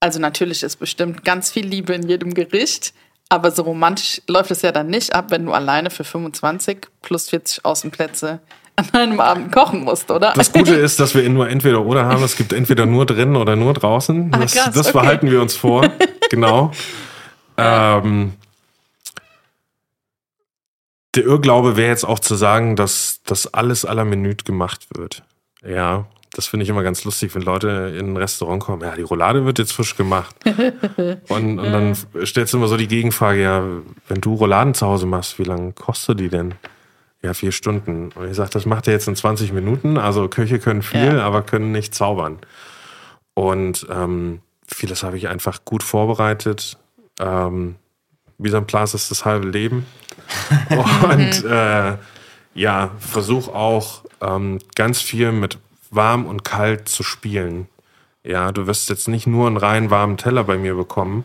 Also 0.00 0.18
natürlich 0.18 0.62
ist 0.62 0.76
bestimmt 0.76 1.24
ganz 1.24 1.50
viel 1.50 1.66
Liebe 1.66 1.94
in 1.94 2.08
jedem 2.08 2.32
Gericht, 2.32 2.94
aber 3.28 3.50
so 3.50 3.62
romantisch 3.62 4.22
läuft 4.28 4.50
es 4.50 4.62
ja 4.62 4.72
dann 4.72 4.88
nicht 4.88 5.14
ab, 5.14 5.26
wenn 5.30 5.46
du 5.46 5.52
alleine 5.52 5.90
für 5.90 6.04
25 6.04 6.86
plus 7.02 7.30
40 7.30 7.64
Außenplätze 7.64 8.40
an 8.76 8.90
einem 8.92 9.20
Abend 9.20 9.52
kochen 9.52 9.84
musst, 9.84 10.10
oder? 10.10 10.32
Das 10.34 10.52
Gute 10.52 10.74
ist, 10.74 10.98
dass 11.00 11.14
wir 11.14 11.28
nur 11.28 11.48
entweder 11.48 11.84
oder 11.84 12.06
haben. 12.06 12.22
Es 12.22 12.36
gibt 12.36 12.52
entweder 12.52 12.86
nur 12.86 13.06
drinnen 13.06 13.36
oder 13.36 13.56
nur 13.56 13.72
draußen. 13.72 14.30
Ah, 14.34 14.38
Das, 14.38 14.54
krass, 14.54 14.74
das 14.74 14.88
okay. 14.88 14.98
behalten 15.00 15.30
wir 15.30 15.40
uns 15.40 15.54
vor. 15.54 15.88
genau. 16.30 16.72
Ähm, 17.56 18.32
der 21.14 21.24
Irrglaube 21.24 21.76
wäre 21.76 21.88
jetzt 21.88 22.04
auch 22.04 22.18
zu 22.18 22.34
sagen, 22.34 22.74
dass 22.74 23.20
das 23.24 23.52
alles 23.54 23.84
aller 23.84 24.04
Minute 24.04 24.44
gemacht 24.44 24.86
wird. 24.96 25.22
Ja, 25.64 26.06
das 26.34 26.46
finde 26.46 26.64
ich 26.64 26.68
immer 26.68 26.82
ganz 26.82 27.04
lustig, 27.04 27.34
wenn 27.34 27.42
Leute 27.42 27.94
in 27.98 28.12
ein 28.12 28.16
Restaurant 28.16 28.62
kommen. 28.62 28.82
Ja, 28.82 28.96
die 28.96 29.02
Roulade 29.02 29.44
wird 29.44 29.58
jetzt 29.60 29.72
frisch 29.72 29.96
gemacht. 29.96 30.34
und, 31.28 31.58
und 31.58 31.72
dann 31.72 31.96
stellst 32.24 32.52
du 32.52 32.58
immer 32.58 32.66
so 32.66 32.76
die 32.76 32.88
Gegenfrage, 32.88 33.40
ja, 33.42 33.64
wenn 34.08 34.20
du 34.20 34.34
Rouladen 34.34 34.74
zu 34.74 34.86
Hause 34.86 35.06
machst, 35.06 35.38
wie 35.38 35.44
lange 35.44 35.72
kostet 35.72 36.18
die 36.18 36.28
denn? 36.28 36.54
Ja, 37.22 37.34
vier 37.34 37.52
Stunden. 37.52 38.10
Und 38.14 38.28
ich 38.28 38.36
sage, 38.36 38.50
das 38.50 38.66
macht 38.66 38.86
er 38.88 38.94
jetzt 38.94 39.08
in 39.08 39.16
20 39.16 39.52
Minuten. 39.52 39.96
Also 39.96 40.28
Köche 40.28 40.58
können 40.58 40.82
viel, 40.82 41.16
Ja. 41.16 41.22
aber 41.22 41.42
können 41.42 41.72
nicht 41.72 41.94
zaubern. 41.94 42.38
Und 43.34 43.86
ähm, 43.90 44.40
vieles 44.66 45.02
habe 45.02 45.16
ich 45.16 45.28
einfach 45.28 45.64
gut 45.64 45.82
vorbereitet. 45.82 46.76
Ähm, 47.20 47.76
Mise 48.38 48.56
en 48.56 48.66
place 48.66 48.94
ist 48.94 49.10
das 49.10 49.24
halbe 49.24 49.48
Leben. 49.48 49.86
Und 51.08 51.44
äh, 51.44 51.96
ja, 52.54 52.90
versuch 52.98 53.48
auch 53.48 54.04
ähm, 54.20 54.58
ganz 54.74 55.00
viel 55.00 55.32
mit 55.32 55.58
warm 55.94 56.26
und 56.26 56.44
kalt 56.44 56.88
zu 56.88 57.02
spielen. 57.02 57.68
Ja, 58.22 58.52
du 58.52 58.66
wirst 58.66 58.88
jetzt 58.88 59.08
nicht 59.08 59.26
nur 59.26 59.46
einen 59.46 59.56
rein 59.56 59.90
warmen 59.90 60.16
Teller 60.16 60.44
bei 60.44 60.56
mir 60.56 60.74
bekommen. 60.74 61.24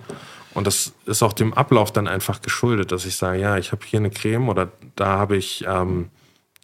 Und 0.53 0.67
das 0.67 0.93
ist 1.05 1.23
auch 1.23 1.33
dem 1.33 1.53
Ablauf 1.53 1.93
dann 1.93 2.07
einfach 2.07 2.41
geschuldet, 2.41 2.91
dass 2.91 3.05
ich 3.05 3.15
sage, 3.15 3.39
ja, 3.39 3.57
ich 3.57 3.71
habe 3.71 3.85
hier 3.85 3.99
eine 3.99 4.09
Creme 4.09 4.49
oder 4.49 4.69
da 4.95 5.17
habe 5.17 5.37
ich 5.37 5.63
ähm, 5.67 6.09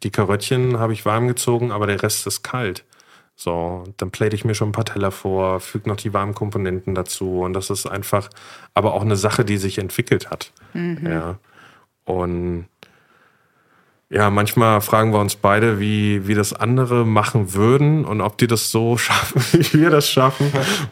die 0.03 0.11
Karöttchen 0.11 0.77
habe 0.80 0.94
ich 0.94 1.06
warm 1.06 1.27
gezogen, 1.27 1.72
aber 1.72 1.88
der 1.88 2.02
Rest 2.03 2.27
ist 2.27 2.44
kalt. 2.44 2.84
So, 3.36 3.84
dann 3.98 4.11
plate 4.11 4.36
ich 4.36 4.45
mir 4.45 4.56
schon 4.56 4.69
ein 4.69 4.73
paar 4.73 4.86
Teller 4.86 5.11
vor, 5.11 5.60
füge 5.60 5.90
noch 5.90 5.98
die 5.98 6.14
warmen 6.14 6.34
Komponenten 6.34 6.95
dazu. 6.95 7.41
Und 7.41 7.53
das 7.53 7.69
ist 7.69 7.86
einfach 7.86 8.30
aber 8.73 8.94
auch 8.94 9.02
eine 9.02 9.18
Sache, 9.18 9.44
die 9.44 9.57
sich 9.57 9.77
entwickelt 9.77 10.30
hat. 10.30 10.52
Ja. 11.03 11.40
Und 12.06 12.68
ja, 14.10 14.30
manchmal 14.30 14.82
fragen 14.82 15.11
wir 15.14 15.19
uns 15.19 15.36
beide, 15.36 15.80
wie, 15.80 16.27
wie 16.27 16.36
das 16.36 16.53
andere 16.53 17.06
machen 17.06 17.53
würden 17.53 18.06
und 18.06 18.22
ob 18.22 18.38
die 18.38 18.48
das 18.48 18.69
so 18.72 18.98
schaffen, 18.99 19.41
wie 19.52 19.80
wir 19.82 19.90
das 19.90 20.10
schaffen. 20.10 20.52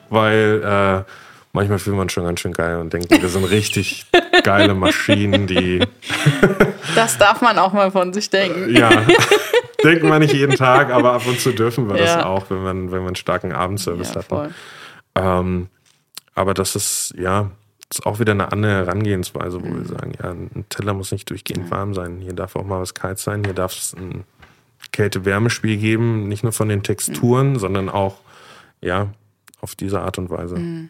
Weil 0.09 0.61
äh, 1.05 1.11
manchmal 1.53 1.79
fühlt 1.79 1.95
man 1.95 2.09
schon 2.09 2.23
ganz 2.25 2.39
schön 2.39 2.53
geil 2.53 2.77
und 2.77 2.91
denkt, 2.93 3.11
wir 3.11 3.29
sind 3.29 3.45
richtig 3.45 4.05
geile 4.43 4.73
Maschinen, 4.73 5.45
die 5.47 5.85
Das 6.95 7.17
darf 7.17 7.41
man 7.41 7.57
auch 7.59 7.73
mal 7.73 7.91
von 7.91 8.13
sich 8.13 8.29
denken. 8.29 8.75
ja, 8.75 8.89
denkt 9.83 10.03
man 10.03 10.19
nicht 10.21 10.33
jeden 10.33 10.55
Tag, 10.55 10.91
aber 10.91 11.13
ab 11.13 11.25
und 11.27 11.39
zu 11.39 11.51
dürfen 11.51 11.87
wir 11.89 11.97
das 11.97 12.15
Ja. 12.15 12.25
auch, 12.25 12.49
wenn 12.49 12.63
man, 12.63 12.91
wenn 12.91 12.99
man 12.99 13.07
einen 13.09 13.15
starken 13.15 13.51
Abendservice 13.51 14.13
Ja, 14.15 14.21
hat. 14.29 14.51
Ähm, 15.15 15.67
aber 16.35 16.53
das 16.53 16.75
ist, 16.75 17.13
ja, 17.17 17.41
das 17.43 17.49
ist 17.95 18.05
auch 18.05 18.19
wieder 18.19 18.31
eine 18.31 18.51
andere 18.51 18.71
Herangehensweise, 18.73 19.61
wo 19.61 19.65
wir 19.65 19.85
sagen, 19.85 20.13
ja, 20.21 20.31
ein 20.31 20.65
Teller 20.69 20.93
muss 20.93 21.11
nicht 21.11 21.29
durchgehend 21.29 21.69
warm 21.71 21.93
sein. 21.93 22.19
Hier 22.19 22.33
darf 22.33 22.55
auch 22.55 22.65
mal 22.65 22.81
was 22.81 22.93
kalt 22.93 23.19
sein. 23.19 23.43
Hier 23.43 23.53
darf 23.53 23.73
es 23.73 23.93
ein 23.93 24.23
Kälte-Wärmespiel 24.91 25.77
geben, 25.77 26.27
nicht 26.27 26.43
nur 26.43 26.51
von 26.53 26.69
den 26.69 26.83
Texturen, 26.83 27.57
sondern 27.59 27.89
auch, 27.89 28.17
ja, 28.81 29.07
auf 29.61 29.75
diese 29.75 30.01
Art 30.01 30.17
und 30.17 30.29
Weise. 30.29 30.89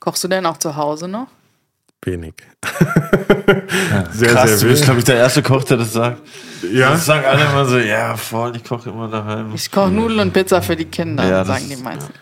Kochst 0.00 0.22
du 0.24 0.28
denn 0.28 0.44
auch 0.46 0.56
zu 0.58 0.76
Hause 0.76 1.08
noch? 1.08 1.28
Wenig. 2.04 2.34
sehr, 4.10 4.28
Krass, 4.30 4.50
sehr 4.50 4.58
du 4.58 4.64
bist, 4.64 4.64
wenig. 4.64 4.82
glaube 4.82 4.98
ich, 4.98 5.04
der 5.04 5.16
erste 5.16 5.42
Koch, 5.42 5.62
der 5.64 5.76
das 5.76 5.92
sagt. 5.92 6.20
Ja, 6.72 6.90
Das 6.90 7.06
sagen 7.06 7.24
alle 7.24 7.44
immer 7.44 7.64
so, 7.64 7.78
ja, 7.78 8.16
voll, 8.16 8.56
ich 8.56 8.64
koche 8.64 8.90
immer 8.90 9.08
daheim. 9.08 9.54
Ich 9.54 9.70
koche 9.70 9.90
Nudeln 9.90 10.18
und 10.20 10.32
Pizza 10.32 10.60
für 10.62 10.74
die 10.76 10.84
Kinder, 10.86 11.22
Ja, 11.24 11.44
das- 11.44 11.48
sagen 11.48 11.68
die 11.68 11.76
meisten. 11.76 12.12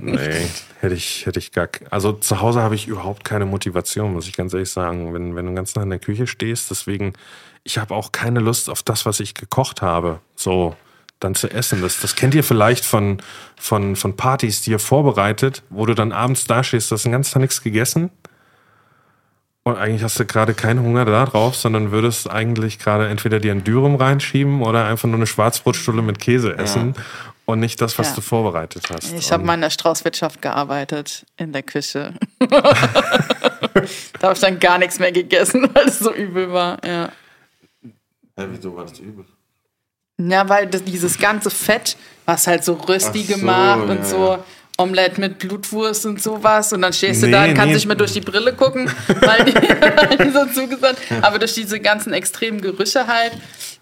nee, 0.06 0.46
hätte 0.80 0.94
ich, 0.94 1.26
hätte 1.26 1.38
ich 1.38 1.52
gar 1.52 1.68
Also 1.90 2.12
zu 2.12 2.40
Hause 2.40 2.62
habe 2.62 2.74
ich 2.74 2.88
überhaupt 2.88 3.24
keine 3.24 3.44
Motivation, 3.44 4.14
muss 4.14 4.26
ich 4.26 4.36
ganz 4.36 4.54
ehrlich 4.54 4.70
sagen. 4.70 5.12
Wenn, 5.12 5.36
wenn 5.36 5.46
du 5.46 5.54
ganz 5.54 5.74
nah 5.74 5.82
in 5.82 5.90
der 5.90 5.98
Küche 5.98 6.26
stehst, 6.26 6.70
deswegen, 6.70 7.12
ich 7.64 7.78
habe 7.78 7.94
auch 7.94 8.12
keine 8.12 8.40
Lust 8.40 8.70
auf 8.70 8.82
das, 8.82 9.04
was 9.04 9.20
ich 9.20 9.34
gekocht 9.34 9.82
habe. 9.82 10.20
So, 10.34 10.74
dann 11.20 11.34
zu 11.34 11.50
essen. 11.50 11.82
Das, 11.82 12.00
das 12.00 12.16
kennt 12.16 12.34
ihr 12.34 12.42
vielleicht 12.42 12.84
von, 12.86 13.18
von, 13.56 13.94
von 13.94 14.16
Partys, 14.16 14.62
die 14.62 14.70
ihr 14.70 14.78
vorbereitet, 14.78 15.62
wo 15.68 15.84
du 15.84 15.94
dann 15.94 16.12
abends 16.12 16.46
da 16.46 16.64
stehst, 16.64 16.90
du 16.90 16.94
hast 16.94 17.04
den 17.04 17.12
ganzen 17.12 17.34
Tag 17.34 17.42
nichts 17.42 17.62
gegessen. 17.62 18.10
Und 19.62 19.76
eigentlich 19.76 20.02
hast 20.02 20.18
du 20.18 20.24
gerade 20.24 20.54
keinen 20.54 20.80
Hunger 20.80 21.04
da 21.04 21.26
drauf, 21.26 21.54
sondern 21.54 21.92
würdest 21.92 22.30
eigentlich 22.30 22.78
gerade 22.78 23.08
entweder 23.08 23.38
dir 23.38 23.52
ein 23.52 23.62
Dürüm 23.62 23.96
reinschieben 23.96 24.62
oder 24.62 24.86
einfach 24.86 25.06
nur 25.06 25.18
eine 25.18 25.26
Schwarzbrotstulle 25.26 26.00
mit 26.00 26.18
Käse 26.18 26.56
essen 26.56 26.94
und 27.50 27.60
nicht 27.60 27.80
das, 27.80 27.98
was 27.98 28.08
Ja. 28.10 28.14
du 28.16 28.20
vorbereitet 28.20 28.88
hast. 28.90 29.12
Ich 29.12 29.30
habe 29.32 29.42
Und- 29.42 29.46
mal 29.46 29.54
in 29.54 29.60
der 29.60 29.70
Straußwirtschaft 29.70 30.40
gearbeitet, 30.42 31.26
in 31.36 31.52
der 31.52 31.62
Küche. 31.62 32.14
da 32.40 34.22
habe 34.22 34.34
ich 34.34 34.40
dann 34.40 34.58
gar 34.58 34.78
nichts 34.78 34.98
mehr 34.98 35.12
gegessen, 35.12 35.68
weil 35.74 35.88
es 35.88 35.98
so 35.98 36.12
übel 36.12 36.52
war. 36.52 36.78
Ja, 36.84 37.10
Ja, 38.38 38.46
wieso 38.50 38.74
war 38.76 38.84
das 38.84 38.98
übel? 38.98 39.24
ja 40.18 40.48
weil 40.48 40.66
das, 40.66 40.84
dieses 40.84 41.18
ganze 41.18 41.50
Fett, 41.50 41.96
was 42.26 42.46
halt 42.46 42.62
so 42.64 42.74
rösti 42.74 43.22
Ach 43.24 43.28
so, 43.30 43.34
gemacht 43.38 43.82
und 43.82 43.98
ja, 43.98 44.04
so 44.04 44.26
ja. 44.32 44.44
Omelette 44.80 45.20
mit 45.20 45.38
Blutwurst 45.38 46.06
und 46.06 46.22
sowas. 46.22 46.72
Und 46.72 46.82
dann 46.82 46.92
stehst 46.92 47.22
du 47.22 47.26
Nee, 47.26 47.32
da 47.32 47.44
und 47.44 47.54
kannst 47.54 47.68
nee. 47.68 47.74
nicht 47.74 47.86
mehr 47.86 47.96
durch 47.96 48.12
die 48.12 48.20
Brille 48.20 48.54
gucken, 48.54 48.90
weil 49.20 49.44
die, 49.44 49.54
weil 49.54 50.16
die 50.16 50.30
so 50.30 50.46
zugesandt. 50.46 50.98
Aber 51.22 51.38
durch 51.38 51.54
diese 51.54 51.80
ganzen 51.80 52.12
extremen 52.12 52.60
Gerüche 52.60 53.06
halt. 53.06 53.32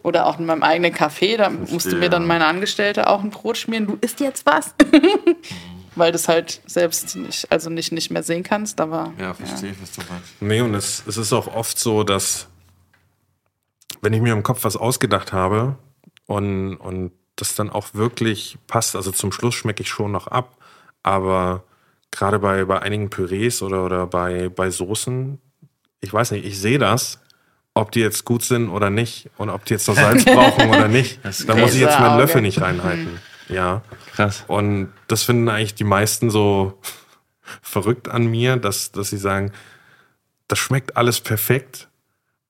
Oder 0.05 0.27
auch 0.27 0.39
in 0.39 0.47
meinem 0.47 0.63
eigenen 0.63 0.95
Café, 0.95 1.37
da 1.37 1.51
musste 1.51 1.97
mir 1.97 2.09
dann 2.09 2.25
meine 2.25 2.47
Angestellte 2.47 3.09
auch 3.09 3.23
ein 3.23 3.31
Brot 3.31 3.59
schmieren. 3.59 3.87
Du 3.89 3.99
isst 4.01 4.21
jetzt 4.21 4.47
was? 4.47 4.75
weil 5.97 6.13
du 6.13 6.17
es 6.17 6.29
halt 6.29 6.61
selbst 6.67 7.17
nicht, 7.17 7.51
also 7.51 7.69
nicht, 7.71 7.93
nicht 7.93 8.11
mehr 8.11 8.23
sehen 8.23 8.43
kannst. 8.43 8.81
Aber 8.81 9.13
Ja, 9.19 9.35
verstehe 9.35 9.73
ich, 9.73 9.83
was 9.83 9.93
du 9.93 10.03
meinst. 10.09 10.41
Nee, 10.41 10.61
und 10.61 10.75
es, 10.75 11.03
es 11.07 11.17
ist 11.17 11.33
auch 11.33 11.49
oft 11.49 11.79
so, 11.79 12.05
dass 12.05 12.47
wenn 14.01 14.13
ich 14.13 14.21
mir 14.21 14.33
im 14.33 14.43
Kopf 14.43 14.65
was 14.65 14.77
ausgedacht 14.77 15.33
habe 15.33 15.77
und, 16.27 16.77
und 16.77 17.13
das 17.37 17.55
dann 17.55 17.71
auch 17.71 17.95
wirklich 17.95 18.59
passt, 18.67 18.97
also 18.97 19.11
zum 19.13 19.33
Schluss 19.33 19.55
schmecke 19.55 19.83
ich 19.83 19.89
schon 19.89 20.13
noch 20.13 20.27
ab, 20.29 20.57
aber 21.09 21.65
gerade 22.11 22.39
bei, 22.39 22.65
bei 22.65 22.81
einigen 22.81 23.11
Pürees 23.11 23.63
oder, 23.63 23.85
oder 23.85 24.07
bei, 24.07 24.49
bei 24.49 24.71
Soßen, 24.71 25.41
ich 26.01 26.13
weiß 26.13 26.33
nicht, 26.33 26.45
ich 26.45 26.61
sehe 26.61 26.79
das, 26.79 27.19
ob 27.75 27.93
die 27.93 28.01
jetzt 28.01 28.25
gut 28.25 28.45
sind 28.45 28.69
oder 28.69 28.91
nicht 28.91 29.31
und 29.37 29.51
ob 29.51 29.65
die 29.65 29.75
jetzt 29.75 29.89
noch 29.89 29.97
Salz 29.97 30.25
brauchen 30.27 30.69
oder 30.69 30.89
nicht. 30.89 31.21
Da 31.47 31.55
muss 31.55 31.75
ich 31.75 31.81
jetzt 31.81 31.99
meinen 31.99 32.19
Löffel 32.19 32.43
nicht 32.43 32.61
reinhalten. 32.61 33.21
Ja. 33.49 33.83
Krass. 34.15 34.45
Und 34.49 34.93
das 35.07 35.23
finden 35.23 35.49
eigentlich 35.49 35.75
die 35.75 35.85
meisten 35.85 36.29
so 36.31 36.79
verrückt 37.63 38.09
an 38.09 38.27
mir, 38.27 38.57
dass, 38.57 38.93
dass 38.93 39.11
sie 39.11 39.17
sagen, 39.17 39.53
das 40.49 40.59
schmeckt 40.59 40.97
alles 40.97 41.21
perfekt. 41.21 41.89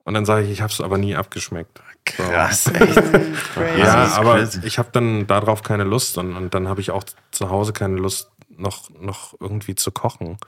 Und 0.04 0.14
dann 0.14 0.24
sage 0.24 0.46
ich, 0.46 0.50
ich 0.50 0.62
habe 0.62 0.72
es 0.72 0.80
aber 0.80 0.98
nie 0.98 1.14
abgeschmeckt. 1.14 1.80
So. 2.16 2.22
Krass, 2.22 2.66
echt. 2.72 2.94
Crazy. 2.94 3.80
Ja, 3.80 4.12
aber 4.14 4.48
ich 4.62 4.78
habe 4.78 4.88
dann 4.92 5.26
darauf 5.26 5.62
keine 5.62 5.84
Lust 5.84 6.16
und, 6.16 6.34
und 6.36 6.54
dann 6.54 6.68
habe 6.68 6.80
ich 6.80 6.90
auch 6.90 7.04
zu 7.30 7.50
Hause 7.50 7.72
keine 7.72 7.96
Lust, 7.96 8.30
noch, 8.58 8.90
noch 9.00 9.34
irgendwie 9.40 9.74
zu 9.74 9.90
kochen, 9.90 10.38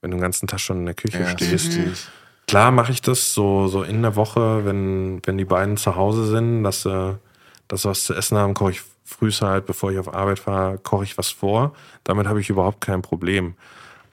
wenn 0.00 0.10
du 0.10 0.16
den 0.16 0.22
ganzen 0.22 0.46
Tag 0.46 0.60
schon 0.60 0.78
in 0.78 0.86
der 0.86 0.94
Küche 0.94 1.20
Ja, 1.20 1.30
stehst. 1.30 2.10
Klar 2.46 2.70
mache 2.70 2.92
ich 2.92 3.00
das 3.00 3.32
so, 3.32 3.68
so 3.68 3.82
in 3.82 4.02
der 4.02 4.16
Woche, 4.16 4.64
wenn, 4.64 5.20
wenn 5.24 5.38
die 5.38 5.46
beiden 5.46 5.76
zu 5.76 5.96
Hause 5.96 6.26
sind, 6.26 6.62
dass 6.62 6.82
sie, 6.82 7.18
dass 7.68 7.82
sie 7.82 7.88
was 7.88 8.04
zu 8.04 8.14
essen 8.14 8.36
haben, 8.36 8.54
koche 8.54 8.72
ich 8.72 8.82
früh 9.04 9.30
halt, 9.30 9.66
bevor 9.66 9.92
ich 9.92 9.98
auf 9.98 10.12
Arbeit 10.12 10.38
fahre, 10.38 10.78
koche 10.78 11.04
ich 11.04 11.16
was 11.16 11.30
vor. 11.30 11.74
Damit 12.04 12.26
habe 12.26 12.40
ich 12.40 12.50
überhaupt 12.50 12.80
kein 12.80 13.02
Problem. 13.02 13.54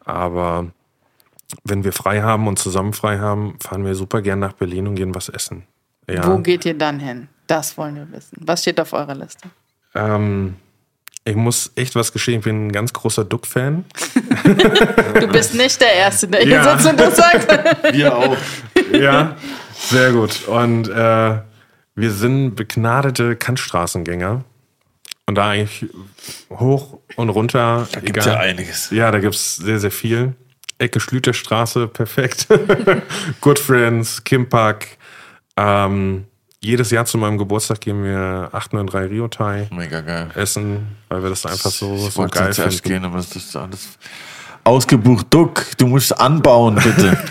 Aber 0.05 0.67
wenn 1.63 1.83
wir 1.83 1.93
frei 1.93 2.21
haben 2.21 2.47
und 2.47 2.57
zusammen 2.57 2.93
frei 2.93 3.19
haben, 3.19 3.57
fahren 3.59 3.85
wir 3.85 3.95
super 3.95 4.21
gern 4.21 4.39
nach 4.39 4.53
Berlin 4.53 4.87
und 4.87 4.95
gehen 4.95 5.13
was 5.13 5.29
essen. 5.29 5.63
Ja. 6.09 6.25
Wo 6.27 6.39
geht 6.39 6.65
ihr 6.65 6.77
dann 6.77 6.99
hin? 6.99 7.27
Das 7.47 7.77
wollen 7.77 7.95
wir 7.95 8.11
wissen. 8.11 8.37
Was 8.39 8.61
steht 8.61 8.79
auf 8.79 8.93
eurer 8.93 9.15
Liste? 9.15 9.49
Ähm, 9.93 10.55
ich 11.23 11.35
muss 11.35 11.71
echt 11.75 11.95
was 11.95 12.11
gestehen, 12.13 12.39
ich 12.39 12.45
bin 12.45 12.67
ein 12.67 12.71
ganz 12.71 12.93
großer 12.93 13.23
Duck-Fan. 13.25 13.85
Du 15.19 15.27
bist 15.27 15.53
nicht 15.53 15.79
der 15.81 15.93
Erste, 15.93 16.27
der 16.27 16.41
hier 16.41 16.55
Ja. 16.55 16.77
sitzt 16.77 16.89
und 16.91 16.99
das 16.99 17.15
sagt. 17.15 17.93
Wir 17.93 18.15
auch. 18.15 18.37
Ja, 18.91 19.35
sehr 19.73 20.11
gut. 20.11 20.47
Und 20.47 20.87
äh, 20.89 21.39
wir 21.95 22.11
sind 22.11 22.55
begnadete 22.55 23.35
Kantstraßengänger. 23.35 24.43
Und 25.27 25.35
da 25.35 25.49
eigentlich 25.49 25.85
hoch 26.49 26.99
und 27.15 27.29
runter. 27.29 27.87
Da 27.91 27.99
gibt's 27.99 28.25
ja 28.25 28.37
einiges. 28.37 28.89
Ja, 28.89 29.11
da 29.11 29.19
gibt's 29.19 29.57
sehr, 29.57 29.79
sehr 29.79 29.91
viel. 29.91 30.33
Ecke 30.79 30.99
Schlüterstraße, 30.99 31.87
perfekt. 31.87 32.47
Good 33.41 33.59
Friends, 33.59 34.23
Kimpak. 34.23 34.87
Ähm, 35.55 36.25
jedes 36.63 36.91
Jahr 36.91 37.05
zu 37.05 37.17
meinem 37.17 37.37
Geburtstag 37.37 37.81
gehen 37.81 38.03
wir 38.03 38.49
803 38.51 39.05
Rio 39.07 39.27
Thai 39.27 39.67
Mega 39.71 40.01
geil. 40.01 40.29
essen, 40.35 40.95
weil 41.09 41.23
wir 41.23 41.29
das 41.31 41.45
einfach 41.45 41.71
so, 41.71 41.95
ich 41.95 42.13
so 42.13 42.27
geil 42.27 42.53
finden. 42.53 42.81
gehen, 42.83 43.05
aber 43.05 43.17
es 43.17 43.35
ist 43.35 43.55
alles 43.55 43.97
ausgebucht. 44.63 45.25
Duck, 45.31 45.65
du 45.77 45.87
musst 45.87 46.17
anbauen, 46.19 46.75
bitte. 46.75 47.17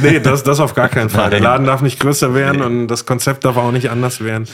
Nee, 0.00 0.20
das, 0.20 0.44
das 0.44 0.60
auf 0.60 0.74
gar 0.74 0.88
keinen 0.88 1.10
Fall. 1.10 1.30
Der. 1.30 1.40
Laden 1.40 1.66
darf 1.66 1.82
nicht 1.82 1.98
größer 1.98 2.34
werden 2.34 2.62
und 2.62 2.86
das 2.86 3.04
Konzept 3.04 3.44
darf 3.44 3.56
auch 3.56 3.72
nicht 3.72 3.90
anders 3.90 4.22
werden. 4.22 4.46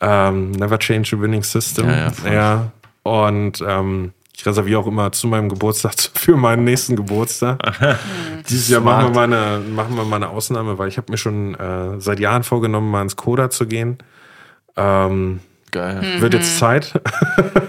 Ähm, 0.00 0.50
never 0.50 0.78
change 0.78 1.16
a 1.16 1.20
winning 1.20 1.44
system. 1.44 1.88
Ja, 1.88 2.12
ja. 2.24 2.32
Ja, 2.32 2.72
und 3.04 3.62
ähm, 3.66 4.12
ich 4.36 4.44
reserviere 4.44 4.80
auch 4.80 4.86
immer 4.86 5.10
zu 5.12 5.28
meinem 5.28 5.48
Geburtstag 5.48 5.94
für 6.14 6.36
meinen 6.36 6.64
nächsten 6.64 6.94
Geburtstag. 6.94 7.58
Dieses 8.48 8.68
Jahr 8.68 8.82
machen 8.82 9.14
wir, 9.14 9.26
mal 9.26 9.32
eine, 9.32 9.64
machen 9.64 9.96
wir 9.96 10.04
mal 10.04 10.16
eine 10.16 10.28
Ausnahme, 10.28 10.76
weil 10.76 10.88
ich 10.88 10.98
habe 10.98 11.10
mir 11.10 11.16
schon 11.16 11.54
äh, 11.54 11.98
seit 12.00 12.20
Jahren 12.20 12.42
vorgenommen, 12.42 12.90
mal 12.90 13.00
ins 13.00 13.16
Koda 13.16 13.48
zu 13.48 13.66
gehen. 13.66 13.96
Ähm, 14.76 15.40
Geil. 15.70 16.20
Wird 16.20 16.34
jetzt 16.34 16.58
Zeit. 16.58 17.00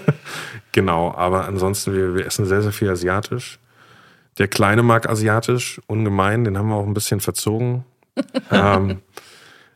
genau, 0.73 1.13
aber 1.15 1.45
ansonsten, 1.45 1.93
wir, 1.93 2.15
wir 2.15 2.25
essen 2.25 2.45
sehr, 2.45 2.61
sehr 2.61 2.73
viel 2.73 2.89
asiatisch. 2.89 3.59
Der 4.37 4.49
Kleine 4.49 4.83
mag 4.83 5.09
asiatisch, 5.09 5.81
ungemein, 5.87 6.43
den 6.43 6.57
haben 6.57 6.67
wir 6.67 6.75
auch 6.75 6.85
ein 6.85 6.93
bisschen 6.93 7.21
verzogen. 7.21 7.85
ähm, 8.51 8.99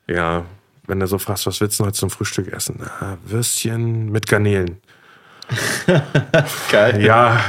ja, 0.07 0.43
wenn 0.87 0.99
er 0.99 1.07
so 1.07 1.17
fragst, 1.17 1.45
was 1.47 1.61
willst 1.61 1.79
du 1.79 1.85
heute 1.85 1.93
zum 1.93 2.09
Frühstück 2.09 2.51
essen? 2.51 2.81
Ah, 2.99 3.15
Würstchen 3.25 4.11
mit 4.11 4.27
Garnelen. 4.27 4.81
Geil. 6.71 7.03
Ja, 7.03 7.39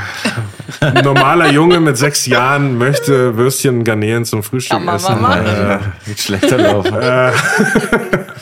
ein 0.81 1.05
normaler 1.05 1.51
Junge 1.51 1.81
mit 1.81 1.97
sechs 1.97 2.27
Jahren 2.27 2.79
möchte 2.79 3.37
Würstchen 3.37 3.79
und 3.79 3.85
Garnelen 3.85 4.25
zum 4.25 4.43
Frühstück 4.43 4.83
man 4.83 4.97
essen. 4.97 5.25
Äh, 5.25 5.79
wird 6.07 6.21
schlechter 6.21 6.59
laufen. 6.59 6.97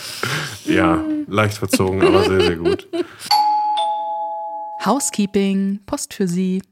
Ja, 0.71 1.03
leicht 1.27 1.59
verzogen, 1.59 2.01
aber 2.07 2.23
sehr, 2.25 2.41
sehr 2.43 2.57
gut. 2.57 2.87
Housekeeping, 4.85 5.81
Post 5.85 6.15
für 6.15 6.29
Sie. 6.29 6.63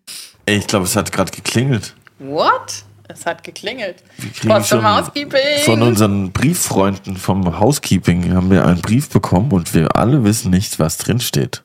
Ey, 0.47 0.59
ich 0.59 0.67
glaube, 0.67 0.85
es 0.85 0.95
hat 0.95 1.11
gerade 1.11 1.33
geklingelt. 1.33 1.95
What? 2.21 2.85
Es 3.09 3.27
hat 3.27 3.43
geklingelt. 3.43 4.05
Post 4.47 4.69
vom 4.69 4.85
Housekeeping. 4.85 5.65
Von 5.65 5.83
unseren 5.83 6.31
Brieffreunden 6.31 7.17
vom 7.17 7.59
Housekeeping 7.59 8.35
haben 8.35 8.51
wir 8.51 8.67
einen 8.67 8.83
Brief 8.83 9.09
bekommen 9.09 9.51
und 9.51 9.75
wir 9.75 9.97
alle 9.97 10.23
wissen 10.25 10.51
nicht, 10.51 10.79
was 10.79 10.99
drin 10.99 11.19
steht. 11.19 11.65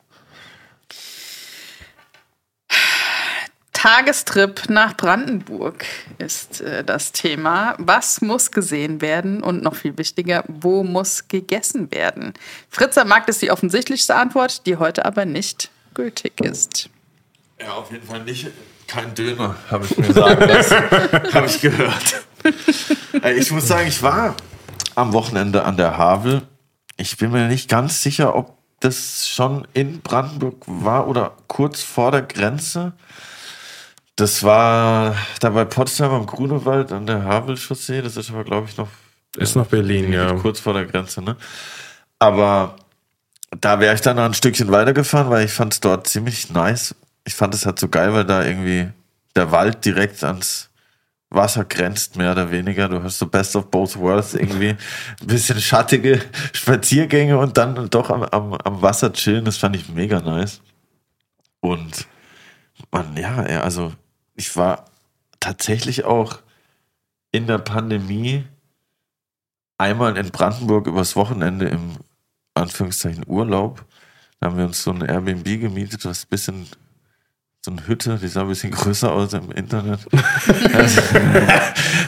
Tagestrip 3.84 4.70
nach 4.70 4.96
Brandenburg 4.96 5.84
ist 6.16 6.62
äh, 6.62 6.82
das 6.82 7.12
Thema. 7.12 7.74
Was 7.76 8.22
muss 8.22 8.50
gesehen 8.50 9.02
werden 9.02 9.42
und 9.42 9.62
noch 9.62 9.74
viel 9.74 9.98
wichtiger, 9.98 10.42
wo 10.48 10.82
muss 10.82 11.28
gegessen 11.28 11.92
werden? 11.92 12.32
Fritzer 12.70 13.04
Markt 13.04 13.28
ist 13.28 13.42
die 13.42 13.50
offensichtlichste 13.50 14.14
Antwort, 14.14 14.64
die 14.64 14.78
heute 14.78 15.04
aber 15.04 15.26
nicht 15.26 15.68
gültig 15.92 16.40
ist. 16.40 16.88
Ja, 17.60 17.72
auf 17.74 17.92
jeden 17.92 18.06
Fall 18.06 18.24
nicht. 18.24 18.46
Kein 18.86 19.14
Döner, 19.14 19.54
habe 19.70 19.84
ich 19.84 19.98
mir 19.98 20.14
sagen 20.14 20.48
lassen. 20.48 20.76
habe 21.34 21.46
ich 21.46 21.60
gehört. 21.60 22.24
Ey, 23.20 23.34
Ich 23.34 23.50
muss 23.50 23.68
sagen, 23.68 23.86
ich 23.86 24.02
war 24.02 24.34
am 24.94 25.12
Wochenende 25.12 25.62
an 25.62 25.76
der 25.76 25.98
Havel. 25.98 26.40
Ich 26.96 27.18
bin 27.18 27.32
mir 27.32 27.48
nicht 27.48 27.68
ganz 27.68 28.02
sicher, 28.02 28.34
ob 28.34 28.56
das 28.80 29.28
schon 29.28 29.68
in 29.74 30.00
Brandenburg 30.00 30.62
war 30.66 31.06
oder 31.06 31.36
kurz 31.48 31.82
vor 31.82 32.12
der 32.12 32.22
Grenze. 32.22 32.94
Das 34.16 34.44
war 34.44 35.16
da 35.40 35.50
bei 35.50 35.64
Potsdam 35.64 36.12
am 36.12 36.26
Grunewald 36.26 36.92
an 36.92 37.06
der 37.06 37.24
Havelchaussee. 37.24 38.00
Das 38.00 38.16
ist 38.16 38.30
aber, 38.30 38.44
glaube 38.44 38.68
ich, 38.68 38.76
noch 38.76 38.88
Ist 39.36 39.56
noch 39.56 39.66
Berlin, 39.66 40.12
ja. 40.12 40.32
kurz 40.34 40.60
vor 40.60 40.72
der 40.72 40.86
Grenze, 40.86 41.20
ne? 41.20 41.36
Aber 42.20 42.76
da 43.60 43.80
wäre 43.80 43.94
ich 43.94 44.00
dann 44.00 44.16
noch 44.16 44.24
ein 44.24 44.34
Stückchen 44.34 44.70
weitergefahren, 44.70 45.30
weil 45.30 45.44
ich 45.44 45.52
fand 45.52 45.72
es 45.72 45.80
dort 45.80 46.06
ziemlich 46.06 46.50
nice. 46.50 46.94
Ich 47.24 47.34
fand 47.34 47.54
es 47.54 47.66
halt 47.66 47.78
so 47.78 47.88
geil, 47.88 48.12
weil 48.14 48.24
da 48.24 48.44
irgendwie 48.44 48.88
der 49.34 49.50
Wald 49.50 49.84
direkt 49.84 50.22
ans 50.22 50.70
Wasser 51.30 51.64
grenzt, 51.64 52.16
mehr 52.16 52.32
oder 52.32 52.52
weniger. 52.52 52.88
Du 52.88 53.02
hast 53.02 53.18
so 53.18 53.26
Best 53.26 53.56
of 53.56 53.70
Both 53.70 53.98
Worlds 53.98 54.34
irgendwie. 54.34 54.70
Ein 54.70 55.26
bisschen 55.26 55.60
schattige 55.60 56.20
Spaziergänge 56.52 57.36
und 57.38 57.56
dann 57.56 57.90
doch 57.90 58.10
am, 58.10 58.22
am, 58.22 58.54
am 58.54 58.82
Wasser 58.82 59.12
chillen. 59.12 59.44
Das 59.44 59.56
fand 59.56 59.74
ich 59.74 59.88
mega 59.88 60.20
nice. 60.20 60.60
Und 61.60 62.06
man, 62.92 63.16
ja, 63.16 63.38
also 63.62 63.92
ich 64.34 64.56
war 64.56 64.86
tatsächlich 65.40 66.04
auch 66.04 66.40
in 67.32 67.46
der 67.46 67.58
Pandemie 67.58 68.44
einmal 69.78 70.16
in 70.16 70.30
Brandenburg 70.30 70.86
übers 70.86 71.16
Wochenende 71.16 71.66
im 71.66 71.96
Anführungszeichen 72.54 73.24
Urlaub. 73.26 73.84
Da 74.40 74.46
haben 74.46 74.56
wir 74.56 74.64
uns 74.64 74.82
so 74.82 74.92
ein 74.92 75.02
Airbnb 75.02 75.44
gemietet, 75.44 76.04
was 76.04 76.24
ein 76.24 76.28
bisschen 76.30 76.66
so 77.64 77.70
eine 77.70 77.86
Hütte, 77.86 78.18
die 78.18 78.28
sah 78.28 78.42
ein 78.42 78.48
bisschen 78.48 78.72
größer 78.72 79.10
aus 79.10 79.32
im 79.32 79.50
Internet. 79.52 80.00
also, 80.74 81.00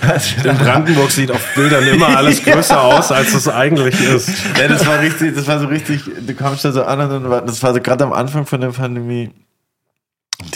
also, 0.02 0.48
In 0.48 0.58
Brandenburg 0.58 1.10
sieht 1.10 1.30
auf 1.30 1.54
Bildern 1.54 1.82
immer 1.86 2.14
alles 2.14 2.42
größer 2.44 2.78
aus, 2.78 3.10
als 3.10 3.32
es 3.32 3.48
eigentlich 3.48 3.98
ist. 3.98 4.28
ja, 4.58 4.68
das 4.68 4.86
war 4.86 5.00
richtig, 5.00 5.34
das 5.34 5.46
war 5.46 5.58
so 5.58 5.66
richtig, 5.66 6.02
du 6.04 6.34
kamst 6.34 6.64
da 6.66 6.72
so 6.72 6.84
an 6.84 7.10
und 7.10 7.30
das 7.46 7.62
war 7.62 7.72
so 7.72 7.80
gerade 7.80 8.04
am 8.04 8.12
Anfang 8.12 8.44
von 8.44 8.60
der 8.60 8.68
Pandemie. 8.68 9.30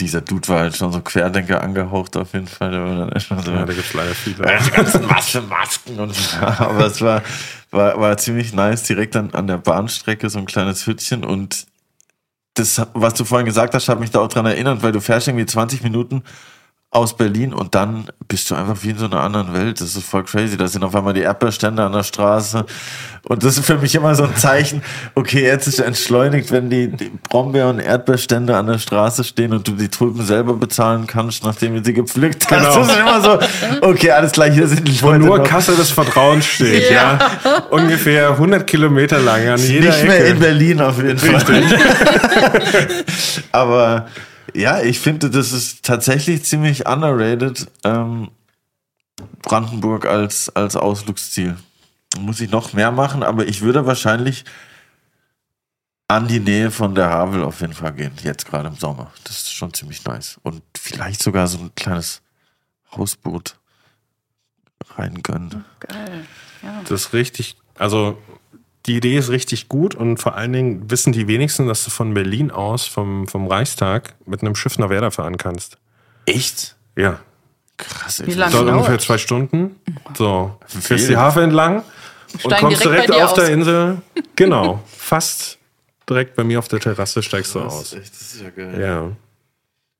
Dieser 0.01 0.21
Dude 0.21 0.47
war 0.47 0.59
halt 0.61 0.75
schon 0.75 0.91
so 0.91 0.99
Querdenker 0.99 1.61
angehaucht 1.61 2.17
auf 2.17 2.33
jeden 2.33 2.47
Fall. 2.47 2.73
So, 2.73 3.51
Ja, 3.51 3.65
da 3.65 3.73
gibt 3.73 3.85
es 3.85 3.93
leider 3.93 4.15
viele. 4.15 4.59
die 4.65 4.71
ganzen 4.71 5.05
Masse 5.05 5.41
Masken 5.41 5.99
und 5.99 6.15
so. 6.15 6.37
Aber 6.39 6.87
es 6.87 6.99
war, 7.01 7.21
war, 7.69 7.99
war 7.99 8.17
ziemlich 8.17 8.51
nice, 8.53 8.83
direkt 8.83 9.15
an, 9.15 9.31
an 9.33 9.45
der 9.47 9.57
Bahnstrecke, 9.57 10.29
so 10.29 10.39
ein 10.39 10.47
kleines 10.47 10.87
Hütchen. 10.87 11.23
Und 11.23 11.67
das, 12.55 12.81
was 12.93 13.13
du 13.13 13.25
vorhin 13.25 13.45
gesagt 13.45 13.75
hast, 13.75 13.87
hat 13.89 13.99
mich 13.99 14.09
da 14.11 14.19
auch 14.19 14.27
dran 14.27 14.45
erinnert, 14.47 14.81
weil 14.81 14.91
du 14.91 14.99
fährst 15.01 15.27
irgendwie 15.27 15.45
20 15.45 15.83
Minuten 15.83 16.23
aus 16.93 17.15
Berlin 17.15 17.53
und 17.53 17.73
dann 17.73 18.07
bist 18.27 18.51
du 18.51 18.55
einfach 18.55 18.75
wie 18.81 18.89
in 18.89 18.97
so 18.97 19.05
einer 19.05 19.21
anderen 19.21 19.53
Welt. 19.53 19.79
Das 19.79 19.95
ist 19.95 20.03
voll 20.03 20.25
crazy. 20.25 20.57
Da 20.57 20.67
sind 20.67 20.83
auf 20.83 20.93
einmal 20.93 21.13
die 21.13 21.21
Erdbeerstände 21.21 21.81
an 21.81 21.93
der 21.93 22.03
Straße. 22.03 22.65
Und 23.29 23.43
das 23.45 23.57
ist 23.57 23.65
für 23.65 23.77
mich 23.77 23.95
immer 23.95 24.13
so 24.13 24.23
ein 24.25 24.35
Zeichen, 24.35 24.83
okay, 25.15 25.43
jetzt 25.45 25.67
ist 25.67 25.79
entschleunigt, 25.79 26.51
wenn 26.51 26.69
die, 26.69 26.89
die 26.89 27.09
Brombeer- 27.29 27.69
und 27.69 27.79
Erdbeerstände 27.79 28.57
an 28.57 28.67
der 28.67 28.77
Straße 28.77 29.23
stehen 29.23 29.53
und 29.53 29.65
du 29.69 29.71
die 29.71 29.87
Tulpen 29.87 30.25
selber 30.25 30.53
bezahlen 30.55 31.07
kannst, 31.07 31.45
nachdem 31.45 31.75
du 31.75 31.83
sie 31.83 31.93
gepflückt 31.93 32.45
hast. 32.51 32.73
Genau. 32.73 32.75
Das 32.79 32.87
ist 32.89 32.99
immer 32.99 33.21
so, 33.21 33.39
okay, 33.87 34.11
alles 34.11 34.33
klar, 34.33 34.49
hier 34.49 34.67
sind 34.67 34.85
die 34.85 35.01
Wo 35.01 35.11
Leute 35.11 35.19
nur 35.19 35.37
noch. 35.37 35.47
Kasse 35.47 35.73
des 35.77 35.91
Vertrauens 35.91 36.45
steht, 36.45 36.91
ja. 36.91 37.19
Ungefähr 37.69 38.31
100 38.31 38.67
Kilometer 38.67 39.19
lang 39.19 39.47
an 39.47 39.59
jeder 39.61 39.91
Nicht 39.91 40.03
mehr 40.03 40.19
Ecke. 40.19 40.27
in 40.29 40.39
Berlin 40.39 40.81
auf 40.81 40.97
jeden 41.01 41.17
Fall. 41.19 41.63
Aber 43.53 44.07
ja, 44.53 44.81
ich 44.81 44.99
finde, 44.99 45.29
das 45.29 45.51
ist 45.51 45.83
tatsächlich 45.83 46.43
ziemlich 46.43 46.87
underrated, 46.87 47.67
ähm, 47.83 48.29
Brandenburg 49.41 50.05
als, 50.05 50.49
als 50.55 50.75
Ausflugsziel. 50.75 51.57
Muss 52.19 52.41
ich 52.41 52.51
noch 52.51 52.73
mehr 52.73 52.91
machen, 52.91 53.23
aber 53.23 53.45
ich 53.47 53.61
würde 53.61 53.85
wahrscheinlich 53.85 54.43
an 56.07 56.27
die 56.27 56.39
Nähe 56.39 56.71
von 56.71 56.93
der 56.93 57.09
Havel 57.09 57.43
auf 57.43 57.61
jeden 57.61 57.73
Fall 57.73 57.93
gehen, 57.93 58.11
jetzt 58.23 58.45
gerade 58.45 58.67
im 58.67 58.75
Sommer. 58.75 59.11
Das 59.23 59.37
ist 59.37 59.53
schon 59.53 59.73
ziemlich 59.73 60.03
nice. 60.03 60.39
Und 60.43 60.61
vielleicht 60.77 61.23
sogar 61.23 61.47
so 61.47 61.59
ein 61.59 61.71
kleines 61.75 62.21
Hausboot 62.91 63.57
reingönnen. 64.97 65.63
Geil. 65.79 66.25
Ja. 66.63 66.81
Das 66.83 67.05
ist 67.05 67.13
richtig, 67.13 67.55
also 67.75 68.17
die 68.85 68.95
Idee 68.97 69.17
ist 69.17 69.29
richtig 69.29 69.69
gut 69.69 69.93
und 69.95 70.17
vor 70.17 70.35
allen 70.35 70.53
Dingen 70.53 70.89
wissen 70.89 71.13
die 71.13 71.27
wenigsten, 71.27 71.67
dass 71.67 71.83
du 71.83 71.91
von 71.91 72.13
Berlin 72.13 72.49
aus, 72.51 72.85
vom, 72.85 73.27
vom 73.27 73.47
Reichstag, 73.47 74.15
mit 74.25 74.41
einem 74.41 74.55
Schiff 74.55 74.77
nach 74.79 74.89
Werder 74.89 75.11
fahren 75.11 75.37
kannst. 75.37 75.77
Echt? 76.25 76.75
Ja. 76.95 77.19
Krass. 77.77 78.23
Wie 78.25 78.33
lange? 78.33 78.51
Dauert 78.53 78.69
ungefähr 78.69 78.99
zwei 78.99 79.17
Stunden. 79.17 79.75
So, 80.17 80.57
fährst 80.67 81.09
die 81.09 81.17
Hafe 81.17 81.41
entlang 81.41 81.83
und 82.43 82.55
kommst 82.57 82.83
direkt 82.83 83.09
direkt 83.09 83.23
auf 83.23 83.31
aus. 83.31 83.33
der 83.35 83.49
Insel. 83.49 84.01
Genau, 84.35 84.81
fast 84.87 85.59
direkt 86.09 86.35
bei 86.35 86.43
mir 86.43 86.57
auf 86.59 86.67
der 86.67 86.79
Terrasse 86.79 87.21
steigst 87.21 87.53
du 87.53 87.59
Das 87.59 87.73
aus. 87.73 87.93
ist, 87.93 87.99
echt, 88.01 88.13
das 88.13 88.21
ist 88.33 88.41
ja 88.41 88.49
geil. 88.49 88.79
Ja. 88.79 89.11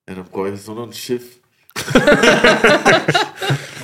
Ja, 0.10 0.16
dann 0.16 0.26
brauche 0.32 0.50
ich 0.50 0.62
so 0.62 0.74
noch 0.74 0.88
ein 0.88 0.94
Schiff. 0.94 1.24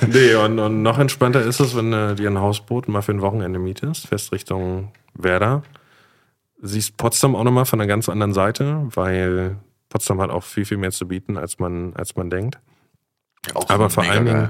Nee, 0.14 0.34
und, 0.34 0.58
und 0.58 0.82
noch 0.82 0.98
entspannter 0.98 1.42
ist 1.42 1.60
es, 1.60 1.76
wenn 1.76 1.90
du 1.90 2.14
dir 2.14 2.30
ein 2.30 2.38
Hausboot 2.38 2.88
mal 2.88 3.02
für 3.02 3.12
ein 3.12 3.20
Wochenende 3.20 3.58
mietest, 3.58 4.08
fährst 4.08 4.32
Richtung 4.32 4.92
Werder. 5.14 5.62
Siehst 6.60 6.96
Potsdam 6.96 7.36
auch 7.36 7.44
nochmal 7.44 7.66
von 7.66 7.80
einer 7.80 7.86
ganz 7.86 8.08
anderen 8.08 8.34
Seite, 8.34 8.82
weil 8.94 9.56
Potsdam 9.88 10.20
hat 10.20 10.30
auch 10.30 10.42
viel, 10.42 10.64
viel 10.64 10.76
mehr 10.76 10.90
zu 10.90 11.06
bieten, 11.06 11.36
als 11.36 11.58
man, 11.58 11.94
als 11.94 12.16
man 12.16 12.30
denkt. 12.30 12.58
Auch 13.54 13.68
Aber 13.68 13.90
vor 13.90 14.04
allen 14.04 14.26
Dingen, 14.26 14.48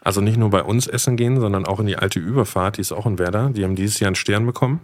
also 0.00 0.20
nicht 0.20 0.36
nur 0.36 0.50
bei 0.50 0.62
uns 0.62 0.86
essen 0.86 1.16
gehen, 1.16 1.40
sondern 1.40 1.66
auch 1.66 1.80
in 1.80 1.86
die 1.86 1.96
alte 1.96 2.18
Überfahrt, 2.18 2.76
die 2.76 2.80
ist 2.80 2.92
auch 2.92 3.06
in 3.06 3.18
Werder. 3.18 3.50
Die 3.50 3.64
haben 3.64 3.76
dieses 3.76 4.00
Jahr 4.00 4.08
einen 4.08 4.16
Stern 4.16 4.46
bekommen. 4.46 4.80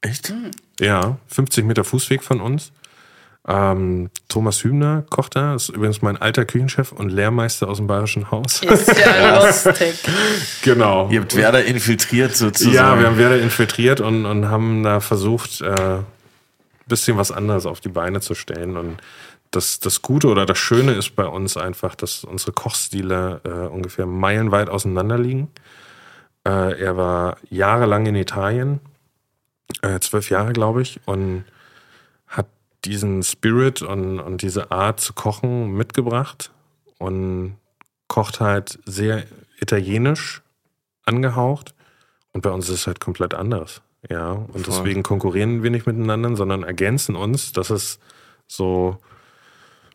Echt? 0.00 0.32
Ja, 0.78 1.18
50 1.26 1.64
Meter 1.64 1.84
Fußweg 1.84 2.22
von 2.22 2.40
uns. 2.40 2.72
Ähm, 3.50 4.10
Thomas 4.28 4.62
Hübner 4.62 5.04
kocht 5.08 5.34
da, 5.34 5.54
ist 5.54 5.70
übrigens 5.70 6.02
mein 6.02 6.18
alter 6.18 6.44
Küchenchef 6.44 6.92
und 6.92 7.08
Lehrmeister 7.08 7.66
aus 7.66 7.78
dem 7.78 7.86
Bayerischen 7.86 8.30
Haus. 8.30 8.62
Ist 8.62 8.98
ja 8.98 9.42
lustig. 9.46 9.94
genau. 10.62 11.08
Ihr 11.10 11.22
habt 11.22 11.34
Werder 11.34 11.64
infiltriert 11.64 12.36
sozusagen. 12.36 12.74
Ja, 12.74 13.00
wir 13.00 13.06
haben 13.06 13.16
Werder 13.16 13.40
infiltriert 13.40 14.02
und, 14.02 14.26
und 14.26 14.50
haben 14.50 14.82
da 14.82 15.00
versucht, 15.00 15.62
äh, 15.62 16.00
bisschen 16.88 17.16
was 17.16 17.30
anderes 17.30 17.64
auf 17.64 17.80
die 17.80 17.88
Beine 17.88 18.20
zu 18.20 18.34
stellen. 18.34 18.76
Und 18.76 19.00
das, 19.50 19.80
das 19.80 20.02
Gute 20.02 20.28
oder 20.28 20.44
das 20.44 20.58
Schöne 20.58 20.92
ist 20.92 21.16
bei 21.16 21.26
uns 21.26 21.56
einfach, 21.56 21.94
dass 21.94 22.24
unsere 22.24 22.52
Kochstile 22.52 23.40
äh, 23.44 23.72
ungefähr 23.72 24.06
meilenweit 24.06 24.68
auseinander 24.68 25.18
liegen. 25.18 25.48
Äh, 26.44 26.78
er 26.80 26.96
war 26.96 27.36
jahrelang 27.48 28.06
in 28.06 28.14
Italien, 28.14 28.80
äh, 29.82 30.00
zwölf 30.00 30.28
Jahre, 30.30 30.52
glaube 30.52 30.82
ich, 30.82 31.00
und 31.06 31.44
diesen 32.84 33.22
Spirit 33.22 33.82
und, 33.82 34.20
und 34.20 34.42
diese 34.42 34.70
Art 34.70 35.00
zu 35.00 35.12
kochen 35.12 35.72
mitgebracht 35.72 36.52
und 36.98 37.56
kocht 38.06 38.40
halt 38.40 38.78
sehr 38.84 39.24
italienisch 39.60 40.42
angehaucht. 41.04 41.74
Und 42.32 42.42
bei 42.42 42.50
uns 42.50 42.68
ist 42.68 42.80
es 42.80 42.86
halt 42.86 43.00
komplett 43.00 43.34
anders. 43.34 43.82
Ja, 44.08 44.30
und 44.30 44.64
Voll. 44.66 44.74
deswegen 44.76 45.02
konkurrieren 45.02 45.62
wir 45.62 45.70
nicht 45.70 45.86
miteinander, 45.86 46.36
sondern 46.36 46.62
ergänzen 46.62 47.16
uns. 47.16 47.52
Das 47.52 47.70
ist 47.70 48.00
so, 48.46 48.98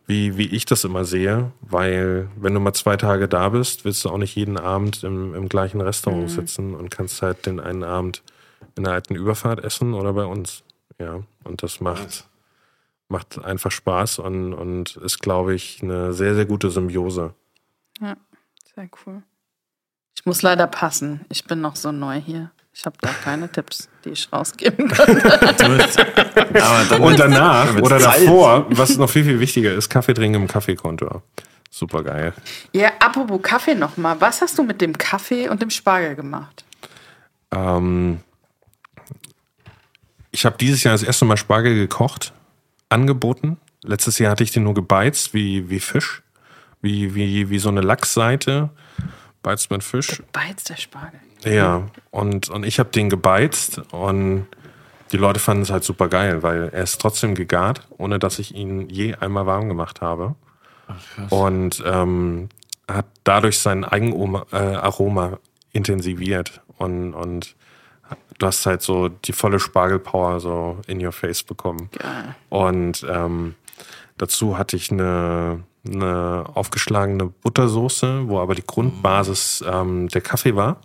wie, 0.06 0.38
wie 0.38 0.48
ich 0.48 0.66
das 0.66 0.84
immer 0.84 1.06
sehe, 1.06 1.52
weil 1.62 2.28
wenn 2.36 2.54
du 2.54 2.60
mal 2.60 2.74
zwei 2.74 2.98
Tage 2.98 3.30
da 3.30 3.50
bist, 3.50 3.86
willst 3.86 4.04
du 4.04 4.10
auch 4.10 4.18
nicht 4.18 4.36
jeden 4.36 4.58
Abend 4.58 5.04
im, 5.04 5.34
im 5.34 5.48
gleichen 5.48 5.80
Restaurant 5.80 6.30
sitzen 6.30 6.76
und 6.76 6.90
kannst 6.90 7.22
halt 7.22 7.46
den 7.46 7.60
einen 7.60 7.84
Abend 7.84 8.22
in 8.76 8.84
der 8.84 8.94
alten 8.94 9.16
Überfahrt 9.16 9.64
essen 9.64 9.94
oder 9.94 10.14
bei 10.14 10.26
uns. 10.26 10.64
Ja, 11.00 11.22
und 11.44 11.64
das 11.64 11.80
macht, 11.80 12.28
macht 13.14 13.46
einfach 13.46 13.72
Spaß 13.72 14.20
und, 14.20 14.54
und 14.54 14.98
ist, 14.98 15.20
glaube 15.20 15.56
ich, 15.56 15.82
eine 15.82 16.12
sehr, 16.12 16.36
sehr 16.36 16.46
gute 16.46 16.70
Symbiose. 16.70 17.34
Ja, 18.02 18.18
sehr 18.76 18.90
cool. 19.06 19.24
Ich 20.16 20.26
muss 20.26 20.42
leider 20.42 20.68
passen. 20.68 21.22
Ich 21.30 21.46
bin 21.46 21.62
noch 21.62 21.76
so 21.76 21.92
neu 21.92 22.20
hier. 22.20 22.52
Ich 22.74 22.86
habe 22.86 22.98
da 23.02 23.10
keine 23.10 23.50
Tipps, 23.52 23.88
die 24.04 24.10
ich 24.10 24.34
rausgeben 24.34 24.88
kann. 24.88 25.12
Und 27.02 27.20
danach 27.20 27.76
oder 27.76 28.00
davor, 28.00 28.66
was 28.70 28.98
noch 28.98 29.10
viel, 29.10 29.24
viel 29.24 29.40
wichtiger 29.40 29.74
ist, 29.74 29.90
Kaffee 29.90 30.16
trinken 30.16 30.42
im 30.42 30.48
Kaffeekonto. 30.48 31.22
Super 31.70 32.04
geil. 32.04 32.34
Ja, 32.72 32.92
apropos 33.00 33.42
Kaffee 33.44 33.76
nochmal. 33.76 34.20
Was 34.20 34.42
hast 34.42 34.58
du 34.58 34.64
mit 34.64 34.82
dem 34.82 34.98
Kaffee 34.98 35.50
und 35.50 35.62
dem 35.62 35.70
Spargel 35.70 36.16
gemacht? 36.16 36.66
Ähm, 37.52 38.22
ich 40.32 40.46
habe 40.46 40.58
dieses 40.58 40.84
Jahr 40.84 40.96
das 40.96 41.04
erste 41.04 41.26
Mal 41.26 41.38
Spargel 41.38 41.76
gekocht, 41.76 42.34
angeboten. 42.94 43.58
Letztes 43.84 44.20
Jahr 44.20 44.32
hatte 44.32 44.44
ich 44.44 44.52
den 44.52 44.64
nur 44.64 44.74
gebeizt, 44.74 45.34
wie, 45.34 45.70
wie 45.70 45.80
Fisch. 45.80 46.24
Wie, 46.82 47.16
wie, 47.16 47.50
wie 47.50 47.60
so 47.60 47.70
eine 47.70 47.82
Lachsseite. 47.82 48.70
Beizt 49.42 49.72
man 49.72 49.82
Fisch. 49.82 50.22
Beiz 50.32 50.64
der 50.64 50.78
Spargel. 50.78 51.20
Ja, 51.44 51.88
und, 52.12 52.50
und 52.50 52.66
ich 52.66 52.80
habe 52.80 52.90
den 52.90 53.10
gebeizt 53.10 53.82
und 53.92 54.48
die 55.12 55.18
Leute 55.18 55.40
fanden 55.40 55.64
es 55.64 55.72
halt 55.72 55.84
super 55.84 56.08
geil, 56.08 56.42
weil 56.44 56.70
er 56.70 56.84
ist 56.84 57.00
trotzdem 57.02 57.36
gegart, 57.36 57.88
ohne 57.98 58.20
dass 58.20 58.40
ich 58.40 58.56
ihn 58.56 58.90
je 58.90 59.16
einmal 59.16 59.46
warm 59.46 59.68
gemacht 59.68 60.02
habe. 60.02 60.36
und 61.30 61.84
ähm, 61.86 62.50
hat 62.88 63.06
dadurch 63.24 63.60
sein 63.60 63.84
Eigenaroma 63.84 65.34
äh, 65.34 65.38
intensiviert 65.72 66.62
und, 66.78 67.14
und 67.14 67.56
du 68.40 68.46
hast 68.46 68.66
halt 68.66 68.82
so 68.82 69.10
die 69.10 69.34
volle 69.34 69.60
Spargelpower 69.60 70.40
so 70.40 70.80
in 70.88 71.04
your 71.04 71.12
face 71.12 71.44
bekommen. 71.44 71.90
Geil. 71.98 72.36
Und 72.50 73.06
ähm, 73.10 73.56
dazu 74.18 74.58
hatte 74.58 74.76
ich 74.76 74.92
eine, 74.92 75.64
eine 75.86 76.46
aufgeschlagene 76.54 77.28
Buttersoße, 77.28 78.28
wo 78.28 78.40
aber 78.40 78.56
die 78.56 78.66
Grundbasis 78.66 79.64
ähm, 79.68 80.08
der 80.10 80.22
Kaffee 80.22 80.56
war. 80.56 80.78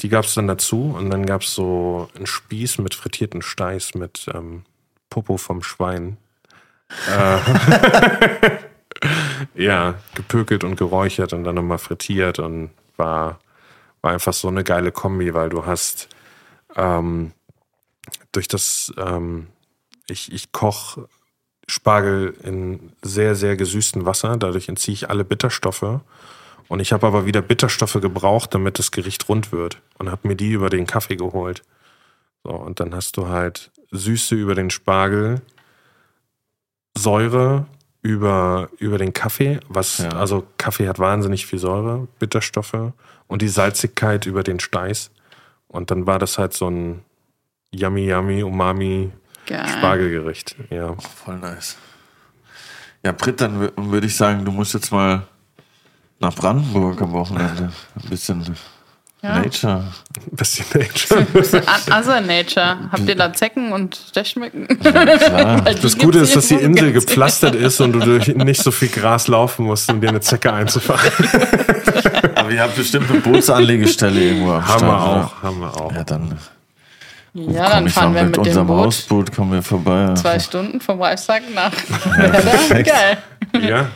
Die 0.00 0.08
gab 0.08 0.24
es 0.24 0.34
dann 0.34 0.48
dazu 0.48 0.94
und 0.98 1.10
dann 1.10 1.24
gab 1.24 1.42
es 1.42 1.54
so 1.54 2.08
einen 2.16 2.26
Spieß 2.26 2.78
mit 2.78 2.94
frittierten 2.94 3.42
Steiß 3.42 3.94
mit 3.94 4.26
ähm, 4.34 4.64
Popo 5.08 5.36
vom 5.36 5.62
Schwein. 5.62 6.16
Äh, 7.08 7.38
ja, 9.62 9.94
gepökelt 10.14 10.64
und 10.64 10.76
geräuchert 10.76 11.32
und 11.32 11.44
dann 11.44 11.54
nochmal 11.54 11.78
frittiert 11.78 12.38
und 12.38 12.70
war, 12.96 13.38
war 14.04 14.12
einfach 14.12 14.34
so 14.34 14.48
eine 14.48 14.62
geile 14.64 14.92
Kombi, 14.92 15.32
weil 15.32 15.48
du 15.48 15.64
hast 15.64 16.08
ähm, 16.76 17.32
durch 18.32 18.48
das, 18.48 18.92
ähm, 18.98 19.46
ich, 20.08 20.30
ich 20.30 20.52
koche 20.52 21.08
Spargel 21.66 22.34
in 22.42 22.92
sehr, 23.00 23.34
sehr 23.34 23.56
gesüßtem 23.56 24.04
Wasser, 24.04 24.36
dadurch 24.36 24.68
entziehe 24.68 24.92
ich 24.92 25.08
alle 25.08 25.24
Bitterstoffe. 25.24 26.00
Und 26.68 26.80
ich 26.80 26.92
habe 26.92 27.06
aber 27.06 27.24
wieder 27.24 27.40
Bitterstoffe 27.40 27.98
gebraucht, 28.00 28.54
damit 28.54 28.78
das 28.78 28.90
Gericht 28.90 29.28
rund 29.28 29.52
wird. 29.52 29.80
Und 29.98 30.10
habe 30.10 30.28
mir 30.28 30.36
die 30.36 30.52
über 30.52 30.68
den 30.68 30.86
Kaffee 30.86 31.16
geholt. 31.16 31.62
So, 32.42 32.50
und 32.50 32.80
dann 32.80 32.94
hast 32.94 33.16
du 33.16 33.28
halt 33.28 33.70
Süße 33.90 34.34
über 34.34 34.54
den 34.54 34.68
Spargel, 34.68 35.40
Säure 36.96 37.66
über, 38.02 38.68
über 38.78 38.98
den 38.98 39.14
Kaffee, 39.14 39.60
was, 39.68 39.98
Ja. 39.98 40.10
also 40.10 40.46
Kaffee 40.58 40.88
hat 40.88 40.98
wahnsinnig 40.98 41.46
viel 41.46 41.58
Säure, 41.58 42.06
Bitterstoffe 42.18 42.92
und 43.28 43.42
die 43.42 43.48
Salzigkeit 43.48 44.26
über 44.26 44.42
den 44.42 44.60
Steiß. 44.60 45.10
Und 45.68 45.90
dann 45.90 46.06
war 46.06 46.18
das 46.18 46.38
halt 46.38 46.52
so 46.54 46.68
ein 46.68 47.02
Yummy, 47.72 48.08
Yummy, 48.08 48.42
Umami 48.42 49.10
Geil. 49.46 49.68
Spargelgericht. 49.68 50.56
Ja. 50.70 50.94
Voll 50.96 51.38
nice. 51.38 51.76
Ja, 53.04 53.12
Britt, 53.12 53.40
dann 53.40 53.60
wür- 53.60 53.72
würde 53.76 54.06
ich 54.06 54.16
sagen, 54.16 54.44
du 54.44 54.52
musst 54.52 54.72
jetzt 54.74 54.90
mal 54.92 55.26
nach 56.20 56.34
Brandenburg 56.34 57.02
am 57.02 57.12
Wochenende. 57.12 57.72
Ein 58.02 58.08
bisschen 58.08 58.56
Nature. 59.32 59.84
Ein 60.30 60.36
bisschen 60.36 60.66
Nature. 60.74 61.26
Other 61.90 62.20
Nature. 62.20 62.76
Habt 62.92 63.08
ihr 63.08 63.14
da 63.16 63.32
Zecken 63.32 63.72
und 63.72 63.96
Stechmücken? 64.10 64.66
Klar. 64.80 65.62
Die 65.62 65.80
Das 65.80 65.98
Gute 65.98 66.18
ist, 66.20 66.36
dass 66.36 66.48
die 66.48 66.54
Insel 66.54 66.92
gepflastert 66.92 67.54
ist 67.54 67.80
und 67.80 67.92
du 67.92 68.00
durch 68.00 68.28
nicht 68.28 68.62
so 68.62 68.70
viel 68.70 68.88
Gras 68.88 69.28
laufen 69.28 69.66
musst, 69.66 69.90
um 69.90 70.00
dir 70.00 70.08
eine 70.10 70.20
Zecke 70.20 70.52
einzufangen. 70.52 71.10
Aber 72.34 72.50
ihr 72.50 72.60
habt 72.62 72.76
bestimmt 72.76 73.10
eine 73.10 73.20
Bootsanlegestelle 73.20 74.20
irgendwo 74.20 74.52
am 74.52 74.66
Haben 74.68 74.78
Start, 74.78 74.82
wir 74.82 75.12
oder? 75.12 75.24
auch, 75.26 75.42
haben 75.42 75.60
wir 75.60 75.80
auch. 75.80 75.92
Ja, 75.92 76.04
dann 76.04 76.38
Ja, 77.32 77.42
komm 77.44 77.70
dann 77.70 77.88
fahren 77.88 78.14
wir 78.14 78.22
mit, 78.24 78.36
mit 78.36 78.46
dem 78.46 78.48
unserem 78.48 78.66
Boot 78.66 78.86
Hausboot 78.86 79.32
kommen 79.34 79.52
wir 79.52 79.62
vorbei. 79.62 80.14
zwei 80.14 80.38
Stunden 80.38 80.80
vom 80.80 81.00
Reichstag 81.00 81.42
nach. 81.54 81.72
Geil. 82.68 83.18
Ja. 83.60 83.88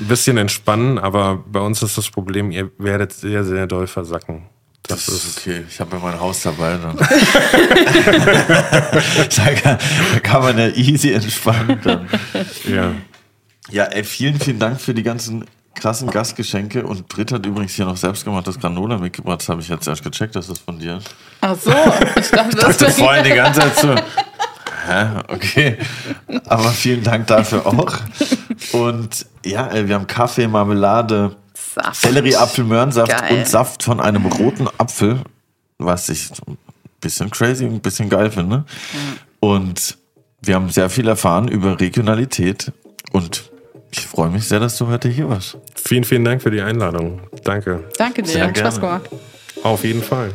Ein 0.00 0.06
bisschen 0.08 0.36
entspannen, 0.38 0.98
aber 0.98 1.44
bei 1.46 1.60
uns 1.60 1.80
ist 1.82 1.96
das 1.96 2.10
Problem, 2.10 2.50
ihr 2.50 2.70
werdet 2.78 3.12
sehr, 3.12 3.44
sehr 3.44 3.66
doll 3.68 3.86
versacken. 3.86 4.46
Das 4.86 5.06
Das 5.06 5.14
ist 5.14 5.38
okay. 5.38 5.64
Ich 5.68 5.80
habe 5.80 5.96
ja 5.96 6.02
mein 6.02 6.20
Haus 6.20 6.42
dabei. 6.42 6.76
Dann. 6.76 6.96
da, 6.96 7.06
kann, 9.54 9.78
da 10.12 10.20
kann 10.22 10.42
man 10.42 10.58
ja 10.58 10.68
easy 10.68 11.12
entspannen. 11.12 11.80
Dann. 11.82 12.08
ja. 12.68 12.92
Ja, 13.70 13.84
ey, 13.84 14.04
vielen, 14.04 14.38
vielen 14.38 14.58
Dank 14.58 14.78
für 14.80 14.92
die 14.92 15.02
ganzen 15.02 15.46
krassen 15.74 16.10
Gastgeschenke. 16.10 16.84
Und 16.84 17.08
Britt 17.08 17.32
hat 17.32 17.46
übrigens 17.46 17.72
hier 17.72 17.86
noch 17.86 17.96
selbstgemachtes 17.96 18.60
Granola 18.60 18.98
mitgebracht. 18.98 19.40
Das 19.40 19.48
habe 19.48 19.62
ich 19.62 19.68
jetzt 19.68 19.88
erst 19.88 20.04
gecheckt, 20.04 20.36
dass 20.36 20.48
das 20.48 20.58
von 20.58 20.78
dir 20.78 20.98
ist. 20.98 21.14
Ach 21.40 21.56
so, 21.58 21.70
ich 22.16 22.30
dachte, 22.30 22.50
Ich 22.50 22.54
das 22.56 22.76
dachte 22.76 22.80
wäre 22.80 22.92
vorhin 22.92 23.24
die 23.24 23.30
ganze 23.30 23.60
Zeit 23.60 23.76
so. 23.76 23.94
Hä? 24.86 25.06
Okay. 25.28 25.78
Aber 26.46 26.68
vielen 26.70 27.02
Dank 27.02 27.26
dafür 27.26 27.66
auch. 27.66 27.94
Und 28.72 29.24
ja, 29.44 29.66
ey, 29.68 29.88
wir 29.88 29.94
haben 29.94 30.06
Kaffee, 30.06 30.46
Marmelade, 30.46 31.34
Saft. 31.74 32.00
Sellerie, 32.00 32.36
Apfel, 32.36 32.64
Möhrensaft 32.64 33.10
Geil. 33.10 33.38
und 33.38 33.48
Saft 33.48 33.82
von 33.82 34.00
einem 34.00 34.26
roten 34.26 34.68
Apfel, 34.78 35.20
was 35.78 36.08
ich 36.08 36.30
ein 36.46 36.56
bisschen 37.00 37.30
crazy 37.30 37.64
und 37.64 37.74
ein 37.74 37.80
bisschen 37.80 38.08
geil 38.08 38.30
finde. 38.30 38.64
Und 39.40 39.98
wir 40.40 40.54
haben 40.54 40.70
sehr 40.70 40.88
viel 40.90 41.08
erfahren 41.08 41.48
über 41.48 41.80
Regionalität 41.80 42.72
und 43.12 43.50
ich 43.90 44.06
freue 44.06 44.30
mich 44.30 44.46
sehr, 44.48 44.60
dass 44.60 44.76
du 44.78 44.86
heute 44.86 45.08
hier 45.08 45.28
warst. 45.28 45.56
Vielen, 45.74 46.04
vielen 46.04 46.24
Dank 46.24 46.42
für 46.42 46.50
die 46.50 46.60
Einladung. 46.60 47.20
Danke. 47.44 47.84
Danke 47.98 48.22
dir, 48.22 48.28
Sehr 48.28 48.46
hat 48.48 48.58
Spaß 48.58 48.80
gerne. 48.80 49.00
gemacht. 49.00 49.22
Auf 49.62 49.84
jeden 49.84 50.02
Fall. 50.02 50.32